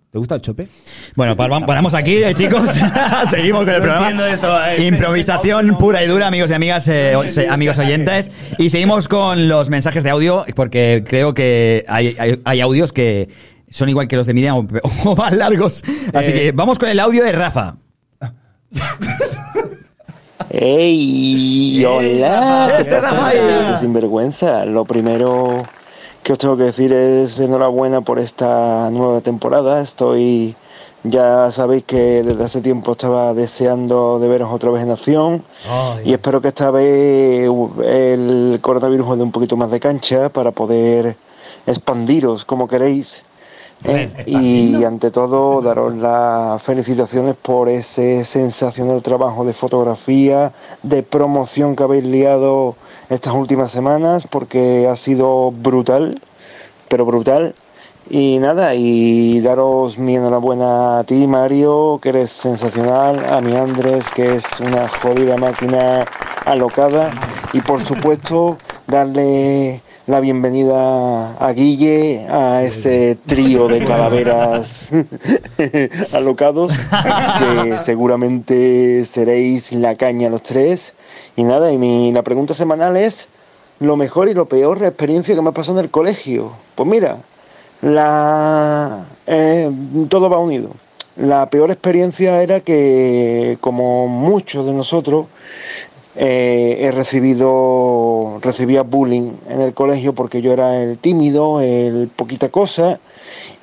¿Te 0.10 0.20
gusta 0.20 0.36
el 0.36 0.42
chope? 0.42 0.68
Bueno, 1.16 1.36
pues 1.36 1.50
paramos 1.66 1.96
aquí, 1.96 2.18
eh, 2.18 2.36
chicos. 2.36 2.70
Seguimos 3.32 3.66
con 3.66 3.74
el 3.74 3.82
programa. 3.82 4.30
esto, 4.30 4.64
eh. 4.66 4.86
Improvisación 4.86 5.76
pura 5.80 6.04
y 6.04 6.08
dura, 6.08 6.28
amigos 6.28 6.52
y 6.52 6.54
amigas, 6.54 6.88
eh, 6.88 7.16
amigos 7.50 7.80
oyentes. 7.80 8.30
Y 8.60 8.70
seguimos 8.70 9.08
con 9.08 9.48
los 9.48 9.72
mensajes 9.72 10.04
de 10.04 10.12
audio, 10.12 10.46
porque 10.56 11.04
creo 11.08 11.34
que 11.34 11.84
hay, 11.88 12.16
hay- 12.20 12.40
hay 12.46 12.62
audios 12.62 12.94
que 12.94 13.28
son 13.72 13.90
igual 13.90 14.08
que 14.08 14.16
los 14.16 14.28
de 14.28 14.36
Miriam 14.36 14.56
o, 14.58 14.68
o 15.10 15.16
más 15.16 15.36
largos. 15.36 15.84
Así 16.14 16.30
Eh. 16.30 16.34
que 16.34 16.52
vamos 16.52 16.78
con 16.78 16.90
el 16.90 17.00
audio 17.00 17.24
de 17.24 17.32
Rafa. 17.32 17.78
¡Ey! 20.50 21.84
¡Hola! 21.84 22.78
¡Ese 22.80 23.00
Rafael! 23.00 23.78
Sinvergüenza. 23.80 24.66
Lo 24.66 24.86
primero 24.86 25.64
que 26.22 26.34
os 26.34 26.38
tengo 26.38 26.56
que 26.58 26.64
decir 26.64 26.94
es 26.94 27.40
enhorabuena 27.40 28.02
por 28.02 28.20
esta 28.20 28.90
nueva 28.92 29.22
temporada. 29.22 29.82
Estoy. 29.82 30.56
Ya 31.06 31.52
sabéis 31.52 31.84
que 31.84 32.24
desde 32.24 32.44
hace 32.44 32.62
tiempo 32.62 32.94
estaba 32.94 33.34
deseando 33.34 34.20
de 34.20 34.30
veros 34.30 34.54
otra 34.54 34.72
vez 34.72 34.84
en 34.84 34.92
acción. 34.92 35.44
Y 36.06 36.14
espero 36.14 36.40
que 36.40 36.48
esta 36.48 36.72
vez 36.72 37.50
el 37.84 38.60
coronavirus 38.62 39.08
os 39.10 39.18
dé 39.18 39.24
un 39.24 39.32
poquito 39.34 39.58
más 39.58 39.70
de 39.70 39.82
cancha 39.82 40.30
para 40.30 40.52
poder 40.52 41.18
expandiros 41.68 42.46
como 42.46 42.70
queréis. 42.70 43.24
¿Eh? 43.84 44.24
Y 44.26 44.84
ante 44.84 45.12
todo, 45.12 45.62
daros 45.62 45.96
las 45.96 46.62
felicitaciones 46.62 47.36
por 47.36 47.70
ese 47.70 48.24
sensacional 48.24 49.02
trabajo 49.02 49.46
de 49.46 49.54
fotografía, 49.54 50.52
de 50.84 51.04
promoción 51.04 51.76
que 51.76 51.84
habéis 51.84 52.04
liado 52.04 52.76
estas 53.10 53.34
últimas 53.34 53.72
semanas, 53.72 54.28
porque 54.30 54.88
ha 54.90 54.96
sido 54.96 55.52
brutal, 55.52 56.22
pero 56.90 57.06
brutal. 57.06 57.56
Y 58.10 58.38
nada, 58.40 58.76
y 58.76 59.40
daros 59.40 59.98
mi 59.98 60.16
enhorabuena 60.16 61.00
a 61.00 61.04
ti, 61.06 61.26
Mario, 61.26 62.00
que 62.02 62.10
eres 62.10 62.32
sensacional, 62.32 63.24
a 63.32 63.40
mi 63.40 63.56
Andrés, 63.56 64.10
que 64.10 64.34
es 64.34 64.60
una 64.60 64.90
jodida 64.90 65.38
máquina 65.38 66.06
alocada, 66.46 67.12
y 67.54 67.62
por 67.62 67.84
supuesto, 67.86 68.58
darle 68.88 69.82
la 70.06 70.20
bienvenida 70.20 71.38
a 71.38 71.54
Guille, 71.54 72.26
a 72.30 72.62
ese 72.64 73.18
trío 73.26 73.70
de 73.70 73.86
calaveras 73.86 74.92
alocados, 76.14 76.74
que 77.40 77.78
seguramente 77.80 79.06
seréis 79.06 79.72
la 79.72 79.96
caña 79.96 80.30
los 80.30 80.44
tres. 80.44 80.94
Y 81.38 81.44
nada, 81.44 81.72
y 81.72 81.78
mi, 81.78 82.12
la 82.12 82.22
pregunta 82.22 82.54
semanal 82.54 82.98
es 82.98 83.30
lo 83.80 83.96
mejor 83.96 84.28
y 84.28 84.34
lo 84.34 84.46
peor 84.46 84.84
experiencia 84.84 85.36
que 85.36 85.42
me 85.42 85.50
ha 85.50 85.54
pasado 85.54 85.80
en 85.80 85.86
el 85.86 85.92
colegio. 85.92 86.52
Pues 86.76 86.90
mira, 86.90 87.20
la 87.82 89.06
eh, 89.26 89.72
todo 90.10 90.30
va 90.30 90.38
unido. 90.38 90.72
La 91.16 91.50
peor 91.50 91.72
experiencia 91.72 92.42
era 92.42 92.60
que, 92.60 93.58
como 93.62 94.08
muchos 94.08 94.66
de 94.66 94.74
nosotros, 94.74 95.28
eh, 96.16 96.78
he 96.82 96.92
recibido 96.92 97.93
recibía 98.42 98.84
bullying 98.84 99.32
en 99.50 99.62
el 99.62 99.74
colegio 99.74 100.14
porque 100.14 100.42
yo 100.42 100.54
era 100.54 100.82
el 100.82 100.98
tímido, 100.98 101.62
el 101.62 102.10
poquita 102.16 102.50
cosa 102.50 103.00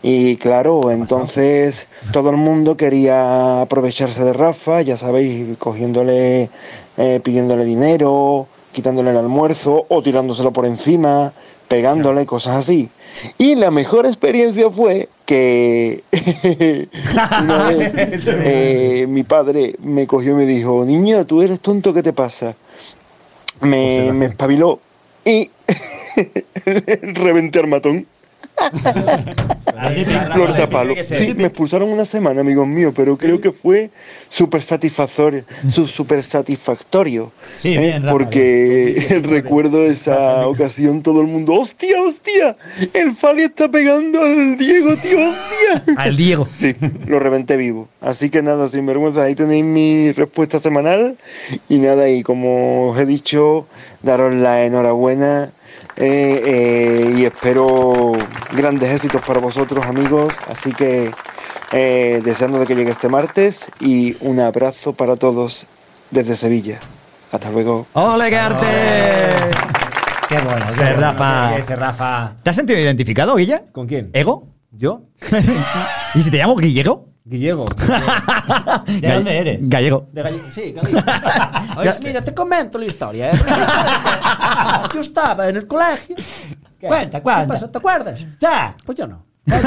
y 0.02 0.36
claro, 0.36 0.90
entonces 0.90 1.86
todo 2.12 2.30
el 2.30 2.36
mundo 2.36 2.76
quería 2.76 3.60
aprovecharse 3.60 4.24
de 4.24 4.32
Rafa, 4.32 4.80
ya 4.80 4.96
sabéis, 4.96 5.58
cogiéndole, 5.58 6.48
eh, 6.96 7.20
pidiéndole 7.22 7.66
dinero, 7.66 8.46
quitándole 8.72 9.10
el 9.10 9.18
almuerzo 9.18 9.84
o 9.88 10.02
tirándoselo 10.02 10.52
por 10.52 10.64
encima, 10.64 11.34
pegándole, 11.68 12.24
cosas 12.24 12.56
así. 12.56 12.88
Y 13.36 13.56
la 13.56 13.70
mejor 13.70 14.06
experiencia 14.06 14.70
fue 14.70 15.10
que 15.26 16.02
una 17.42 17.68
vez 17.68 18.26
eh, 18.26 19.06
mi 19.06 19.22
padre 19.22 19.76
me 19.82 20.06
cogió 20.06 20.32
y 20.32 20.36
me 20.36 20.46
dijo, 20.46 20.82
niño, 20.86 21.26
tú 21.26 21.42
eres 21.42 21.60
tonto, 21.60 21.92
¿qué 21.92 22.02
te 22.02 22.14
pasa? 22.14 22.54
Me, 23.60 24.12
me 24.12 24.26
espabiló 24.26 24.80
y 25.24 25.50
reventé 27.14 27.58
al 27.60 27.66
matón. 27.68 28.06
Flor 30.34 30.54
tapalo. 30.54 30.94
Sí, 31.02 31.34
me 31.34 31.46
expulsaron 31.46 31.90
una 31.90 32.04
semana, 32.04 32.40
amigos 32.40 32.66
míos, 32.66 32.92
pero 32.94 33.16
creo 33.16 33.40
que 33.40 33.52
fue 33.52 33.90
súper 34.28 34.62
satisfactorio, 34.62 35.44
súper 35.70 36.22
satisfactorio. 36.22 37.32
Sí, 37.56 37.74
¿eh? 37.74 37.78
bien, 37.78 38.02
Rafa, 38.02 38.12
Porque 38.12 39.20
recuerdo 39.24 39.84
esa 39.84 40.46
ocasión, 40.46 41.02
todo 41.02 41.20
el 41.20 41.26
mundo, 41.26 41.54
hostia, 41.54 42.02
hostia, 42.02 42.56
el 42.92 43.12
Fali 43.12 43.44
está 43.44 43.70
pegando 43.70 44.20
al 44.20 44.56
Diego, 44.56 44.96
tío, 44.96 45.18
hostia. 45.18 45.94
Al 45.96 46.16
Diego. 46.16 46.48
Sí, 46.58 46.74
lo 47.06 47.18
reventé 47.18 47.56
vivo. 47.56 47.88
Así 48.00 48.30
que 48.30 48.42
nada, 48.42 48.68
sin 48.68 48.86
vergüenza, 48.86 49.22
ahí 49.22 49.34
tenéis 49.34 49.64
mi 49.64 50.12
respuesta 50.12 50.58
semanal. 50.58 51.16
Y 51.68 51.78
nada, 51.78 52.08
y 52.08 52.22
como 52.22 52.90
os 52.90 52.98
he 52.98 53.06
dicho, 53.06 53.66
daros 54.02 54.34
la 54.34 54.64
enhorabuena. 54.64 55.52
Eh, 56.02 56.42
eh, 56.46 57.14
y 57.18 57.24
espero 57.26 58.12
grandes 58.56 58.90
éxitos 58.90 59.20
para 59.20 59.38
vosotros, 59.38 59.84
amigos. 59.84 60.34
Así 60.48 60.72
que 60.72 61.10
eh, 61.72 62.22
deseando 62.24 62.58
de 62.58 62.66
que 62.66 62.74
llegue 62.74 62.90
este 62.90 63.08
martes. 63.08 63.70
Y 63.80 64.16
un 64.20 64.40
abrazo 64.40 64.94
para 64.94 65.16
todos 65.16 65.66
desde 66.10 66.34
Sevilla. 66.34 66.80
Hasta 67.30 67.50
luego. 67.50 67.86
¡Ole, 67.92 68.30
Garte! 68.30 68.66
Qué 70.28 70.38
bueno. 70.38 70.64
qué 70.74 70.82
bueno. 70.82 71.00
Rafa. 71.00 71.58
Ese 71.58 71.76
Rafa. 71.76 72.32
¿Te 72.42 72.50
has 72.50 72.56
sentido 72.56 72.78
identificado, 72.78 73.36
Guilla? 73.36 73.64
¿Con 73.70 73.86
quién? 73.86 74.10
¿Ego? 74.14 74.48
¿Yo? 74.70 75.02
¿Y 76.14 76.22
si 76.22 76.30
te 76.30 76.38
llamo 76.38 76.56
Guillego? 76.56 77.09
Guillego. 77.24 77.66
¿De 79.00 79.12
dónde 79.14 79.38
eres? 79.38 79.68
Gallego. 79.68 80.06
De 80.12 80.22
Galle- 80.22 80.50
Sí, 80.50 80.72
Gallego. 80.72 80.98
Oye, 81.78 81.90
mira, 82.04 82.24
te 82.24 82.34
comento 82.34 82.78
la 82.78 82.86
historia. 82.86 83.30
¿eh? 83.30 83.34
Yo 84.94 85.00
estaba 85.00 85.48
en 85.48 85.56
el 85.56 85.66
colegio 85.66 86.16
¿Qué? 86.78 86.86
Cuenta, 86.86 87.18
¿Qué 87.18 87.22
cuenta. 87.22 87.46
pasó? 87.46 87.68
¿Te 87.70 87.78
acuerdas? 87.78 88.20
Ya. 88.40 88.74
Pues 88.86 88.96
yo 88.96 89.06
no. 89.06 89.22
Pues 89.44 89.62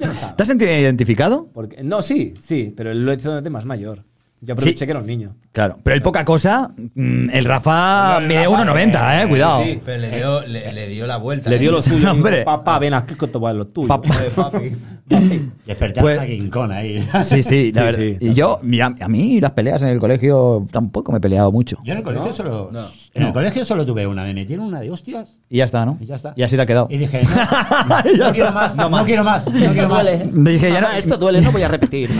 yo 0.00 0.06
no 0.06 0.12
estaba. 0.12 0.34
¿Te 0.34 0.42
has 0.42 0.48
sentido 0.48 0.70
identificado? 0.72 1.46
Porque, 1.54 1.82
no, 1.84 2.02
sí, 2.02 2.34
sí, 2.40 2.74
pero 2.76 2.92
lo 2.92 3.12
hizo 3.12 3.40
de 3.40 3.50
más 3.50 3.64
mayor. 3.64 4.02
Yo 4.40 4.52
aproveché 4.52 4.84
que 4.84 4.90
era 4.92 5.00
un 5.00 5.06
niño. 5.06 5.34
Claro. 5.52 5.78
Pero 5.82 5.94
el 5.96 6.02
poca 6.02 6.24
cosa, 6.24 6.68
mm, 6.94 7.30
el 7.32 7.44
Rafa 7.46 8.20
mide 8.20 8.44
Rafa, 8.44 8.64
1,90, 8.64 9.22
eh, 9.22 9.28
cuidado. 9.28 9.62
sí. 9.64 9.80
Pero 9.84 10.00
le 10.02 10.16
dio, 10.16 10.40
le, 10.46 10.72
le 10.72 10.88
dio 10.88 11.06
la 11.06 11.16
vuelta. 11.16 11.48
Le 11.48 11.58
dio 11.58 11.72
lo 11.72 11.80
suyo. 11.80 12.10
Hombre. 12.12 12.38
Dijo, 12.40 12.44
Papá, 12.44 12.78
ven 12.78 12.92
aquí 12.94 13.14
que 13.14 13.26
te 13.26 13.38
voy 13.38 13.50
a 13.50 13.54
lo 13.54 13.66
tuyo. 13.66 13.88
Papá. 13.88 14.14
Papi. 14.34 14.72
Despertar 15.66 16.02
Pues- 16.02 16.18
a 16.18 16.50
Kong 16.50 16.72
ahí. 16.72 17.00
Sí, 17.24 17.42
sí, 17.42 17.72
la 17.72 17.90
Sí, 17.92 17.98
verdad. 18.02 18.18
sí, 18.20 18.26
y 18.30 18.34
yo, 18.34 18.60
a, 18.82 19.04
a 19.04 19.08
mí 19.08 19.40
las 19.40 19.52
peleas 19.52 19.80
en 19.82 19.88
el 19.88 19.98
colegio 20.00 20.66
tampoco 20.70 21.12
me 21.12 21.18
he 21.18 21.20
peleado 21.20 21.50
mucho. 21.50 21.78
Yo 21.84 21.92
en 21.92 21.98
el 21.98 22.04
colegio 22.04 22.32
solo. 22.32 22.70
En 23.14 23.22
el 23.22 23.32
colegio 23.32 23.64
solo 23.64 23.86
tuve 23.86 24.06
una. 24.06 24.22
Me 24.24 24.34
metieron 24.34 24.66
una 24.66 24.80
de 24.80 24.90
hostias. 24.90 25.38
Y 25.48 25.58
ya 25.58 25.64
está, 25.64 25.86
¿no? 25.86 25.96
Y 26.00 26.06
ya 26.06 26.16
está. 26.16 26.34
Y 26.36 26.42
así 26.42 26.56
te 26.56 26.62
ha 26.62 26.66
quedado. 26.66 26.88
Y 26.90 26.98
dije, 26.98 27.22
no, 27.22 28.26
no 28.26 28.32
quiero 28.32 28.52
más, 28.52 28.76
no, 28.76 29.04
quiero 29.06 29.24
más. 29.24 29.46
No 29.50 29.56
Esto 29.58 29.72
quiero 29.72 29.88
más. 29.88 30.02
duele. 30.04 30.30
Dije, 30.52 30.72
ya 30.72 30.80
no- 30.82 30.90
esto 30.90 31.16
duele, 31.16 31.40
no 31.40 31.52
voy 31.52 31.62
a 31.62 31.68
repetir. 31.68 32.10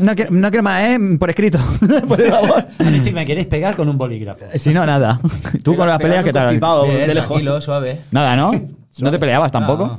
No 0.00 0.14
quiero 0.14 0.62
más, 0.62 0.82
¿eh? 0.84 0.98
Por 1.18 1.30
escrito. 1.30 1.53
Por 2.08 2.28
favor. 2.28 2.64
A 2.78 2.84
mí 2.84 2.98
si 3.00 3.12
me 3.12 3.24
queréis 3.24 3.46
pegar 3.46 3.76
con 3.76 3.88
un 3.88 3.96
bolígrafo. 3.98 4.44
Si 4.58 4.72
no, 4.74 4.84
nada. 4.86 5.20
Tú 5.64 5.76
con 5.76 5.86
las 5.88 5.98
peleas, 6.00 6.24
¿qué 6.24 6.32
tal? 6.32 6.44
constipado, 6.46 6.84
Bien, 6.84 7.06
de 7.06 7.14
lejos. 7.14 7.28
tranquilo, 7.28 7.60
suave. 7.60 8.00
Nada, 8.10 8.36
¿no? 8.36 8.52
¿No 9.00 9.10
te 9.10 9.18
peleabas 9.18 9.50
tampoco? 9.52 9.98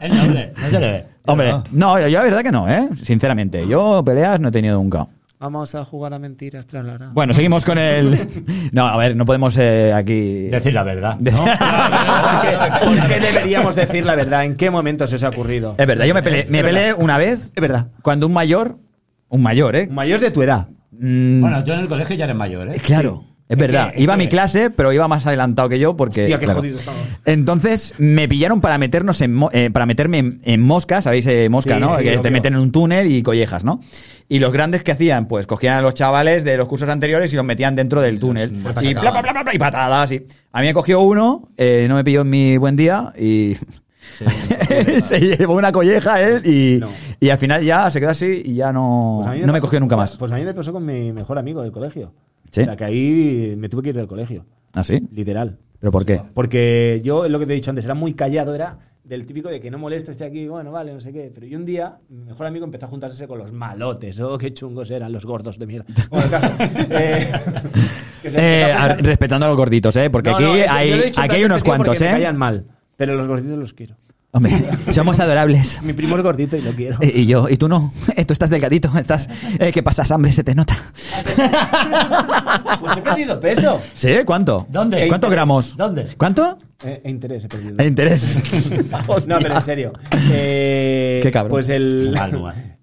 Es 0.00 0.12
noble, 0.12 0.52
no 0.60 0.70
se 0.70 0.80
le 0.80 0.90
ve. 0.92 1.04
Hombre, 1.26 1.54
no, 1.72 1.98
yo 2.00 2.18
la 2.18 2.24
verdad 2.24 2.42
que 2.42 2.52
no, 2.52 2.68
¿eh? 2.68 2.88
Sinceramente, 3.02 3.66
yo 3.66 4.02
peleas 4.04 4.38
no 4.38 4.48
he 4.48 4.52
tenido 4.52 4.76
nunca. 4.78 5.06
Vamos 5.38 5.74
a 5.74 5.84
jugar 5.84 6.14
a 6.14 6.18
mentiras 6.18 6.66
tras 6.66 6.84
la 6.84 6.94
hora. 6.94 7.10
Bueno, 7.12 7.34
seguimos 7.34 7.64
con 7.64 7.76
el... 7.76 8.18
No, 8.72 8.86
a 8.86 8.96
ver, 8.96 9.14
no 9.16 9.26
podemos 9.26 9.54
eh, 9.58 9.92
aquí... 9.92 10.44
Decir 10.48 10.72
la 10.72 10.82
verdad. 10.82 11.16
De- 11.18 11.30
¿Por 11.30 13.06
qué 13.06 13.20
deberíamos 13.20 13.76
decir 13.76 14.06
la 14.06 14.14
verdad? 14.14 14.44
¿En 14.44 14.56
qué 14.56 14.70
momento 14.70 15.06
se 15.06 15.16
os 15.16 15.24
ha 15.24 15.28
ocurrido? 15.28 15.74
Es 15.76 15.86
verdad, 15.86 16.06
yo 16.06 16.14
me 16.14 16.22
peleé, 16.22 16.46
me 16.48 16.62
peleé 16.62 16.94
una 16.94 17.18
vez 17.18 17.52
Es 17.54 17.60
verdad. 17.60 17.86
cuando 18.02 18.26
un 18.26 18.32
mayor... 18.32 18.76
Un 19.28 19.42
mayor, 19.42 19.76
¿eh? 19.76 19.86
Un 19.88 19.94
mayor 19.94 20.20
de 20.20 20.30
tu 20.30 20.42
edad. 20.42 20.68
Mm, 20.92 21.40
Bueno, 21.40 21.64
yo 21.64 21.74
en 21.74 21.80
el 21.80 21.88
colegio 21.88 22.16
ya 22.16 22.24
eres 22.24 22.36
mayor, 22.36 22.68
¿eh? 22.68 22.80
Claro, 22.82 23.24
es 23.48 23.58
verdad. 23.58 23.92
Iba 23.96 24.14
a 24.14 24.16
mi 24.16 24.24
que- 24.24 24.30
clase, 24.30 24.70
pero 24.70 24.92
iba 24.92 25.06
más 25.08 25.26
adelantado 25.26 25.68
que 25.68 25.78
yo 25.78 25.96
porque. 25.96 26.22
Hostia, 26.22 26.38
qué 26.38 26.44
claro. 26.46 26.60
jodido 26.60 26.78
estaba. 26.78 26.96
Entonces 27.24 27.94
me 27.98 28.28
pillaron 28.28 28.60
para 28.60 28.78
meternos 28.78 29.20
en 29.20 29.38
eh, 29.52 29.70
para 29.72 29.84
meterme 29.86 30.18
en, 30.18 30.40
en 30.44 30.62
moscas, 30.62 31.04
sabéis 31.04 31.26
eh, 31.26 31.48
mosca, 31.48 31.74
Sí, 31.74 31.80
¿no? 31.80 31.96
sí, 31.98 32.04
que 32.04 32.18
te 32.18 32.30
meten 32.30 32.54
en 32.54 32.60
un 32.60 32.72
túnel 32.72 33.10
y 33.10 33.22
collejas, 33.22 33.62
¿no? 33.64 33.80
Y 34.28 34.38
los 34.38 34.52
grandes 34.52 34.82
que 34.82 34.92
hacían, 34.92 35.26
pues 35.28 35.46
cogían 35.46 35.74
a 35.78 35.82
los 35.82 35.94
chavales 35.94 36.42
de 36.44 36.56
los 36.56 36.66
cursos 36.66 36.88
anteriores 36.88 37.32
y 37.32 37.36
los 37.36 37.44
metían 37.44 37.76
dentro 37.76 38.00
del 38.00 38.18
túnel. 38.18 38.52
Y, 38.80 38.94
bla, 38.94 39.10
bla, 39.10 39.22
bla, 39.22 39.42
bla, 39.42 39.54
y 39.54 39.58
patadas. 39.58 40.10
Y. 40.12 40.26
A 40.52 40.60
mí 40.60 40.66
me 40.68 40.74
cogió 40.74 41.00
uno, 41.02 41.48
eh, 41.56 41.86
no 41.88 41.94
me 41.96 42.04
pilló 42.04 42.22
en 42.22 42.30
mi 42.30 42.56
buen 42.56 42.74
día 42.76 43.12
y. 43.18 43.56
se 45.02 45.20
llevó 45.20 45.54
una 45.54 45.72
colleja 45.72 46.20
él 46.22 46.42
y, 46.46 46.78
No. 46.78 46.88
y 47.20 47.28
al 47.30 47.38
final 47.38 47.62
ya 47.64 47.90
se 47.90 48.00
quedó 48.00 48.10
así 48.10 48.42
y 48.44 48.54
ya 48.54 48.72
no, 48.72 49.20
Pues 49.24 49.38
mí 49.38 49.46
no 49.46 49.52
me 49.52 49.60
cogió 49.60 49.80
nunca 49.80 49.96
más. 49.96 50.16
Pues 50.16 50.32
a 50.32 50.36
mí 50.36 50.44
me 50.44 50.54
pasó 50.54 50.72
con 50.72 50.84
mi 50.84 51.12
mejor 51.12 51.38
amigo 51.38 51.62
del 51.62 51.72
colegio. 51.72 52.12
¿Sí? 52.50 52.62
O 52.62 52.64
sea, 52.64 52.76
que 52.76 52.84
ahí 52.84 53.54
me 53.56 53.68
tuve 53.68 53.82
que 53.82 53.88
ir 53.90 53.96
del 53.96 54.06
colegio. 54.06 54.46
¿Ah, 54.74 54.84
sí? 54.84 55.06
Literal. 55.12 55.58
¿Pero 55.78 55.92
por 55.92 56.04
qué? 56.06 56.20
Porque 56.34 57.00
yo, 57.04 57.28
lo 57.28 57.38
que 57.38 57.46
te 57.46 57.52
he 57.52 57.56
dicho 57.56 57.70
antes, 57.70 57.84
era 57.84 57.94
muy 57.94 58.14
callado, 58.14 58.54
era 58.54 58.78
del 59.04 59.24
típico 59.26 59.48
de 59.48 59.60
que 59.60 59.70
no 59.70 59.78
molesto, 59.78 60.10
estoy 60.10 60.26
aquí, 60.26 60.48
bueno, 60.48 60.72
vale, 60.72 60.92
no 60.92 61.00
sé 61.00 61.12
qué. 61.12 61.30
Pero 61.34 61.46
yo 61.46 61.58
un 61.58 61.64
día, 61.66 61.98
mi 62.08 62.24
mejor 62.24 62.46
amigo 62.46 62.64
empezó 62.64 62.86
a 62.86 62.88
juntarse 62.88 63.28
con 63.28 63.38
los 63.38 63.52
malotes. 63.52 64.18
Oh, 64.20 64.38
qué 64.38 64.52
chungos 64.54 64.90
eran 64.90 65.12
los 65.12 65.24
gordos 65.26 65.58
de 65.58 65.66
mierda. 65.66 65.86
Bueno, 66.10 66.24
el 66.24 66.30
caso, 66.30 66.54
eh, 66.90 67.30
Eh, 68.24 68.72
a 68.76 68.94
respetando 68.94 69.46
a 69.46 69.48
los 69.48 69.56
gorditos, 69.56 69.94
¿eh? 69.96 70.10
Porque 70.10 70.30
No, 70.30 70.36
aquí, 70.36 70.44
no, 70.44 70.54
eso, 70.56 70.72
hay, 70.72 70.90
he 70.90 71.12
aquí 71.16 71.36
hay 71.36 71.44
unos 71.44 71.62
cuantos, 71.62 72.00
Me 72.00 72.06
¿eh? 72.06 72.10
callan 72.10 72.36
mal, 72.36 72.64
pero 72.96 73.14
los 73.16 73.26
gorditos 73.28 73.58
los 73.58 73.72
quiero. 73.72 73.96
Hombre, 74.32 74.52
somos 74.92 75.18
adorables. 75.20 75.82
Mi 75.82 75.94
primo 75.94 76.16
es 76.16 76.22
gordito 76.22 76.56
y 76.58 76.60
lo 76.60 76.72
quiero. 76.72 76.98
Eh, 77.00 77.10
Y 77.14 77.26
yo, 77.26 77.48
y 77.48 77.56
tú 77.56 77.68
no. 77.68 77.92
Eh, 78.16 78.24
Tú 78.26 78.34
estás 78.34 78.50
delgadito, 78.50 78.90
estás. 78.98 79.28
Eh, 79.58 79.72
¿Qué 79.72 79.82
pasa, 79.82 80.02
hambre? 80.14 80.30
Se 80.30 80.44
te 80.44 80.54
nota. 80.54 80.76
Pues 82.80 82.96
he 82.96 83.00
perdido 83.02 83.40
peso. 83.40 83.80
¿Sí? 83.94 84.08
¿Cuánto? 84.26 84.66
¿Dónde? 84.68 85.08
¿Cuántos 85.08 85.30
gramos? 85.30 85.76
¿Dónde? 85.76 86.06
¿Cuánto? 86.18 86.58
Eh, 86.84 87.00
e 87.04 87.10
interés 87.10 87.44
he 87.44 87.48
perdido. 87.48 87.76
Eh, 87.78 87.86
Interés. 87.86 88.42
No, 89.26 89.38
pero 89.40 89.54
en 89.54 89.62
serio. 89.62 89.92
Eh, 90.30 91.20
Qué 91.22 91.30
cabrón. 91.30 91.50
Pues 91.50 91.68
el, 91.70 92.14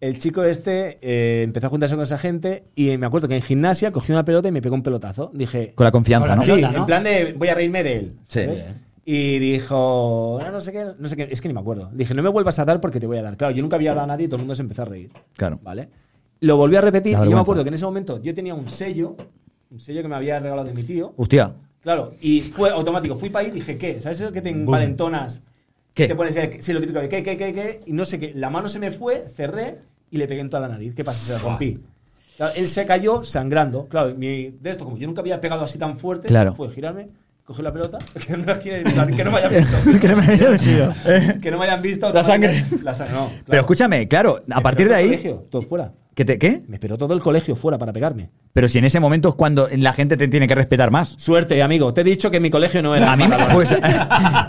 el 0.01 0.20
chico 0.20 0.43
este 0.43 0.97
eh, 1.01 1.43
empezó 1.43 1.68
a 1.68 1.70
juntarse 1.70 1.93
con 1.95 2.03
esa 2.03 2.18
gente 2.18 2.64
y 2.76 2.97
me 2.97 3.05
acuerdo 3.05 3.28
que 3.28 3.36
en 3.36 3.41
gimnasia 3.43 3.91
cogió 3.91 4.16
una 4.16 4.26
pelota 4.26 4.47
y 4.47 4.51
me 4.51 4.61
pegó 4.61 4.74
un 4.76 4.82
pelotazo. 4.84 5.30
Dije, 5.36 5.74
Con 5.76 5.86
la 5.86 5.91
confianza, 5.91 6.30
Con 6.30 6.38
¿no? 6.38 6.41
la 6.41 6.45
sí, 6.45 6.51
pelota, 6.53 6.72
¿no? 6.74 6.80
en 6.80 6.86
plan 6.88 7.03
de 7.03 7.34
voy 7.38 7.47
a 7.49 7.53
reírme 7.55 7.84
de 7.84 7.95
él. 7.97 8.14
Sí. 8.28 8.39
¿sabes? 8.43 8.66
Y 9.06 9.38
dijo, 9.39 10.39
no, 10.41 10.51
no 10.51 10.62
sé 10.62 10.72
qué, 10.72 10.86
no 10.97 11.08
sé 11.10 11.16
qué, 11.18 11.28
es 11.30 11.41
que 11.41 11.47
ni 11.49 11.54
me 11.54 11.60
acuerdo. 11.60 11.89
Dije, 11.93 12.14
no 12.14 12.24
me 12.24 12.30
vuelvas 12.30 12.58
a 12.60 12.66
dar 12.66 12.80
porque 12.80 12.99
te 13.01 13.08
voy 13.08 13.18
a 13.18 13.22
dar. 13.24 13.36
Claro, 13.36 13.54
yo 13.54 13.62
nunca 13.62 13.76
había 13.76 13.91
dado 13.91 14.04
a 14.06 14.08
nadie 14.08 14.26
y 14.26 14.28
todo 14.28 14.38
el 14.38 14.41
mundo 14.43 14.56
se 14.56 14.62
empezó 14.62 14.84
a 14.84 14.86
reír. 14.86 15.12
Claro. 15.36 15.60
¿Vale? 15.62 15.89
Lo 16.39 16.56
volví 16.58 16.76
a 16.78 16.82
repetir 16.82 17.14
y 17.22 17.30
yo 17.30 17.32
me 17.36 17.39
acuerdo 17.41 17.64
que 17.64 17.68
en 17.70 17.74
ese 17.76 17.86
momento 17.86 18.22
yo 18.22 18.34
tenía 18.34 18.54
un 18.54 18.70
sello, 18.70 19.16
un 19.72 19.80
sello 19.80 20.01
que 20.01 20.08
me 20.08 20.16
había 20.16 20.39
regalado 20.39 20.68
de 20.68 20.74
mi 20.74 20.84
tío. 20.84 21.14
Hostia. 21.18 21.51
Claro, 21.82 22.14
y 22.22 22.39
fue 22.41 22.70
automático. 22.70 23.16
Fui 23.16 23.30
para 23.30 23.43
ahí 23.45 23.51
y 23.51 23.56
dije, 23.56 23.78
¿qué? 23.78 23.99
¿Sabes 23.99 24.22
eso 24.22 24.32
que 24.32 24.41
te 24.41 24.49
envalentonas? 24.49 25.41
¿Qué? 25.93 26.08
Te 26.08 26.16
pones, 26.16 26.36
el- 26.38 26.62
sí, 26.62 26.72
lo 26.72 26.80
típico 26.80 26.99
de 26.99 27.10
¿qué, 27.10 27.22
qué, 27.24 27.36
qué, 27.38 27.54
qué? 27.54 27.82
Y 27.86 27.91
no 27.93 28.06
sé 28.06 28.20
qué. 28.20 28.32
La 28.36 28.49
mano 28.49 28.70
se 28.70 28.80
me 28.80 28.91
fue, 28.91 29.26
cerré 29.36 29.80
y 30.12 30.18
le 30.18 30.28
pegué 30.28 30.39
en 30.41 30.49
toda 30.49 30.62
la 30.62 30.70
nariz. 30.70 30.95
¿Qué 30.95 31.04
pasa? 31.04 31.20
Se 31.20 31.34
la 31.34 31.49
rompí. 31.49 31.78
Claro, 32.38 32.54
él 32.56 32.68
se 32.70 32.86
cayó 32.86 33.24
sangrando. 33.26 33.86
Claro, 33.88 34.16
mi- 34.16 34.49
de 34.49 34.70
esto, 34.72 34.86
como 34.86 34.97
yo 34.97 35.08
nunca 35.08 35.20
había 35.22 35.41
pegado 35.41 35.64
así 35.66 35.78
tan 35.78 35.97
fuerte, 35.97 36.30
Claro. 36.30 36.56
fue 36.56 36.70
girarme, 36.72 37.10
coger 37.46 37.64
la 37.64 37.74
pelota, 37.74 37.98
que 38.28 38.38
no, 38.38 38.46
que 39.16 39.24
no 39.24 39.32
me 39.32 39.38
hayan 39.38 39.52
visto. 39.52 39.78
Que 40.02 40.08
no 40.08 40.18
me 40.18 40.24
haya 40.24 40.58
sido. 40.58 40.94
Eh, 41.06 41.39
que 41.41 41.52
no 41.52 41.58
me 41.58 41.66
hayan 41.66 41.82
visto. 41.82 42.12
La 42.14 42.24
sangre. 42.24 42.64
La 42.84 42.96
sangre, 42.96 43.14
no. 43.16 43.26
claro. 43.28 43.41
Pero 43.48 43.60
escúchame, 43.62 44.08
claro, 44.08 44.39
a 44.50 44.58
Me 44.58 44.62
partir 44.62 44.88
de 44.88 44.96
ahí. 44.96 45.06
colegio, 45.08 45.44
todo 45.50 45.62
fuera. 45.62 45.91
¿Qué 46.16 46.26
te, 46.26 46.38
¿Qué? 46.38 46.62
Me 46.68 46.76
esperó 46.76 46.96
todo 46.96 47.16
el 47.16 47.22
colegio 47.22 47.56
fuera 47.56 47.80
para 47.80 47.91
pegarme. 47.91 48.30
Pero 48.54 48.70
si 48.70 48.78
en 48.78 48.86
ese 48.86 49.00
momento 49.00 49.30
es 49.30 49.34
cuando 49.36 49.68
la 49.76 49.94
gente 49.94 50.16
te 50.16 50.28
tiene 50.28 50.48
que 50.48 50.54
respetar 50.54 50.91
más. 50.91 51.16
Suerte, 51.18 51.60
amigo. 51.64 51.91
Te 51.91 52.02
he 52.02 52.04
dicho 52.04 52.30
que 52.30 52.39
mi 52.39 52.52
colegio 52.52 52.84
no 52.84 52.96
era. 52.96 53.14
A 53.14 53.16
mí 53.16 53.28
me, 53.28 53.36
pues, 53.52 53.76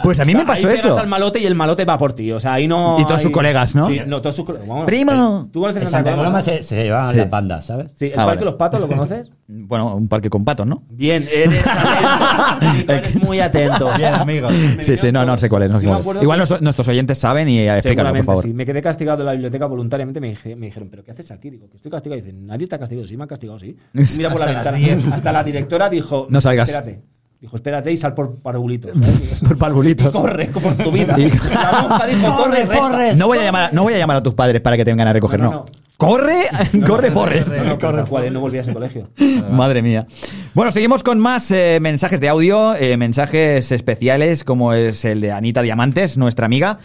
pues 0.03 0.20
a 0.20 0.26
mí 0.26 0.34
me 0.34 0.40
Ahí 0.40 0.47
pasó 0.47 0.68
pegas 0.68 0.84
eso. 0.84 0.99
al 0.99 1.07
malote 1.07 1.38
y 1.38 1.47
el 1.47 1.55
malote 1.55 1.86
va 1.86 1.97
por 1.97 2.12
ti. 2.12 2.30
O 2.32 2.38
sea, 2.38 2.53
ahí 2.53 2.68
no. 2.68 2.99
Y 3.01 3.05
todos 3.05 3.16
hay- 3.16 3.22
sus 3.22 3.32
colegas, 3.32 3.74
¿no? 3.74 3.86
Sí, 3.86 3.99
no, 4.07 4.20
todos 4.20 4.36
sus 4.36 4.45
colegas. 4.45 4.68
¡Primo! 4.84 5.47
eh, 5.47 5.51
¿Tú 5.55 5.62
conoces 5.62 5.88
Santa? 5.88 6.14
Coloma 6.14 6.42
se, 6.42 6.62
se 6.62 6.82
llevaban 6.82 7.12
Sí. 7.12 7.16
las 7.16 7.30
bandas, 7.30 7.64
¿sabes? 7.64 7.92
Sí, 7.95 8.07
el 8.09 8.12
Ah, 8.12 8.26
Parque 8.26 8.40
vale. 8.40 8.45
Los 8.45 8.55
Patos, 8.57 8.80
¿lo 8.80 8.86
conoces? 8.88 9.30
Bueno, 9.47 9.95
un 9.95 10.09
parque 10.09 10.30
con 10.30 10.42
patos, 10.45 10.66
¿no? 10.66 10.82
Bien, 10.88 11.22
eres 11.30 11.62
atento. 11.66 12.92
Eres 12.95 13.16
muy 13.22 13.40
atento. 13.40 13.90
Bien, 13.97 14.14
amigo. 14.14 14.49
Sí, 14.80 14.97
sí, 14.97 15.12
no, 15.12 15.24
no 15.26 15.36
sé 15.36 15.51
cuál 15.51 15.64
es. 15.64 15.70
no 15.70 15.80
sé 15.80 15.86
cuál 15.86 15.99
es. 16.16 16.22
Igual 16.22 16.36
que- 16.36 16.36
nuestros- 16.38 16.62
nuestros 16.62 16.88
oyentes 16.88 17.18
saben 17.18 17.49
y 17.51 17.59
eh, 17.59 17.74
explícalo, 17.74 18.09
por 18.09 18.16
Seguramente 18.16 18.26
favor. 18.26 18.42
sí. 18.45 18.53
Me 18.55 18.64
quedé 18.64 18.80
castigado 18.80 19.18
de 19.18 19.24
la 19.24 19.32
biblioteca 19.32 19.66
voluntariamente. 19.66 20.18
Me, 20.20 20.28
dije- 20.30 20.57
me 20.57 20.66
dijeron, 20.66 20.88
¿pero 20.90 21.05
qué 21.05 21.11
haces 21.11 21.30
aquí? 21.30 21.51
Digo, 21.51 21.68
que 21.68 21.76
estoy 21.76 21.90
castigado. 21.90 22.18
Y 22.18 22.22
dicen, 22.22 22.47
nadie 22.47 22.66
te 22.66 22.74
ha 22.76 22.78
castigado. 22.78 23.07
Sí, 23.07 23.16
me 23.18 23.24
han 23.24 23.28
castigado, 23.28 23.59
sí. 23.59 23.76
Y 23.92 24.03
Mira 24.16 24.30
por 24.30 24.40
la 24.40 24.47
ventana. 24.47 24.76
10. 24.78 25.09
Hasta 25.12 25.32
la 25.32 25.45
directora 25.45 25.90
dijo, 25.90 26.26
No 26.30 26.40
salgas. 26.40 26.70
Espérate. 26.70 27.03
Dijo, 27.45 27.57
espérate 27.57 27.92
y 27.92 27.99
sal 27.99 28.14
por 28.14 28.36
parvulitos. 28.36 28.92
Por 29.47 29.59
parvulitos. 29.59 30.11
corre 30.12 30.47
por 30.47 30.74
tu 30.76 30.90
vida. 30.90 31.14
Y- 31.18 31.28
La 31.30 31.82
monja 31.82 32.07
dijo, 32.07 32.36
corre, 32.38 32.64
resta. 32.64 33.14
No 33.16 33.26
voy, 33.26 33.36
a 33.36 33.42
llamar, 33.45 33.74
no 33.74 33.82
voy 33.82 33.92
a 33.92 33.99
llamar 33.99 34.16
a 34.16 34.22
tus 34.22 34.32
padres 34.32 34.62
para 34.62 34.78
que 34.78 34.84
te 34.86 34.90
vengan 34.90 35.09
a 35.09 35.12
recoger, 35.12 35.38
no. 35.40 35.51
No, 35.51 35.53
no, 35.53 35.59
no. 35.59 35.64
¡Corre! 35.99 36.45
¡Corre, 36.86 37.11
Forrest! 37.11 37.53
No, 37.53 37.64
no, 37.64 37.78
corre, 37.78 38.05
cuál, 38.05 38.32
no 38.32 38.40
volví 38.40 38.57
a 38.57 38.62
ese 38.62 38.72
colegio. 38.72 39.11
Madre 39.51 39.82
mía. 39.82 40.07
Bueno, 40.55 40.72
seguimos 40.72 41.03
con 41.03 41.18
más 41.18 41.51
eh, 41.51 41.80
mensajes 41.82 42.18
de 42.18 42.30
audio, 42.30 42.74
eh, 42.76 42.97
mensajes 42.97 43.70
especiales 43.70 44.42
como 44.42 44.72
es 44.72 45.05
el 45.05 45.20
de 45.20 45.30
Anita 45.32 45.61
Diamantes, 45.61 46.16
nuestra 46.16 46.47
amiga. 46.47 46.78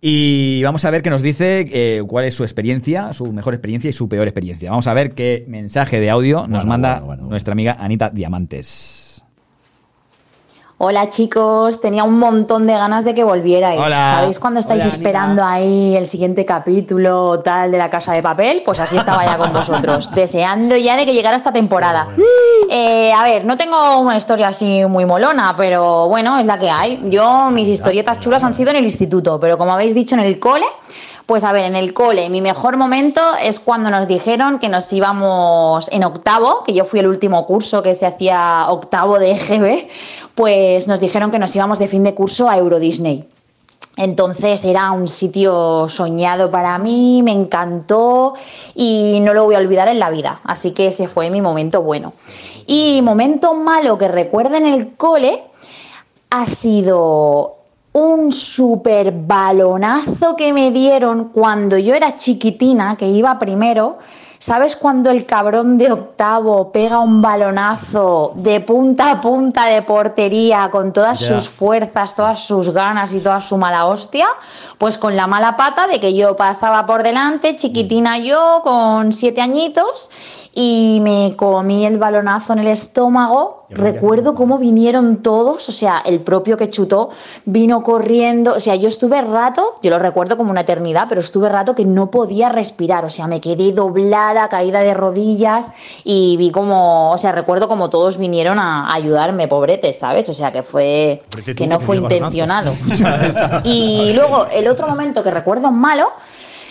Y 0.00 0.60
vamos 0.64 0.84
a 0.84 0.90
ver 0.90 1.02
qué 1.02 1.10
nos 1.10 1.22
dice 1.22 1.68
eh, 1.72 2.02
cuál 2.04 2.24
es 2.24 2.34
su 2.34 2.42
experiencia, 2.42 3.12
su 3.12 3.32
mejor 3.32 3.54
experiencia 3.54 3.90
y 3.90 3.92
su 3.92 4.08
peor 4.08 4.26
experiencia. 4.26 4.70
Vamos 4.70 4.88
a 4.88 4.94
ver 4.94 5.12
qué 5.14 5.44
mensaje 5.46 6.00
de 6.00 6.10
audio 6.10 6.40
nos 6.40 6.48
Bueno, 6.48 6.66
manda 6.66 6.88
bueno, 6.94 7.06
bueno, 7.06 7.22
bueno. 7.22 7.30
nuestra 7.30 7.52
amiga 7.52 7.76
Anita 7.78 8.10
Diamantes. 8.10 9.03
Hola 10.76 11.08
chicos, 11.08 11.80
tenía 11.80 12.02
un 12.02 12.18
montón 12.18 12.66
de 12.66 12.72
ganas 12.72 13.04
de 13.04 13.14
que 13.14 13.22
volvierais. 13.22 13.80
Hola. 13.80 14.16
¿Sabéis 14.18 14.40
cuando 14.40 14.58
estáis 14.58 14.82
Hola, 14.82 14.92
esperando 14.92 15.44
ahí 15.44 15.94
el 15.96 16.08
siguiente 16.08 16.44
capítulo 16.44 17.28
o 17.28 17.38
tal 17.38 17.70
de 17.70 17.78
la 17.78 17.88
casa 17.88 18.12
de 18.12 18.20
papel? 18.20 18.62
Pues 18.64 18.80
así 18.80 18.96
estaba 18.96 19.24
ya 19.24 19.38
con 19.38 19.52
vosotros, 19.52 20.10
deseando 20.14 20.76
ya 20.76 20.96
de 20.96 21.06
que 21.06 21.14
llegara 21.14 21.36
esta 21.36 21.52
temporada. 21.52 22.08
Eh, 22.68 23.12
a 23.12 23.22
ver, 23.22 23.44
no 23.44 23.56
tengo 23.56 24.00
una 24.00 24.16
historia 24.16 24.48
así 24.48 24.84
muy 24.86 25.06
molona, 25.06 25.54
pero 25.56 26.08
bueno, 26.08 26.40
es 26.40 26.46
la 26.46 26.58
que 26.58 26.68
hay. 26.68 27.00
Yo, 27.04 27.50
mis 27.50 27.68
historietas 27.68 28.18
chulas 28.18 28.42
han 28.42 28.52
sido 28.52 28.70
en 28.70 28.76
el 28.76 28.84
instituto, 28.84 29.38
pero 29.38 29.56
como 29.56 29.72
habéis 29.74 29.94
dicho 29.94 30.16
en 30.16 30.22
el 30.22 30.40
cole, 30.40 30.66
pues 31.26 31.44
a 31.44 31.52
ver, 31.52 31.64
en 31.64 31.76
el 31.76 31.94
cole, 31.94 32.28
mi 32.28 32.42
mejor 32.42 32.76
momento 32.76 33.22
es 33.40 33.58
cuando 33.58 33.90
nos 33.90 34.06
dijeron 34.06 34.58
que 34.58 34.68
nos 34.68 34.92
íbamos 34.92 35.88
en 35.90 36.04
octavo, 36.04 36.64
que 36.64 36.74
yo 36.74 36.84
fui 36.84 37.00
el 37.00 37.06
último 37.06 37.46
curso 37.46 37.82
que 37.82 37.94
se 37.94 38.04
hacía 38.04 38.66
octavo 38.68 39.18
de 39.18 39.30
EGB, 39.30 39.88
pues 40.34 40.88
nos 40.88 41.00
dijeron 41.00 41.30
que 41.30 41.38
nos 41.38 41.54
íbamos 41.54 41.78
de 41.78 41.88
fin 41.88 42.02
de 42.04 42.14
curso 42.14 42.48
a 42.48 42.58
Euro 42.58 42.78
Disney. 42.78 43.28
Entonces 43.96 44.64
era 44.64 44.90
un 44.90 45.06
sitio 45.06 45.88
soñado 45.88 46.50
para 46.50 46.78
mí, 46.78 47.22
me 47.22 47.30
encantó 47.30 48.34
y 48.74 49.20
no 49.20 49.32
lo 49.34 49.44
voy 49.44 49.54
a 49.54 49.58
olvidar 49.58 49.86
en 49.88 50.00
la 50.00 50.10
vida. 50.10 50.40
Así 50.44 50.72
que 50.72 50.88
ese 50.88 51.06
fue 51.06 51.30
mi 51.30 51.40
momento 51.40 51.82
bueno. 51.82 52.12
Y 52.66 53.02
momento 53.02 53.54
malo 53.54 53.96
que 53.96 54.08
recuerdo 54.08 54.56
en 54.56 54.66
el 54.66 54.96
cole, 54.96 55.44
ha 56.30 56.46
sido 56.46 57.56
un 57.92 58.32
super 58.32 59.12
balonazo 59.12 60.34
que 60.34 60.52
me 60.52 60.72
dieron 60.72 61.28
cuando 61.28 61.78
yo 61.78 61.94
era 61.94 62.16
chiquitina, 62.16 62.96
que 62.96 63.06
iba 63.06 63.38
primero. 63.38 63.98
¿Sabes 64.44 64.76
cuando 64.76 65.08
el 65.08 65.24
cabrón 65.24 65.78
de 65.78 65.90
octavo 65.90 66.70
pega 66.70 66.98
un 66.98 67.22
balonazo 67.22 68.34
de 68.36 68.60
punta 68.60 69.10
a 69.10 69.20
punta 69.22 69.64
de 69.68 69.80
portería 69.80 70.68
con 70.70 70.92
todas 70.92 71.18
sus 71.18 71.48
fuerzas, 71.48 72.14
todas 72.14 72.46
sus 72.46 72.68
ganas 72.68 73.14
y 73.14 73.22
toda 73.22 73.40
su 73.40 73.56
mala 73.56 73.86
hostia? 73.86 74.26
Pues 74.76 74.98
con 74.98 75.16
la 75.16 75.26
mala 75.26 75.56
pata 75.56 75.86
de 75.86 75.98
que 75.98 76.14
yo 76.14 76.36
pasaba 76.36 76.84
por 76.84 77.02
delante, 77.02 77.56
chiquitina 77.56 78.18
yo, 78.18 78.60
con 78.62 79.14
siete 79.14 79.40
añitos, 79.40 80.10
y 80.54 81.00
me 81.02 81.34
comí 81.36 81.84
el 81.84 81.98
balonazo 81.98 82.52
en 82.52 82.60
el 82.60 82.68
estómago. 82.68 83.64
Recuerdo 83.70 84.36
cómo 84.36 84.58
vinieron 84.58 85.16
todos, 85.16 85.68
o 85.68 85.72
sea, 85.72 86.00
el 86.04 86.20
propio 86.20 86.56
que 86.56 86.70
chutó 86.70 87.10
vino 87.44 87.82
corriendo, 87.82 88.54
o 88.54 88.60
sea, 88.60 88.76
yo 88.76 88.86
estuve 88.86 89.20
rato, 89.20 89.80
yo 89.82 89.90
lo 89.90 89.98
recuerdo 89.98 90.36
como 90.36 90.52
una 90.52 90.60
eternidad, 90.60 91.06
pero 91.08 91.20
estuve 91.20 91.48
rato 91.48 91.74
que 91.74 91.84
no 91.84 92.08
podía 92.08 92.50
respirar, 92.50 93.04
o 93.04 93.10
sea, 93.10 93.26
me 93.26 93.40
quedé 93.40 93.72
doblada, 93.72 94.48
caída 94.48 94.80
de 94.80 94.94
rodillas 94.94 95.72
y 96.04 96.36
vi 96.36 96.52
como, 96.52 97.10
o 97.10 97.18
sea, 97.18 97.32
recuerdo 97.32 97.66
como 97.66 97.90
todos 97.90 98.16
vinieron 98.16 98.60
a 98.60 98.94
ayudarme, 98.94 99.48
pobretes, 99.48 99.98
¿sabes? 99.98 100.28
O 100.28 100.34
sea, 100.34 100.52
que 100.52 100.62
fue, 100.62 101.24
que 101.56 101.66
no 101.66 101.80
fue 101.80 101.96
intencionado. 101.96 102.72
Y 103.64 104.12
luego, 104.14 104.46
el 104.52 104.68
otro 104.68 104.86
momento 104.86 105.22
que 105.22 105.30
recuerdo 105.30 105.72
malo, 105.72 106.08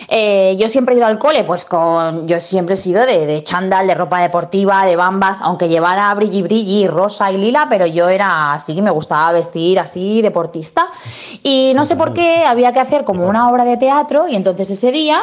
eh, 0.08 0.56
yo 0.58 0.68
siempre 0.68 0.94
he 0.94 0.98
ido 0.98 1.06
al 1.06 1.18
cole, 1.18 1.44
pues 1.44 1.64
con. 1.64 2.26
Yo 2.26 2.40
siempre 2.40 2.74
he 2.74 2.76
sido 2.76 3.04
de, 3.06 3.26
de 3.26 3.42
chándal, 3.42 3.86
de 3.86 3.94
ropa 3.94 4.20
deportiva, 4.20 4.84
de 4.84 4.96
bambas, 4.96 5.40
aunque 5.40 5.68
llevara 5.68 6.12
brilli 6.14 6.42
brilli, 6.42 6.86
rosa 6.86 7.30
y 7.30 7.38
lila, 7.38 7.66
pero 7.68 7.86
yo 7.86 8.08
era 8.08 8.54
así, 8.54 8.80
me 8.82 8.90
gustaba 8.90 9.32
vestir 9.32 9.78
así, 9.78 10.22
deportista. 10.22 10.88
Y 11.42 11.72
no 11.74 11.84
sé 11.84 11.96
por 11.96 12.12
qué 12.12 12.44
había 12.44 12.72
que 12.72 12.80
hacer 12.80 13.04
como 13.04 13.28
una 13.28 13.48
obra 13.50 13.64
de 13.64 13.76
teatro, 13.76 14.28
y 14.28 14.36
entonces 14.36 14.70
ese 14.70 14.92
día, 14.92 15.20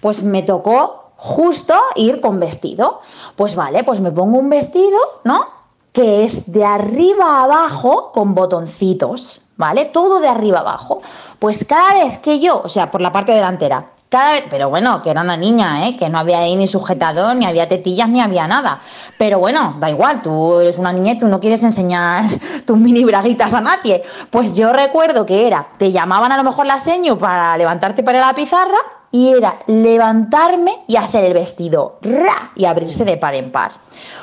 pues 0.00 0.22
me 0.22 0.42
tocó 0.42 1.12
justo 1.16 1.74
ir 1.96 2.20
con 2.20 2.40
vestido. 2.40 3.00
Pues 3.36 3.56
vale, 3.56 3.84
pues 3.84 4.00
me 4.00 4.10
pongo 4.10 4.38
un 4.38 4.50
vestido, 4.50 4.98
¿no? 5.24 5.62
que 5.92 6.24
es 6.24 6.50
de 6.52 6.64
arriba 6.64 7.42
abajo 7.42 8.12
con 8.12 8.34
botoncitos, 8.34 9.42
¿vale? 9.56 9.84
Todo 9.86 10.20
de 10.20 10.28
arriba 10.28 10.60
abajo. 10.60 11.02
Pues 11.38 11.64
cada 11.64 11.94
vez 11.94 12.18
que 12.18 12.40
yo, 12.40 12.62
o 12.62 12.68
sea, 12.68 12.90
por 12.90 13.00
la 13.00 13.12
parte 13.12 13.32
delantera, 13.32 13.90
cada 14.12 14.32
vez, 14.32 14.44
pero 14.50 14.68
bueno, 14.68 15.02
que 15.02 15.08
era 15.08 15.22
una 15.22 15.38
niña, 15.38 15.88
¿eh? 15.88 15.96
Que 15.96 16.10
no 16.10 16.18
había 16.18 16.40
ahí 16.40 16.54
ni 16.54 16.66
sujetador, 16.66 17.34
ni 17.34 17.46
había 17.46 17.66
tetillas, 17.66 18.10
ni 18.10 18.20
había 18.20 18.46
nada. 18.46 18.80
Pero 19.16 19.38
bueno, 19.38 19.76
da 19.80 19.88
igual, 19.88 20.20
tú 20.20 20.60
eres 20.60 20.78
una 20.78 20.92
niña 20.92 21.12
y 21.12 21.18
tú 21.18 21.28
no 21.28 21.40
quieres 21.40 21.64
enseñar 21.64 22.26
tus 22.66 22.76
mini 22.76 23.04
braguitas 23.04 23.54
a 23.54 23.62
nadie. 23.62 24.02
Pues 24.28 24.54
yo 24.54 24.70
recuerdo 24.70 25.24
que 25.24 25.46
era, 25.46 25.66
te 25.78 25.92
llamaban 25.92 26.30
a 26.30 26.36
lo 26.36 26.44
mejor 26.44 26.66
la 26.66 26.78
seño 26.78 27.16
para 27.16 27.56
levantarte 27.56 28.02
para 28.02 28.20
la 28.20 28.34
pizarra 28.34 28.76
y 29.10 29.30
era 29.30 29.56
levantarme 29.66 30.84
y 30.86 30.96
hacer 30.96 31.24
el 31.24 31.32
vestido, 31.32 31.98
¡ra! 32.02 32.52
y 32.54 32.66
abrirse 32.66 33.06
de 33.06 33.16
par 33.16 33.34
en 33.34 33.50
par. 33.50 33.72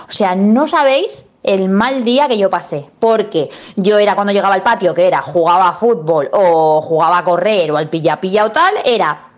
O 0.07 0.11
sea, 0.11 0.35
no 0.35 0.67
sabéis 0.67 1.25
el 1.41 1.67
mal 1.67 2.03
día 2.03 2.27
que 2.27 2.37
yo 2.37 2.51
pasé, 2.51 2.87
porque 2.99 3.49
yo 3.75 3.97
era 3.97 4.13
cuando 4.13 4.33
llegaba 4.33 4.53
al 4.53 4.61
patio, 4.61 4.93
que 4.93 5.07
era 5.07 5.23
jugaba 5.23 5.69
a 5.69 5.73
fútbol 5.73 6.29
o 6.31 6.79
jugaba 6.79 7.17
a 7.17 7.23
correr 7.23 7.71
o 7.71 7.77
al 7.77 7.89
pilla-pilla 7.89 8.45
o 8.45 8.51
tal, 8.51 8.75
era 8.85 9.28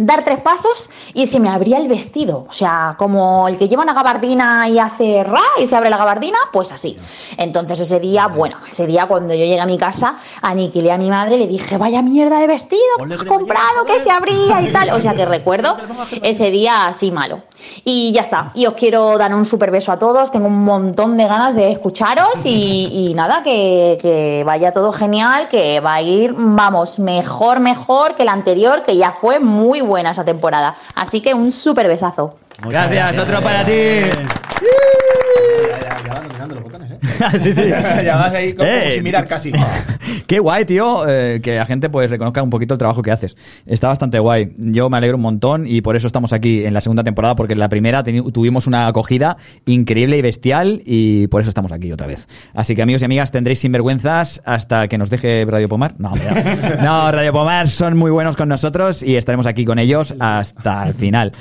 dar 0.00 0.24
tres 0.24 0.40
pasos 0.40 0.88
y 1.12 1.26
se 1.26 1.40
me 1.40 1.50
abría 1.50 1.78
el 1.78 1.88
vestido. 1.88 2.46
O 2.48 2.52
sea, 2.52 2.94
como 2.98 3.48
el 3.48 3.58
que 3.58 3.68
lleva 3.68 3.82
una 3.82 3.92
gabardina 3.92 4.68
y 4.68 4.78
hace 4.78 5.22
ra 5.24 5.42
y 5.60 5.66
se 5.66 5.76
abre 5.76 5.90
la 5.90 5.98
gabardina, 5.98 6.38
pues 6.52 6.72
así. 6.72 6.96
Entonces 7.36 7.80
ese 7.80 8.00
día, 8.00 8.26
bueno, 8.26 8.56
ese 8.68 8.86
día 8.86 9.06
cuando 9.06 9.34
yo 9.34 9.44
llegué 9.44 9.60
a 9.60 9.66
mi 9.66 9.78
casa, 9.78 10.18
aniquilé 10.40 10.90
a 10.90 10.98
mi 10.98 11.10
madre, 11.10 11.36
le 11.36 11.46
dije, 11.46 11.76
vaya 11.76 12.00
mierda 12.02 12.38
de 12.38 12.46
vestido 12.46 12.80
que 13.06 13.14
has 13.14 13.24
comprado, 13.24 13.84
que 13.86 14.00
se 14.00 14.10
abría 14.10 14.62
y 14.62 14.72
tal. 14.72 14.90
O 14.90 15.00
sea 15.00 15.14
que 15.14 15.26
recuerdo 15.26 15.76
ese 16.22 16.50
día 16.50 16.86
así 16.86 17.10
malo. 17.10 17.42
Y 17.84 18.12
ya 18.12 18.22
está. 18.22 18.52
Y 18.54 18.66
os 18.66 18.74
quiero 18.74 19.18
dar 19.18 19.34
un 19.34 19.44
súper 19.44 19.70
beso 19.70 19.92
a 19.92 19.98
todos. 19.98 20.32
Tengo 20.32 20.46
un 20.46 20.64
montón 20.64 21.18
de 21.18 21.26
ganas 21.26 21.54
de 21.54 21.70
escucharos 21.70 22.44
y, 22.44 23.10
y 23.10 23.14
nada, 23.14 23.42
que, 23.42 23.98
que 24.00 24.42
vaya 24.46 24.72
todo 24.72 24.92
genial, 24.92 25.48
que 25.48 25.80
va 25.80 25.94
a 25.94 26.02
ir, 26.02 26.34
vamos, 26.36 26.98
mejor, 26.98 27.60
mejor 27.60 28.14
que 28.14 28.24
la 28.24 28.32
anterior, 28.32 28.82
que 28.82 28.96
ya 28.96 29.10
fue 29.10 29.40
muy 29.40 29.82
buena 29.90 30.12
esa 30.12 30.24
temporada. 30.24 30.76
Así 30.94 31.20
que 31.20 31.34
un 31.34 31.52
súper 31.52 31.86
besazo. 31.86 32.38
Gracias, 32.62 33.18
otro 33.18 33.42
para 33.42 33.64
ti. 33.64 33.72
Ya 35.70 36.14
van 36.14 36.28
dominando 36.28 36.54
los 36.54 36.64
botones, 36.64 36.69
¿eh? 36.69 36.69
sí, 37.42 37.52
sí. 37.52 37.62
ya 38.04 38.16
vas 38.16 38.32
ahí 38.32 38.52
como, 38.52 38.68
Eh, 38.68 38.92
sin 38.94 39.04
mirar 39.04 39.26
casi. 39.26 39.52
Qué 40.26 40.38
guay, 40.38 40.64
tío, 40.64 41.08
eh, 41.08 41.40
que 41.42 41.56
la 41.56 41.66
gente 41.66 41.88
pues 41.90 42.10
reconozca 42.10 42.42
un 42.42 42.50
poquito 42.50 42.74
el 42.74 42.78
trabajo 42.78 43.02
que 43.02 43.10
haces. 43.10 43.36
Está 43.66 43.88
bastante 43.88 44.18
guay. 44.18 44.52
Yo 44.58 44.90
me 44.90 44.96
alegro 44.96 45.16
un 45.16 45.22
montón 45.22 45.66
y 45.66 45.80
por 45.80 45.96
eso 45.96 46.06
estamos 46.06 46.32
aquí 46.32 46.64
en 46.64 46.74
la 46.74 46.80
segunda 46.80 47.04
temporada, 47.04 47.34
porque 47.34 47.54
en 47.54 47.58
la 47.58 47.68
primera 47.68 48.02
tuvimos 48.02 48.66
una 48.66 48.86
acogida 48.86 49.36
increíble 49.66 50.18
y 50.18 50.22
bestial 50.22 50.82
y 50.84 51.26
por 51.28 51.40
eso 51.40 51.50
estamos 51.50 51.72
aquí 51.72 51.92
otra 51.92 52.06
vez. 52.06 52.26
Así 52.54 52.74
que 52.74 52.82
amigos 52.82 53.02
y 53.02 53.04
amigas, 53.06 53.30
tendréis 53.30 53.60
sinvergüenzas 53.60 54.42
hasta 54.44 54.88
que 54.88 54.98
nos 54.98 55.10
deje 55.10 55.44
Radio 55.48 55.68
Pomar. 55.68 55.94
No. 55.98 56.12
no, 56.82 57.12
Radio 57.12 57.32
Pomar 57.32 57.68
son 57.68 57.96
muy 57.96 58.10
buenos 58.10 58.36
con 58.36 58.48
nosotros 58.48 59.02
y 59.02 59.16
estaremos 59.16 59.46
aquí 59.46 59.64
con 59.64 59.78
ellos 59.78 60.14
hasta 60.18 60.86
el 60.86 60.94
final. 60.94 61.32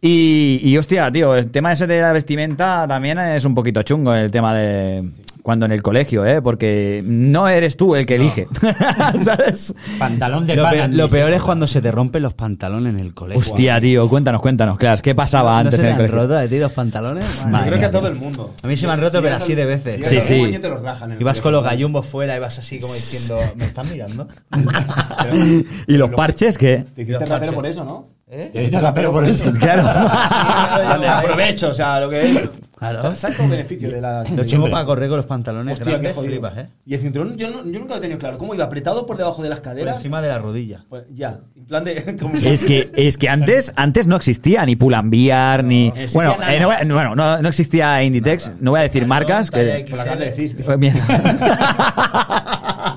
Y, 0.00 0.60
y 0.62 0.76
hostia, 0.76 1.10
tío, 1.10 1.34
el 1.34 1.50
tema 1.50 1.72
ese 1.72 1.86
de 1.86 2.00
la 2.00 2.12
vestimenta 2.12 2.86
también 2.86 3.18
es 3.18 3.44
un 3.44 3.54
poquito 3.54 3.82
chungo, 3.82 4.14
el 4.14 4.30
tema 4.30 4.54
de 4.54 5.02
cuando 5.42 5.64
en 5.64 5.70
el 5.72 5.80
colegio, 5.80 6.26
¿eh? 6.26 6.42
Porque 6.42 7.02
no 7.06 7.46
eres 7.48 7.76
tú 7.76 7.94
el 7.94 8.04
que 8.04 8.16
elige, 8.16 8.48
¿sabes? 9.22 9.72
Pantalón 9.96 10.44
de 10.44 10.56
Lo, 10.56 10.68
peor, 10.68 10.90
lo 10.90 11.08
peor 11.08 11.32
es 11.32 11.40
cuando 11.42 11.68
se 11.68 11.80
te 11.80 11.92
rompen 11.92 12.22
los 12.22 12.34
pantalones 12.34 12.92
en 12.92 12.98
el 13.00 13.14
colegio. 13.14 13.38
Hostia, 13.40 13.80
tío, 13.80 14.08
cuéntanos, 14.08 14.40
cuéntanos, 14.42 14.76
claro, 14.76 15.00
¿qué 15.00 15.14
pasaba 15.14 15.52
¿No 15.52 15.58
antes 15.58 15.80
se 15.80 15.82
en 15.82 15.82
te 15.82 15.86
el 15.86 15.92
han 15.92 16.10
colegio? 16.10 16.28
roto 16.28 16.40
de 16.40 16.48
ti 16.48 16.58
los 16.58 16.72
pantalones? 16.72 17.46
Madre 17.46 17.66
Yo 17.66 17.70
creo 17.70 17.78
que 17.78 17.84
a 17.86 17.90
todo 17.92 18.08
el 18.08 18.16
mundo. 18.16 18.54
A 18.60 18.66
mí 18.66 18.76
se 18.76 18.86
me 18.88 18.92
han 18.94 19.00
roto, 19.00 19.18
Si 19.18 19.22
pero 19.22 19.34
vas 19.34 19.42
así 19.44 19.52
al- 19.52 19.56
de 19.58 19.64
veces. 19.66 19.94
si 20.02 20.10
Sí, 20.10 20.16
vas 20.16 20.24
sí. 20.26 20.34
moño, 20.40 20.60
te 20.60 20.68
los 20.68 20.82
rajan 20.82 21.10
en 21.10 21.16
el 21.16 21.20
Ibas 21.22 21.40
con 21.40 21.52
los 21.52 21.64
gallumbos 21.64 22.06
fuera, 22.06 22.36
ibas 22.36 22.58
así 22.58 22.80
como 22.80 22.92
diciendo, 22.92 23.38
¿me 23.56 23.64
están 23.66 23.88
mirando? 23.90 24.26
¿Y 25.86 25.96
los 25.96 26.10
parches 26.10 26.58
qué? 26.58 26.84
Te 26.94 27.02
hiciste 27.02 27.24
rapero 27.24 27.52
por 27.52 27.66
eso, 27.66 27.84
¿no? 27.84 28.15
Te 28.28 28.50
hiciste 28.54 28.80
rapero 28.80 29.12
por 29.12 29.24
eso. 29.24 29.52
Claro. 29.60 29.84
Vale, 29.84 31.08
aprovecho, 31.08 31.70
o 31.70 31.74
sea, 31.74 32.00
lo 32.00 32.10
que 32.10 32.22
es. 32.28 32.48
Claro. 32.76 33.14
Saco 33.14 33.48
beneficio 33.48 33.88
de 33.90 34.00
la. 34.00 34.24
Lo 34.24 34.44
chungo 34.44 34.68
para 34.68 34.84
correr 34.84 35.08
con 35.08 35.16
los 35.18 35.26
pantalones 35.26 35.74
Hostia, 35.74 35.84
qué 35.84 35.90
grandes, 35.92 36.12
jodido. 36.12 36.32
flipas, 36.32 36.58
¿eh? 36.58 36.66
Y 36.84 36.94
el 36.94 37.00
cinturón, 37.00 37.36
yo, 37.38 37.48
no- 37.50 37.64
yo 37.64 37.78
nunca 37.78 37.92
lo 37.94 37.98
he 37.98 38.00
tenido 38.00 38.18
claro. 38.18 38.36
¿Cómo 38.36 38.52
iba? 38.54 38.64
¿Apretado 38.64 39.06
por 39.06 39.16
debajo 39.16 39.42
de 39.44 39.48
las 39.48 39.60
Por 39.60 39.64
caderas? 39.66 39.96
encima 39.96 40.20
de 40.20 40.28
la 40.28 40.38
rodilla. 40.40 40.84
Pues 40.88 41.04
ya, 41.14 41.38
en 41.56 41.64
plan 41.66 41.84
de. 41.84 42.16
como- 42.20 42.34
Es 42.34 42.64
que, 42.64 42.90
es 42.96 43.16
que 43.16 43.28
antes, 43.30 43.72
antes 43.76 44.06
no 44.08 44.16
existía 44.16 44.66
ni 44.66 44.74
Pull&Bear, 44.76 45.62
ni... 45.64 45.86
existía 45.88 46.12
Bueno, 46.14 46.36
nada. 46.38 46.54
eh, 46.54 46.60
no, 46.60 46.66
voy 46.66 46.76
a- 46.76 46.84
bueno 46.84 47.14
no, 47.16 47.40
no 47.42 47.48
existía 47.48 48.02
Inditex, 48.02 48.52
no 48.60 48.72
voy 48.72 48.80
a 48.80 48.82
decir 48.82 49.06
marcas. 49.06 49.50
Que, 49.52 49.86
Por 49.88 49.98
la 49.98 50.04
cara 50.04 50.16
de 50.16 50.30
decís. 50.32 50.54
Eh, 50.58 50.76
mierda. 50.76 50.96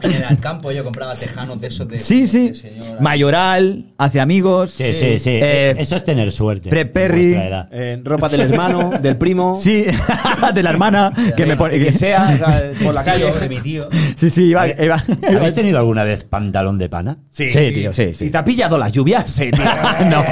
En 0.01 0.23
el 0.30 0.39
campo 0.39 0.71
yo 0.71 0.84
compraba 0.84 1.13
tejanos 1.15 1.59
de 1.61 1.67
esos 1.67 1.88
de. 1.88 1.99
Sí, 1.99 2.27
sí. 2.27 2.49
de 2.49 2.53
señora. 2.55 3.01
Mayoral, 3.01 3.85
hace 3.97 4.19
amigos. 4.19 4.71
Sí, 4.71 4.93
sí, 4.93 5.19
sí. 5.19 5.31
Eh, 5.31 5.76
Eso 5.77 5.95
es 5.95 6.03
tener 6.03 6.31
suerte. 6.31 6.69
Fred 6.69 6.88
en 6.88 6.91
Perry. 6.93 7.35
Eh, 7.71 8.01
ropa 8.03 8.30
del 8.30 8.41
hermano, 8.41 8.91
del 9.01 9.17
primo. 9.17 9.57
Sí, 9.59 9.85
de 10.53 10.63
la 10.63 10.69
hermana 10.69 11.11
que 11.35 11.45
me 11.45 11.55
pone. 11.55 11.76
de 11.77 11.81
quien 11.81 11.95
sea, 11.97 12.31
o 12.34 12.38
sea, 12.38 12.71
por 12.84 12.93
la 12.93 13.03
calle. 13.03 13.31
de 13.31 13.49
mi 13.49 13.57
tío. 13.59 13.88
Sí, 14.15 14.30
sí, 14.30 14.43
iba. 14.45 14.67
iba- 14.67 15.03
¿Habéis 15.35 15.55
tenido 15.55 15.77
alguna 15.80 16.03
vez 16.03 16.23
pantalón 16.23 16.77
de 16.77 16.89
pana? 16.89 17.17
Sí, 17.30 17.47
tío, 17.73 17.93
sí, 17.93 18.13
sí. 18.13 18.26
¿Y 18.26 18.30
te 18.30 18.38
ha 18.38 18.43
pillado 18.43 18.77
las 18.77 18.91
lluvias? 18.91 19.30
Sí, 19.30 19.51
tío. 19.51 19.63
No. 20.09 20.23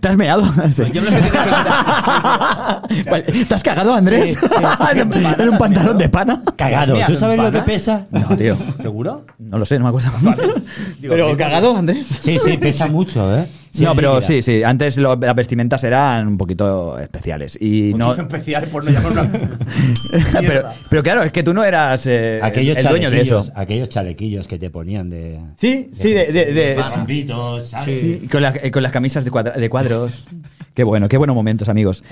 ¿Te 0.00 0.08
has 0.08 0.16
meado? 0.16 0.42
Sí. 0.70 0.82
Yo 0.92 1.02
que 1.04 1.10
quitar. 1.10 2.82
Vale, 3.10 3.22
¿Te 3.48 3.54
has 3.54 3.62
cagado, 3.62 3.94
Andrés? 3.94 4.36
en, 4.94 5.06
un- 5.12 5.40
en 5.40 5.48
un 5.48 5.58
pantalón 5.58 5.98
de 5.98 6.08
pana. 6.08 6.40
Cagado. 6.56 6.96
¿Tú 7.06 7.14
sabes 7.16 7.38
lo 7.38 7.50
que 7.52 7.60
pesa? 7.60 8.06
No, 8.10 8.36
tío. 8.36 8.56
¿Seguro? 8.80 9.24
No 9.38 9.58
lo 9.58 9.66
sé, 9.66 9.78
no 9.78 9.84
me 9.84 9.88
acuerdo. 9.90 10.10
Digo, 11.00 11.14
Pero 11.14 11.36
cagado, 11.36 11.76
Andrés. 11.76 12.06
Sí, 12.22 12.38
sí, 12.38 12.56
pesa 12.56 12.86
mucho, 12.86 13.36
¿eh? 13.36 13.44
Sí, 13.70 13.84
no, 13.84 13.94
pero 13.94 14.20
sí, 14.20 14.42
sí. 14.42 14.62
Antes 14.62 14.96
lo- 14.96 15.14
las 15.14 15.34
vestimentas 15.36 15.84
eran 15.84 16.26
un 16.26 16.38
poquito 16.38 16.98
especiales. 16.98 17.56
Y 17.60 17.92
Un 17.92 17.98
no. 17.98 18.06
poquito 18.06 18.22
especial 18.22 18.64
por 18.68 18.84
no 18.84 18.90
llamarlo. 18.90 19.26
pero, 20.40 20.68
pero 20.88 21.02
claro, 21.02 21.22
es 21.22 21.32
que 21.32 21.42
tú 21.42 21.52
no 21.54 21.62
eras 21.62 22.06
eh, 22.06 22.40
Aquellos 22.42 22.76
el 22.78 22.84
dueño 22.84 23.10
de 23.10 23.20
eso. 23.20 23.46
Aquellos 23.54 23.88
chalequillos 23.88 24.48
que 24.48 24.58
te 24.58 24.70
ponían 24.70 25.10
de. 25.10 25.38
Sí, 25.58 25.90
sí, 25.92 26.10
de. 26.12 26.32
de- 26.32 26.52
de- 26.52 26.74
Barbitos, 26.76 27.68
¿sabes? 27.70 28.00
sí, 28.00 28.28
con, 28.30 28.42
la- 28.42 28.54
eh, 28.62 28.70
con 28.70 28.82
las 28.82 28.90
camisas 28.92 29.24
de, 29.24 29.30
cuadra- 29.30 29.54
de 29.56 29.70
cuadros. 29.70 30.26
Qué 30.78 30.84
bueno, 30.84 31.08
qué 31.08 31.16
buenos 31.16 31.34
momentos, 31.34 31.68
amigos. 31.68 32.04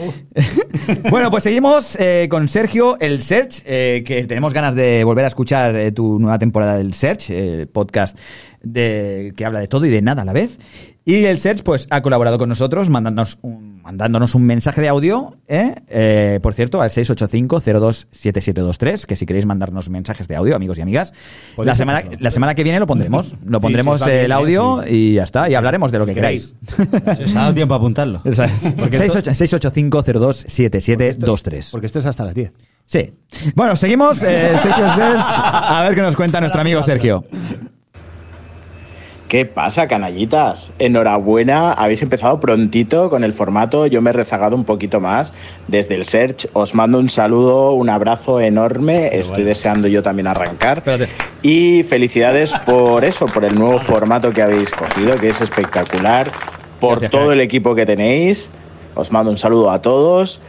bueno, 1.08 1.30
pues 1.30 1.44
seguimos 1.44 1.94
eh, 2.00 2.26
con 2.28 2.48
Sergio, 2.48 2.98
el 2.98 3.22
Search, 3.22 3.62
eh, 3.64 4.02
que 4.04 4.24
tenemos 4.24 4.52
ganas 4.52 4.74
de 4.74 5.04
volver 5.04 5.24
a 5.24 5.28
escuchar 5.28 5.76
eh, 5.76 5.92
tu 5.92 6.18
nueva 6.18 6.40
temporada 6.40 6.76
del 6.76 6.92
Search, 6.92 7.30
eh, 7.30 7.60
el 7.60 7.68
podcast 7.68 8.18
de, 8.62 9.32
que 9.36 9.44
habla 9.44 9.60
de 9.60 9.68
todo 9.68 9.86
y 9.86 9.90
de 9.90 10.02
nada 10.02 10.22
a 10.22 10.24
la 10.24 10.32
vez. 10.32 10.58
Y 11.04 11.26
el 11.26 11.38
Search, 11.38 11.62
pues, 11.62 11.86
ha 11.90 12.02
colaborado 12.02 12.38
con 12.38 12.48
nosotros, 12.48 12.90
mandándonos 12.90 13.38
un 13.42 13.75
mandándonos 13.86 14.34
un 14.34 14.42
mensaje 14.42 14.80
de 14.80 14.88
audio, 14.88 15.36
¿eh? 15.46 15.76
Eh, 15.88 16.40
por 16.42 16.54
cierto, 16.54 16.82
al 16.82 16.90
685-027723, 16.90 19.04
que 19.04 19.14
si 19.14 19.26
queréis 19.26 19.46
mandarnos 19.46 19.88
mensajes 19.90 20.26
de 20.26 20.34
audio, 20.34 20.56
amigos 20.56 20.76
y 20.78 20.80
amigas, 20.80 21.12
la 21.56 21.76
semana, 21.76 22.00
hacerlo. 22.00 22.18
la 22.20 22.30
semana 22.32 22.56
que 22.56 22.64
viene 22.64 22.80
lo 22.80 22.88
pondremos. 22.88 23.36
Lo 23.46 23.60
pondremos 23.60 24.04
el 24.04 24.32
audio 24.32 24.82
sí. 24.84 24.92
y 24.92 25.14
ya 25.14 25.22
está, 25.22 25.48
y 25.48 25.54
hablaremos 25.54 25.92
de 25.92 25.98
lo 25.98 26.04
si 26.04 26.08
que 26.10 26.14
queráis. 26.16 26.56
Os 27.24 27.36
ha 27.36 27.42
dado 27.42 27.54
tiempo 27.54 27.74
a 27.74 27.76
apuntarlo. 27.76 28.22
Esa 28.24 28.46
es. 28.46 28.72
Porque 28.76 28.96
esto- 28.96 29.20
685-027723. 29.20 31.70
Porque 31.70 31.86
esto 31.86 32.00
es 32.00 32.06
hasta 32.06 32.24
las 32.24 32.34
10. 32.34 32.50
Sí. 32.86 33.12
Bueno, 33.54 33.76
seguimos. 33.76 34.20
eh, 34.24 34.50
Sergio 34.62 34.94
Serge, 34.96 35.22
a 35.24 35.84
ver 35.86 35.94
qué 35.94 36.02
nos 36.02 36.16
cuenta 36.16 36.40
nuestro 36.40 36.60
amigo 36.60 36.82
Sergio. 36.82 37.24
¿Qué 39.28 39.44
pasa, 39.44 39.88
canallitas? 39.88 40.70
Enhorabuena, 40.78 41.72
habéis 41.72 42.00
empezado 42.00 42.38
prontito 42.38 43.10
con 43.10 43.24
el 43.24 43.32
formato. 43.32 43.86
Yo 43.86 44.00
me 44.00 44.10
he 44.10 44.12
rezagado 44.12 44.54
un 44.54 44.64
poquito 44.64 45.00
más 45.00 45.32
desde 45.66 45.96
el 45.96 46.04
search. 46.04 46.46
Os 46.52 46.76
mando 46.76 47.00
un 47.00 47.10
saludo, 47.10 47.72
un 47.72 47.88
abrazo 47.88 48.40
enorme. 48.40 49.08
Estoy 49.12 49.42
deseando 49.42 49.88
yo 49.88 50.00
también 50.00 50.28
arrancar. 50.28 50.80
Y 51.42 51.82
felicidades 51.82 52.52
por 52.64 53.04
eso, 53.04 53.26
por 53.26 53.44
el 53.44 53.58
nuevo 53.58 53.80
formato 53.80 54.30
que 54.30 54.42
habéis 54.42 54.70
cogido, 54.70 55.18
que 55.18 55.30
es 55.30 55.40
espectacular. 55.40 56.30
Por 56.78 57.00
Gracias, 57.00 57.10
todo 57.10 57.32
el 57.32 57.40
equipo 57.40 57.74
que 57.74 57.84
tenéis. 57.84 58.48
Os 58.94 59.10
mando 59.10 59.32
un 59.32 59.38
saludo 59.38 59.72
a 59.72 59.82
todos. 59.82 60.40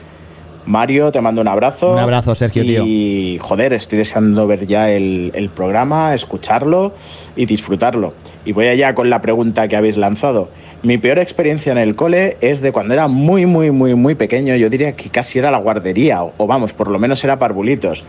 Mario, 0.68 1.11
te 1.11 1.22
mando 1.22 1.41
un 1.41 1.48
abrazo. 1.48 1.94
Un 1.94 1.99
abrazo, 1.99 2.35
Sergio, 2.35 2.64
tío. 2.64 2.84
Y 2.85 3.39
joder, 3.41 3.73
estoy 3.73 3.98
deseando 3.98 4.45
ver 4.45 4.68
ya 4.68 4.91
el, 4.91 5.31
el 5.34 5.49
programa, 5.49 6.14
escucharlo 6.14 6.94
y 7.35 7.45
disfrutarlo. 7.45 8.14
Y 8.45 8.52
voy 8.52 8.68
allá 8.68 8.94
con 8.94 9.10
la 9.10 9.22
pregunta 9.22 9.68
que 9.68 9.76
habéis 9.76 9.98
lanzado. 9.98 10.49
Mi 10.84 10.99
peor 10.99 11.18
experiencia 11.18 11.72
en 11.72 11.80
el 11.80 11.95
cole 11.95 12.38
es 12.39 12.61
de 12.61 12.72
cuando 12.72 12.94
era 12.94 13.07
muy, 13.07 13.48
muy, 13.48 13.72
muy, 13.72 13.95
muy 13.95 14.14
pequeño. 14.14 14.56
Yo 14.56 14.69
diría 14.69 14.95
que 14.95 15.10
casi 15.10 15.39
era 15.39 15.49
la 15.49 15.57
guardería, 15.57 16.23
o, 16.23 16.34
o 16.38 16.45
vamos, 16.45 16.72
por 16.72 16.91
lo 16.91 16.99
menos 16.99 17.23
era 17.23 17.39
parvulitos. 17.39 18.03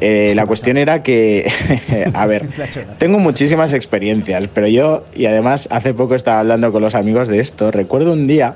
Eh, 0.00 0.32
la 0.36 0.46
cuestión 0.46 0.76
era 0.76 1.02
que, 1.02 1.50
a 2.14 2.26
ver, 2.26 2.46
tengo 2.98 3.18
muchísimas 3.18 3.72
experiencias, 3.72 4.48
pero 4.54 4.68
yo, 4.68 5.04
y 5.16 5.26
además 5.26 5.66
hace 5.70 5.94
poco 5.94 6.14
estaba 6.14 6.40
hablando 6.40 6.70
con 6.70 6.80
los 6.80 6.94
amigos 6.94 7.26
de 7.26 7.40
esto, 7.40 7.72
recuerdo 7.72 8.12
un 8.12 8.28
día 8.28 8.54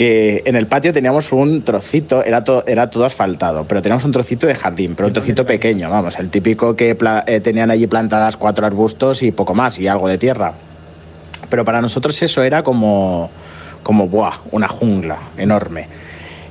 que 0.00 0.40
en 0.46 0.56
el 0.56 0.66
patio 0.66 0.94
teníamos 0.94 1.30
un 1.30 1.60
trocito, 1.60 2.24
era, 2.24 2.42
to- 2.42 2.64
era 2.66 2.88
todo 2.88 3.04
asfaltado, 3.04 3.66
pero 3.68 3.82
teníamos 3.82 4.02
un 4.06 4.12
trocito 4.12 4.46
de 4.46 4.54
jardín, 4.54 4.94
pero 4.94 5.08
un 5.08 5.12
trocito 5.12 5.44
pequeño, 5.44 5.90
vamos, 5.90 6.18
el 6.18 6.30
típico 6.30 6.74
que 6.74 6.96
eh, 7.26 7.40
tenían 7.40 7.70
allí 7.70 7.86
plantadas 7.86 8.38
cuatro 8.38 8.64
arbustos 8.64 9.22
y 9.22 9.30
poco 9.30 9.54
más, 9.54 9.78
y 9.78 9.88
algo 9.88 10.08
de 10.08 10.16
tierra. 10.16 10.54
Pero 11.50 11.66
para 11.66 11.82
nosotros 11.82 12.22
eso 12.22 12.42
era 12.42 12.62
como, 12.62 13.28
como 13.82 14.08
buah, 14.08 14.38
una 14.52 14.68
jungla 14.68 15.18
enorme. 15.36 15.88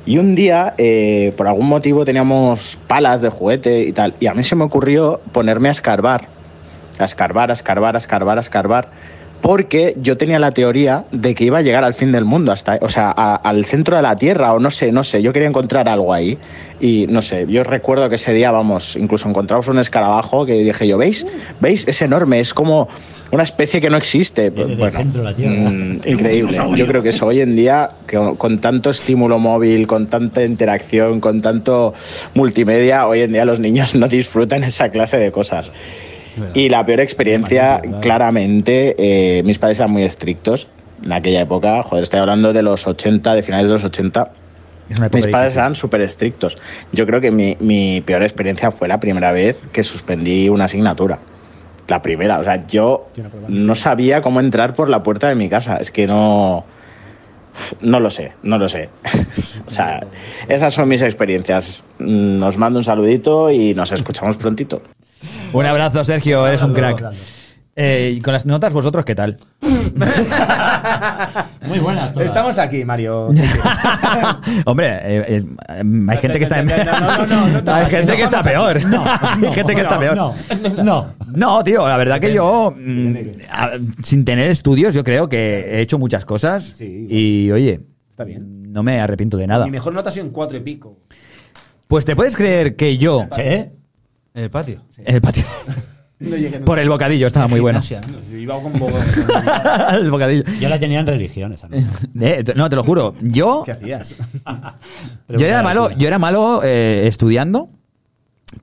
Y 0.06 0.20
un 0.20 0.36
día, 0.36 0.76
eh, 0.78 1.34
por 1.36 1.48
algún 1.48 1.70
motivo, 1.70 2.06
teníamos 2.06 2.78
palas 2.86 3.20
de 3.24 3.30
juguete 3.30 3.82
y 3.82 3.94
tal, 3.94 4.14
y 4.20 4.28
a 4.28 4.36
mí 4.36 4.44
se 4.44 4.56
me 4.56 4.64
ocurrió 4.64 5.22
ponerme 5.32 5.70
a 5.70 5.72
escarbar, 5.72 6.26
a 7.00 7.06
escarbar, 7.06 7.50
a 7.50 7.54
escarbar, 7.54 7.96
a 7.96 7.98
escarbar, 7.98 8.38
a 8.38 8.42
escarbar, 8.42 8.88
porque 9.42 9.96
yo 10.02 10.18
tenía 10.18 10.38
la 10.40 10.52
teoría 10.52 11.06
de 11.12 11.34
que 11.34 11.46
iba 11.46 11.60
a 11.60 11.62
llegar 11.62 11.84
al 11.84 11.94
fin 11.94 12.12
del 12.12 12.26
mundo, 12.26 12.52
hasta, 12.52 12.78
o 12.82 12.90
sea, 12.90 13.14
a- 13.16 13.36
al 13.36 13.66
centro 13.66 13.96
de 13.96 14.02
la 14.02 14.18
Tierra, 14.18 14.54
o 14.54 14.60
no 14.60 14.70
sé, 14.72 14.92
no 14.92 15.04
sé, 15.04 15.22
yo 15.22 15.32
quería 15.34 15.48
encontrar 15.48 15.88
algo 15.88 16.14
ahí, 16.14 16.38
y 16.82 17.06
no 17.10 17.22
sé, 17.22 17.46
yo 17.48 17.64
recuerdo 17.64 18.10
que 18.10 18.16
ese 18.16 18.34
día, 18.34 18.52
vamos, 18.52 18.96
incluso 18.96 19.28
encontramos 19.30 19.68
un 19.68 19.80
escarabajo 19.80 20.46
que 20.46 20.54
dije 20.54 20.88
yo, 20.88 20.98
¿veis? 20.98 21.26
¿Veis? 21.60 21.88
Es 21.88 22.02
enorme, 22.02 22.40
es 22.40 22.54
como 22.54 22.88
una 23.32 23.44
especie 23.44 23.80
que 23.80 23.90
no 23.92 23.98
existe. 23.98 24.50
Viene 24.50 24.70
del 24.72 24.78
Bueno, 24.80 24.98
centro 24.98 25.22
de 25.24 25.30
la 25.30 25.36
Tierra. 25.36 25.54
mm, 25.56 26.02
increíble. 26.06 26.58
Yo 26.76 26.88
creo 26.88 27.04
que 27.04 27.10
eso 27.10 27.28
hoy 27.28 27.42
en 27.42 27.56
día, 27.56 27.92
con 28.38 28.60
tanto 28.60 28.90
estímulo 28.90 29.38
móvil, 29.40 29.86
con 29.88 30.08
tanta 30.08 30.44
interacción, 30.44 31.20
con 31.20 31.40
tanto 31.42 31.94
multimedia, 32.34 33.08
hoy 33.08 33.22
en 33.22 33.32
día 33.34 33.46
los 33.46 33.60
niños 33.60 33.94
no 33.96 34.08
disfrutan 34.08 34.64
esa 34.64 34.90
clase 34.90 35.18
de 35.18 35.32
cosas. 35.32 35.72
Y 36.54 36.70
la 36.70 36.86
peor 36.86 37.00
experiencia, 37.00 37.82
claramente, 38.02 38.96
eh, 38.98 39.44
mis 39.44 39.60
padres 39.60 39.80
eran 39.80 39.92
muy 39.92 40.04
estrictos 40.04 40.68
en 41.04 41.12
aquella 41.12 41.42
época. 41.42 41.84
Joder, 41.84 42.04
estoy 42.04 42.20
hablando 42.20 42.54
de 42.54 42.62
los 42.62 42.88
80, 42.88 43.34
de 43.36 43.44
finales 43.44 43.68
de 43.68 43.74
los 43.74 43.84
80. 43.84 44.32
Es 44.90 44.98
una 44.98 45.08
época 45.08 45.18
Mis 45.24 45.32
padres 45.32 45.56
eran 45.56 45.76
súper 45.76 46.02
estrictos. 46.02 46.58
Yo 46.92 47.06
creo 47.06 47.22
que 47.22 47.32
mi, 47.32 47.58
mi 47.60 48.02
peor 48.02 48.24
experiencia 48.24 48.72
fue 48.72 48.88
la 48.88 49.00
primera 49.00 49.32
vez 49.32 49.58
que 49.72 49.84
suspendí 49.84 50.50
una 50.50 50.66
asignatura. 50.66 51.20
La 51.88 52.02
primera, 52.02 52.40
o 52.40 52.44
sea, 52.44 52.68
yo 52.68 53.10
no 53.48 53.74
sabía 53.74 54.22
cómo 54.22 54.40
entrar 54.40 54.76
por 54.76 54.90
la 54.90 55.02
puerta 55.02 55.28
de 55.28 55.36
mi 55.36 55.50
casa. 55.50 55.78
Es 55.78 55.90
que 55.92 56.06
no. 56.06 56.64
No 57.82 58.00
lo 58.00 58.10
sé, 58.10 58.34
no 58.44 58.58
lo 58.58 58.70
sé. 58.70 58.90
o 59.68 59.72
sea, 59.72 60.06
esas 60.48 60.74
son 60.74 60.88
mis 60.88 61.02
experiencias. 61.02 61.84
Mm, 61.98 62.42
Os 62.44 62.58
mando 62.58 62.80
un 62.80 62.86
saludito 62.86 63.50
y 63.50 63.74
nos 63.74 63.92
escuchamos 63.92 64.38
prontito. 64.38 64.82
Un 65.54 65.66
abrazo, 65.66 66.04
Sergio, 66.06 66.46
eres 66.48 66.62
un 66.62 66.74
crack. 66.74 67.04
Eh, 67.76 68.14
y 68.18 68.22
con 68.22 68.34
las 68.34 68.46
notas, 68.46 68.74
vosotros, 68.74 69.06
¿qué 69.06 69.16
tal? 69.16 69.38
Muy 71.66 71.80
buenas 71.80 72.12
todas. 72.12 72.28
Estamos 72.28 72.58
aquí, 72.60 72.84
Mario. 72.84 73.28
Hombre, 74.66 74.88
eh, 75.02 75.24
eh, 75.28 75.44
hay 76.10 76.18
gente 76.18 76.38
que 76.40 76.44
está 76.44 76.60
en... 76.60 76.66
No, 76.66 76.76
no, 76.78 77.26
no, 77.26 77.48
no 77.48 77.64
te 77.64 77.72
Hay 77.72 77.86
gente 77.88 78.18
que 78.18 78.24
está 78.24 78.44
peor. 78.44 78.78
Hay 78.78 79.54
gente 79.54 79.76
que 79.76 79.82
está 79.82 79.98
peor. 79.98 80.16
No, 80.18 80.34
no. 80.84 81.14
No, 81.34 81.64
tío, 81.64 81.88
la 81.88 81.96
verdad 81.98 82.20
que 82.20 82.34
yo, 82.34 82.74
mm, 82.76 83.16
a- 83.52 83.72
sin 84.04 84.26
tener 84.26 84.52
estudios, 84.52 84.94
yo 84.94 85.04
creo 85.06 85.30
que 85.30 85.60
he 85.78 85.82
hecho 85.82 85.98
muchas 85.98 86.26
cosas 86.26 86.64
Sí, 86.78 87.08
y, 87.10 87.50
oye, 87.52 87.80
Está 88.12 88.26
bien. 88.26 88.74
no 88.74 88.84
me 88.84 89.00
arrepiento 89.00 89.38
de 89.38 89.48
nada. 89.48 89.64
Mi 89.66 89.72
mejor 89.72 89.94
nota 89.94 90.10
ha 90.10 90.12
sido 90.12 90.26
en 90.26 90.32
cuatro 90.34 90.58
y 90.58 90.62
pico. 90.62 90.98
Pues 91.88 92.04
te 92.06 92.16
puedes 92.16 92.36
creer 92.36 92.76
que 92.76 92.98
yo, 92.98 93.26
¿Sí? 93.36 93.66
En 94.40 94.46
el 94.46 94.52
patio. 94.52 94.80
en 94.98 95.16
el 95.16 95.22
patio, 95.22 95.44
No 96.20 96.36
llegué 96.36 96.60
por 96.60 96.80
el 96.80 96.90
bocadillo, 96.90 97.28
estaba 97.28 97.48
muy 97.48 97.60
bueno. 97.60 97.82
Iba 98.32 98.62
con 98.62 98.74
el 99.94 100.12
bocadillo. 100.12 100.44
Yo 100.60 100.70
la 100.70 100.80
tenía 100.80 101.00
en 101.02 101.08
religión 101.08 101.52
esa 101.54 101.68
nota. 101.68 101.84
Eh, 102.22 102.44
no, 102.56 102.70
te 102.70 102.76
lo 102.78 102.84
juro. 102.84 103.16
Yo, 103.22 103.64
¿Qué 103.66 103.74
hacías? 103.74 104.16
yo 105.28 105.46
era 105.46 105.62
malo, 105.62 105.90
yo 105.92 106.08
era 106.08 106.20
malo 106.20 106.62
eh, 106.64 107.08
estudiando, 107.08 107.70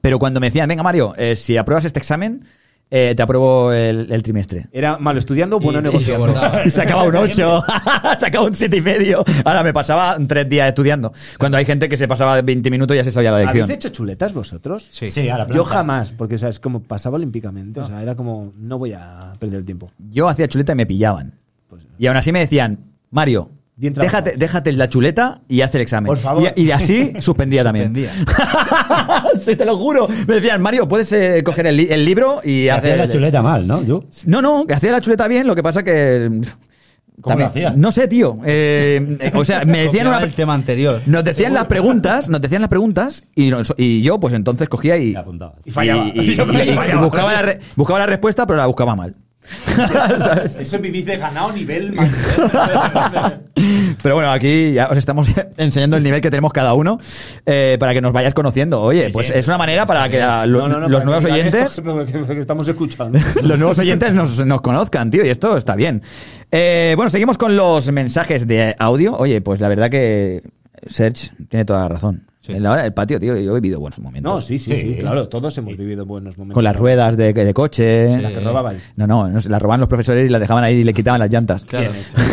pero 0.01 0.19
cuando 0.19 0.40
me 0.40 0.47
decían, 0.48 0.69
venga 0.69 0.82
Mario, 0.82 1.15
eh, 1.16 1.36
si 1.36 1.57
apruebas 1.59 1.85
este 1.85 1.98
examen, 1.98 2.44
eh, 2.88 3.14
te 3.16 3.22
apruebo 3.22 3.72
el, 3.72 4.06
el 4.10 4.22
trimestre. 4.22 4.66
Era 4.72 4.96
malo 4.98 5.18
estudiando 5.18 5.56
o 5.56 5.60
bueno 5.60 5.80
negociando. 5.80 6.32
Y 6.64 6.70
sacaba 6.70 7.02
un 7.08 7.16
8, 7.16 7.64
sacaba 8.20 8.46
un 8.46 8.54
7 8.54 8.76
y 8.76 8.80
medio. 8.80 9.24
Ahora 9.44 9.62
me 9.62 9.72
pasaba 9.72 10.16
tres 10.26 10.48
días 10.48 10.68
estudiando. 10.68 11.12
Cuando 11.38 11.58
hay 11.58 11.64
gente 11.64 11.88
que 11.88 11.96
se 11.96 12.06
pasaba 12.06 12.40
20 12.40 12.70
minutos 12.70 12.94
y 12.94 12.98
ya 12.98 13.04
se 13.04 13.12
sabía 13.12 13.32
la 13.32 13.38
lección. 13.38 13.64
¿Habéis 13.64 13.78
hecho 13.78 13.88
chuletas 13.88 14.32
vosotros? 14.32 14.86
Sí, 14.90 15.10
sí, 15.10 15.28
a 15.28 15.38
la 15.38 15.48
Yo 15.48 15.64
jamás, 15.64 16.12
porque 16.12 16.36
o 16.36 16.38
sea, 16.38 16.48
es 16.48 16.60
como 16.60 16.80
pasaba 16.80 17.16
olímpicamente. 17.16 17.80
O 17.80 17.84
sea, 17.84 18.02
era 18.02 18.14
como, 18.14 18.52
no 18.56 18.78
voy 18.78 18.92
a 18.92 19.32
perder 19.38 19.58
el 19.58 19.64
tiempo. 19.64 19.90
Yo 20.10 20.28
hacía 20.28 20.46
chuleta 20.46 20.72
y 20.72 20.76
me 20.76 20.86
pillaban. 20.86 21.32
Y 21.98 22.06
aún 22.06 22.16
así 22.16 22.30
me 22.32 22.40
decían, 22.40 22.78
Mario, 23.10 23.50
Bien 23.78 23.92
déjate, 23.92 24.36
déjate 24.38 24.72
la 24.72 24.88
chuleta 24.88 25.40
y 25.48 25.60
haz 25.60 25.74
el 25.74 25.82
examen. 25.82 26.06
Por 26.06 26.16
favor. 26.16 26.50
Y, 26.56 26.62
y 26.62 26.70
así 26.70 27.12
suspendía 27.20 27.62
también. 27.62 27.94
sí, 29.44 29.56
te 29.56 29.64
lo 29.64 29.76
juro. 29.76 30.08
Me 30.26 30.34
decían, 30.36 30.60
Mario, 30.62 30.88
puedes 30.88 31.10
eh, 31.12 31.42
coger 31.44 31.66
el, 31.66 31.76
li- 31.76 31.88
el 31.90 32.04
libro 32.04 32.40
y 32.44 32.68
Hacía 32.68 32.74
hacer. 32.94 32.98
la 32.98 33.08
chuleta 33.08 33.42
mal, 33.42 33.66
¿no? 33.66 33.82
Yo. 33.84 34.04
No, 34.26 34.40
no, 34.42 34.66
que 34.66 34.74
hacía 34.74 34.92
la 34.92 35.00
chuleta 35.00 35.26
bien, 35.28 35.46
lo 35.46 35.54
que 35.54 35.62
pasa 35.62 35.82
que. 35.82 36.28
¿Cómo 37.20 37.28
también- 37.32 37.46
lo 37.46 37.50
hacía? 37.50 37.70
No 37.76 37.92
sé, 37.92 38.08
tío. 38.08 38.38
Eh, 38.44 39.16
eh, 39.20 39.32
o 39.34 39.44
sea, 39.44 39.64
me 39.64 39.78
decían 39.84 40.06
una. 40.08 40.18
el 40.18 40.34
tema 40.34 40.52
anterior. 40.54 41.00
Nos 41.06 41.24
decían 41.24 41.54
las 41.54 41.64
preguntas, 41.64 42.28
nos 42.28 42.40
decían 42.42 42.60
las 42.60 42.68
preguntas 42.68 43.24
y, 43.34 43.48
nos- 43.50 43.74
y 43.78 44.02
yo 44.02 44.20
pues 44.20 44.34
entonces 44.34 44.68
cogía 44.68 44.98
y, 44.98 45.16
Y 45.64 45.70
fallaba. 45.70 46.04
y- 46.14 46.20
y- 46.20 46.36
buscaba, 47.00 47.32
la 47.32 47.42
re- 47.42 47.60
buscaba 47.74 48.00
la 48.00 48.06
respuesta 48.06 48.46
pero 48.46 48.58
la 48.58 48.66
buscaba 48.66 48.94
mal. 48.94 49.14
Eso 50.58 50.78
vivís 50.80 51.06
de 51.06 51.16
ganado 51.18 51.52
nivel. 51.52 51.94
Pero 54.07 54.15
bueno, 54.15 54.31
aquí 54.31 54.73
ya 54.73 54.87
os 54.89 54.97
estamos 54.97 55.28
enseñando 55.57 55.97
el 55.97 56.05
nivel 56.05 56.20
que 56.20 56.31
tenemos 56.31 56.53
cada 56.53 56.74
uno 56.74 56.97
eh, 57.45 57.77
para 57.81 57.93
que 57.93 58.01
nos 58.01 58.12
vayáis 58.12 58.35
conociendo. 58.35 58.81
Oye, 58.81 59.11
pues 59.12 59.31
es 59.31 59.49
una 59.49 59.59
manera 59.59 59.85
para 59.85 60.09
que 60.09 60.23
a 60.23 60.47
lo- 60.47 60.69
los 60.89 61.05
nuevos 61.05 61.24
oyentes 61.24 61.83
que 62.28 62.39
estamos 62.41 62.69
escuchando. 62.69 63.19
los 63.43 63.59
nuevos 63.59 63.81
oyentes 63.81 64.15
nos, 64.15 64.47
nos 64.47 64.61
conozcan, 64.61 65.11
tío, 65.11 65.24
y 65.24 65.28
esto 65.28 65.57
está 65.57 65.74
bien. 65.74 66.03
Eh, 66.53 66.93
bueno, 66.95 67.11
seguimos 67.11 67.37
con 67.37 67.57
los 67.57 67.91
mensajes 67.91 68.47
de 68.47 68.77
audio. 68.78 69.16
Oye, 69.16 69.41
pues 69.41 69.59
la 69.59 69.66
verdad 69.66 69.91
que 69.91 70.41
Serge 70.89 71.33
tiene 71.49 71.65
toda 71.65 71.81
la 71.81 71.89
razón. 71.89 72.23
En 72.48 72.62
la 72.62 72.73
hora 72.73 72.82
del 72.82 72.93
patio, 72.93 73.18
tío, 73.18 73.36
yo 73.36 73.56
he 73.56 73.60
vivido 73.60 73.81
buenos 73.81 73.98
momentos. 73.98 74.32
No, 74.32 74.39
sí, 74.40 74.59
sí, 74.59 74.74
sí, 74.77 74.82
Sí. 74.82 74.97
claro. 75.01 75.28
Todos 75.28 75.56
hemos 75.59 75.77
vivido 75.77 76.05
buenos 76.06 76.36
momentos. 76.39 76.55
Con 76.55 76.64
las 76.64 76.77
ruedas 76.77 77.16
de, 77.16 77.32
de 77.32 77.55
coche. 77.55 78.20
La 78.20 78.31
que 78.31 78.40
robaban. 78.40 78.77
No, 78.97 79.06
no, 79.06 79.28
no, 79.28 79.40
se 79.40 79.48
las 79.48 79.60
robaban 79.60 79.81
los 79.81 79.89
profesores 79.89 80.27
y 80.28 80.31
las 80.31 80.40
dejaban 80.40 80.64
ahí 80.64 80.77
y 80.77 80.85
le 80.85 80.93
quitaban 80.94 81.20
las 81.20 81.31
llantas. 81.31 81.64
Claro. 81.64 81.90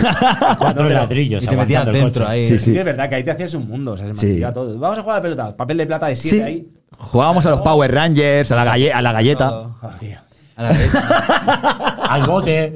Cuatro 0.59 0.89
ladrillos. 0.89 1.43
Y 1.43 1.47
te 1.47 1.53
el 1.55 1.91
dentro 1.91 2.27
ahí. 2.27 2.47
Sí, 2.47 2.59
Sí, 2.59 2.71
sí. 2.71 2.77
es 2.77 2.85
verdad 2.85 3.09
que 3.09 3.15
ahí 3.15 3.23
te 3.23 3.31
hacías 3.31 3.53
un 3.53 3.67
mundo. 3.67 3.93
O 3.93 3.97
sea, 3.97 4.07
se 4.13 4.13
Sí. 4.15 4.41
todo. 4.53 4.77
Vamos 4.79 4.99
a 4.99 5.01
jugar 5.01 5.15
a 5.15 5.19
la 5.19 5.23
pelota. 5.23 5.55
Papel 5.57 5.77
de 5.77 5.85
plata 5.85 6.07
de 6.07 6.15
7 6.15 6.37
Sí. 6.37 6.41
ahí. 6.43 6.67
Jugábamos 6.97 7.45
a 7.45 7.49
los 7.49 7.59
Power 7.61 7.91
Rangers, 7.91 8.51
a 8.51 8.55
la, 8.55 8.65
galle- 8.65 8.91
a 8.93 9.01
la 9.01 9.11
galleta. 9.11 9.51
Oh, 9.51 9.75
tío. 9.99 10.17
A 10.55 10.63
la 10.63 10.69
vez. 10.69 10.91
Al 12.09 12.25
bote. 12.27 12.73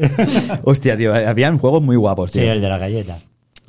Hostia, 0.63 0.97
tío, 0.97 1.13
habían 1.13 1.57
juegos 1.59 1.81
muy 1.83 1.95
guapos, 1.95 2.31
Sí, 2.31 2.39
tío. 2.39 2.51
el 2.51 2.61
de 2.61 2.69
la 2.69 2.77
galleta. 2.79 3.17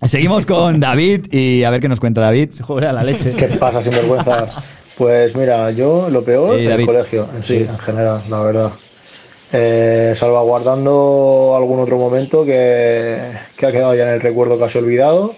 Seguimos 0.02 0.46
con 0.46 0.78
David 0.80 1.26
y 1.32 1.64
a 1.64 1.70
ver 1.70 1.80
qué 1.80 1.88
nos 1.88 2.00
cuenta 2.00 2.20
David. 2.20 2.50
Se 2.52 2.62
juega 2.62 2.90
a 2.90 2.92
la 2.92 3.02
leche. 3.02 3.32
¿Qué 3.32 3.46
pasa, 3.48 3.82
sinvergüenzas? 3.82 4.56
Pues 4.96 5.34
mira, 5.36 5.70
yo 5.70 6.08
lo 6.10 6.24
peor 6.24 6.58
el 6.58 6.68
David. 6.68 6.86
colegio, 6.86 7.28
en 7.36 7.42
sí, 7.42 7.56
en 7.56 7.78
general, 7.78 8.22
la 8.28 8.40
verdad. 8.40 8.72
Eh, 9.52 10.14
salvaguardando 10.16 11.54
algún 11.56 11.80
otro 11.80 11.96
momento 11.98 12.44
que, 12.44 13.18
que 13.56 13.66
ha 13.66 13.72
quedado 13.72 13.94
ya 13.94 14.02
en 14.04 14.10
el 14.14 14.20
recuerdo 14.20 14.58
casi 14.58 14.78
olvidado 14.78 15.34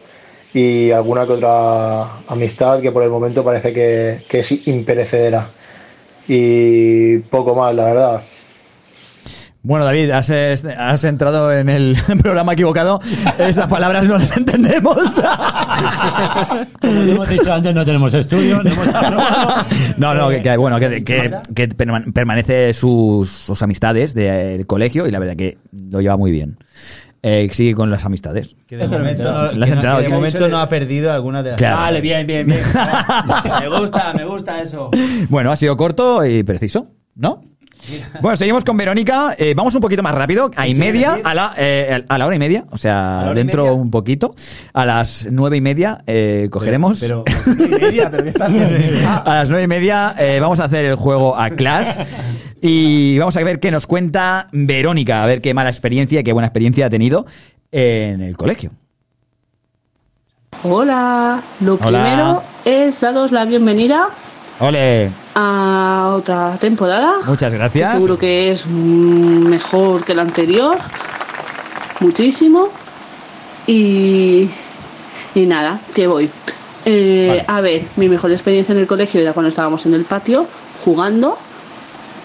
y 0.52 0.90
alguna 0.90 1.26
que 1.26 1.32
otra 1.32 2.02
amistad 2.26 2.80
que 2.80 2.90
por 2.90 3.02
el 3.02 3.10
momento 3.10 3.44
parece 3.44 3.72
que, 3.72 4.22
que 4.28 4.40
es 4.40 4.66
imperecedera. 4.66 5.46
Y 6.28 7.18
poco 7.18 7.54
más, 7.54 7.74
la 7.74 7.84
verdad. 7.84 8.22
Bueno, 9.62 9.84
David, 9.84 10.10
has, 10.10 11.04
entrado 11.04 11.52
en 11.52 11.68
el 11.68 11.94
programa 12.22 12.54
equivocado. 12.54 12.98
Esas 13.38 13.66
palabras 13.66 14.06
no 14.06 14.16
las 14.16 14.34
entendemos. 14.36 14.96
Como 16.80 17.00
hemos 17.02 17.28
dicho 17.28 17.52
antes, 17.52 17.74
no 17.74 17.84
tenemos 17.84 18.14
estudio, 18.14 18.62
no 18.62 18.70
hemos 18.70 18.88
aprobado. 18.88 19.64
No, 19.98 20.14
no, 20.14 20.28
que, 20.30 20.40
que, 20.42 20.56
bueno, 20.56 20.78
que, 20.80 21.04
que- 21.04 21.30
que 21.54 21.68
perma- 21.68 22.10
permanece 22.12 22.72
sus, 22.72 23.28
sus 23.28 23.60
amistades 23.62 24.14
del 24.14 24.66
colegio 24.66 25.06
y 25.06 25.10
la 25.10 25.18
verdad 25.18 25.36
que 25.36 25.58
lo 25.72 26.00
lleva 26.00 26.16
muy 26.16 26.30
bien. 26.30 26.56
Eh, 27.22 27.50
sigue 27.52 27.74
con 27.74 27.90
las 27.90 28.06
amistades. 28.06 28.56
Que 28.66 28.78
de 28.78 28.88
momento, 28.88 29.24
no, 29.24 29.42
¿Le 29.42 29.46
has 29.48 29.52
que 29.52 29.58
no- 29.58 29.66
enterado? 29.66 29.98
que 29.98 30.04
de 30.04 30.08
momento 30.08 30.48
no 30.48 30.58
ha 30.58 30.70
perdido 30.70 31.12
alguna 31.12 31.42
de 31.42 31.50
las. 31.50 31.58
Claro. 31.58 31.76
Vale, 31.76 32.00
bien, 32.00 32.26
bien, 32.26 32.46
bien. 32.46 32.60
me 33.60 33.68
gusta, 33.78 34.14
me 34.14 34.24
gusta 34.24 34.62
eso. 34.62 34.90
Bueno, 35.28 35.52
ha 35.52 35.56
sido 35.56 35.76
corto 35.76 36.24
y 36.24 36.42
preciso, 36.44 36.86
¿no? 37.14 37.44
Bueno, 38.20 38.36
seguimos 38.36 38.64
con 38.64 38.76
Verónica. 38.76 39.34
Eh, 39.38 39.54
vamos 39.56 39.74
un 39.74 39.80
poquito 39.80 40.02
más 40.02 40.14
rápido. 40.14 40.50
A 40.56 40.66
y 40.66 40.74
media, 40.74 41.18
a 41.24 41.34
la, 41.34 41.54
eh, 41.56 42.04
a 42.08 42.18
la 42.18 42.26
hora 42.26 42.36
y 42.36 42.38
media, 42.38 42.64
o 42.70 42.78
sea, 42.78 43.32
dentro 43.34 43.74
un 43.74 43.90
poquito. 43.90 44.32
A 44.72 44.84
las 44.86 45.28
nueve 45.30 45.56
y 45.56 45.60
media 45.60 46.02
eh, 46.06 46.48
cogeremos. 46.50 47.00
Pero, 47.00 47.24
pero, 47.24 47.64
y 47.64 47.80
media, 47.80 48.10
pero 48.10 48.22
¿qué 48.22 48.28
estás 48.30 48.48
haciendo? 48.50 49.08
A 49.24 49.34
las 49.34 49.48
nueve 49.48 49.64
y 49.64 49.68
media 49.68 50.14
eh, 50.18 50.38
vamos 50.40 50.60
a 50.60 50.64
hacer 50.64 50.84
el 50.84 50.96
juego 50.96 51.36
a 51.36 51.50
Clash 51.50 51.98
y 52.60 53.18
vamos 53.18 53.36
a 53.36 53.42
ver 53.44 53.60
qué 53.60 53.70
nos 53.70 53.86
cuenta 53.86 54.48
Verónica, 54.52 55.22
a 55.22 55.26
ver 55.26 55.40
qué 55.40 55.54
mala 55.54 55.70
experiencia 55.70 56.20
y 56.20 56.24
qué 56.24 56.32
buena 56.32 56.46
experiencia 56.46 56.86
ha 56.86 56.90
tenido 56.90 57.26
en 57.72 58.20
el 58.20 58.36
colegio. 58.36 58.70
Hola, 60.62 61.40
lo 61.60 61.74
Hola. 61.82 62.02
primero 62.02 62.42
es 62.64 63.00
daros 63.00 63.32
la 63.32 63.44
bienvenida 63.46 64.08
Ole, 64.58 65.10
a 65.42 66.14
otra 66.16 66.56
temporada. 66.58 67.14
muchas 67.26 67.50
que 67.50 67.58
gracias. 67.58 67.90
seguro 67.92 68.18
que 68.18 68.50
es 68.52 68.66
mejor 68.66 70.04
que 70.04 70.14
la 70.14 70.22
anterior, 70.22 70.76
muchísimo. 72.00 72.68
Y, 73.66 74.48
y 75.34 75.46
nada, 75.46 75.80
que 75.94 76.06
voy. 76.06 76.30
Eh, 76.84 77.44
A 77.46 77.60
ver, 77.60 77.84
mi 77.96 78.08
mejor 78.08 78.32
experiencia 78.32 78.72
en 78.72 78.78
el 78.78 78.86
colegio 78.86 79.20
era 79.20 79.32
cuando 79.32 79.48
estábamos 79.48 79.84
en 79.86 79.94
el 79.94 80.04
patio 80.04 80.46
jugando 80.84 81.36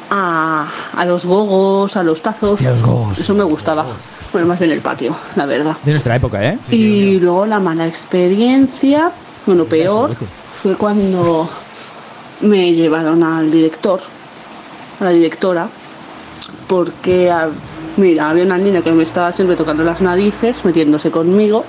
a, 0.09 0.67
a 0.95 1.05
los 1.05 1.25
gogos, 1.25 1.97
a 1.97 2.03
los 2.03 2.21
tazos. 2.21 2.53
Hostia, 2.53 2.71
los 2.71 2.83
gogos. 2.83 3.19
Eso 3.19 3.33
me 3.35 3.43
gustaba. 3.43 3.85
Bueno, 4.31 4.47
más 4.47 4.59
bien 4.59 4.71
el 4.71 4.81
patio, 4.81 5.15
la 5.35 5.45
verdad. 5.45 5.75
De 5.83 5.91
nuestra 5.91 6.15
época, 6.15 6.43
¿eh? 6.43 6.57
y 6.71 7.19
luego 7.19 7.45
la 7.45 7.59
mala 7.59 7.87
experiencia, 7.87 9.11
bueno, 9.45 9.65
peor, 9.65 10.15
fue 10.51 10.75
cuando 10.75 11.47
me 12.41 12.73
llevaron 12.73 13.23
al 13.23 13.51
director, 13.51 13.99
a 14.99 15.03
la 15.05 15.09
directora, 15.11 15.67
porque, 16.67 17.31
mira, 17.97 18.29
había 18.29 18.43
una 18.43 18.57
niña 18.57 18.81
que 18.81 18.91
me 18.91 19.03
estaba 19.03 19.31
siempre 19.31 19.55
tocando 19.55 19.83
las 19.83 20.01
narices, 20.01 20.65
metiéndose 20.65 21.11
conmigo, 21.11 21.63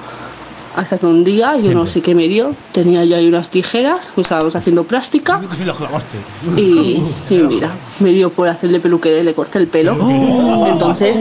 hasta 0.74 0.98
que 0.98 1.06
un 1.06 1.24
día, 1.24 1.56
yo 1.56 1.72
no 1.72 1.86
sé 1.86 2.02
qué 2.02 2.14
me 2.14 2.28
dio, 2.28 2.52
tenía 2.72 3.02
yo 3.04 3.16
ahí 3.16 3.26
unas 3.28 3.48
tijeras, 3.48 4.10
pues 4.14 4.26
estábamos 4.26 4.54
haciendo 4.56 4.84
plástica, 4.84 5.40
y, 6.56 7.00
y 7.30 7.34
mira, 7.38 7.70
me 8.00 8.10
dio 8.10 8.28
por 8.28 8.48
hacerle 8.48 8.78
peluquería 8.80 9.20
y 9.20 9.24
le 9.24 9.32
corté 9.32 9.58
el 9.58 9.68
pelo. 9.68 9.96
Entonces, 10.66 11.18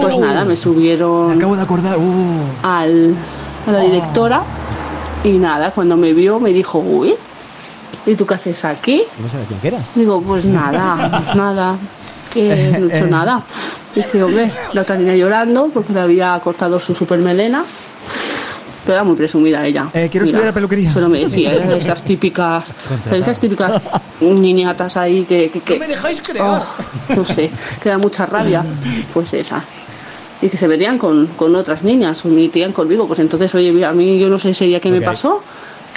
pues 0.00 0.18
nada, 0.18 0.44
me 0.44 0.56
subieron 0.56 1.32
Acabo 1.32 1.54
de 1.54 1.62
acordar. 1.62 1.98
uh. 1.98 2.02
al, 2.64 3.14
a 3.66 3.70
la 3.72 3.80
directora 3.80 4.42
y 5.22 5.30
nada, 5.30 5.70
cuando 5.70 5.96
me 5.96 6.12
vio 6.12 6.40
me 6.40 6.50
dijo, 6.52 6.78
uy, 6.80 7.14
¿y 8.08 8.14
tú 8.16 8.26
qué 8.26 8.34
haces 8.34 8.64
aquí? 8.64 9.02
No 9.20 9.28
sabes 9.28 9.46
quién 9.48 9.60
que 9.60 9.68
eras. 9.68 9.84
Digo, 9.94 10.20
pues 10.22 10.44
nada, 10.44 11.22
nada, 11.36 11.76
que 12.32 12.76
no 12.78 12.88
he 12.90 12.96
hecho 12.96 13.06
nada. 13.06 13.42
Dice, 13.94 14.22
hombre, 14.22 14.50
la 14.72 14.82
otra 14.82 14.96
niña 14.96 15.14
llorando 15.16 15.70
porque 15.72 15.92
le 15.92 16.00
había 16.00 16.38
cortado 16.42 16.78
su 16.80 16.94
super 16.94 17.18
melena. 17.18 17.64
Pero 18.84 18.94
era 18.96 19.04
muy 19.04 19.16
presumida 19.16 19.66
ella. 19.66 19.86
Eh, 19.92 20.08
quiero 20.10 20.24
estudiar 20.24 20.54
peluquería. 20.54 20.90
Solo 20.90 21.10
me 21.10 21.18
decía, 21.18 21.52
era 21.52 21.66
de 21.68 21.76
esas 21.76 22.02
típicas, 22.02 22.74
de 23.10 23.18
esas 23.18 23.38
típicas 23.38 23.82
niñatas 24.20 24.96
ahí 24.96 25.24
que, 25.24 25.50
que, 25.50 25.60
que- 25.60 25.74
No 25.74 25.80
me 25.80 25.88
dejáis 25.88 26.22
crear. 26.22 26.46
Oh, 26.46 27.14
no 27.14 27.22
sé, 27.24 27.50
que 27.82 27.88
da 27.90 27.98
mucha 27.98 28.24
rabia. 28.24 28.64
Pues 29.12 29.34
esa. 29.34 29.62
Y 30.40 30.48
que 30.48 30.56
se 30.56 30.66
verían 30.68 30.96
con, 30.96 31.26
con 31.26 31.54
otras 31.56 31.82
niñas, 31.82 32.24
o 32.24 32.28
metían 32.28 32.72
conmigo. 32.72 33.06
Pues 33.06 33.18
entonces, 33.18 33.54
oye, 33.54 33.84
a 33.84 33.92
mí 33.92 34.18
yo 34.18 34.28
no 34.30 34.38
sé 34.38 34.50
ese 34.50 34.64
día 34.64 34.80
qué 34.80 34.88
me 34.90 35.00
pasó, 35.02 35.42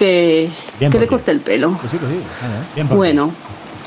que, 0.01 0.49
que 0.79 0.99
le 0.99 1.05
corté 1.05 1.29
el 1.29 1.41
pelo. 1.41 1.77
Pues 1.79 1.91
sí, 1.91 1.97
pues 1.97 2.11
sí. 2.11 2.81
Bueno, 2.95 3.31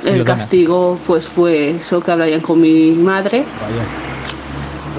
el 0.05 0.23
castigo 0.23 0.97
pues 1.05 1.27
fue 1.27 1.71
eso 1.71 2.01
que 2.01 2.13
hablarían 2.13 2.41
con 2.41 2.61
mi 2.61 2.93
madre, 2.93 3.45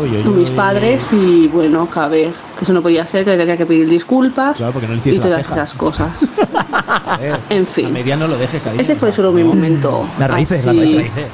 Uy, 0.02 0.10
uy, 0.18 0.24
con 0.24 0.38
mis 0.38 0.50
padres 0.50 1.14
y 1.14 1.48
bueno, 1.48 1.90
que 1.90 2.00
a 2.02 2.10
ver, 2.10 2.32
que 2.58 2.64
eso 2.66 2.74
no 2.74 2.82
podía 2.82 3.06
ser, 3.08 3.24
que 3.24 3.32
le 3.32 3.38
tenía 3.38 3.56
que 3.56 3.66
pedir 3.66 3.90
disculpas 3.90 4.58
Claro, 4.58 4.74
no 4.82 5.12
y 5.12 5.20
todas 5.20 5.50
esas 5.50 5.74
cosas. 5.74 6.10
Eh, 7.22 7.34
En 7.50 7.66
fin, 7.66 7.94
media 7.94 8.18
no 8.18 8.28
lo 8.28 8.38
dejes, 8.38 8.62
cariño. 8.62 8.82
ese 8.82 8.96
fue 8.96 9.12
solo 9.12 9.32
mi 9.32 9.44
momento. 9.44 10.06
Las 10.20 10.30
raíces, 10.30 10.68
así, 10.68 10.76
las 10.78 10.96
raíces. 10.96 11.26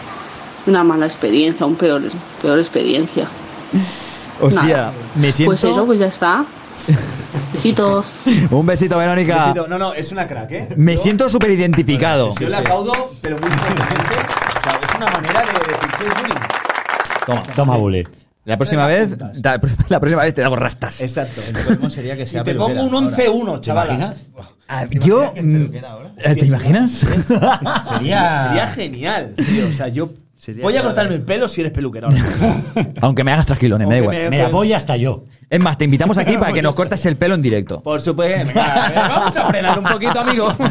Una 0.67 0.83
mala 0.83 1.05
experiencia, 1.07 1.65
un 1.65 1.75
peor, 1.75 2.03
peor 2.41 2.59
experiencia. 2.59 3.25
Hostia, 4.39 4.63
Nada. 4.63 4.93
me 5.15 5.31
siento. 5.31 5.49
Pues 5.51 5.63
eso, 5.63 5.85
pues 5.85 5.99
ya 5.99 6.05
está. 6.07 6.45
Besitos. 7.53 8.23
Un 8.49 8.65
besito, 8.65 8.97
Verónica. 8.97 9.45
Besito. 9.47 9.67
No, 9.67 9.77
no, 9.77 9.93
es 9.93 10.11
una 10.11 10.27
crack, 10.27 10.51
¿eh? 10.51 10.69
Me 10.77 10.95
Yo- 10.95 11.01
siento 11.03 11.29
súper 11.29 11.51
identificado. 11.51 12.33
Yo 12.39 12.47
le 12.49 12.55
aplaudo, 12.55 13.11
pero 13.21 13.37
muy 13.39 13.49
fuertemente. 13.49 14.15
O 14.15 14.63
sea, 14.63 14.79
es 14.87 14.95
una 14.95 15.05
manera 15.07 15.41
de 15.41 15.47
decir 15.73 15.89
que 15.99 16.05
es 16.07 16.13
bullying. 16.21 16.41
Toma. 17.25 17.43
Toma, 17.55 17.77
Bully. 17.77 18.07
La 18.45 18.57
próxima 18.57 18.87
vez, 18.87 19.17
da- 19.17 19.59
la 19.89 19.99
próxima 19.99 20.23
vez 20.23 20.33
te 20.33 20.43
hago 20.43 20.55
rastas. 20.55 21.01
Exacto. 21.01 21.41
El 21.83 21.91
sería 21.91 22.15
que 22.15 22.23
Y 22.23 22.27
sea 22.27 22.43
te 22.43 22.55
pongo 22.55 22.81
un 22.83 22.95
ahora. 22.95 23.15
11-1, 23.17 23.61
chaval. 23.61 23.87
imaginas? 23.87 24.17
Ah, 24.67 24.85
Yo, 24.89 25.33
mm, 25.35 25.65
¿te 26.33 26.45
imaginas? 26.45 26.91
Sería. 27.89 28.47
Sería 28.47 28.67
genial, 28.73 29.33
tío. 29.35 29.67
O 29.69 29.73
sea, 29.73 29.89
yo 29.89 30.09
voy 30.61 30.75
a 30.77 30.81
cortarme 30.83 31.15
el 31.15 31.21
pelo 31.21 31.47
si 31.47 31.61
eres 31.61 31.73
peluquero. 31.73 32.09
Aunque 33.01 33.23
me 33.23 33.31
hagas 33.31 33.45
trasquilones, 33.45 33.87
me 33.87 33.95
da 33.95 33.99
igual. 34.01 34.15
me- 34.17 34.29
Me 34.29 34.41
apoya 34.41 34.77
hasta 34.77 34.97
yo. 34.97 35.23
Es 35.49 35.59
más, 35.59 35.77
te 35.77 35.85
invitamos 35.85 36.17
aquí 36.17 36.33
para 36.39 36.53
que 36.53 36.61
nos 36.61 36.75
cortes 36.75 37.05
el 37.05 37.17
pelo 37.17 37.35
en 37.35 37.41
directo. 37.41 37.81
Por 37.81 38.01
supuesto. 38.01 38.47
Venga, 38.47 38.91
vamos 39.09 39.37
a 39.37 39.45
frenar 39.45 39.77
un 39.79 39.85
poquito, 39.85 40.19
amigo. 40.19 40.53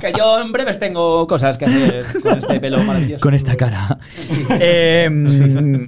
Que 0.00 0.12
yo 0.12 0.38
en 0.40 0.52
breves 0.52 0.78
tengo 0.78 1.26
cosas 1.26 1.56
que 1.56 1.64
hacer 1.64 2.04
con 2.22 2.36
este 2.38 2.60
pelo 2.60 2.82
maravilloso. 2.82 3.22
Con 3.22 3.32
esta 3.32 3.56
cara. 3.56 3.96
Eh, 4.50 5.08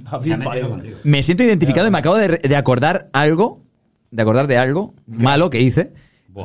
contigo. 0.09 0.79
me 1.03 1.21
siento 1.21 1.43
identificado 1.43 1.87
y 1.87 1.91
me 1.91 1.99
acabo 1.99 2.15
de, 2.15 2.37
de 2.39 2.55
acordar 2.55 3.09
algo, 3.13 3.61
de 4.09 4.21
acordar 4.21 4.47
de 4.47 4.57
algo 4.57 4.95
malo 5.05 5.49
que 5.51 5.61
hice 5.61 5.93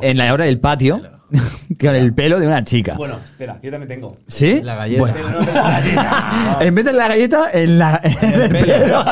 en 0.01 0.17
la 0.17 0.33
hora 0.33 0.45
del 0.45 0.59
patio 0.59 1.01
con 1.79 1.95
el 1.95 2.13
pelo 2.13 2.39
de 2.39 2.47
una 2.47 2.63
chica. 2.63 2.93
Bueno, 2.95 3.15
espera, 3.15 3.59
yo 3.61 3.71
también 3.71 3.89
tengo. 3.89 4.15
¿Sí? 4.27 4.61
La 4.63 4.75
galleta. 4.75 4.99
Bueno. 5.01 5.15
Pero 5.17 5.29
no 5.39 5.45
tengo 5.45 5.53
la 5.61 5.69
galleta. 5.71 6.57
En 6.61 6.75
vez 6.75 6.85
de 6.85 6.93
la 6.93 7.07
galleta, 7.07 7.49
en, 7.53 7.79
la, 7.79 8.01
en 8.03 8.41
el 8.41 8.49
pelo. 8.49 9.03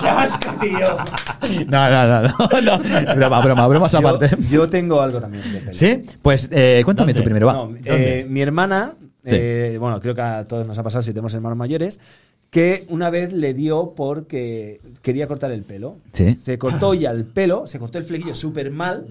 ¡Qué 0.00 0.08
asco, 0.08 0.50
tío! 0.60 1.66
No, 1.68 1.90
no, 1.90 2.06
no, 2.06 2.22
no, 2.22 2.78
no. 2.78 3.14
Broma, 3.16 3.40
broma, 3.40 3.66
bromas 3.68 3.92
Yo, 3.92 3.98
aparte. 3.98 4.30
yo 4.50 4.68
tengo 4.68 5.00
algo 5.00 5.20
también 5.20 5.42
de 5.52 5.60
pelo. 5.60 5.74
¿Sí? 5.74 6.02
Pues 6.22 6.48
eh, 6.52 6.82
cuéntame 6.84 7.12
¿Dónde? 7.12 7.20
tú 7.20 7.24
primero, 7.24 7.46
va. 7.46 7.52
No, 7.54 7.70
eh, 7.84 8.26
mi 8.28 8.40
hermana, 8.40 8.92
Sí. 9.24 9.32
eh, 9.34 9.76
bueno, 9.80 10.00
creo 10.00 10.14
que 10.14 10.22
a 10.22 10.44
todos 10.46 10.66
nos 10.66 10.78
ha 10.78 10.82
pasado 10.84 11.02
si 11.02 11.10
tenemos 11.10 11.34
hermanos 11.34 11.58
mayores, 11.58 11.98
que 12.50 12.86
una 12.88 13.10
vez 13.10 13.32
le 13.32 13.54
dio 13.54 13.92
porque 13.96 14.80
quería 15.02 15.26
cortar 15.26 15.50
el 15.50 15.62
pelo. 15.62 15.96
Sí. 16.12 16.36
Se 16.36 16.58
cortó 16.58 16.94
ya 16.94 17.10
el 17.10 17.24
pelo, 17.24 17.66
se 17.66 17.78
cortó 17.78 17.98
el 17.98 18.04
flequillo 18.04 18.34
súper 18.34 18.70
mal. 18.70 19.06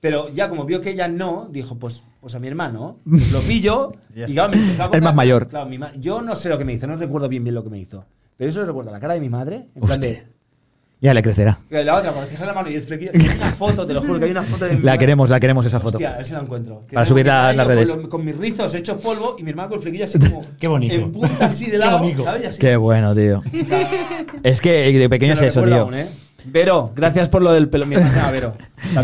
Pero 0.00 0.28
ya 0.32 0.48
como 0.48 0.64
vio 0.66 0.80
que 0.80 0.90
ella 0.90 1.08
no, 1.08 1.48
dijo, 1.50 1.76
pues, 1.76 2.04
pues 2.20 2.34
a 2.34 2.38
mi 2.38 2.48
hermano, 2.48 2.98
pues 3.08 3.32
lo 3.32 3.40
pillo 3.40 3.92
y 4.14 4.32
claro, 4.32 4.50
me 4.52 4.58
empezó 4.62 4.84
a 4.94 5.00
más 5.00 5.14
mayor. 5.14 5.48
Claro, 5.48 5.66
mi 5.66 5.78
ma- 5.78 5.92
yo 5.96 6.20
no 6.22 6.36
sé 6.36 6.48
lo 6.48 6.58
que 6.58 6.64
me 6.64 6.74
hizo, 6.74 6.86
no 6.86 6.96
recuerdo 6.96 7.28
bien 7.28 7.42
bien 7.44 7.54
lo 7.54 7.64
que 7.64 7.70
me 7.70 7.78
hizo. 7.78 8.04
Pero 8.36 8.50
eso 8.50 8.60
lo 8.60 8.66
recuerdo, 8.66 8.90
la 8.92 9.00
cara 9.00 9.14
de 9.14 9.20
mi 9.20 9.30
madre, 9.30 9.68
en 9.74 9.82
plan 9.82 10.00
de... 10.00 10.24
Ya 10.98 11.12
le 11.12 11.22
crecerá. 11.22 11.58
La 11.68 11.94
otra, 11.96 12.10
cuando 12.12 12.30
en 12.34 12.46
la 12.46 12.54
mano 12.54 12.70
y 12.70 12.74
el 12.74 12.82
flequillo... 12.82 13.10
Hay 13.14 13.20
una 13.20 13.46
foto, 13.52 13.86
te 13.86 13.92
lo 13.92 14.00
juro, 14.00 14.18
que 14.18 14.24
hay 14.24 14.30
una 14.30 14.42
foto 14.42 14.64
de 14.64 14.76
mi 14.76 14.82
La 14.82 14.96
queremos, 14.96 15.28
la 15.28 15.38
queremos 15.38 15.66
esa 15.66 15.78
foto. 15.78 15.98
Hostia, 15.98 16.14
a 16.14 16.16
ver 16.16 16.24
si 16.24 16.32
la 16.32 16.40
encuentro. 16.40 16.84
Que 16.88 16.94
Para 16.94 17.04
tengo 17.04 17.14
subirla 17.14 17.32
que 17.32 17.38
a 17.38 17.52
las 17.52 17.66
con 17.66 17.74
redes. 17.74 17.88
lo- 17.96 18.08
Con, 18.08 18.24
mis 18.24 18.36
rizos 18.36 18.74
hechos 18.74 19.00
polvo 19.02 19.36
y 19.38 19.42
mi 19.42 19.50
hermano 19.50 19.68
con 19.68 19.76
el 19.78 19.82
flequillo 19.82 20.04
así 20.06 20.18
como. 20.18 20.42
Qué 20.58 20.66
bonito. 20.68 20.94
En 20.94 21.12
punta 21.12 21.46
así 21.46 21.66
de 21.66 21.72
Qué 21.72 21.78
lado. 21.78 21.98
bonito. 21.98 22.24
¿sabes? 22.24 22.42
Y 22.42 22.46
así. 22.46 22.58
Qué 22.58 22.76
bueno, 22.76 23.14
tío. 23.14 23.42
Es 24.42 24.60
que 24.62 24.90
de 24.98 25.08
pequeño 25.10 25.34
es 25.34 25.38
Se 25.38 25.44
lo 25.44 25.48
eso, 25.50 25.60
recuerdo 25.64 25.84
tío. 25.90 25.94
aún, 25.96 26.06
¿eh? 26.06 26.08
Vero, 26.46 26.92
gracias 26.94 27.28
por 27.28 27.42
lo 27.42 27.52
del 27.52 27.68
pelo. 27.68 27.86
Mi 27.86 27.96
hermana 27.96 28.30
Vero. 28.30 28.54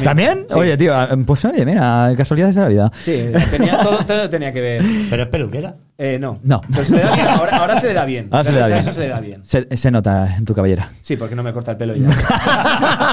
¿También? 0.02 0.46
Sí. 0.48 0.58
Oye, 0.58 0.76
tío, 0.76 0.94
pues 1.26 1.44
oye, 1.44 1.64
mira, 1.66 2.12
casualidades 2.16 2.54
de 2.54 2.60
la 2.60 2.68
vida. 2.68 2.92
Sí, 2.94 3.30
tenía, 3.50 3.78
todo, 3.80 3.98
todo 4.06 4.30
tenía 4.30 4.52
que 4.52 4.60
ver. 4.60 4.82
¿Pero 5.10 5.22
es 5.24 5.28
peluquera? 5.28 5.74
Eh, 5.98 6.18
no. 6.18 6.38
No. 6.42 6.62
Pero 6.72 6.84
se 6.84 6.96
le 6.96 7.02
da 7.02 7.14
bien. 7.14 7.26
Ahora, 7.28 7.56
ahora 7.58 7.80
se 7.80 7.86
le 7.88 7.94
da 7.94 8.04
bien. 8.04 8.28
Ahora 8.30 8.44
se 8.44 8.52
le 8.52 8.58
da 8.58 8.66
bien. 8.66 8.78
Eso 8.78 8.92
se 8.92 9.00
le 9.00 9.08
da 9.08 9.20
bien. 9.20 9.44
Se, 9.44 9.76
se 9.76 9.90
nota 9.90 10.36
en 10.36 10.44
tu 10.44 10.54
cabellera. 10.54 10.88
Sí, 11.00 11.16
porque 11.16 11.34
no 11.34 11.42
me 11.42 11.52
corta 11.52 11.72
el 11.72 11.76
pelo 11.76 11.94
ya. 11.94 12.08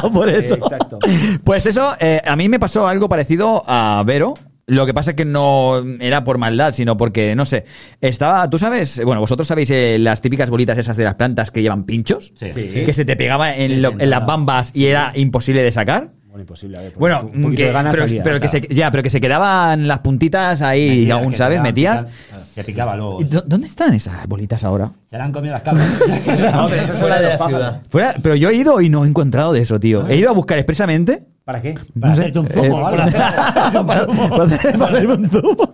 Por 0.14 0.30
eso. 0.30 0.56
Eh, 0.56 0.60
exacto. 0.62 1.00
Pues 1.44 1.66
eso, 1.66 1.94
eh, 2.00 2.22
a 2.26 2.36
mí 2.36 2.50
me 2.50 2.60
pasó 2.60 2.88
algo 2.88 3.10
parecido 3.10 3.64
a 3.68 4.02
Vero. 4.06 4.34
Lo 4.70 4.86
que 4.86 4.94
pasa 4.94 5.12
es 5.12 5.16
que 5.16 5.26
no 5.26 5.84
era 6.00 6.24
por 6.24 6.38
maldad, 6.38 6.74
sino 6.74 6.96
porque, 6.98 7.36
no 7.36 7.46
sé, 7.46 7.66
estaba, 8.02 8.50
tú 8.50 8.58
sabes, 8.60 9.02
bueno, 9.04 9.22
vosotros 9.22 9.48
sabéis 9.48 9.70
eh, 9.72 9.98
las 10.00 10.22
típicas 10.22 10.50
bolitas 10.50 10.78
esas 10.78 10.96
de 10.98 11.04
las 11.04 11.16
plantas 11.16 11.52
que 11.52 11.62
llevan 11.62 11.84
pinchos, 11.84 12.34
Sí. 12.36 12.52
Sí. 12.54 12.84
que 12.86 12.94
se 12.94 13.06
te 13.06 13.16
pegaba 13.16 13.56
en, 13.56 13.70
Sí, 13.72 13.76
lo- 13.78 13.94
en 14.00 14.10
las 14.10 14.26
bambas 14.26 14.72
y 14.76 14.86
era 14.86 15.12
imposible 15.16 15.62
de 15.64 15.72
sacar. 15.72 16.10
Bueno, 16.30 16.41
imposible. 16.41 16.78
A 16.78 16.82
ver, 16.82 16.91
pues, 16.94 17.00
Bueno, 17.00 17.22
un 17.24 17.41
poquito 17.41 17.56
que, 17.58 17.66
de 17.66 17.72
ganas 17.72 17.91
pero, 17.91 18.08
salía, 18.08 18.22
pero 18.24 18.38
o 18.38 18.40
que 18.40 18.48
sea. 18.48 18.60
se, 18.62 18.68
ya, 18.74 18.91
pero 18.91 19.02
que 19.02 19.10
se 19.10 19.20
quedaban 19.20 19.88
las 19.88 20.00
puntitas 20.00 20.62
ahí 20.62 21.10
aún, 21.10 21.32
que 21.32 21.38
¿sabes? 21.38 21.60
Metías. 21.60 22.04
picaban, 22.06 22.46
Se 22.54 22.64
picaba 22.64 22.96
luego. 22.96 23.22
¿Y 23.22 23.24
dó- 23.26 23.44
¿Dónde 23.48 23.66
están 23.66 23.96
esas 23.96 24.28
bolitas 24.28 24.64
ahora? 24.64 24.91
Se 25.10 25.18
la 25.18 25.24
han 25.26 25.32
comido 25.32 25.54
las 25.54 25.64
cabras. 25.64 25.88
No, 26.54 26.68
pero 26.70 26.82
eso 26.84 26.94
es 26.94 27.00
fuera 27.00 27.20
de 27.20 27.30
la 27.30 27.38
ciudad. 27.48 27.82
Fuera, 27.90 28.16
pero 28.22 28.36
yo 28.36 28.52
he 28.52 28.56
ido 28.56 28.80
y 28.80 28.90
no 28.90 29.06
he 29.06 29.08
encontrado 29.08 29.54
de 29.54 29.62
eso, 29.62 29.80
tío. 29.80 30.08
He 30.08 30.18
ido 30.18 30.30
a 30.30 30.34
buscar 30.34 30.60
expresamente. 30.60 31.22
¿Para 31.50 31.64
qué? 31.64 31.74
Para 32.00 32.12
No 32.12 32.16
sé, 32.16 32.22
hacerte 32.22 32.40
un 32.40 32.46
eh, 32.46 32.50
zumo 32.54 32.76
o 32.78 32.86
algo. 32.86 33.12
para, 33.12 33.84
para- 33.84 34.06
para 34.30 34.44
hacer- 34.44 34.78
para 34.78 34.92
hacerme 34.98 35.14
un 35.16 35.30
zumo. 35.32 35.74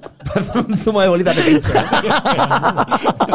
un 0.70 0.78
zumo 0.78 1.02
de 1.02 1.08
bolitas 1.10 1.36
de 1.36 1.42
pincho. 1.42 1.74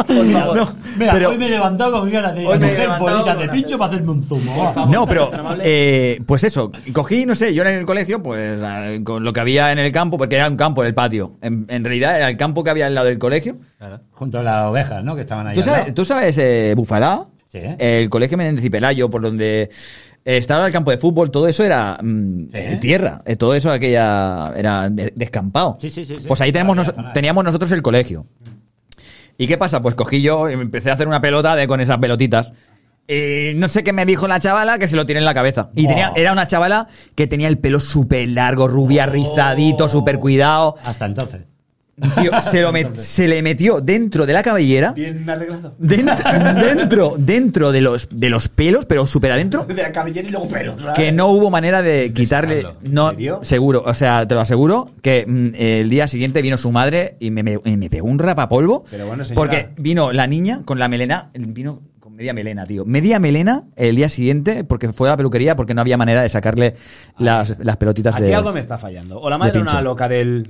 Por 0.07 0.25
favor. 0.31 0.57
No, 0.57 0.69
Mira, 0.97 1.13
pero- 1.13 1.29
hoy 1.29 1.37
me 1.37 1.45
he 1.45 1.49
levantado 1.49 1.91
con 1.99 2.09
ganas 2.09 2.33
de 2.33 2.41
levantado 2.41 2.99
bolitas 2.99 3.37
de 3.37 3.47
pincho 3.49 3.77
para 3.77 3.91
hacerme 3.93 4.11
un 4.13 4.23
zumo. 4.23 4.73
No, 4.89 5.05
pero 5.05 5.29
eh, 5.61 6.19
pues 6.25 6.43
eso, 6.43 6.71
cogí, 6.93 7.27
no 7.27 7.35
sé, 7.35 7.53
yo 7.53 7.61
en 7.61 7.75
el 7.79 7.85
colegio, 7.85 8.23
pues 8.23 8.59
eh, 8.63 9.01
con 9.03 9.23
lo 9.23 9.33
que 9.33 9.39
había 9.39 9.71
en 9.71 9.77
el 9.77 9.91
campo, 9.91 10.17
porque 10.17 10.37
era 10.37 10.47
un 10.47 10.57
campo 10.57 10.81
en 10.81 10.87
el 10.87 10.95
patio. 10.95 11.33
En, 11.43 11.67
en 11.69 11.83
realidad 11.83 12.15
era 12.17 12.27
el 12.27 12.37
campo 12.37 12.63
que 12.63 12.71
había 12.71 12.87
al 12.87 12.95
lado 12.95 13.05
del 13.05 13.19
colegio. 13.19 13.55
Junto 14.13 14.39
a 14.39 14.43
las 14.43 14.65
ovejas, 14.65 15.03
¿no? 15.03 15.13
Que 15.13 15.21
estaban 15.21 15.45
ahí. 15.45 15.55
¿Tú 15.55 15.61
sabes, 15.61 15.93
tú 15.93 16.05
sabes 16.05 16.35
eh, 16.39 16.73
Bufalá? 16.75 17.21
Sí. 17.51 17.59
El 17.79 18.09
colegio 18.09 18.37
Menéndez 18.37 18.63
y 18.63 18.69
Pelayo, 18.69 19.09
por 19.09 19.21
donde 19.21 19.63
eh, 19.63 19.69
estaba 20.25 20.65
el 20.67 20.71
campo 20.73 20.91
de 20.91 20.97
fútbol, 20.97 21.31
todo 21.31 21.47
eso 21.47 21.63
era 21.63 21.97
mm, 22.01 22.47
eh, 22.53 22.77
tierra. 22.79 23.21
Eh, 23.25 23.35
todo 23.35 23.53
eso 23.55 23.71
aquella 23.71 24.51
era 24.55 24.89
de- 24.89 25.13
descampado. 25.15 25.77
Sí, 25.81 25.89
sí, 25.89 26.05
sí, 26.05 26.15
sí. 26.15 26.27
Pues 26.27 26.39
ahí 26.41 26.51
tenemos 26.51 26.75
nos- 26.75 26.93
teníamos 27.13 27.43
nosotros 27.43 27.71
el 27.71 27.81
colegio. 27.81 28.25
¿Y 29.37 29.47
qué 29.47 29.57
pasa? 29.57 29.81
Pues 29.81 29.95
cogí 29.95 30.21
yo 30.21 30.47
empecé 30.49 30.91
a 30.91 30.93
hacer 30.93 31.07
una 31.07 31.21
pelota 31.21 31.55
de, 31.55 31.67
con 31.67 31.81
esas 31.81 31.97
pelotitas. 31.97 32.53
Y 33.07 33.53
no 33.55 33.67
sé 33.67 33.83
qué 33.83 33.91
me 33.91 34.05
dijo 34.05 34.27
la 34.27 34.39
chavala 34.39 34.77
que 34.77 34.87
se 34.87 34.95
lo 34.95 35.05
tiene 35.05 35.19
en 35.19 35.25
la 35.25 35.33
cabeza. 35.33 35.69
Y 35.75 35.87
tenía, 35.87 36.13
era 36.15 36.31
una 36.31 36.45
chavala 36.47 36.87
que 37.15 37.27
tenía 37.27 37.47
el 37.47 37.57
pelo 37.57 37.79
súper 37.79 38.29
largo, 38.29 38.67
rubia, 38.67 39.05
rizadito, 39.07 39.89
súper 39.89 40.19
cuidado. 40.19 40.75
Hasta 40.85 41.07
entonces. 41.07 41.41
Tío, 42.19 42.41
se, 42.41 42.61
lo 42.61 42.71
met- 42.71 42.95
se 42.95 43.27
le 43.27 43.41
metió 43.43 43.81
dentro 43.81 44.25
de 44.25 44.33
la 44.33 44.41
cabellera. 44.43 44.91
Bien 44.93 45.29
arreglado. 45.29 45.73
Dentro, 45.77 46.15
dentro, 46.65 47.15
dentro 47.17 47.71
de 47.71 47.81
los, 47.81 48.07
de 48.11 48.29
los 48.29 48.49
pelos, 48.49 48.85
pero 48.85 49.05
súper 49.05 49.31
adentro, 49.31 49.65
De 49.65 49.73
la 49.75 49.91
cabellera 49.91 50.27
y 50.27 50.31
luego 50.31 50.49
pelos. 50.49 50.81
¿sabes? 50.81 50.95
que 50.97 51.11
no 51.11 51.27
hubo 51.27 51.49
manera 51.49 51.81
de 51.81 52.11
quitarle. 52.13 52.65
No, 52.83 53.13
seguro, 53.43 53.83
o 53.85 53.93
sea, 53.93 54.27
te 54.27 54.33
lo 54.35 54.41
aseguro, 54.41 54.89
que 55.01 55.25
mm, 55.27 55.49
el 55.55 55.89
día 55.89 56.07
siguiente 56.07 56.41
vino 56.41 56.57
su 56.57 56.71
madre 56.71 57.15
y 57.19 57.31
me, 57.31 57.43
me- 57.43 57.59
y 57.63 57.77
me 57.77 57.89
pegó 57.89 58.07
un 58.07 58.19
rapapolvo. 58.19 58.83
Pero 58.89 59.07
bueno, 59.07 59.23
señora. 59.23 59.35
Porque 59.35 59.69
vino 59.77 60.11
la 60.11 60.27
niña 60.27 60.61
con 60.65 60.79
la 60.79 60.87
melena, 60.87 61.29
vino 61.33 61.81
con 61.99 62.15
media 62.15 62.33
melena, 62.33 62.65
tío. 62.65 62.83
Media 62.85 63.19
melena 63.19 63.63
el 63.75 63.95
día 63.95 64.09
siguiente, 64.09 64.63
porque 64.63 64.91
fue 64.91 65.07
a 65.07 65.11
la 65.11 65.17
peluquería, 65.17 65.55
porque 65.55 65.73
no 65.73 65.81
había 65.81 65.97
manera 65.97 66.21
de 66.23 66.29
sacarle 66.29 66.75
las, 67.19 67.57
las 67.59 67.77
pelotitas 67.77 68.15
Aquí 68.15 68.23
de. 68.25 68.35
algo 68.35 68.51
me 68.53 68.59
está 68.59 68.77
fallando. 68.77 69.19
O 69.19 69.29
la 69.29 69.37
madre 69.37 69.53
de 69.53 69.59
era 69.59 69.71
una 69.71 69.81
loca 69.81 70.07
del. 70.09 70.47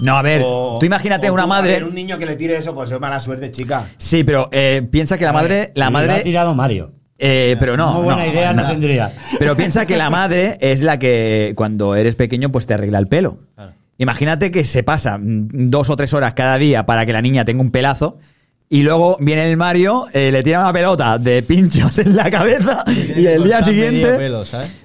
No, 0.00 0.16
a 0.16 0.22
ver, 0.22 0.42
o- 0.44 0.76
tú 0.78 0.86
imagínate 0.86 1.30
o 1.30 1.34
una 1.34 1.42
tú, 1.44 1.46
a 1.46 1.56
madre. 1.56 1.72
ver, 1.74 1.84
un 1.84 1.94
niño 1.94 2.18
que 2.18 2.26
le 2.26 2.36
tire 2.36 2.56
eso, 2.56 2.74
pues 2.74 2.90
es 2.90 3.00
mala 3.00 3.18
suerte, 3.20 3.50
chica. 3.50 3.84
Sí, 3.96 4.24
pero 4.24 4.48
eh, 4.52 4.86
piensa 4.90 5.16
que 5.18 5.24
la 5.24 5.32
madre. 5.32 5.72
La 5.74 5.86
lo 5.86 5.88
ha 5.88 5.90
madre. 5.90 6.22
tirado 6.22 6.54
Mario. 6.54 6.90
Eh, 7.18 7.56
pero 7.58 7.76
no. 7.78 7.92
Muy 7.94 8.04
buena 8.04 8.26
no, 8.26 8.32
idea 8.32 8.52
no 8.52 8.66
tendría. 8.68 9.10
Pero 9.38 9.56
piensa 9.56 9.86
que 9.86 9.96
la 9.96 10.10
madre 10.10 10.58
es 10.60 10.82
la 10.82 10.98
que 10.98 11.54
cuando 11.56 11.94
eres 11.96 12.14
pequeño 12.14 12.50
pues 12.52 12.66
te 12.66 12.74
arregla 12.74 12.98
el 12.98 13.06
pelo. 13.08 13.38
Imagínate 13.98 14.50
que 14.50 14.66
se 14.66 14.82
pasa 14.82 15.16
mm, 15.16 15.70
dos 15.70 15.88
o 15.88 15.96
tres 15.96 16.12
horas 16.12 16.34
cada 16.34 16.58
día 16.58 16.84
para 16.84 17.06
que 17.06 17.14
la 17.14 17.22
niña 17.22 17.46
tenga 17.46 17.62
un 17.62 17.70
pelazo 17.70 18.18
y 18.68 18.82
luego 18.82 19.16
viene 19.20 19.48
el 19.50 19.56
Mario, 19.56 20.06
eh, 20.12 20.30
le 20.32 20.42
tira 20.42 20.60
una 20.60 20.72
pelota 20.72 21.18
de 21.18 21.42
pinchos 21.42 21.98
en 22.04 22.16
la 22.16 22.30
cabeza 22.30 22.84
y 22.88 23.26
el 23.26 23.44
día 23.44 23.62
siguiente... 23.62 24.16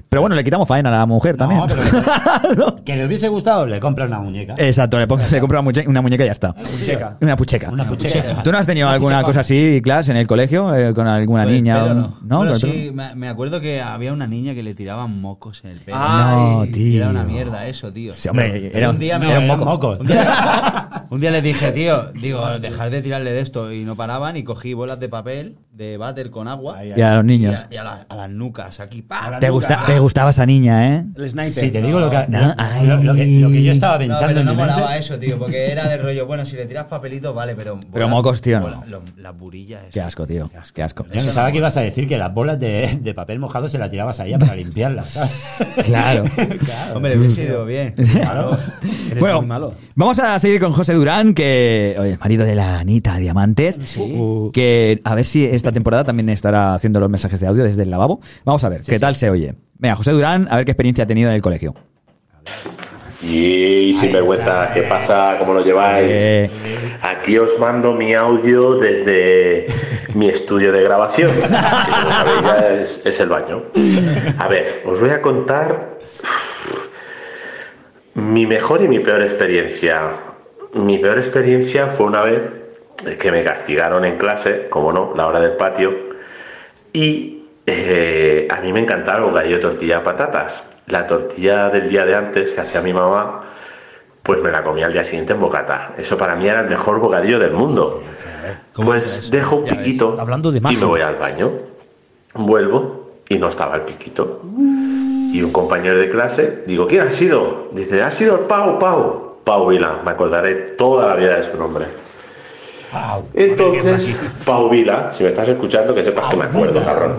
Pero 0.09 0.19
bueno, 0.23 0.35
le 0.35 0.43
quitamos 0.43 0.67
faena 0.67 0.89
a 0.89 0.97
la 0.97 1.05
mujer 1.05 1.37
también. 1.37 1.61
No, 2.57 2.75
que 2.83 2.97
le 2.97 3.05
hubiese 3.05 3.29
gustado, 3.29 3.65
le 3.65 3.79
compra 3.79 4.03
una 4.05 4.19
muñeca. 4.19 4.55
Exacto, 4.57 4.97
le, 4.99 5.07
le 5.31 5.39
compro 5.39 5.61
una, 5.61 5.71
una 5.87 6.01
muñeca 6.01 6.23
y 6.23 6.25
ya 6.27 6.33
está. 6.33 6.53
Pucheca. 6.53 7.17
Una 7.21 7.37
pucheca. 7.37 7.69
Una 7.69 7.87
pucheca. 7.87 8.43
¿Tú 8.43 8.51
no 8.51 8.57
has 8.57 8.67
tenido 8.67 8.89
alguna 8.89 9.23
cosa 9.23 9.39
así, 9.39 9.79
Clash, 9.81 10.09
en 10.09 10.17
el 10.17 10.27
colegio? 10.27 10.75
eh, 10.75 10.93
con 10.93 11.07
alguna 11.07 11.43
Pues, 11.43 11.55
niña? 11.55 11.85
o- 11.85 11.93
no. 11.93 12.17
¿No? 12.23 12.37
Bueno, 12.39 12.59
¿Con 12.59 12.69
el 12.69 12.75
sí, 12.75 12.91
me, 13.15 13.29
acuerdo 13.29 13.61
que 13.61 13.81
había 13.81 14.11
una 14.11 14.27
niña 14.27 14.53
que 14.53 14.63
le 14.63 14.73
tiraban 14.73 15.21
mocos 15.21 15.61
en 15.63 15.71
el 15.71 15.79
pelo. 15.79 15.97
No, 15.97 16.65
tío. 16.73 16.97
Era 17.03 17.09
una 17.09 17.23
mierda 17.23 17.65
eso, 17.67 17.93
tío. 17.93 18.11
Sí, 18.11 18.27
hombre, 18.27 18.69
era- 18.77 18.89
un 18.89 18.99
día 18.99 19.17
me 19.17 19.29
era 19.31 19.39
un 19.39 19.47
moco. 19.47 19.63
mocos. 19.63 19.99
Un 20.01 20.07
día, 20.07 20.89
un 21.11 21.19
día 21.19 21.29
les 21.29 21.43
dije, 21.43 21.73
tío, 21.73 22.05
digo, 22.13 22.57
dejar 22.59 22.89
de 22.89 23.01
tirarle 23.01 23.33
de 23.33 23.41
esto 23.41 23.69
y 23.73 23.83
no 23.83 23.97
paraban 23.97 24.37
y 24.37 24.45
cogí 24.45 24.73
bolas 24.73 24.97
de 25.01 25.09
papel 25.09 25.57
de 25.71 25.95
váter 25.97 26.29
con 26.31 26.47
agua 26.49 26.83
Y 26.85 26.99
a 27.01 27.15
los 27.15 27.23
y 27.23 27.27
niños. 27.27 27.55
a, 27.55 27.67
y 27.73 27.77
a 27.77 27.83
la- 27.83 28.05
a 28.09 28.15
las 28.15 28.29
nucas 28.29 28.79
aquí. 28.81 29.05
Te, 29.39 29.49
gusta, 29.49 29.85
te 29.85 29.99
gustaba 29.99 30.31
esa 30.31 30.45
niña, 30.45 30.95
¿eh? 30.97 31.05
El 31.15 31.29
sniper. 31.29 31.51
Si 31.51 31.71
te 31.71 31.81
digo 31.81 31.99
lo 31.99 32.09
que, 32.09 32.25
No, 32.27 32.39
lo, 32.39 32.53
ay. 32.57 32.85
lo- 32.87 32.97
lo 32.97 33.13
que, 33.15 33.63
yo 33.63 33.71
estaba 33.71 33.93
No, 33.93 33.99
pensando 33.99 34.27
pero 34.27 34.39
en 34.41 34.45
no 34.47 34.51
mi 34.51 34.57
mente. 34.57 34.73
molaba 34.73 34.97
eso, 34.97 35.17
tío, 35.17 35.39
porque 35.39 35.71
era 35.71 35.87
del 35.87 36.03
rollo, 36.03 36.27
bueno, 36.27 36.45
si 36.45 36.57
le 36.57 36.65
tiras 36.65 36.85
papelitos, 36.85 37.33
vale, 37.33 37.55
pero... 37.55 37.79
Pero 37.91 38.05
bolas- 38.05 38.09
mocos, 38.09 38.41
tío, 38.41 38.59
no. 38.59 38.83
Las 39.17 39.37
burillas. 39.37 39.83
Qué 39.93 40.01
asco, 40.01 40.27
tío. 40.27 40.51
Qué 40.73 40.83
asco. 40.83 41.05
Yo 41.05 41.11
pensaba 41.11 41.49
que 41.51 41.57
ibas 41.57 41.77
a 41.77 41.81
decir 41.81 42.05
que 42.07 42.17
las 42.17 42.33
bolas 42.33 42.59
de, 42.59 42.99
de 43.01 43.13
papel 43.13 43.39
mojado 43.39 43.69
se 43.69 43.77
las 43.77 43.89
tirabas 43.89 44.19
a 44.19 44.25
ella 44.25 44.37
para 44.39 44.55
limpiarlas. 44.55 45.05
¿sabes? 45.05 45.31
Claro. 45.85 46.23
Hombre, 46.93 47.17
hubiese 47.17 47.45
ido 47.45 47.65
bien. 47.65 47.95
Claro. 48.13 48.57
Eres 49.09 49.19
Bueno, 49.19 49.39
muy 49.39 49.47
malo. 49.47 49.73
vamos 49.95 50.19
a 50.19 50.37
seguir 50.39 50.59
con 50.59 50.73
José 50.73 50.93
Durán, 50.93 51.33
que 51.33 51.95
oye, 51.97 52.11
el 52.11 52.19
marido 52.19 52.45
de 52.45 52.55
la 52.55 52.79
Anita 52.79 53.17
Diamantes, 53.17 53.97
que 54.53 55.01
a 55.03 55.15
ver 55.15 55.25
si 55.25 55.45
esta 55.61 55.71
temporada 55.71 56.03
también 56.03 56.29
estará 56.29 56.73
haciendo 56.73 56.99
los 56.99 57.09
mensajes 57.09 57.39
de 57.39 57.47
audio 57.47 57.63
desde 57.63 57.83
el 57.83 57.89
lavabo. 57.91 58.19
Vamos 58.43 58.63
a 58.63 58.69
ver, 58.69 58.81
¿qué 58.81 58.99
tal 58.99 59.15
se 59.15 59.29
oye? 59.29 59.53
Venga, 59.77 59.95
José 59.95 60.11
Durán, 60.11 60.47
a 60.49 60.57
ver 60.57 60.65
qué 60.65 60.71
experiencia 60.71 61.03
ha 61.03 61.07
tenido 61.07 61.29
en 61.29 61.35
el 61.35 61.41
colegio. 61.41 61.75
Y 63.23 63.93
sin 63.93 64.11
vergüenza, 64.11 64.71
¿qué 64.73 64.81
pasa? 64.81 65.35
¿Cómo 65.37 65.53
lo 65.53 65.63
lleváis? 65.63 66.07
Eh, 66.09 66.49
Aquí 67.03 67.37
os 67.37 67.59
mando 67.59 67.93
mi 67.93 68.13
audio 68.15 68.75
desde 68.79 69.67
mi 70.15 70.27
estudio 70.27 70.71
de 70.71 70.81
grabación, 70.83 71.29
que 71.31 71.41
como 71.41 72.11
sabéis 72.11 72.41
ya 72.43 72.73
es, 72.81 73.05
es 73.05 73.19
el 73.19 73.29
baño. 73.29 73.61
A 74.39 74.47
ver, 74.47 74.81
os 74.85 74.99
voy 74.99 75.11
a 75.11 75.21
contar 75.21 75.99
mi 78.15 78.47
mejor 78.47 78.81
y 78.83 78.87
mi 78.87 78.99
peor 78.99 79.21
experiencia. 79.21 80.01
Mi 80.73 80.97
peor 80.97 81.19
experiencia 81.19 81.87
fue 81.87 82.07
una 82.07 82.21
vez 82.21 82.41
que 83.19 83.31
me 83.31 83.43
castigaron 83.43 84.05
en 84.05 84.17
clase, 84.17 84.67
como 84.69 84.91
no, 84.91 85.13
la 85.15 85.27
hora 85.27 85.39
del 85.39 85.53
patio, 85.53 86.11
y 86.93 87.43
eh, 87.65 88.47
a 88.49 88.61
mí 88.61 88.73
me 88.73 88.81
encantaba 88.81 89.19
el 89.19 89.25
bocadillo 89.25 89.55
de 89.55 89.61
tortilla 89.61 89.99
de 89.99 90.03
patatas. 90.03 90.77
La 90.87 91.07
tortilla 91.07 91.69
del 91.69 91.89
día 91.89 92.05
de 92.05 92.15
antes 92.15 92.51
que 92.51 92.61
hacía 92.61 92.81
mi 92.81 92.91
mamá, 92.91 93.41
pues 94.23 94.41
me 94.41 94.51
la 94.51 94.63
comía 94.63 94.87
al 94.87 94.93
día 94.93 95.03
siguiente 95.03 95.33
en 95.33 95.39
bocata. 95.39 95.93
Eso 95.97 96.17
para 96.17 96.35
mí 96.35 96.47
era 96.47 96.61
el 96.61 96.69
mejor 96.69 96.99
bocadillo 96.99 97.39
del 97.39 97.51
mundo. 97.51 98.03
Pues 98.73 99.29
dejo 99.29 99.57
un 99.57 99.65
piquito 99.65 100.15
Hablando 100.19 100.51
de 100.51 100.57
y 100.57 100.61
me 100.61 100.85
voy 100.85 101.01
al 101.01 101.15
baño. 101.15 101.51
Vuelvo 102.33 103.11
y 103.29 103.37
no 103.37 103.47
estaba 103.47 103.75
el 103.75 103.81
piquito. 103.81 104.41
Y 105.33 105.41
un 105.41 105.51
compañero 105.51 105.97
de 105.97 106.09
clase, 106.09 106.63
digo, 106.67 106.87
¿quién 106.87 107.03
ha 107.03 107.11
sido? 107.11 107.69
Dice, 107.71 108.03
ha 108.03 108.11
sido 108.11 108.35
el 108.35 108.41
Pau, 108.41 108.79
Pau. 108.79 109.37
Pau 109.45 109.67
Vila, 109.67 110.01
me 110.03 110.11
acordaré 110.11 110.55
toda 110.55 111.07
la 111.07 111.15
vida 111.15 111.37
de 111.37 111.43
su 111.43 111.57
nombre. 111.57 111.85
Entonces, 113.33 114.17
Pau 114.45 114.69
Vila, 114.69 115.13
si 115.13 115.23
me 115.23 115.29
estás 115.29 115.47
escuchando, 115.47 115.95
que 115.95 116.03
sepas 116.03 116.27
que 116.27 116.35
me 116.35 116.45
acuerdo, 116.45 116.83
cabrón. 116.83 117.17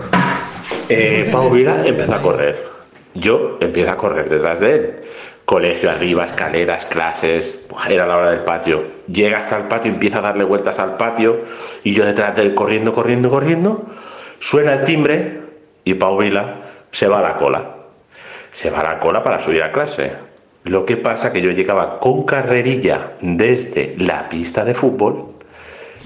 Eh, 0.89 1.29
Pau 1.31 1.49
Vila 1.49 1.85
empezó 1.85 2.15
a 2.15 2.21
correr. 2.21 2.63
Yo 3.15 3.57
empiezo 3.59 3.91
a 3.91 3.97
correr 3.97 4.29
detrás 4.29 4.59
de 4.59 4.75
él. 4.75 4.95
Colegio 5.45 5.89
arriba, 5.89 6.23
escaleras, 6.23 6.85
clases. 6.85 7.67
Era 7.89 8.05
la 8.05 8.17
hora 8.17 8.29
del 8.31 8.43
patio. 8.43 8.83
Llega 9.07 9.39
hasta 9.39 9.57
el 9.57 9.63
patio, 9.63 9.91
empieza 9.91 10.19
a 10.19 10.21
darle 10.21 10.43
vueltas 10.43 10.79
al 10.79 10.97
patio. 10.97 11.41
Y 11.83 11.93
yo 11.93 12.05
detrás 12.05 12.35
de 12.35 12.43
él 12.43 12.53
corriendo, 12.55 12.93
corriendo, 12.93 13.29
corriendo. 13.29 13.85
Suena 14.39 14.73
el 14.73 14.83
timbre 14.83 15.41
y 15.83 15.95
Pau 15.95 16.17
Vila 16.17 16.61
se 16.91 17.07
va 17.07 17.19
a 17.19 17.21
la 17.21 17.35
cola. 17.35 17.75
Se 18.51 18.69
va 18.69 18.81
a 18.81 18.93
la 18.93 18.99
cola 18.99 19.23
para 19.23 19.41
subir 19.41 19.63
a 19.63 19.71
clase. 19.71 20.11
Lo 20.63 20.85
que 20.85 20.95
pasa 20.95 21.33
que 21.33 21.41
yo 21.41 21.51
llegaba 21.51 21.99
con 21.99 22.23
carrerilla 22.23 23.13
desde 23.21 23.95
la 23.97 24.29
pista 24.29 24.63
de 24.63 24.73
fútbol 24.73 25.33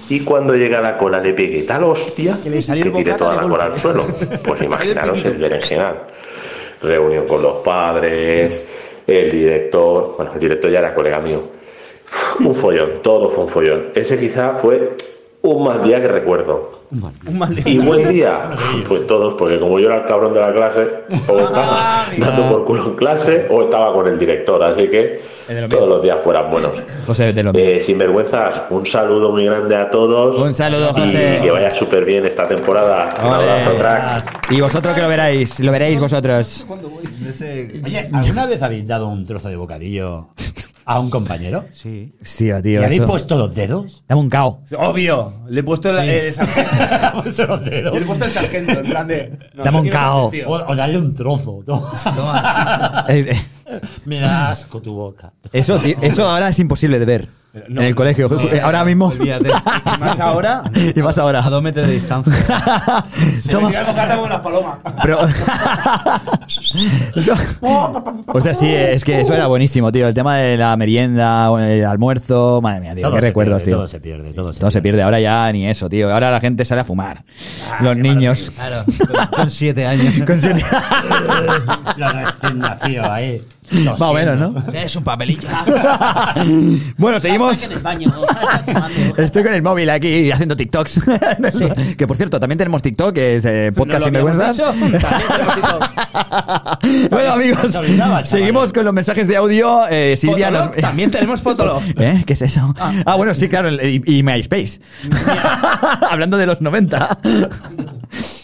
Y 0.08 0.20
cuando 0.20 0.54
llega 0.54 0.78
a 0.78 0.82
la 0.82 0.96
cola 0.96 1.20
le 1.20 1.34
pegué 1.34 1.62
tal 1.62 1.84
hostia 1.84 2.38
que, 2.42 2.50
le 2.50 2.62
tiré 2.62 2.90
bocata 2.90 3.16
toda 3.16 3.36
la 3.36 3.48
cola 3.48 3.64
al 3.64 3.78
suelo. 3.78 4.04
Pues 4.44 4.62
imaginaros 4.62 5.24
el 5.24 5.38
berenjenal. 5.38 6.02
Reunión 6.80 7.26
con 7.26 7.42
los 7.42 7.56
padres, 7.56 8.94
el 9.06 9.30
director, 9.30 10.14
bueno, 10.16 10.32
el 10.34 10.40
director 10.40 10.70
ya 10.70 10.78
era 10.78 10.94
colega 10.94 11.20
mío. 11.20 11.42
Un 12.40 12.54
follón, 12.54 13.02
todo 13.02 13.28
fue 13.28 13.44
un 13.44 13.50
follón. 13.50 13.88
Ese 13.94 14.18
quizá 14.18 14.54
fue 14.54 14.90
un 15.42 15.64
mal 15.64 15.82
día 15.82 16.00
que 16.00 16.08
recuerdo. 16.08 16.78
Un 16.90 17.38
mal 17.38 17.54
día. 17.54 17.62
Y 17.66 17.78
buen 17.78 18.08
día, 18.12 18.50
pues 18.88 19.06
todos, 19.06 19.34
porque 19.34 19.60
como 19.60 19.78
yo 19.78 19.88
era 19.88 19.98
el 19.98 20.04
cabrón 20.06 20.32
de 20.32 20.40
la 20.40 20.52
clase, 20.52 20.88
o 21.28 21.38
estaba 21.40 22.06
dando 22.16 22.48
por 22.50 22.64
culo 22.64 22.84
en 22.86 22.96
clase 22.96 23.46
o 23.50 23.64
estaba 23.64 23.92
con 23.92 24.06
el 24.08 24.18
director, 24.18 24.62
así 24.62 24.88
que 24.88 25.20
todos 25.68 25.88
los 25.88 26.02
días 26.02 26.18
fueran 26.24 26.50
buenos. 26.50 26.72
José, 27.06 27.32
de 27.32 27.42
lo 27.42 27.52
Eh, 27.54 27.78
sinvergüenzas, 27.80 28.62
un 28.70 28.86
saludo 28.86 29.30
muy 29.32 29.44
grande 29.44 29.76
a 29.76 29.90
todos. 29.90 30.38
Un 30.38 30.54
saludo, 30.54 30.92
Y 30.96 31.00
José. 31.00 31.38
que 31.42 31.50
vaya 31.50 31.74
súper 31.74 32.04
bien 32.06 32.24
esta 32.26 32.48
temporada. 32.48 33.14
Un 33.22 33.32
abrazo, 33.34 33.76
cracks. 33.78 34.24
Y 34.50 34.60
vosotros 34.62 34.94
que 34.94 35.02
lo 35.02 35.08
veréis, 35.08 35.60
lo 35.60 35.70
veréis 35.72 36.00
vosotros. 36.00 36.66
Oye, 37.40 38.08
¿alguna 38.12 38.46
vez 38.46 38.62
habéis 38.62 38.86
dado 38.86 39.08
un 39.08 39.24
trozo 39.24 39.48
de 39.48 39.56
bocadillo 39.56 40.28
a 40.84 41.00
un 41.00 41.10
compañero? 41.10 41.66
Sí. 41.72 42.14
Tío. 42.38 42.58
¿Y 42.64 42.76
habéis 42.76 42.92
esto- 43.00 43.06
puesto 43.06 43.36
los 43.36 43.54
dedos? 43.54 44.04
Dame 44.08 44.20
un 44.22 44.30
cao. 44.30 44.62
Obvio. 44.78 45.32
Le 45.48 45.60
he 45.60 45.62
puesto 45.62 45.90
el, 45.98 46.32
sargento. 46.32 46.70
Puesto 47.22 47.46
los 47.46 47.64
dedos. 47.64 47.92
Yo 47.92 47.98
le 47.98 48.04
he 48.04 48.06
puesto 48.06 48.24
el 48.24 48.30
sargento, 48.30 48.72
en 48.80 48.86
plan 48.86 49.06
de. 49.08 49.38
no, 49.54 49.64
Dame 49.64 49.72
no 49.76 49.78
un 49.78 49.82
quiero 49.84 49.98
cao. 49.98 50.22
más, 50.22 50.30
tío. 50.30 50.48
O, 50.48 50.66
o 50.72 50.76
darle 50.76 50.98
un 50.98 51.14
trozo. 51.14 51.62
toma. 51.64 53.04
Eh, 53.08 53.30
eh, 53.66 53.80
Me 54.06 54.20
da 54.20 54.50
asco 54.50 54.80
tu 54.80 54.94
boca. 54.94 55.32
Eso, 55.52 55.78
tío, 55.78 55.96
eso 56.00 56.26
ahora 56.28 56.48
es 56.48 56.58
imposible 56.58 56.98
de 56.98 57.04
ver. 57.06 57.28
No, 57.68 57.80
en 57.80 57.86
el 57.88 57.94
colegio. 57.94 58.28
no, 58.28 58.40
Eh, 58.40 58.60
ahora 58.60 58.84
mismo. 58.84 59.06
Olvídate. 59.06 59.48
Y 59.96 60.00
más 60.00 60.20
ahora. 60.20 60.62
y 60.94 61.00
más 61.02 61.18
ahora. 61.18 61.44
A 61.44 61.50
dos 61.50 61.62
metros 61.62 61.86
de 61.88 61.94
distancia. 61.94 62.32
Se 63.42 63.48
Toma. 63.50 63.70
me 63.70 63.76
como 63.84 64.22
una 64.24 64.40
paloma. 64.42 64.78
Pero. 65.02 65.18
o 68.26 68.40
sea, 68.40 68.54
sí, 68.54 68.66
es 68.72 69.02
que 69.04 69.20
eso 69.20 69.34
era 69.34 69.46
buenísimo, 69.46 69.90
tío. 69.92 70.06
El 70.08 70.14
tema 70.14 70.36
de 70.36 70.56
la 70.56 70.76
merienda, 70.76 71.50
el 71.60 71.84
almuerzo. 71.84 72.60
Madre 72.62 72.80
mía, 72.80 72.94
tío. 72.94 73.02
Todo 73.08 73.14
qué 73.16 73.20
recuerdos, 73.22 73.62
pierde, 73.62 73.70
tío. 73.70 73.76
Todo 73.78 73.86
se 73.88 74.00
pierde, 74.00 74.32
todo 74.32 74.52
se 74.52 74.60
Todo 74.60 74.70
se 74.70 74.82
pierde. 74.82 75.02
Ahora 75.02 75.20
ya 75.20 75.50
ni 75.52 75.66
eso, 75.66 75.88
tío. 75.88 76.12
Ahora 76.12 76.30
la 76.30 76.40
gente 76.40 76.64
sale 76.64 76.82
a 76.82 76.84
fumar. 76.84 77.24
Ah, 77.70 77.78
Los 77.82 77.96
niños. 77.96 78.52
Claro, 78.54 78.84
con, 78.84 79.26
con 79.38 79.50
siete 79.50 79.86
años. 79.86 80.14
Con 80.26 80.40
siete- 80.40 80.64
Los 81.96 82.12
recién 82.14 82.58
nacidos 82.58 83.06
ahí. 83.06 83.40
Más 83.70 84.00
o 84.00 84.14
menos, 84.14 84.38
¿no? 84.38 84.64
Es 84.72 84.96
un 84.96 85.04
papelillo. 85.04 85.48
bueno, 86.96 87.20
seguimos. 87.20 87.62
En 87.62 87.72
el 87.72 87.78
baño. 87.78 88.12
Estoy 89.16 89.42
con 89.42 89.52
el 89.54 89.62
móvil 89.62 89.90
aquí 89.90 90.30
haciendo 90.30 90.56
TikToks. 90.56 91.00
que 91.96 92.06
por 92.06 92.16
cierto, 92.16 92.40
también 92.40 92.58
tenemos 92.58 92.82
TikTok, 92.82 93.14
que 93.14 93.36
es 93.36 93.44
eh, 93.44 93.72
Podcast 93.74 94.04
TikTok. 94.06 94.30
bueno, 97.10 97.32
amigos, 97.32 97.78
seguimos 98.24 98.72
con 98.72 98.84
los 98.84 98.94
mensajes 98.94 99.28
de 99.28 99.36
audio. 99.36 99.86
Eh, 99.88 100.16
Silvia 100.16 100.70
También 100.80 101.10
tenemos 101.10 101.42
Fotolog. 101.42 101.82
¿Eh? 101.98 102.22
¿Qué 102.26 102.32
es 102.32 102.42
eso? 102.42 102.74
Ah, 103.04 103.16
bueno, 103.16 103.34
sí, 103.34 103.48
claro, 103.48 103.68
y 103.70 104.22
MySpace. 104.22 104.80
Hablando 106.10 106.36
de 106.36 106.46
los 106.46 106.60
90. 106.60 107.18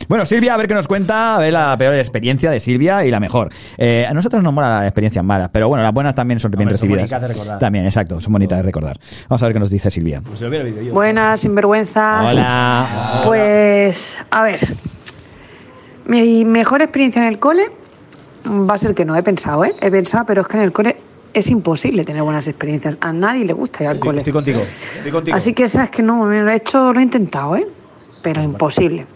Bueno, 0.08 0.24
Silvia, 0.26 0.54
a 0.54 0.56
ver 0.56 0.68
qué 0.68 0.74
nos 0.74 0.86
cuenta, 0.88 1.36
a 1.36 1.38
ver 1.38 1.52
la 1.52 1.76
peor 1.78 1.94
experiencia 1.94 2.50
de 2.50 2.60
Silvia 2.60 3.04
y 3.04 3.10
la 3.10 3.20
mejor. 3.20 3.50
Eh, 3.78 4.06
a 4.08 4.12
nosotros 4.14 4.42
nos 4.42 4.52
mola 4.52 4.68
las 4.70 4.84
experiencias 4.84 5.24
malas, 5.24 5.48
pero 5.52 5.68
bueno, 5.68 5.82
las 5.82 5.92
buenas 5.92 6.14
también 6.14 6.40
son 6.40 6.50
bien 6.50 6.62
Hombre, 6.62 6.76
son 6.78 6.88
recibidas. 6.88 7.10
bonitas 7.10 7.22
de 7.22 7.28
recordar. 7.28 7.58
También, 7.58 7.84
exacto, 7.86 8.20
son 8.20 8.32
bonitas 8.32 8.58
de 8.58 8.62
recordar. 8.62 8.98
Vamos 9.28 9.42
a 9.42 9.46
ver 9.46 9.52
qué 9.54 9.60
nos 9.60 9.70
dice 9.70 9.90
Silvia. 9.90 10.20
Pues 10.24 10.38
se 10.38 10.44
lo 10.44 10.48
hubiera 10.50 10.64
vivido 10.64 10.82
yo. 10.84 10.92
Buenas, 10.92 11.40
sinvergüenzas. 11.40 12.32
Hola. 12.32 13.22
Pues, 13.24 14.18
a 14.30 14.42
ver, 14.42 14.60
mi 16.06 16.44
mejor 16.44 16.82
experiencia 16.82 17.22
en 17.22 17.28
el 17.28 17.38
cole 17.38 17.70
va 18.46 18.74
a 18.74 18.78
ser 18.78 18.94
que 18.94 19.04
no 19.04 19.16
he 19.16 19.22
pensado, 19.22 19.64
¿eh? 19.64 19.74
He 19.80 19.90
pensado, 19.90 20.24
pero 20.26 20.42
es 20.42 20.46
que 20.48 20.56
en 20.58 20.62
el 20.64 20.72
cole 20.72 20.96
es 21.32 21.50
imposible 21.50 22.04
tener 22.04 22.22
buenas 22.22 22.46
experiencias. 22.46 22.96
A 23.00 23.12
nadie 23.12 23.44
le 23.44 23.52
gusta 23.54 23.82
ir 23.84 23.88
al 23.88 23.94
Estoy, 23.96 24.06
cole. 24.08 24.18
estoy 24.18 24.32
contigo. 24.32 24.60
Estoy 24.98 25.10
contigo. 25.12 25.36
Así 25.36 25.52
que 25.54 25.64
esa 25.64 25.84
es 25.84 25.90
que 25.90 26.02
no, 26.02 26.24
me 26.24 26.42
lo 26.42 26.50
he 26.50 26.56
hecho, 26.56 26.92
lo 26.92 27.00
he 27.00 27.02
intentado, 27.02 27.56
¿eh? 27.56 27.66
Pero 28.22 28.42
imposible. 28.42 29.06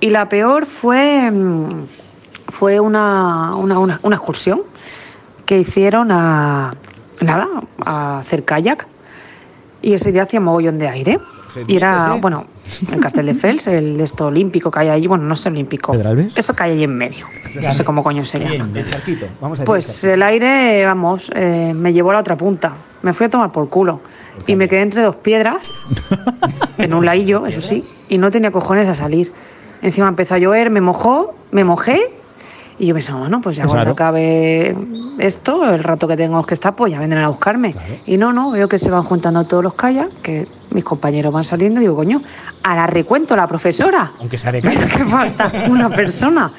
Y 0.00 0.10
la 0.10 0.28
peor 0.28 0.66
fue, 0.66 1.30
mm, 1.30 1.86
fue 2.48 2.80
una, 2.80 3.54
una, 3.56 3.78
una, 3.78 4.00
una 4.02 4.16
excursión 4.16 4.62
que 5.46 5.58
hicieron 5.58 6.10
a, 6.12 6.74
nada, 7.20 7.46
a 7.84 8.18
hacer 8.18 8.44
kayak. 8.44 8.86
Y 9.82 9.92
ese 9.92 10.10
día 10.10 10.22
hacía 10.22 10.40
mogollón 10.40 10.78
de 10.78 10.88
aire. 10.88 11.20
Y 11.66 11.76
era, 11.76 12.14
¿eh? 12.14 12.18
bueno, 12.20 12.46
en 12.92 13.00
Castelldefels, 13.00 13.66
el 13.68 13.96
de 13.96 14.04
esto 14.04 14.26
olímpico 14.26 14.70
que 14.70 14.80
hay 14.80 14.88
allí, 14.88 15.06
bueno, 15.06 15.24
no 15.24 15.34
es 15.34 15.46
olímpico. 15.46 15.92
¿Pedralbes? 15.92 16.36
Eso 16.36 16.54
que 16.54 16.64
hay 16.64 16.72
allí 16.72 16.84
en 16.84 16.96
medio. 16.96 17.26
No 17.62 17.72
sé 17.72 17.84
cómo 17.84 18.02
coño 18.02 18.24
se 18.24 18.40
llama. 18.40 18.68
El 18.74 18.86
charquito. 18.86 19.26
Vamos 19.40 19.60
a 19.60 19.64
Pues 19.64 20.04
el 20.04 20.22
aire, 20.22 20.84
vamos, 20.84 21.30
eh, 21.34 21.72
me 21.74 21.92
llevó 21.92 22.10
a 22.10 22.14
la 22.14 22.20
otra 22.20 22.36
punta. 22.36 22.74
Me 23.02 23.12
fui 23.12 23.26
a 23.26 23.30
tomar 23.30 23.52
por 23.52 23.68
culo. 23.68 24.00
Y 24.46 24.56
me 24.56 24.68
quedé 24.68 24.82
entre 24.82 25.02
dos 25.02 25.16
piedras, 25.16 25.66
en 26.78 26.92
un 26.92 27.06
laillo, 27.06 27.46
eso 27.46 27.60
sí, 27.62 27.84
y 28.08 28.18
no 28.18 28.30
tenía 28.30 28.50
cojones 28.50 28.86
a 28.88 28.94
salir. 28.94 29.32
Encima 29.82 30.08
empezó 30.08 30.34
a 30.34 30.38
llover, 30.38 30.70
me 30.70 30.80
mojó, 30.80 31.34
me 31.50 31.64
mojé, 31.64 32.12
y 32.78 32.86
yo 32.86 32.94
pensaba, 32.94 33.20
bueno, 33.20 33.40
pues 33.40 33.56
ya 33.56 33.62
Es 33.62 33.68
cuando 33.68 33.84
raro. 33.84 33.92
acabe 33.92 34.76
esto, 35.18 35.64
el 35.64 35.82
rato 35.82 36.06
que 36.06 36.16
tengo 36.16 36.42
que 36.44 36.54
estar, 36.54 36.74
pues 36.74 36.92
ya 36.92 37.00
vendrán 37.00 37.24
a 37.24 37.28
buscarme. 37.28 37.74
Y 38.04 38.18
no, 38.18 38.32
no, 38.32 38.50
veo 38.50 38.68
que 38.68 38.78
se 38.78 38.90
van 38.90 39.04
juntando 39.04 39.44
todos 39.46 39.64
los 39.64 39.74
callas, 39.74 40.10
que 40.18 40.46
mis 40.72 40.84
compañeros 40.84 41.32
van 41.32 41.44
saliendo, 41.44 41.80
y 41.80 41.84
digo, 41.84 41.96
coño, 41.96 42.20
ahora 42.62 42.86
recuento 42.86 43.34
la 43.34 43.46
profesora. 43.46 44.12
Aunque 44.20 44.36
sea 44.36 44.52
de 44.52 44.60
calle. 44.60 44.78
que 44.96 45.04
falta 45.06 45.50
una 45.70 45.88
persona. 45.88 46.52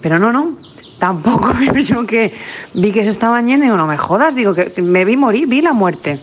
Pero 0.00 0.18
no, 0.18 0.32
no. 0.32 0.56
Tampoco 1.00 1.54
yo 1.82 2.06
que 2.06 2.32
vi 2.74 2.92
que 2.92 3.02
se 3.02 3.10
estaban 3.10 3.48
yendo 3.48 3.64
y 3.64 3.68
digo, 3.68 3.76
no 3.76 3.88
me 3.88 3.96
jodas, 3.96 4.36
digo 4.36 4.54
que 4.54 4.74
me 4.80 5.04
vi 5.04 5.16
morir, 5.16 5.48
vi 5.48 5.60
la 5.60 5.72
muerte. 5.72 6.20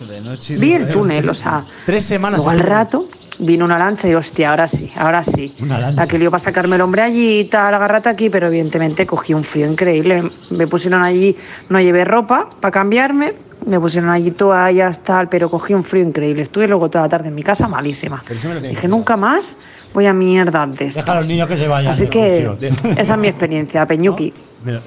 Vi 0.57 0.73
el 0.73 0.89
túnel, 0.89 1.27
o 1.27 1.34
sea. 1.34 1.65
Tres 1.85 2.05
semanas. 2.05 2.43
Luego 2.43 2.51
al 2.51 2.59
rato 2.59 3.09
vino 3.39 3.65
una 3.65 3.77
lancha 3.77 4.07
y 4.07 4.15
hostia, 4.15 4.49
ahora 4.49 4.68
sí, 4.68 4.91
ahora 4.95 5.23
sí. 5.23 5.55
Una 5.59 5.80
lancha. 5.80 6.01
La 6.01 6.07
que 6.07 6.18
para 6.30 6.39
sacarme 6.39 6.76
el 6.76 6.81
hombre 6.81 7.01
allí 7.01 7.39
y 7.39 7.45
tal, 7.45 7.73
agárrate 7.73 8.09
aquí, 8.09 8.30
pero 8.30 8.47
evidentemente 8.47 9.05
cogí 9.05 9.34
un 9.34 9.43
frío 9.43 9.69
increíble. 9.69 10.31
Me 10.49 10.68
pusieron 10.68 11.03
allí, 11.03 11.35
no 11.69 11.80
llevé 11.80 12.05
ropa 12.05 12.49
para 12.59 12.72
cambiarme, 12.72 13.34
me 13.65 13.80
pusieron 13.80 14.09
allí 14.09 14.31
toallas, 14.31 15.03
tal, 15.03 15.30
pero 15.30 15.49
cogí 15.49 15.73
un 15.73 15.84
frío 15.84 16.03
increíble. 16.03 16.41
Estuve 16.41 16.68
luego 16.68 16.89
toda 16.89 17.03
la 17.05 17.09
tarde 17.09 17.30
en 17.30 17.35
mi 17.35 17.43
casa 17.43 17.68
malísima. 17.68 18.23
Dije, 18.30 18.76
que 18.81 18.88
nunca 18.88 19.18
más 19.18 19.57
voy 19.93 20.05
a 20.05 20.14
mierda 20.14 20.65
de 20.65 20.85
estas. 20.85 21.05
Deja 21.05 21.11
a 21.11 21.19
los 21.19 21.27
niños 21.27 21.47
que 21.47 21.57
se 21.57 21.68
vayan. 21.68 21.91
Así 21.91 22.07
que 22.07 22.49
esa 22.97 23.14
es 23.14 23.19
mi 23.19 23.27
experiencia, 23.27 23.85
Peñuki. 23.85 24.34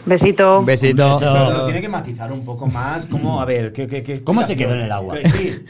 Besito. 0.05 0.61
Un 0.61 0.67
besito. 0.67 1.15
Un 1.15 1.21
beso. 1.21 1.27
Eso 1.27 1.51
lo 1.51 1.65
tiene 1.65 1.81
que 1.81 1.89
matizar 1.89 2.33
un 2.33 2.45
poco 2.45 2.67
más. 2.67 3.07
¿Cómo? 3.07 3.41
A 3.41 3.45
ver, 3.45 3.73
¿qué, 3.73 3.87
qué, 3.87 4.03
qué 4.03 4.23
¿Cómo 4.23 4.43
se 4.43 4.57
quedó 4.57 4.75
en 4.75 4.81
el 4.81 4.93
agua? 4.93 5.17
Que 5.17 5.29
Sí. 5.29 5.65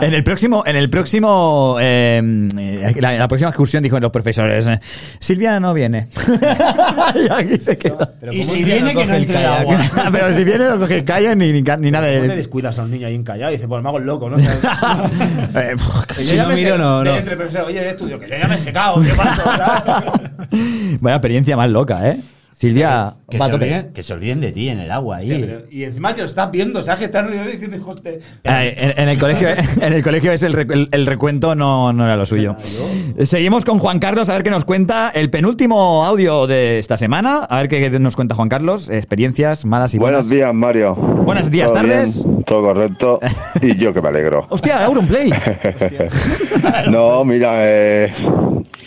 En 0.00 0.14
el 0.14 0.24
próximo, 0.24 0.62
en 0.66 0.76
el 0.76 0.90
próximo, 0.90 1.76
eh, 1.80 2.20
eh, 2.58 2.94
la, 3.00 3.12
la 3.12 3.28
próxima 3.28 3.50
excursión 3.50 3.82
dijo 3.82 3.98
los 4.00 4.10
profesores, 4.10 4.66
eh, 4.66 4.80
Silvia 5.18 5.60
no 5.60 5.74
viene. 5.74 6.08
y 7.14 7.32
aquí 7.32 7.58
se 7.60 7.78
queda. 7.78 8.12
Pero 8.20 8.32
Y 8.32 8.40
¿cómo 8.40 8.52
si 8.52 8.64
viene, 8.64 8.92
no 8.94 9.00
que 9.00 9.06
no 9.06 9.14
el 9.14 9.22
entre 9.22 9.38
el 9.38 9.46
agua. 9.46 9.76
Pero 10.12 10.36
si 10.36 10.44
viene 10.44 10.68
no 10.68 10.78
coge 10.78 11.04
calla 11.04 11.34
ni, 11.34 11.52
ni, 11.52 11.62
ni 11.62 11.90
nada 11.90 12.06
¿Cómo 12.08 12.22
te 12.22 12.28
de... 12.28 12.36
descuidas 12.36 12.78
a 12.78 12.82
un 12.84 12.90
niño 12.90 13.06
ahí 13.06 13.14
encallado? 13.14 13.50
Y 13.52 13.56
dice, 13.56 13.68
pues 13.68 13.82
me 13.82 13.88
hago 13.88 13.98
el 13.98 14.04
loco, 14.04 14.30
¿no? 14.30 14.36
Si 16.16 16.36
no 16.36 16.48
me 16.48 16.54
miro, 16.54 16.78
no, 16.78 17.04
no. 17.04 17.16
Entre 17.16 17.36
profesor, 17.36 17.62
oye, 17.62 17.88
estudio, 17.88 18.18
que 18.18 18.28
yo 18.28 18.36
ya 18.36 18.48
me 18.48 18.56
he 18.56 18.58
secado, 18.58 19.02
¿qué 19.02 19.10
pasa? 19.10 20.12
Vaya 21.00 21.16
experiencia 21.16 21.56
más 21.56 21.70
loca, 21.70 22.08
¿eh? 22.08 22.20
Silvia 22.58 23.16
Que 23.28 23.36
va 23.36 23.46
se, 23.46 23.52
tope. 23.52 23.64
olviden, 23.66 23.92
que 23.92 24.02
se 24.02 24.12
olviden 24.14 24.40
de 24.40 24.50
ti 24.50 24.70
en 24.70 24.80
el 24.80 24.90
agua 24.90 25.16
ahí. 25.18 25.30
Hostia, 25.30 25.46
pero- 25.46 25.62
y 25.70 25.84
encima 25.84 26.14
que 26.14 26.22
lo 26.22 26.26
estás 26.26 26.50
viendo, 26.50 26.82
¿sabes? 26.82 27.00
Que 27.00 27.04
estás 27.04 27.26
riendo 27.26 27.50
diciendo, 27.50 27.76
hijo, 27.76 27.92
este... 27.92 28.20
Eh, 28.44 28.76
En, 28.78 29.02
en 29.02 29.08
el 29.10 29.18
colegio, 29.18 29.48
en 29.82 29.92
el 29.92 30.02
colegio 30.02 30.32
es 30.32 30.42
el, 30.42 30.54
el- 30.58 30.88
el 30.90 31.06
recuento 31.06 31.54
no, 31.54 31.92
no 31.92 32.04
era 32.06 32.16
lo 32.16 32.24
suyo. 32.24 32.56
Seguimos 33.24 33.66
con 33.66 33.78
Juan 33.78 33.98
Carlos 33.98 34.30
a 34.30 34.32
ver 34.32 34.42
qué 34.42 34.48
nos 34.48 34.64
cuenta 34.64 35.10
el 35.10 35.28
penúltimo 35.28 36.02
audio 36.06 36.46
de 36.46 36.78
esta 36.78 36.96
semana. 36.96 37.40
A 37.50 37.58
ver 37.58 37.68
qué 37.68 37.90
nos 38.00 38.16
cuenta 38.16 38.34
Juan 38.34 38.48
Carlos. 38.48 38.88
Experiencias 38.88 39.66
malas 39.66 39.92
y 39.92 39.98
buenas. 39.98 40.20
Buenos 40.20 40.30
días, 40.30 40.54
Mario. 40.54 40.94
Buenos 40.94 41.50
días, 41.50 41.66
¿Todo 41.68 41.74
tardes. 41.82 42.24
bien? 42.24 42.42
Todo 42.44 42.62
correcto. 42.62 43.20
Y 43.60 43.76
yo 43.76 43.92
que 43.92 44.00
me 44.00 44.08
alegro. 44.08 44.46
Hostia, 44.48 44.82
Auronplay. 44.86 45.30
no, 46.90 47.22
mira, 47.24 47.50
eh, 47.58 48.12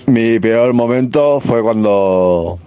mi 0.08 0.40
peor 0.40 0.74
momento 0.74 1.40
fue 1.40 1.62
cuando 1.62 2.58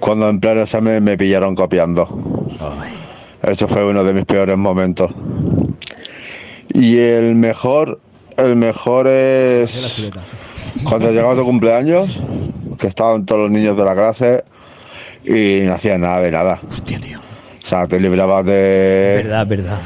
cuando 0.00 0.28
en 0.28 0.40
pleno 0.40 0.62
examen 0.62 1.02
me 1.02 1.16
pillaron 1.16 1.54
copiando. 1.54 2.06
Eso 3.42 3.68
fue 3.68 3.84
uno 3.84 4.04
de 4.04 4.12
mis 4.12 4.24
peores 4.24 4.56
momentos. 4.56 5.10
Y 6.72 6.98
el 6.98 7.34
mejor, 7.34 8.00
el 8.36 8.56
mejor 8.56 9.08
es 9.08 10.10
cuando 10.84 11.10
llegaba 11.10 11.34
tu 11.36 11.44
cumpleaños, 11.44 12.20
que 12.78 12.86
estaban 12.86 13.26
todos 13.26 13.42
los 13.42 13.50
niños 13.50 13.76
de 13.76 13.84
la 13.84 13.94
clase 13.94 14.44
y 15.24 15.60
no 15.64 15.74
hacían 15.74 16.02
nada 16.02 16.20
de 16.20 16.30
nada. 16.30 16.60
Hostia, 16.68 17.00
tío. 17.00 17.18
O 17.18 17.66
sea, 17.66 17.86
te 17.86 17.98
librabas 18.00 18.46
de, 18.46 19.20
Verdad, 19.24 19.46
verdad. 19.46 19.78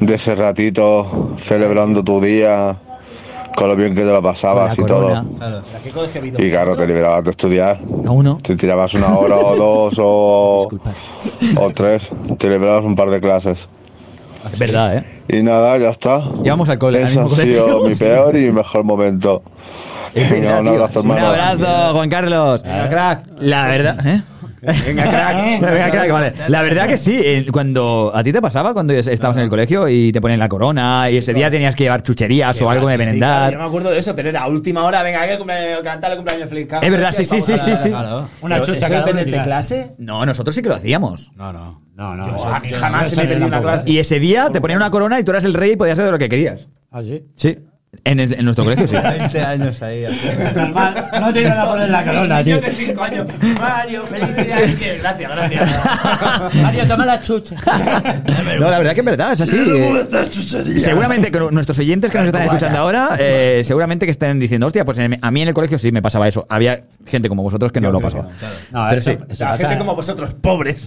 de 0.00 0.14
ese 0.14 0.34
ratito 0.34 1.34
celebrando 1.36 2.02
tu 2.02 2.20
día 2.20 2.76
con 3.56 3.68
lo 3.68 3.74
bien 3.74 3.94
que 3.94 4.02
te 4.02 4.12
lo 4.12 4.22
pasabas 4.22 4.78
y 4.78 4.84
todo. 4.84 5.24
Y 6.38 6.50
claro, 6.50 6.76
te 6.76 6.86
liberabas 6.86 7.24
de 7.24 7.30
estudiar. 7.30 7.80
A 8.06 8.10
uno. 8.10 8.38
Te 8.40 8.54
tirabas 8.54 8.94
una 8.94 9.16
hora 9.18 9.36
o 9.36 9.56
dos 9.56 9.94
o, 9.98 10.68
o 11.58 11.70
tres. 11.74 12.10
Te 12.38 12.48
liberabas 12.48 12.84
un 12.84 12.94
par 12.94 13.10
de 13.10 13.20
clases. 13.20 13.68
Es 14.52 14.58
verdad, 14.60 14.98
¿eh? 14.98 15.04
Y 15.28 15.42
nada, 15.42 15.76
ya 15.78 15.88
está. 15.90 16.22
Íbamos 16.44 16.68
al 16.68 16.78
cole, 16.78 17.02
Ese 17.02 17.18
ha 17.18 17.28
sido 17.28 17.84
mi 17.88 17.94
peor 17.96 18.36
y 18.36 18.42
mi 18.42 18.52
mejor 18.52 18.84
momento. 18.84 19.42
Venga, 20.14 20.60
un 20.60 20.68
abrazo, 20.68 21.00
Un 21.00 21.10
hermano. 21.10 21.26
abrazo, 21.26 21.94
Juan 21.94 22.08
Carlos. 22.08 22.62
crack. 22.62 23.22
La 23.40 23.66
verdad, 23.66 24.06
¿eh? 24.06 24.22
Venga, 24.62 25.02
crack. 25.10 25.36
Venga, 25.60 25.90
crack, 25.90 26.10
vale. 26.12 26.32
La 26.48 26.62
verdad 26.62 26.86
que 26.88 26.96
sí, 26.96 27.20
eh, 27.22 27.46
cuando 27.52 28.10
a 28.14 28.22
ti 28.22 28.32
te 28.32 28.40
pasaba 28.40 28.72
cuando 28.72 28.92
estabas 28.94 29.36
en 29.36 29.44
el 29.44 29.48
colegio 29.48 29.88
y 29.88 30.12
te 30.12 30.20
ponen 30.20 30.38
la 30.38 30.48
corona 30.48 31.10
y 31.10 31.18
ese 31.18 31.34
día 31.34 31.50
tenías 31.50 31.74
que 31.74 31.84
llevar 31.84 32.02
chucherías 32.02 32.60
o 32.62 32.70
algo 32.70 32.88
de 32.88 32.98
merendar. 32.98 33.52
yo 33.52 33.58
me 33.58 33.64
acuerdo 33.64 33.90
de 33.90 33.98
eso, 33.98 34.14
pero 34.14 34.28
era 34.30 34.42
a 34.42 34.48
última 34.48 34.84
hora, 34.84 35.02
venga, 35.02 35.20
hay 35.22 35.30
que 35.36 35.38
cumple- 35.42 35.82
cantarle 35.82 36.16
cumpleaños 36.16 36.48
feliz. 36.48 36.68
Es 36.82 36.90
verdad, 36.90 37.12
sí, 37.12 37.24
sí, 37.24 37.40
sí, 37.40 37.54
sí, 37.58 37.72
sí. 37.76 37.92
Una 38.40 38.60
chucha 38.62 38.78
¿eso 38.86 38.88
cada 38.88 39.04
uno 39.04 39.12
de 39.18 39.24
tira. 39.24 39.44
clase? 39.44 39.92
No, 39.98 40.24
nosotros 40.26 40.54
sí 40.54 40.62
que 40.62 40.68
lo 40.68 40.74
hacíamos. 40.76 41.32
No, 41.36 41.52
no. 41.52 41.82
No, 41.96 42.14
no. 42.14 42.26
Yo, 42.28 42.36
eso- 42.36 42.48
a 42.48 42.60
mí 42.60 42.68
yo 42.68 42.78
jamás 42.78 43.02
no 43.04 43.08
se 43.08 43.10
me 43.10 43.16
sabía 43.16 43.28
perdió 43.30 43.46
una 43.46 43.56
tampoco, 43.56 43.72
clase. 43.74 43.90
Y 43.90 43.98
ese 43.98 44.20
día 44.20 44.50
te 44.50 44.60
ponían 44.60 44.78
una 44.78 44.90
corona 44.90 45.18
y 45.18 45.24
tú 45.24 45.30
eras 45.30 45.44
el 45.44 45.54
rey 45.54 45.72
y 45.72 45.76
podías 45.76 45.98
hacer 45.98 46.12
lo 46.12 46.18
que 46.18 46.28
querías. 46.28 46.66
¿Ah, 46.90 47.02
sí? 47.02 47.24
Sí. 47.36 47.56
En, 48.04 48.20
el- 48.20 48.34
en 48.34 48.44
nuestro 48.44 48.64
colegio 48.64 48.86
sí. 48.86 48.96
20 49.18 49.40
años 49.40 49.82
ahí. 49.82 50.04
Normal, 50.54 51.08
no 51.20 51.32
te 51.32 51.40
iban 51.42 51.58
a 51.58 51.66
poner 51.66 51.88
la 51.90 52.04
corona, 52.04 52.44
tío. 52.44 52.60
Yo 52.60 52.66
de 52.66 52.72
5 52.72 53.02
años. 53.02 53.26
Mario, 53.60 54.02
feliz 54.06 54.36
día. 54.36 54.46
Gracias, 55.02 55.30
gracias. 55.34 55.70
Mario, 56.62 56.86
toma 56.86 57.06
la 57.06 57.20
chucha. 57.20 57.54
No, 58.58 58.70
la 58.70 58.78
verdad 58.78 58.94
que 58.94 59.00
es 59.00 59.06
verdad, 59.06 59.32
es 59.32 59.40
así. 59.40 59.56
eh, 59.58 60.80
seguramente 60.80 61.30
que 61.30 61.38
nuestros 61.50 61.78
oyentes 61.78 62.10
que 62.10 62.18
nos 62.18 62.26
están 62.28 62.42
escuchando 62.42 62.78
ahora, 62.78 63.10
eh, 63.18 63.62
seguramente 63.64 64.04
que 64.06 64.12
estén 64.12 64.38
diciendo, 64.38 64.66
hostia, 64.66 64.84
pues 64.84 64.98
en- 64.98 65.18
a 65.20 65.30
mí 65.30 65.42
en 65.42 65.48
el 65.48 65.54
colegio 65.54 65.78
sí 65.78 65.92
me 65.92 66.02
pasaba 66.02 66.28
eso. 66.28 66.46
Había 66.48 66.80
gente 67.06 67.28
como 67.28 67.42
vosotros 67.42 67.72
que 67.72 67.80
no 67.80 67.90
lo 67.90 68.00
pasaba. 68.00 68.28
No, 68.72 68.86
Pero 68.88 68.98
eso- 69.00 69.10
sí. 69.12 69.16
eso 69.28 69.44
La 69.44 69.50
pasa- 69.52 69.62
gente 69.68 69.78
como 69.78 69.94
vosotros, 69.94 70.30
pobres. 70.40 70.86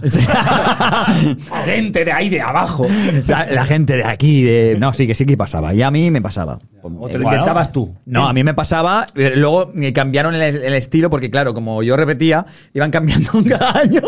gente 1.64 2.04
de 2.04 2.12
ahí 2.12 2.28
de 2.28 2.40
abajo. 2.40 2.86
La 3.26 3.64
gente 3.64 3.96
de 3.96 4.04
aquí, 4.04 4.42
de... 4.42 4.76
No, 4.78 4.92
sí 4.92 5.06
que 5.06 5.14
sí 5.14 5.26
que 5.26 5.36
pasaba. 5.36 5.72
Y 5.74 5.82
a 5.82 5.90
mí 5.90 6.10
me 6.10 6.20
pasaba. 6.22 6.58
O 6.82 7.08
te 7.08 7.18
lo 7.18 7.24
inventabas 7.24 7.72
tú. 7.72 7.94
No, 8.06 8.28
a 8.28 8.32
mí 8.32 8.42
me 8.44 8.54
pasaba. 8.54 9.06
eh, 9.14 9.32
Luego 9.36 9.70
cambiaron 9.94 10.34
el, 10.34 10.42
el 10.42 10.74
estilo 10.74 11.10
porque, 11.10 11.30
claro, 11.30 11.54
como 11.54 11.82
yo 11.82 11.96
repetía, 11.96 12.44
iban 12.74 12.90
cambiando 12.90 13.30
cada 13.48 13.78
año. 13.80 14.00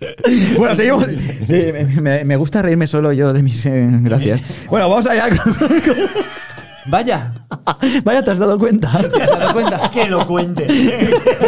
bueno, 0.58 0.74
seguimos. 0.76 1.06
Sí, 1.46 1.72
me, 2.00 2.36
gusta 2.36 2.62
reírme 2.62 2.86
solo 2.86 3.12
yo 3.12 3.32
de 3.32 3.42
mis 3.42 3.64
eh, 3.66 3.88
gracias. 4.00 4.40
Bueno, 4.68 4.88
vamos 4.88 5.06
allá. 5.06 5.28
con- 5.30 5.56
Vaya. 6.86 7.30
Vaya, 8.04 8.24
¿te 8.24 8.30
has 8.30 8.38
dado 8.38 8.58
cuenta? 8.58 8.90
¿Te 9.12 9.22
has 9.22 9.30
dado 9.30 9.52
cuenta? 9.52 9.90
Que 9.90 10.06
lo 10.06 10.26
cuente. 10.26 10.66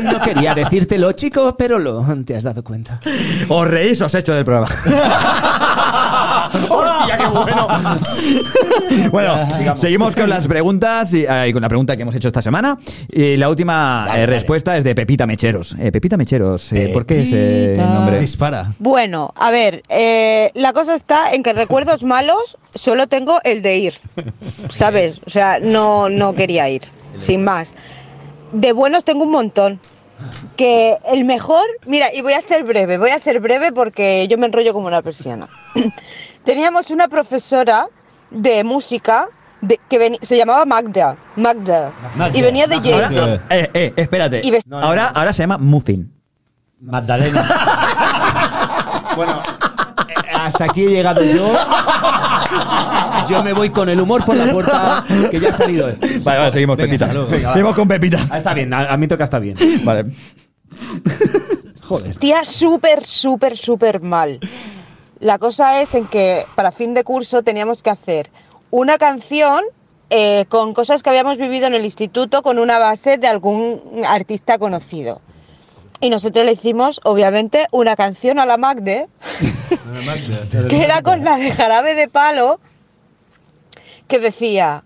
No 0.03 0.21
quería 0.21 0.55
decírtelo, 0.55 1.11
chicos, 1.13 1.55
pero 1.57 1.79
lo 1.79 2.05
te 2.25 2.37
has 2.37 2.45
dado 2.45 2.63
cuenta. 2.63 3.01
Os 3.49 3.67
reís, 3.67 4.01
os 4.03 4.15
echo 4.15 4.35
del 4.35 4.45
programa. 4.45 4.69
¡Hostia, 6.69 7.19
qué 7.19 7.27
bueno! 7.27 7.69
Bueno, 9.11 9.35
seguimos 9.77 10.15
con 10.15 10.29
las 10.29 10.47
preguntas 10.49 11.13
y, 11.13 11.27
ah, 11.27 11.47
y 11.47 11.53
con 11.53 11.63
la 11.63 11.69
pregunta 11.69 11.97
que 11.97 12.03
hemos 12.03 12.15
hecho 12.15 12.29
esta 12.29 12.43
semana. 12.43 12.79
Y 13.11 13.37
la 13.37 13.49
última 13.49 14.07
eh, 14.15 14.27
respuesta 14.27 14.77
es 14.77 14.85
de 14.85 14.95
Pepita 14.95 15.27
Mecheros. 15.27 15.75
Eh, 15.79 15.91
Pepita 15.93 16.17
Mecheros, 16.17 16.73
eh, 16.73 16.91
¿por 16.93 17.07
qué 17.07 17.23
ese 17.23 17.75
nombre? 17.77 18.21
Dispara. 18.21 18.73
Bueno, 18.79 19.33
a 19.37 19.51
ver, 19.51 19.83
eh, 19.89 20.51
la 20.55 20.73
cosa 20.73 20.95
está 20.95 21.33
en 21.33 21.43
que 21.43 21.53
recuerdos 21.53 22.05
malos 22.05 22.59
solo 22.75 23.07
tengo 23.07 23.39
el 23.45 23.63
de 23.63 23.77
ir, 23.77 23.95
¿sabes? 24.69 25.21
O 25.27 25.31
sea, 25.31 25.59
no, 25.61 26.09
no 26.09 26.35
quería 26.35 26.69
ir, 26.69 26.83
sin 27.19 27.45
más. 27.45 27.75
De 28.53 28.73
buenos 28.73 29.05
tengo 29.05 29.25
un 29.25 29.33
montón. 29.33 29.81
Que 30.57 30.99
el 31.07 31.25
mejor, 31.25 31.65
mira, 31.87 32.13
y 32.15 32.21
voy 32.21 32.33
a 32.35 32.41
ser 32.43 32.65
breve, 32.65 32.99
voy 32.99 33.11
a 33.11 33.19
ser 33.19 33.41
breve 33.41 33.73
porque 33.73 34.27
yo 34.29 34.37
me 34.39 34.47
enrollo 34.47 34.73
como 34.73 34.87
una 34.87 35.03
persiana. 35.03 35.49
Teníamos 36.45 36.91
una 36.91 37.09
profesora 37.09 37.87
de 38.31 38.65
música 38.65 39.29
de- 39.61 39.79
que 39.89 40.19
se 40.23 40.37
llamaba 40.37 40.65
Magda, 40.65 41.17
Magda, 41.37 41.93
Magda. 42.17 42.37
y 42.39 42.43
venía 42.43 42.67
de 42.67 42.77
Ahora, 42.77 43.09
Yale. 43.11 43.41
eh, 43.51 43.71
eh, 43.75 43.93
espérate. 43.97 44.41
Y 44.45 44.51
ves- 44.51 44.65
ahora, 44.71 45.07
ahora 45.15 45.33
se 45.33 45.43
llama 45.45 45.59
Muffin. 45.59 46.13
Magdalena. 46.81 47.49
Bueno, 49.15 49.43
eh, 50.09 50.15
hasta 50.35 50.65
aquí 50.65 50.85
he 50.87 50.89
llegado 50.89 51.23
yo. 51.23 51.45
Yo 53.29 53.43
me 53.43 53.53
voy 53.53 53.71
con 53.71 53.89
el 53.89 54.01
humor 54.01 54.25
por 54.25 54.37
la 54.37 54.53
puerta 54.53 55.05
que 55.31 55.39
ya 55.41 55.51
ha 55.51 55.53
salido 55.53 55.89
él. 55.89 55.97
Vale, 56.23 56.39
vale, 56.39 56.53
seguimos, 56.53 56.77
Venga, 56.77 56.87
Pepita. 56.89 57.05
hasta 57.07 57.15
luego. 57.15 57.31
Venga, 57.31 57.49
va. 57.49 57.53
seguimos 57.53 57.75
con 57.77 57.89
Pepita. 57.89 58.27
Ah, 58.31 58.39
está 58.39 58.55
bien, 58.55 58.73
a, 58.75 58.93
a 58.93 58.97
mí 58.97 59.07
toca 59.09 59.25
está 59.25 59.39
bien. 59.39 59.57
Vale. 59.85 60.05
Joder. 61.83 62.17
Tía, 62.17 62.45
súper, 62.45 63.07
súper, 63.07 63.57
súper 63.57 64.01
mal. 64.01 64.41
La 65.21 65.39
cosa 65.39 65.81
es 65.83 65.95
en 65.95 66.07
que 66.07 66.45
para 66.55 66.73
fin 66.73 66.95
de 66.95 67.05
curso 67.05 67.43
teníamos 67.43 67.83
que 67.83 67.91
hacer 67.91 68.31
una 68.71 68.99
canción 68.99 69.63
eh, 70.11 70.47
con 70.49 70.75
cosas 70.75 71.03
que 71.03 71.11
habíamos 71.11 71.39
vivido 71.39 71.67
en 71.67 71.75
el 71.75 71.85
instituto 71.85 72.43
con 72.43 72.59
una 72.59 72.79
base 72.79 73.19
de 73.19 73.29
algún 73.29 73.81
artista 74.07 74.59
conocido. 74.59 75.21
Y 76.03 76.11
nosotros 76.11 76.45
le 76.45 76.53
hicimos, 76.53 77.01
obviamente, 77.05 77.69
una 77.71 77.95
canción 77.95 78.41
a 78.41 78.45
la 78.45 78.57
Magde, 78.57 79.09
que 80.69 80.83
era 80.83 81.01
con 81.01 81.23
la 81.23 81.37
de 81.37 81.53
jarabe 81.53 81.95
de 81.95 82.09
palo, 82.09 82.59
que 84.09 84.19
decía, 84.19 84.83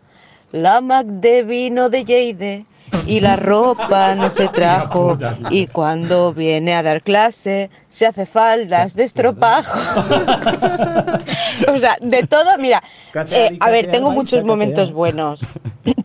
la 0.53 0.83
Magde 0.83 1.43
vino 1.43 1.89
de 1.89 2.05
Lleide 2.05 2.67
y 3.07 3.21
la 3.21 3.37
ropa 3.37 4.15
no 4.15 4.29
se 4.29 4.49
trajo 4.49 5.17
y 5.49 5.69
cuando 5.69 6.35
viene 6.35 6.75
a 6.75 6.83
dar 6.83 7.01
clase 7.01 7.71
se 7.89 8.05
hace 8.05 8.27
faldas 8.27 8.95
de 8.95 9.05
estropajo. 9.05 9.79
o 11.69 11.79
sea, 11.79 11.97
de 11.99 12.27
todo, 12.27 12.59
mira, 12.59 12.83
eh, 13.31 13.57
a 13.59 13.71
ver, 13.71 13.91
tengo 13.91 14.11
muchos 14.11 14.45
momentos 14.45 14.93
buenos, 14.93 15.41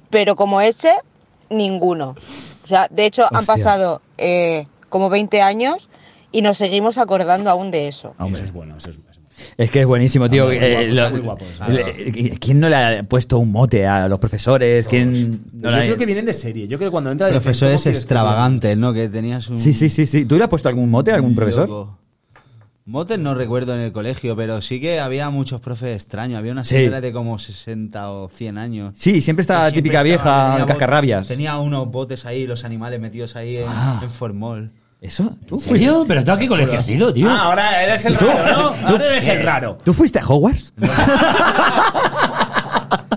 pero 0.10 0.38
como 0.38 0.62
ese, 0.62 0.94
ninguno. 1.50 2.16
O 2.64 2.68
sea, 2.68 2.88
de 2.90 3.08
hecho, 3.08 3.28
han 3.30 3.46
pasado 3.46 4.02
eh, 4.18 4.68
como 4.92 5.10
20 5.10 5.42
años 5.42 5.90
y 6.32 6.44
nos 6.44 6.60
seguimos 6.60 7.00
acordando 7.00 7.50
aún 7.50 7.72
de 7.72 7.88
eso. 7.88 8.14
Eso 8.20 8.44
es 8.44 8.54
bueno, 8.54 8.78
eso 8.78 8.92
es 8.92 8.98
bueno. 8.98 9.10
Es 9.58 9.72
que 9.72 9.80
es 9.82 9.88
buenísimo, 9.88 10.30
tío. 10.30 10.46
Muy 10.46 10.58
Eh, 10.58 10.92
guapo, 10.92 10.94
lo- 10.94 11.10
muy 11.12 11.20
guapo 11.22 11.46
eso. 11.46 11.64
le- 11.68 12.30
¿Quién 12.38 12.60
no 12.60 12.70
le 12.70 12.76
ha 12.76 13.04
puesto 13.04 13.40
un 13.40 13.52
mote 13.52 13.88
a 13.88 14.08
los 14.08 14.20
profesores? 14.20 14.88
¿Quién 14.88 15.42
no 15.54 15.64
Yo 15.64 15.72
le 15.72 15.78
ha- 15.78 15.86
creo 15.86 15.98
que 15.98 16.06
vienen 16.06 16.26
de 16.26 16.34
serie. 16.36 16.68
Yo 16.68 16.78
creo 16.78 16.90
que 16.90 16.92
cuando 16.92 17.12
entra 17.12 17.28
Profesores 17.30 17.76
¿cómo 17.76 17.84
quieres 17.84 18.00
que 18.00 18.04
extravagantes, 18.04 18.78
¿no? 18.78 18.94
Que 18.94 19.10
tenías 19.10 19.50
un... 19.50 19.58
Sí, 19.58 19.74
sí, 19.74 19.90
sí, 19.90 20.06
sí. 20.06 20.26
¿Tú 20.26 20.38
le 20.38 20.44
has 20.44 20.50
puesto 20.50 20.70
algún 20.70 20.92
mote 20.92 21.12
a 21.12 21.16
algún 21.16 21.34
profesor? 21.34 21.68
Loco. 21.68 21.98
Motes 22.86 23.20
no 23.20 23.34
recuerdo 23.36 23.74
en 23.76 23.82
el 23.82 23.92
colegio, 23.92 24.36
pero 24.36 24.62
sí 24.62 24.82
que 24.82 25.00
había 25.00 25.30
muchos 25.30 25.62
profes 25.62 25.96
extraños. 25.96 26.38
Había 26.40 26.52
una 26.52 26.64
Sí. 26.66 26.76
señora 26.76 27.00
de 27.00 27.14
como 27.14 27.38
60 27.40 28.12
o 28.12 28.28
100 28.28 28.58
años. 28.58 28.94
Sí, 28.98 29.22
siempre 29.22 29.42
está 29.42 29.54
Que 29.54 29.60
la 29.60 29.64
siempre 29.70 29.82
típica 29.82 30.02
estaba, 30.02 30.04
vieja 30.04 30.52
tenía 30.58 30.66
cascarrabias. 30.66 31.28
Tenía 31.28 31.58
unos 31.60 31.90
botes 31.92 32.26
ahí, 32.26 32.46
los 32.48 32.66
animales 32.66 33.00
metidos 33.00 33.36
ahí 33.36 33.58
en, 33.58 33.66
Ah. 33.68 34.02
en 34.04 34.10
formol. 34.12 34.72
¿Eso? 35.02 35.36
¿Tú 35.48 35.56
¿En 35.56 35.62
serio? 35.62 36.06
¿Pero 36.08 36.24
tú 36.24 36.32
a 36.32 36.38
qué 36.38 36.48
colegio 36.48 36.78
has 36.78 36.88
ido, 36.88 37.12
tío? 37.12 37.28
Ah, 37.30 37.42
ahora 37.46 37.84
eres 37.84 38.06
el 38.06 38.16
raro, 38.16 38.46
¿no? 38.46 38.88
Ahora 38.88 39.06
eres 39.06 39.28
el 39.28 39.42
raro. 39.44 39.78
¿Tú 39.84 39.94
fuiste 39.94 40.20
a 40.20 40.26
Hogwarts? 40.28 40.74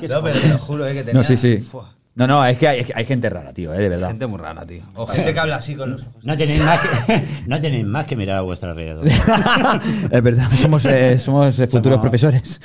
No, 0.08 0.22
pero 0.22 0.38
te 0.38 0.48
lo 0.48 0.58
juro, 0.58 0.86
eh, 0.86 0.92
que 0.92 1.02
tenía... 1.02 1.14
No, 1.14 1.24
sí, 1.24 1.34
sí. 1.36 1.56
Fua, 1.58 1.90
No, 2.14 2.26
no, 2.26 2.44
es 2.44 2.58
que 2.58 2.68
hay, 2.68 2.80
es 2.80 2.86
que 2.86 2.92
hay 2.94 3.06
gente 3.06 3.30
rara, 3.30 3.54
tío, 3.54 3.72
eh, 3.72 3.78
de 3.78 3.88
verdad. 3.88 4.08
gente 4.08 4.26
muy 4.26 4.38
rara, 4.38 4.66
tío. 4.66 4.82
O 4.96 5.06
gente 5.06 5.32
que 5.32 5.40
habla 5.40 5.56
así 5.56 5.74
con 5.74 5.92
los 5.92 6.02
ojos. 6.02 6.14
No 6.24 6.36
tenéis 6.36 6.62
más 6.62 6.80
que, 6.80 7.24
no 7.46 7.60
tenéis 7.60 7.84
más 7.86 8.04
que 8.04 8.14
mirar 8.16 8.36
a 8.36 8.40
vuestro 8.42 8.70
alrededor. 8.70 9.06
es 9.06 10.22
verdad, 10.22 10.46
somos, 10.60 10.84
eh, 10.84 11.18
somos 11.18 11.56
futuros 11.56 11.84
Somos- 11.84 12.00
profesores. 12.02 12.60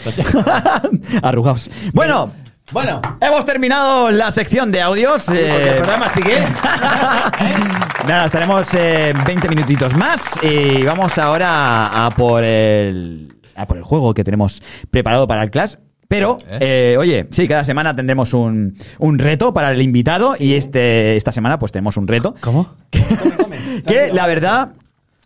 Arrugados. 1.24 1.70
Bueno, 1.94 2.30
Bueno, 2.72 3.02
hemos 3.20 3.46
terminado 3.46 4.12
la 4.12 4.32
sección 4.32 4.72
de 4.72 4.80
audios. 4.82 5.24
porque 5.26 5.62
el 5.62 5.68
eh, 5.70 5.74
programa 5.78 6.08
sigue. 6.08 6.38
Nada, 8.08 8.26
estaremos 8.26 8.68
eh, 8.76 9.12
20 9.26 9.50
minutitos 9.50 9.96
más 9.96 10.40
y 10.44 10.84
vamos 10.84 11.18
ahora 11.18 12.06
a 12.06 12.12
por 12.12 12.44
el 12.44 13.34
a 13.56 13.66
por 13.66 13.78
el 13.78 13.84
juego 13.84 14.14
que 14.14 14.24
tenemos 14.24 14.62
preparado 14.92 15.26
para 15.26 15.42
el 15.42 15.50
Clash. 15.50 15.76
Pero, 16.08 16.38
eh, 16.48 16.96
oye, 17.00 17.28
sí, 17.32 17.48
cada 17.48 17.64
semana 17.64 17.96
tendremos 17.96 18.34
un, 18.34 18.76
un 19.00 19.20
reto 19.20 19.52
para 19.52 19.72
el 19.72 19.82
invitado 19.82 20.36
y 20.38 20.54
este 20.54 21.18
esta 21.18 21.32
semana 21.32 21.58
pues 21.58 21.72
tenemos 21.72 21.98
un 21.98 22.08
reto. 22.08 22.36
¿Cómo? 22.42 22.70
que 23.86 24.12
la 24.14 24.28
verdad... 24.28 24.70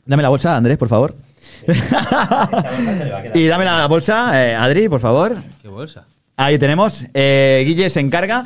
Dame 0.06 0.24
la 0.24 0.30
bolsa, 0.30 0.58
Andrés, 0.58 0.78
por 0.78 0.90
favor. 0.90 1.16
y 3.34 3.48
dame 3.48 3.64
la 3.64 3.88
bolsa, 3.88 4.32
eh, 4.46 4.56
Adri, 4.56 4.90
por 4.90 5.00
favor. 5.00 5.38
¿Qué 5.62 5.70
bolsa? 5.70 6.04
Ahí 6.36 6.58
tenemos. 6.58 7.06
Eh, 7.14 7.64
Guille 7.66 7.90
se 7.90 8.00
encarga. 8.00 8.44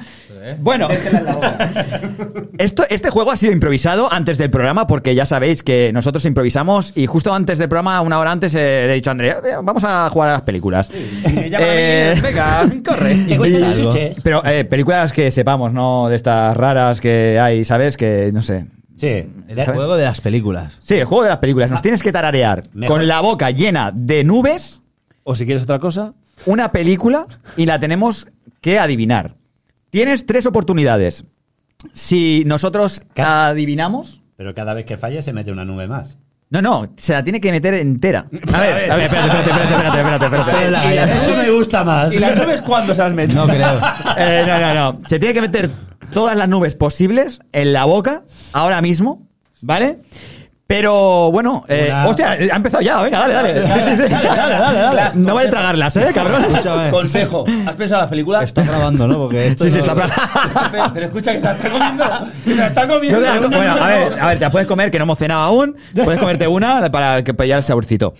Bueno, 0.59 0.87
esto, 2.57 2.83
este 2.89 3.09
juego 3.09 3.31
ha 3.31 3.37
sido 3.37 3.51
improvisado 3.53 4.11
antes 4.11 4.37
del 4.37 4.49
programa 4.49 4.87
porque 4.87 5.15
ya 5.15 5.25
sabéis 5.25 5.63
que 5.63 5.91
nosotros 5.93 6.23
improvisamos 6.25 6.93
y 6.95 7.05
justo 7.05 7.33
antes 7.33 7.57
del 7.57 7.69
programa, 7.69 7.99
una 8.01 8.19
hora 8.19 8.31
antes, 8.31 8.53
eh, 8.55 8.83
le 8.87 8.91
he 8.91 8.95
dicho 8.95 9.09
a 9.09 9.11
Andrea, 9.11 9.37
"Eh, 9.43 9.55
vamos 9.61 9.83
a 9.83 10.09
jugar 10.09 10.29
a 10.29 10.31
las 10.33 10.41
películas. 10.43 10.89
Me 11.33 11.49
llaman 11.49 11.67
a 11.67 11.73
Eh, 11.73 12.19
venga, 12.21 12.65
corre. 12.85 13.13
Y- 13.27 14.21
Pero 14.23 14.45
eh, 14.45 14.63
películas 14.65 15.11
que 15.13 15.31
sepamos, 15.31 15.73
¿no? 15.73 16.07
De 16.09 16.15
estas 16.15 16.55
raras 16.55 17.01
que 17.01 17.39
hay, 17.39 17.65
¿sabes? 17.65 17.97
Que 17.97 18.31
no 18.33 18.41
sé. 18.41 18.65
Sí, 18.97 19.25
El 19.47 19.65
juego 19.65 19.95
de 19.95 20.05
las 20.05 20.21
películas. 20.21 20.77
Sí, 20.81 20.95
el 20.95 21.05
juego 21.05 21.23
de 21.23 21.29
las 21.29 21.37
películas. 21.37 21.69
Nos 21.69 21.81
tienes 21.81 22.01
que 22.01 22.11
tararear 22.11 22.63
Mejor. 22.73 22.97
con 22.97 23.07
la 23.07 23.21
boca 23.21 23.51
llena 23.51 23.91
de 23.93 24.23
nubes. 24.23 24.81
O 25.23 25.35
si 25.35 25.45
quieres 25.45 25.63
otra 25.63 25.79
cosa. 25.79 26.13
Una 26.45 26.71
película 26.71 27.25
y 27.55 27.65
la 27.65 27.79
tenemos 27.79 28.27
que 28.61 28.79
adivinar. 28.79 29.33
Tienes 29.89 30.25
tres 30.25 30.45
oportunidades. 30.45 31.25
Si 31.93 32.43
nosotros 32.45 33.01
adivinamos. 33.15 34.21
Pero 34.35 34.53
cada 34.53 34.73
vez 34.73 34.85
que 34.85 34.97
falle 34.97 35.21
se 35.21 35.33
mete 35.33 35.51
una 35.51 35.65
nube 35.65 35.87
más. 35.87 36.17
No, 36.49 36.61
no, 36.61 36.87
se 36.95 37.11
la 37.11 37.23
tiene 37.23 37.41
que 37.41 37.51
meter 37.51 37.73
entera. 37.73 38.25
A 38.53 38.61
ver, 38.61 38.89
a 38.89 38.95
ver, 38.95 39.05
espérate, 39.05 39.39
espérate, 39.39 39.73
espérate, 39.73 39.97
espérate, 39.97 40.25
espérate, 40.25 40.77
espérate. 40.77 41.17
Eso 41.17 41.35
me 41.35 41.49
gusta 41.51 41.83
más. 41.83 42.13
¿Y 42.13 42.19
las 42.19 42.37
nubes 42.37 42.61
cuándo 42.61 42.95
se 42.95 43.01
las 43.01 43.13
meten? 43.13 43.35
No 43.35 43.47
creo. 43.47 43.81
Eh, 44.17 44.43
no, 44.47 44.59
no, 44.59 44.73
no. 44.73 45.01
Se 45.07 45.19
tiene 45.19 45.33
que 45.33 45.41
meter 45.41 45.69
todas 46.13 46.37
las 46.37 46.47
nubes 46.47 46.75
posibles 46.75 47.41
en 47.51 47.73
la 47.73 47.83
boca 47.85 48.21
ahora 48.53 48.81
mismo, 48.81 49.27
¿vale? 49.61 49.99
Pero 50.67 51.31
bueno, 51.31 51.63
eh, 51.69 51.87
Una- 51.89 52.07
hostia, 52.07 52.31
ha 52.31 52.55
empezado 52.57 52.81
ya, 52.83 53.01
venga, 53.01 53.19
dale, 53.19 53.33
dale. 53.33 53.67
Sí, 53.73 53.79
sí, 53.79 54.03
sí. 54.03 54.09
Dale, 54.09 54.27
dale, 54.29 54.53
dale, 54.59 54.79
dale. 54.79 55.09
No 55.15 55.33
vale 55.35 55.47
tragarlas, 55.49 55.95
¿eh, 55.95 56.07
cabrón? 56.13 56.43
Consejo. 56.91 57.45
¿Has 57.65 57.73
pensado 57.75 58.01
en 58.01 58.05
la 58.05 58.09
película? 58.09 58.43
Está 58.43 58.63
grabando, 58.63 59.07
¿no? 59.07 59.17
Porque 59.17 59.47
esto 59.47 59.63
Sí, 59.63 59.71
sí, 59.71 59.77
no- 59.85 59.93
está 59.93 60.91
Pero 60.93 61.05
escucha 61.05 61.31
que 61.33 61.39
se 61.39 61.45
la 61.45 61.51
está 61.53 61.69
comiendo. 61.69 62.05
Que 62.43 62.49
se 62.51 62.55
la 62.57 62.67
está 62.67 62.85
No 62.85 62.93
comiendo. 62.95 63.19
te 63.21 63.25
la 63.25 63.37
co- 63.37 63.47
bueno, 63.47 63.71
a 63.71 63.87
ver, 63.87 64.19
a 64.19 64.27
ver, 64.27 64.37
te 64.39 64.43
la 64.45 64.51
puedes 64.51 64.67
comer, 64.67 64.91
que 64.91 64.97
no 64.99 65.03
hemos 65.03 65.17
cenado 65.17 65.41
aún. 65.41 65.75
Puedes 66.03 66.19
comerte 66.19 66.47
una 66.49 66.91
para 66.91 67.23
que 67.23 67.33
pillar 67.33 67.59
el 67.59 67.63
saborcito. 67.63 68.13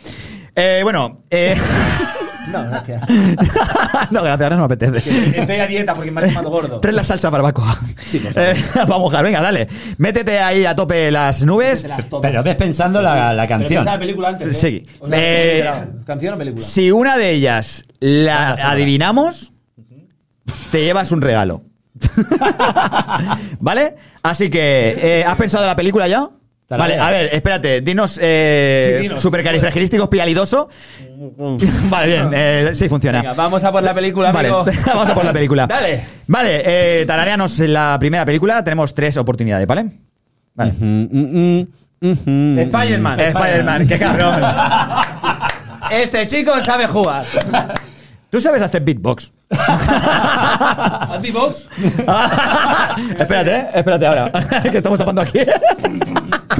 Eh, 0.55 0.79
bueno, 0.83 1.17
eh, 1.29 1.55
No, 2.51 2.63
gracias. 2.63 3.01
no, 4.11 4.21
gracias, 4.23 4.41
ahora 4.41 4.55
no 4.55 4.67
me 4.67 4.73
apetece. 4.73 5.09
Estoy 5.39 5.55
a 5.57 5.67
dieta 5.67 5.93
porque 5.93 6.11
me 6.11 6.21
has 6.21 6.27
llamado 6.27 6.49
gordo. 6.49 6.79
Tres 6.79 6.95
la 6.95 7.03
salsa 7.03 7.29
barbacoa. 7.29 7.77
Sí, 8.05 8.19
por 8.19 8.33
favor. 8.33 8.49
Eh, 8.49 8.55
vamos 8.75 8.95
a 8.95 8.99
mojar, 8.99 9.23
venga, 9.25 9.41
dale. 9.41 9.67
Métete 9.97 10.39
ahí 10.39 10.65
a 10.65 10.75
tope 10.75 11.11
las 11.11 11.43
nubes. 11.43 11.85
Pero 12.21 12.43
ves 12.43 12.55
pensando 12.55 13.01
la, 13.01 13.33
la 13.33 13.43
Pero 13.43 13.49
canción. 13.59 13.69
piensa 13.69 13.91
la 13.93 13.99
película 13.99 14.29
antes. 14.29 14.47
¿eh? 14.47 14.53
Sí. 14.85 14.95
O 14.99 15.07
sea, 15.07 15.17
Eh, 15.19 15.71
¿Canción 16.05 16.33
o 16.35 16.37
película? 16.37 16.63
Si 16.65 16.91
una 16.91 17.17
de 17.17 17.31
ellas 17.31 17.83
la 17.99 18.51
adivinamos, 18.53 19.51
te 20.71 20.83
llevas 20.83 21.11
un 21.11 21.21
regalo. 21.21 21.61
¿Vale? 23.59 23.95
Así 24.23 24.49
que, 24.49 24.95
eh, 24.99 25.23
¿has 25.25 25.35
pensado 25.35 25.63
en 25.63 25.67
la 25.69 25.75
película 25.75 26.07
ya? 26.07 26.27
Vale, 26.69 26.99
a 26.99 27.09
ver, 27.11 27.29
espérate, 27.31 27.79
dinos, 27.81 28.19
eh, 28.21 28.95
Sí, 28.97 29.01
dinos. 29.03 29.21
supercalifragilísticos 29.21 30.09
pialidoso. 30.09 30.67
vale, 31.89 32.07
bien, 32.07 32.29
eh, 32.33 32.71
sí 32.73 32.89
funciona. 32.89 33.21
Venga, 33.21 33.33
vamos 33.35 33.63
a 33.63 33.71
por 33.71 33.81
la 33.83 33.93
película, 33.93 34.31
Vale, 34.33 34.49
amigo. 34.49 34.65
vamos 34.87 35.09
a 35.09 35.13
por 35.13 35.23
la 35.23 35.31
película. 35.33 35.65
Dale. 35.65 36.03
Vale, 36.27 36.61
eh, 36.65 37.05
tarareanos 37.05 37.59
la 37.59 37.95
primera 37.99 38.25
película, 38.25 38.63
tenemos 38.63 38.93
tres 38.93 39.15
oportunidades, 39.15 39.65
¿vale? 39.65 39.85
Vale. 40.55 40.73
Spider-Man. 42.01 43.19
Spider-Man, 43.19 43.87
qué 43.87 43.97
cabrón. 43.97 44.41
Este 45.89 46.27
chico 46.27 46.59
sabe 46.59 46.85
jugar. 46.85 47.23
¿Tú 48.29 48.41
sabes 48.41 48.61
hacer 48.61 48.81
beatbox? 48.81 49.31
¿Haz 49.51 51.21
beatbox? 51.21 51.65
espérate, 53.17 53.55
eh, 53.55 53.67
espérate 53.75 54.05
ahora. 54.05 54.31
que 54.69 54.77
estamos 54.77 54.99
tapando 54.99 55.21
aquí. 55.21 55.39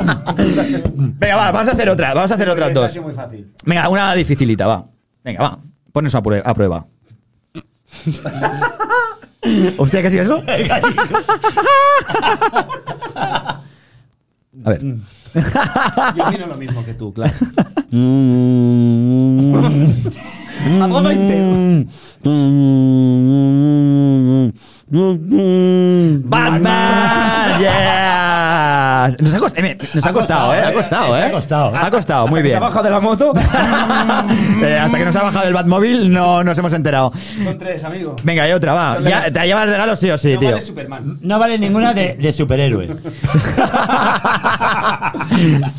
Venga, 1.20 1.36
va, 1.36 1.52
vamos 1.52 1.68
a 1.68 1.72
hacer 1.72 1.90
otra. 1.90 2.14
Vamos 2.14 2.32
a 2.32 2.36
hacer 2.36 2.50
otras 2.50 2.74
dos. 2.74 2.92
sido 2.92 3.04
muy 3.04 3.14
fácil. 3.14 3.52
Venga, 3.66 3.90
una 3.90 4.14
dificilita, 4.14 4.68
va. 4.68 4.86
Venga, 5.24 5.42
va. 5.42 5.60
Ponos 5.92 6.14
a, 6.16 6.22
prue- 6.22 6.42
a 6.44 6.54
prueba. 6.54 6.86
Hostia, 9.78 10.02
¿qué 10.02 10.08
ha 10.08 10.12
sido 10.12 10.24
eso? 10.24 10.44
A 14.64 14.70
ver. 14.70 14.82
Yo 14.82 16.28
opino 16.28 16.48
lo 16.48 16.56
mismo 16.56 16.86
que 16.86 16.94
tú, 16.94 17.14
claro. 17.14 17.34
Algo 20.82 21.02
¡Batman! 24.90 26.68
¡Yeah! 27.62 29.10
Nos 29.20 29.34
ha, 29.34 29.40
cost- 29.40 29.58
eh, 29.58 29.78
nos 29.94 30.06
ha 30.06 30.14
costado, 30.14 30.54
¿eh? 30.54 30.62
Ha 30.66 30.74
costado, 30.74 31.18
¿eh? 31.18 31.24
Ha 31.24 31.32
costado. 31.32 31.76
Ha 31.76 31.90
costado, 31.92 32.28
muy 32.28 32.40
¿Se 32.40 32.44
bien. 32.44 32.58
ha 32.58 32.60
bajado 32.60 32.84
de 32.86 32.90
la 32.92 33.00
moto? 33.00 33.34
Eh, 34.64 34.78
hasta 34.80 34.98
que 34.98 35.06
nos 35.06 35.16
ha 35.16 35.24
bajado 35.24 35.48
el 35.48 35.54
Batmóvil 35.54 36.12
no 36.12 36.44
nos 36.44 36.58
hemos 36.58 36.74
enterado. 36.74 37.12
Son 37.44 37.58
tres, 37.58 37.84
amigo. 37.84 38.16
Venga, 38.24 38.44
hay 38.44 38.52
otra, 38.54 38.74
va. 38.74 39.00
Ya, 39.02 39.32
te 39.32 39.46
llevas 39.46 39.68
regalos 39.70 40.00
sí 40.00 40.10
o 40.10 40.18
sí, 40.18 40.34
no 40.34 40.40
tío. 40.40 40.50
vale 40.50 40.62
Superman. 40.62 41.18
No 41.22 41.40
vale 41.40 41.60
ninguna 41.60 41.94
de, 41.94 42.16
de 42.16 42.32
superhéroes. 42.32 42.90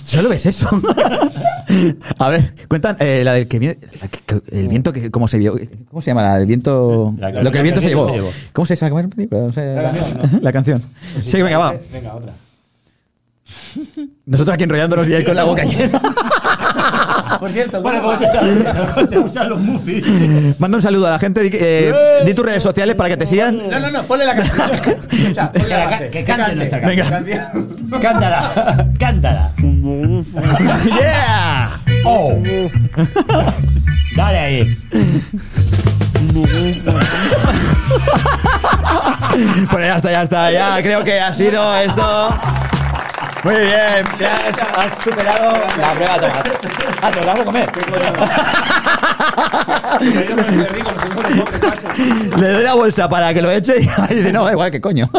Solo 0.05 0.29
ves 0.29 0.47
eso. 0.47 0.69
A 2.19 2.29
ver, 2.29 2.55
cuentan 2.69 2.97
eh, 3.01 3.23
la 3.25 3.33
del 3.33 3.49
que 3.49 3.59
viene. 3.59 3.79
la 4.01 4.09
que- 4.09 4.21
que- 4.21 4.43
el 4.61 4.69
viento 4.69 4.93
que. 4.93 5.11
¿Cómo 5.11 5.27
se 5.29 5.39
vio? 5.39 5.55
¿Cómo 5.91 6.01
se 6.03 6.11
llama? 6.11 6.23
La 6.23 6.39
del 6.39 6.47
viento. 6.47 7.15
La- 7.19 7.31
lo 7.31 7.51
que 7.51 7.59
el 7.59 7.63
viento 7.65 7.81
se 7.81 7.89
llevó. 7.89 8.07
se 8.07 8.13
llevó. 8.13 8.31
¿Cómo 9.03 9.09
la 9.11 9.15
película? 9.15 9.41
No 9.43 9.53
sé. 9.53 9.75
La 9.75 9.83
canción, 9.93 10.19
¿no? 10.33 10.39
La 10.43 10.53
canción. 10.53 10.83
Sí, 11.25 11.43
venga, 11.43 11.59
va. 11.59 11.75
Venga, 11.93 12.15
otra. 12.15 12.33
Nosotros 14.27 14.55
aquí 14.55 14.65
enrollándonos 14.65 15.09
y 15.09 15.15
él 15.15 15.25
con 15.25 15.35
la 15.37 15.45
boca 15.45 15.63
llena. 15.65 16.01
Por 17.41 17.51
cierto, 17.51 17.81
Bueno, 17.83 18.03
¿cómo 18.03 18.15
¿cómo 18.95 19.09
te 19.09 19.19
usan 19.19 19.49
los 19.51 19.61
muffins. 19.61 20.59
Manda 20.61 20.77
un 20.79 20.83
saludo 20.83 21.07
a 21.07 21.11
la 21.11 21.19
gente. 21.19 21.43
di- 21.43 21.51
eh, 21.53 21.93
di 22.25 22.35
tus 22.35 22.45
redes 22.45 22.63
sociales 22.63 22.95
para 22.97 23.11
que 23.11 23.17
te 23.17 23.27
sigan. 23.27 23.57
No, 23.71 23.79
no, 23.79 23.91
no, 23.91 24.03
ponle 24.05 24.25
la 24.27 24.35
canción. 24.35 24.71
Escucha, 25.11 25.53
ponle 25.53 25.65
Que, 25.67 25.71
la 25.71 25.79
la- 25.79 25.91
base. 25.91 26.11
que 26.11 26.25
cante 26.25 26.55
nuestra 26.57 26.79
Venga. 26.81 27.09
canción. 27.09 27.69
Cántala. 28.01 28.87
Cántala. 28.99 29.53
¡Yeah! 30.87 31.81
Oh. 32.05 32.35
Dale 34.17 34.39
ahí. 34.39 34.77
Bueno, 39.71 39.87
ya 39.87 39.97
está, 39.97 40.11
ya 40.11 40.23
está. 40.23 40.51
Ya 40.51 40.83
creo 40.83 41.05
que 41.05 41.21
ha 41.21 41.33
sido 41.33 41.75
esto. 41.77 42.35
Muy 43.45 43.55
bien, 43.55 44.05
ya 44.19 44.35
has, 44.35 44.59
has 44.59 44.99
superado 45.05 45.53
la 45.79 45.93
prueba. 45.93 46.17
Ah, 47.01 47.11
¿te 47.11 47.21
lo 47.21 47.27
vas 47.27 47.39
a 47.39 47.45
comer? 47.45 47.71
Le 52.39 52.49
doy 52.49 52.63
la 52.63 52.75
bolsa 52.75 53.09
para 53.09 53.35
que 53.35 53.43
lo 53.43 53.51
eche 53.51 53.75
y 53.81 53.81
dice, 54.15 54.33
no, 54.33 54.45
da 54.45 54.53
igual, 54.53 54.71
¿qué 54.71 54.81
coño? 54.81 55.11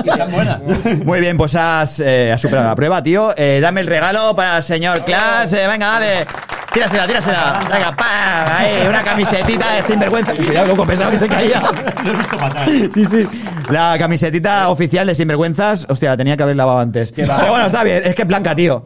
Muy 1.03 1.19
bien, 1.19 1.37
pues 1.37 1.55
has, 1.55 1.99
eh, 1.99 2.31
has 2.31 2.39
superado 2.41 2.69
la 2.69 2.75
prueba, 2.75 3.03
tío. 3.03 3.33
Eh, 3.35 3.59
dame 3.61 3.81
el 3.81 3.87
regalo 3.87 4.35
para 4.35 4.57
el 4.57 4.63
señor 4.63 5.03
Klaas. 5.03 5.51
Eh, 5.53 5.67
venga, 5.67 5.87
dale. 5.87 6.25
Tírasela, 6.71 7.07
tírasela. 7.07 7.59
Venga, 7.71 7.95
¡pam! 7.95 8.57
Ahí, 8.57 8.87
una 8.87 9.03
camisetita 9.03 9.73
de 9.73 9.83
sinvergüenza. 9.83 10.35
Cuidado, 10.35 10.67
loco, 10.67 10.85
pensaba 10.85 11.11
que 11.11 11.17
se 11.17 11.27
caía. 11.27 11.61
Lo 12.03 12.11
he 12.11 12.15
visto 12.15 12.37
matar. 12.37 12.69
Sí, 12.69 13.05
sí. 13.05 13.27
La 13.69 13.95
camisetita 13.97 14.69
oficial 14.69 15.07
de 15.07 15.15
Sinvergüenzas, 15.15 15.87
hostia, 15.89 16.09
la 16.09 16.17
tenía 16.17 16.37
que 16.37 16.43
haber 16.43 16.55
lavado 16.55 16.79
antes. 16.79 17.11
Pero 17.11 17.33
bueno, 17.49 17.67
está 17.67 17.83
bien, 17.83 18.01
es 18.03 18.15
que 18.15 18.21
es 18.21 18.27
blanca, 18.27 18.55
tío. 18.55 18.85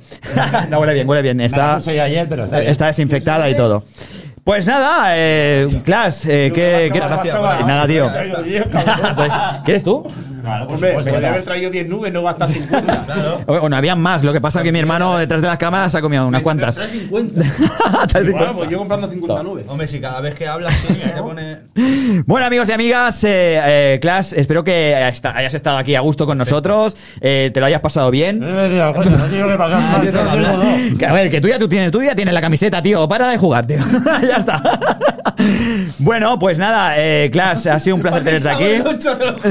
no, 0.70 0.80
huele 0.80 0.94
bien, 0.94 1.08
huele 1.08 1.22
bien. 1.22 1.42
Está, 1.42 1.76
ayer, 1.76 2.28
pero 2.28 2.46
está 2.46 2.60
bien. 2.60 2.72
está 2.72 2.88
desinfectada 2.88 3.50
y 3.50 3.56
todo. 3.56 3.84
Pues 4.44 4.68
nada, 4.68 5.06
eh, 5.16 5.68
Clas, 5.86 6.26
eh, 6.26 6.52
¿qué, 6.54 6.90
qué- 6.92 7.00
Nada, 7.66 7.88
tío. 7.88 8.12
¿Quieres 9.64 9.84
tú? 9.86 10.06
Claro, 10.44 10.68
por 10.68 10.76
supuesto. 10.78 10.98
podría 11.12 11.22
ya. 11.22 11.30
haber 11.30 11.44
traído 11.44 11.72
10 11.72 11.88
nubes, 11.88 12.12
no 12.12 12.22
gastar 12.24 12.50
50. 12.50 13.06
O- 13.48 13.60
Bueno, 13.62 13.78
había 13.78 13.96
más. 13.96 14.24
Lo 14.24 14.34
que 14.34 14.42
pasa 14.42 14.60
es 14.60 14.64
que 14.64 14.74
mi 14.74 14.80
hermano 14.80 15.18
detrás 15.18 15.42
de 15.42 15.48
las 15.48 15.58
cámaras 15.58 15.96
ha 15.96 16.02
comido 16.02 16.28
unas 16.28 16.42
cuantas. 16.42 16.76
Trae 16.76 16.88
50. 16.90 17.42
Bueno, 18.32 18.54
pues 18.58 18.70
yo 18.70 18.78
comprando 18.78 19.10
50 19.10 19.44
nubes. 19.44 19.66
Hombre, 19.70 19.88
si 19.88 20.02
cada 20.02 20.20
vez 20.20 20.36
que 20.36 20.46
hablas 20.46 20.76
te 20.86 21.22
pone... 21.22 21.60
Bueno, 22.26 22.46
amigos 22.46 22.68
y 22.68 22.72
amigas, 22.74 23.24
eh, 23.24 23.60
eh, 23.94 24.00
Clas, 24.02 24.34
espero 24.34 24.64
que 24.66 24.94
hayas 24.96 25.54
estado 25.54 25.78
aquí 25.78 25.96
a 25.96 26.02
gusto 26.02 26.26
con 26.26 26.38
nosotros, 26.38 26.98
eh, 27.22 27.50
te 27.54 27.60
lo 27.62 27.66
hayas 27.66 27.80
pasado 27.80 28.12
bien. 28.12 28.42
Que, 30.98 31.06
a 31.06 31.14
ver, 31.14 31.30
que 31.32 31.40
tú 31.42 31.48
ya, 31.48 31.58
tú 31.58 31.70
tienes, 31.70 31.92
tú 31.92 32.04
ya 32.04 32.16
tienes 32.16 32.34
la 32.34 32.42
camiseta, 32.42 32.82
tío. 32.82 33.08
Para 33.08 33.30
de 33.30 33.38
jugar, 33.38 33.66
tío. 33.66 33.78
ya 34.28 34.38
está. 34.38 34.62
Bueno, 36.00 36.38
pues 36.40 36.58
nada, 36.58 36.96
eh, 36.98 37.30
Clas, 37.32 37.66
ha 37.68 37.80
sido 37.80 37.96
un 37.96 38.02
placer 38.02 38.24
tenerte 38.24 38.50
aquí. 38.50 38.66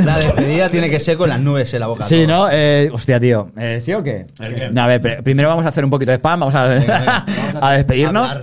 La 0.04 0.18
despedida 0.18 0.68
tiene 0.68 0.90
que 0.90 1.00
ser 1.00 1.16
con 1.16 1.28
las 1.28 1.40
nubes 1.40 1.72
en 1.74 1.80
la 1.80 1.86
boca. 1.86 2.04
Sí. 2.06 2.26
¿no? 2.26 2.48
Eh, 2.50 2.88
hostia, 2.92 3.18
tío. 3.20 3.50
Eh, 3.58 3.80
¿Sí 3.84 3.92
o 3.92 4.02
qué? 4.02 4.26
No, 4.72 4.82
a 4.82 4.86
ver, 4.86 5.02
pr- 5.02 5.22
primero 5.22 5.48
vamos 5.48 5.64
a 5.66 5.68
hacer 5.68 5.84
un 5.84 5.90
poquito 5.90 6.10
de 6.12 6.18
spam, 6.18 6.40
vamos 6.40 6.54
a, 6.54 6.64
venga, 6.68 7.24
a 7.60 7.72
despedirnos. 7.72 8.38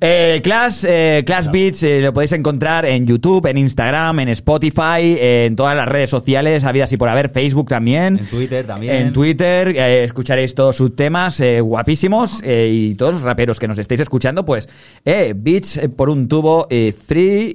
Eh, 0.00 0.40
Clash, 0.44 0.84
eh, 0.86 1.22
Clash 1.26 1.48
Beats 1.50 1.82
eh, 1.82 2.00
lo 2.00 2.12
podéis 2.12 2.32
encontrar 2.32 2.84
en 2.86 3.06
YouTube, 3.06 3.46
en 3.46 3.58
Instagram, 3.58 4.20
en 4.20 4.28
Spotify, 4.28 5.00
eh, 5.18 5.46
en 5.48 5.56
todas 5.56 5.76
las 5.76 5.88
redes 5.88 6.08
sociales, 6.10 6.64
habidas 6.64 6.92
y 6.92 6.96
por 6.96 7.08
haber, 7.08 7.28
Facebook 7.30 7.68
también. 7.68 8.18
En 8.18 8.26
Twitter 8.26 8.66
también. 8.66 8.94
En 8.94 9.12
Twitter 9.12 9.68
eh, 9.76 10.04
escucharéis 10.04 10.54
todos 10.54 10.76
sus 10.76 10.94
temas 10.94 11.40
eh, 11.40 11.60
guapísimos 11.60 12.40
eh, 12.44 12.68
y 12.72 12.94
todos 12.94 13.14
los 13.14 13.22
raperos 13.22 13.58
que 13.58 13.66
nos 13.68 13.78
estéis 13.78 14.00
escuchando, 14.00 14.44
pues, 14.44 14.68
eh, 15.04 15.34
beats 15.36 15.76
eh, 15.78 15.88
por 15.88 16.10
un 16.10 16.28
tubo 16.28 16.66
eh, 16.70 16.94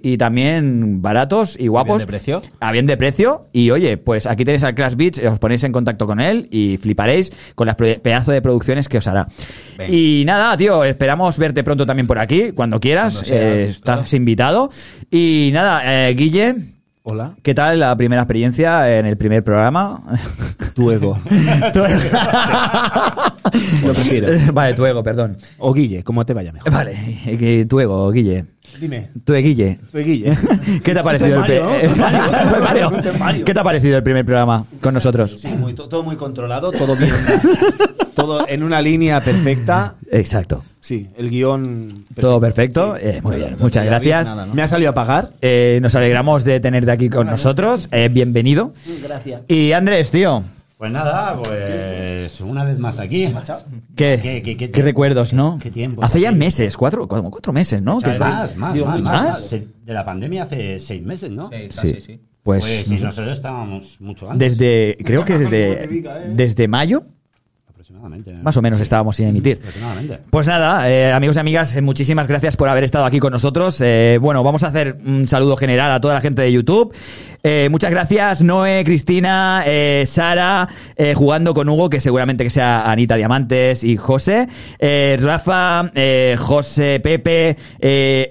y 0.02 0.18
también 0.18 1.02
baratos 1.02 1.58
y 1.60 1.68
guapos. 1.68 2.02
de 2.02 2.08
precio. 2.08 2.42
A 2.60 2.72
bien 2.72 2.86
de 2.86 2.98
precio. 2.98 3.48
Y 3.52 3.72
oye, 3.72 3.98
pues 3.98 4.26
aquí 4.26 4.46
tenéis 4.46 4.64
al 4.64 4.76
Clash 4.76 4.96
Beats, 4.96 5.20
eh, 5.20 5.28
os 5.28 5.40
ponéis 5.40 5.64
en 5.64 5.72
contacto 5.72 6.06
con 6.08 6.20
él 6.20 6.48
y 6.52 6.78
fliparéis 6.78 7.32
con 7.56 7.68
las 7.68 7.76
pedazo 7.76 8.32
de 8.32 8.42
producciones 8.42 8.88
que 8.90 8.98
os 8.98 9.08
hará. 9.08 9.28
Y 9.88 10.24
nada, 10.26 10.56
tío, 10.58 10.84
esperamos 10.84 11.38
verte 11.38 11.64
pronto 11.64 11.86
también 11.86 12.08
por 12.08 12.20
aquí, 12.20 12.52
cuando 12.52 12.80
quieras. 12.80 13.14
Cuando 13.14 13.30
sea, 13.30 13.54
eh, 13.54 13.66
estás 13.70 14.14
invitado. 14.14 14.70
Y 15.12 15.50
nada, 15.54 16.08
eh, 16.10 16.14
Guille. 16.14 16.56
Hola. 17.06 17.36
¿Qué 17.42 17.54
tal 17.54 17.80
la 17.82 17.98
primera 17.98 18.22
experiencia 18.22 18.98
en 18.98 19.06
el 19.06 19.18
primer 19.18 19.44
programa? 19.44 20.02
Tu 20.74 20.90
ego. 20.90 21.20
Tu 21.74 21.84
ego. 21.84 22.10
Lo 23.86 23.94
prefiero. 23.94 24.28
Vale, 24.54 24.74
tu 24.74 24.86
ego, 24.86 25.04
perdón. 25.04 25.38
O 25.60 25.74
Guille, 25.74 26.04
como 26.04 26.26
te 26.26 26.34
vaya 26.34 26.52
mejor. 26.52 26.72
Vale, 26.72 26.94
eh, 27.26 27.66
tu 27.68 27.80
ego, 27.80 28.10
Guille. 28.12 28.46
Dime. 28.80 29.10
Tu 29.26 29.34
Guille. 29.34 29.80
Tu 29.92 29.98
Guille. 30.00 30.38
¿Qué 30.84 30.94
te 30.94 31.00
ha 31.00 31.04
parecido 31.04 31.44
el. 31.46 31.52
¿Qué 33.46 33.54
te 33.54 33.60
ha 33.60 33.64
parecido 33.64 33.98
el 33.98 34.04
primer 34.04 34.26
programa 34.26 34.66
con 34.82 34.94
nosotros? 34.94 35.38
Sí, 35.40 35.48
muy- 35.50 35.74
to- 35.74 35.88
todo 35.88 36.04
muy 36.04 36.16
controlado, 36.16 36.72
todo 36.72 36.96
bien. 36.96 37.12
todo 38.16 38.48
en 38.48 38.64
una 38.64 38.82
línea 38.82 39.22
perfecta. 39.22 39.96
Exacto. 40.12 40.64
Sí, 40.80 41.08
el 41.18 41.30
guion. 41.30 42.06
Todo 42.20 42.40
perfecto. 42.42 42.96
Eh, 42.98 43.22
muy 43.24 43.38
bien, 43.38 43.56
muchas 43.60 43.86
gracias. 43.86 44.28
nada, 44.30 44.46
¿no? 44.48 44.54
Me 44.54 44.62
ha 44.64 44.68
salido 44.68 44.92
a 44.92 44.94
pagar. 44.94 45.30
Eh, 45.42 45.80
nos 45.82 45.96
alegramos 45.96 46.44
de 46.44 46.60
tenerte 46.60 46.92
aquí 46.92 47.10
con 47.10 47.28
nosotros. 47.28 47.88
Eh, 47.92 48.10
bienvenido. 48.12 48.74
Gracias. 49.02 49.42
Y 49.48 49.72
Andrés, 49.72 50.12
tío, 50.12 50.44
Pues 50.84 50.92
nada, 50.92 51.34
pues 51.42 52.42
una 52.42 52.66
vez 52.66 52.78
más 52.78 53.00
aquí. 53.00 53.34
¿qué, 53.96 54.20
¿Qué- 54.22 54.42
qué- 54.44 54.58
qué 54.58 54.70
qué 54.70 54.82
recuerdos, 54.82 55.32
no? 55.34 55.58
qué 55.64 55.72
tiempo. 55.72 56.04
Hace 56.04 56.20
ya 56.20 56.34
meses, 56.34 56.76
cuatro, 56.76 57.08
como 57.08 57.32
cuatro 57.32 57.54
meses, 57.54 57.82
¿no? 57.82 58.02
Que- 58.02 58.20
más, 58.20 58.58
más, 58.58 58.74
Digo, 58.74 58.88
más, 58.88 59.00
mucho 59.00 59.10
más, 59.14 59.24
más. 59.30 59.46
Se- 59.46 59.66
De 59.86 59.94
la 59.94 60.04
pandemia 60.04 60.44
hace 60.44 60.78
seis 60.80 61.02
meses, 61.02 61.32
¿no? 61.32 61.50
Sí. 61.70 62.20
Pues, 62.44 62.66
Pues, 62.66 62.84
si 62.86 62.96
nosotros 62.98 63.32
estábamos 63.32 63.96
mucho 64.02 64.30
antes. 64.30 64.58
desde, 64.58 64.98
creo 65.06 65.24
que 65.24 65.38
desde, 65.38 65.88
desde 66.36 66.68
mayo, 66.68 67.04
Aproximadamente. 67.70 68.34
más 68.34 68.58
o 68.58 68.62
menos 68.62 68.82
estábamos 68.82 69.16
sin 69.16 69.28
emitir. 69.30 69.60
Aproximadamente. 69.60 70.20
Pues 70.30 70.48
nada, 70.48 70.90
eh, 70.92 71.14
amigos 71.14 71.38
y 71.38 71.40
amigas, 71.40 71.74
eh, 71.78 71.82
muchísimas 71.82 72.28
gracias 72.28 72.58
por 72.58 72.68
haber 72.68 72.84
estado 72.84 73.06
aquí 73.06 73.20
con 73.20 73.32
nosotros. 73.32 73.80
Eh, 73.80 74.18
bueno, 74.22 74.44
vamos 74.44 74.64
a 74.64 74.68
hacer 74.68 74.98
un 75.06 75.30
saludo 75.30 75.56
general 75.56 75.94
a 75.94 76.02
toda 76.02 76.14
la 76.16 76.20
gente 76.22 76.42
de 76.42 76.52
YouTube. 76.52 76.94
Eh, 77.46 77.68
muchas 77.70 77.92
gracias, 77.92 78.42
Noé, 78.42 78.86
Cristina, 78.86 79.64
eh, 79.66 80.06
Sara, 80.08 80.70
eh, 80.96 81.14
jugando 81.14 81.54
con 81.54 81.68
Hugo, 81.68 81.90
que 81.90 82.00
seguramente 82.00 82.46
que 82.46 82.50
sea 82.50 82.90
Anita 82.90 83.18
Diamantes 83.18 83.84
y 83.84 83.98
José, 83.98 84.48
Rafa, 85.20 85.92
José, 86.38 87.02
Pepe, 87.02 87.58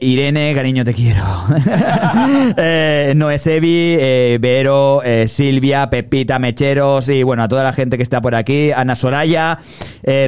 Irene, 0.01 0.55
cariño, 0.55 0.83
te 0.83 0.95
quiero. 0.95 1.25
Noé 3.15 3.39
Sebi, 3.39 3.99
Vero, 4.39 5.03
Silvia, 5.27 5.91
Pepita, 5.91 6.39
Mecheros 6.39 7.11
y 7.11 7.23
bueno, 7.23 7.43
a 7.43 7.49
toda 7.49 7.65
la 7.65 7.75
gente 7.75 7.99
que 7.99 8.03
está 8.03 8.23
por 8.23 8.35
aquí, 8.35 8.73
Ana 8.73 8.97
Soraya, 8.97 9.59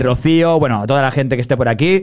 Rocío, 0.00 0.58
bueno, 0.58 0.82
a 0.82 0.86
toda 0.86 1.00
la 1.00 1.10
gente 1.10 1.36
que 1.36 1.42
esté 1.42 1.56
por 1.56 1.70
aquí, 1.70 2.02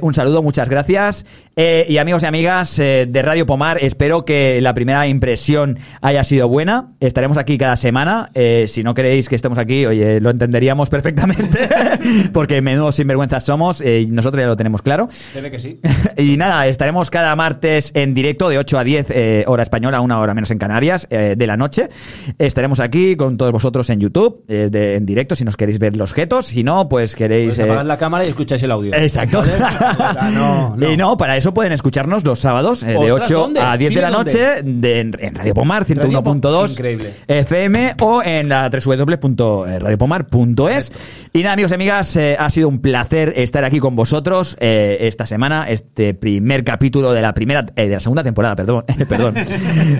un 0.00 0.14
saludo, 0.14 0.44
muchas 0.44 0.68
gracias. 0.68 1.26
Eh, 1.62 1.84
y 1.90 1.98
amigos 1.98 2.22
y 2.22 2.26
amigas 2.26 2.78
eh, 2.78 3.06
de 3.06 3.20
Radio 3.20 3.44
Pomar, 3.44 3.76
espero 3.82 4.24
que 4.24 4.62
la 4.62 4.72
primera 4.72 5.06
impresión 5.06 5.78
haya 6.00 6.24
sido 6.24 6.48
buena. 6.48 6.86
Estaremos 7.00 7.36
aquí 7.36 7.58
cada 7.58 7.76
semana. 7.76 8.30
Eh, 8.32 8.64
si 8.66 8.82
no 8.82 8.94
queréis 8.94 9.28
que 9.28 9.34
estemos 9.34 9.58
aquí, 9.58 9.84
oye, 9.84 10.22
lo 10.22 10.30
entenderíamos 10.30 10.88
perfectamente, 10.88 11.58
porque 12.32 12.62
menudos 12.62 12.96
sinvergüenzas 12.96 13.44
somos 13.44 13.82
y 13.82 14.06
nosotros 14.06 14.40
ya 14.40 14.46
lo 14.46 14.56
tenemos 14.56 14.80
claro. 14.80 15.08
Se 15.10 15.42
ve 15.42 15.50
que 15.50 15.58
sí. 15.58 15.78
Y 16.16 16.38
nada, 16.38 16.66
estaremos 16.66 17.10
cada 17.10 17.36
martes 17.36 17.90
en 17.94 18.14
directo 18.14 18.48
de 18.48 18.56
8 18.56 18.78
a 18.78 18.84
10 18.84 19.06
eh, 19.10 19.44
hora 19.46 19.62
española, 19.62 20.00
una 20.00 20.18
hora 20.18 20.32
menos 20.32 20.50
en 20.50 20.56
Canarias, 20.58 21.08
eh, 21.10 21.34
de 21.36 21.46
la 21.46 21.58
noche. 21.58 21.90
Estaremos 22.38 22.80
aquí 22.80 23.16
con 23.16 23.36
todos 23.36 23.52
vosotros 23.52 23.90
en 23.90 24.00
YouTube, 24.00 24.46
de- 24.46 24.94
en 24.96 25.04
directo, 25.04 25.36
si 25.36 25.44
nos 25.44 25.58
queréis 25.58 25.78
ver 25.78 25.94
los 25.94 26.14
jetos. 26.14 26.46
Si 26.46 26.64
no, 26.64 26.88
pues 26.88 27.14
queréis... 27.14 27.56
Pues 27.56 27.60
apagad 27.68 27.84
la 27.84 27.98
cámara 27.98 28.24
y 28.24 28.28
escucháis 28.28 28.62
el 28.62 28.70
audio. 28.70 28.94
Exacto. 28.94 29.40
¿Vale? 29.40 29.52
O 30.10 30.12
sea, 30.14 30.30
no, 30.30 30.74
no. 30.76 30.90
Y 30.90 30.96
no, 30.96 31.16
para 31.18 31.36
eso 31.36 31.49
pueden 31.54 31.72
escucharnos 31.72 32.24
los 32.24 32.40
sábados 32.40 32.82
eh, 32.82 32.86
de 32.88 32.96
Ostras, 32.96 33.30
8 33.30 33.38
¿dónde? 33.38 33.60
a 33.60 33.76
10 33.76 33.94
de 33.94 34.00
la 34.00 34.10
noche 34.10 34.62
de, 34.62 35.00
en, 35.00 35.14
en 35.18 35.34
Radio 35.34 35.54
Pomar 35.54 35.86
Radio 35.88 36.22
101.2 36.22 36.70
Increíble. 36.70 37.14
FM 37.28 37.94
o 38.00 38.22
en 38.22 38.48
la 38.48 38.70
www.radiopomar.es. 38.70 40.92
Y 41.32 41.42
nada, 41.42 41.52
amigos 41.54 41.72
y 41.72 41.74
amigas, 41.74 42.16
eh, 42.16 42.36
ha 42.38 42.50
sido 42.50 42.68
un 42.68 42.80
placer 42.80 43.32
estar 43.36 43.64
aquí 43.64 43.78
con 43.78 43.96
vosotros 43.96 44.56
eh, 44.60 44.98
esta 45.02 45.26
semana, 45.26 45.68
este 45.68 46.14
primer 46.14 46.64
capítulo 46.64 47.12
de 47.12 47.22
la 47.22 47.34
primera 47.34 47.66
eh, 47.76 47.88
de 47.88 47.94
la 47.94 48.00
segunda 48.00 48.22
temporada, 48.22 48.56
perdón, 48.56 48.84
perdón. 49.08 49.34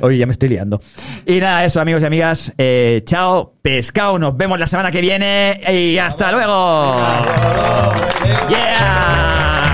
Oye, 0.03 0.19
ya 0.19 0.27
me 0.27 0.33
estoy 0.33 0.51
liando. 0.51 0.81
Y 1.27 1.41
nada, 1.41 1.65
eso, 1.65 1.81
amigos 1.81 2.03
y 2.03 2.07
amigas, 2.07 2.53
eh, 2.59 3.03
chao, 3.05 3.53
pescado, 3.63 4.19
nos 4.19 4.37
vemos 4.37 4.59
la 4.59 4.67
semana 4.67 4.91
que 4.91 5.01
viene 5.01 5.61
y 5.73 5.99
hasta 5.99 6.33
luego. 6.33 6.97
Yeah. 8.49 9.70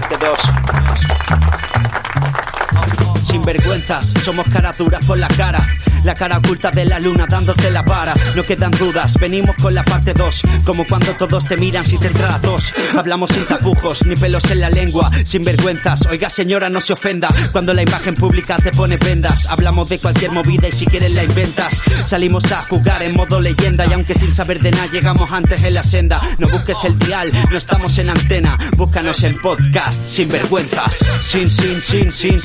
Parte 0.00 0.16
2. 0.16 3.07
Sinvergüenzas, 3.20 4.14
somos 4.22 4.48
caras 4.48 4.76
duras 4.78 5.04
por 5.04 5.18
la 5.18 5.28
cara. 5.28 5.66
La 6.04 6.14
cara 6.14 6.38
oculta 6.38 6.70
de 6.70 6.84
la 6.84 7.00
luna 7.00 7.26
dándote 7.28 7.70
la 7.70 7.82
vara. 7.82 8.14
No 8.34 8.42
quedan 8.42 8.70
dudas, 8.70 9.14
venimos 9.18 9.56
con 9.56 9.74
la 9.74 9.82
parte 9.82 10.14
2. 10.14 10.42
Como 10.64 10.86
cuando 10.86 11.12
todos 11.14 11.44
te 11.46 11.56
miran 11.56 11.84
si 11.84 11.98
te 11.98 12.06
entra 12.06 12.40
tos. 12.40 12.72
Hablamos 12.96 13.30
sin 13.30 13.44
tapujos, 13.44 14.06
ni 14.06 14.14
pelos 14.14 14.50
en 14.50 14.60
la 14.60 14.70
lengua. 14.70 15.10
Sinvergüenzas, 15.24 16.06
oiga 16.06 16.30
señora, 16.30 16.70
no 16.70 16.80
se 16.80 16.92
ofenda. 16.92 17.28
Cuando 17.52 17.74
la 17.74 17.82
imagen 17.82 18.14
pública 18.14 18.56
te 18.56 18.70
pone 18.70 18.96
vendas. 18.96 19.46
Hablamos 19.46 19.88
de 19.88 19.98
cualquier 19.98 20.30
movida 20.30 20.68
y 20.68 20.72
si 20.72 20.86
quieres 20.86 21.12
la 21.14 21.24
inventas. 21.24 21.82
Salimos 22.04 22.50
a 22.52 22.62
jugar 22.62 23.02
en 23.02 23.14
modo 23.14 23.40
leyenda. 23.40 23.86
Y 23.86 23.92
aunque 23.92 24.14
sin 24.14 24.32
saber 24.32 24.60
de 24.60 24.70
nada 24.70 24.86
llegamos 24.86 25.30
antes 25.32 25.64
en 25.64 25.74
la 25.74 25.82
senda. 25.82 26.20
No 26.38 26.48
busques 26.48 26.84
el 26.84 26.98
dial, 26.98 27.30
no 27.50 27.56
estamos 27.56 27.98
en 27.98 28.10
antena. 28.10 28.56
Búscanos 28.76 29.22
en 29.24 29.36
podcast, 29.38 30.00
sinvergüenzas. 30.08 31.04
Sin, 31.20 31.50
sin, 31.50 31.80
sin, 31.80 32.12
sin, 32.12 32.40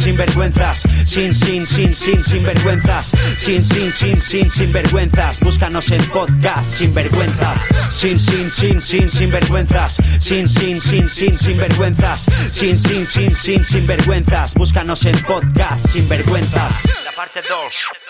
sinvergüenzas. 0.64 0.84
Sin, 1.06 1.34
sin, 1.34 1.65
sin, 1.65 1.94
sin, 1.94 2.23
sinvergüenzas. 2.23 3.11
Sin, 3.38 3.61
sin, 3.61 3.91
sin, 3.91 4.22
sin, 4.22 4.49
sinvergüenzas. 4.49 5.40
Búscanos 5.40 5.91
en 5.91 6.03
podcast, 6.10 6.69
sinvergüenzas. 6.69 7.60
Sin, 7.90 8.19
sin, 8.19 8.49
sin, 8.49 8.81
sin, 8.81 9.10
sinvergüenzas. 9.10 9.98
Sin, 10.19 10.48
sin, 10.48 10.80
sin, 10.80 11.10
sin, 11.10 11.38
sinvergüenzas. 11.38 12.26
Sin, 12.52 12.77
sin, 12.77 13.06
sin, 13.06 13.35
sin, 13.35 13.64
sinvergüenzas. 13.64 14.53
Búscanos 14.53 15.06
en 15.06 15.18
podcast, 15.23 15.88
sinvergüenzas. 15.88 16.73
La 17.06 17.11
parte 17.11 17.41
2. 17.41 18.02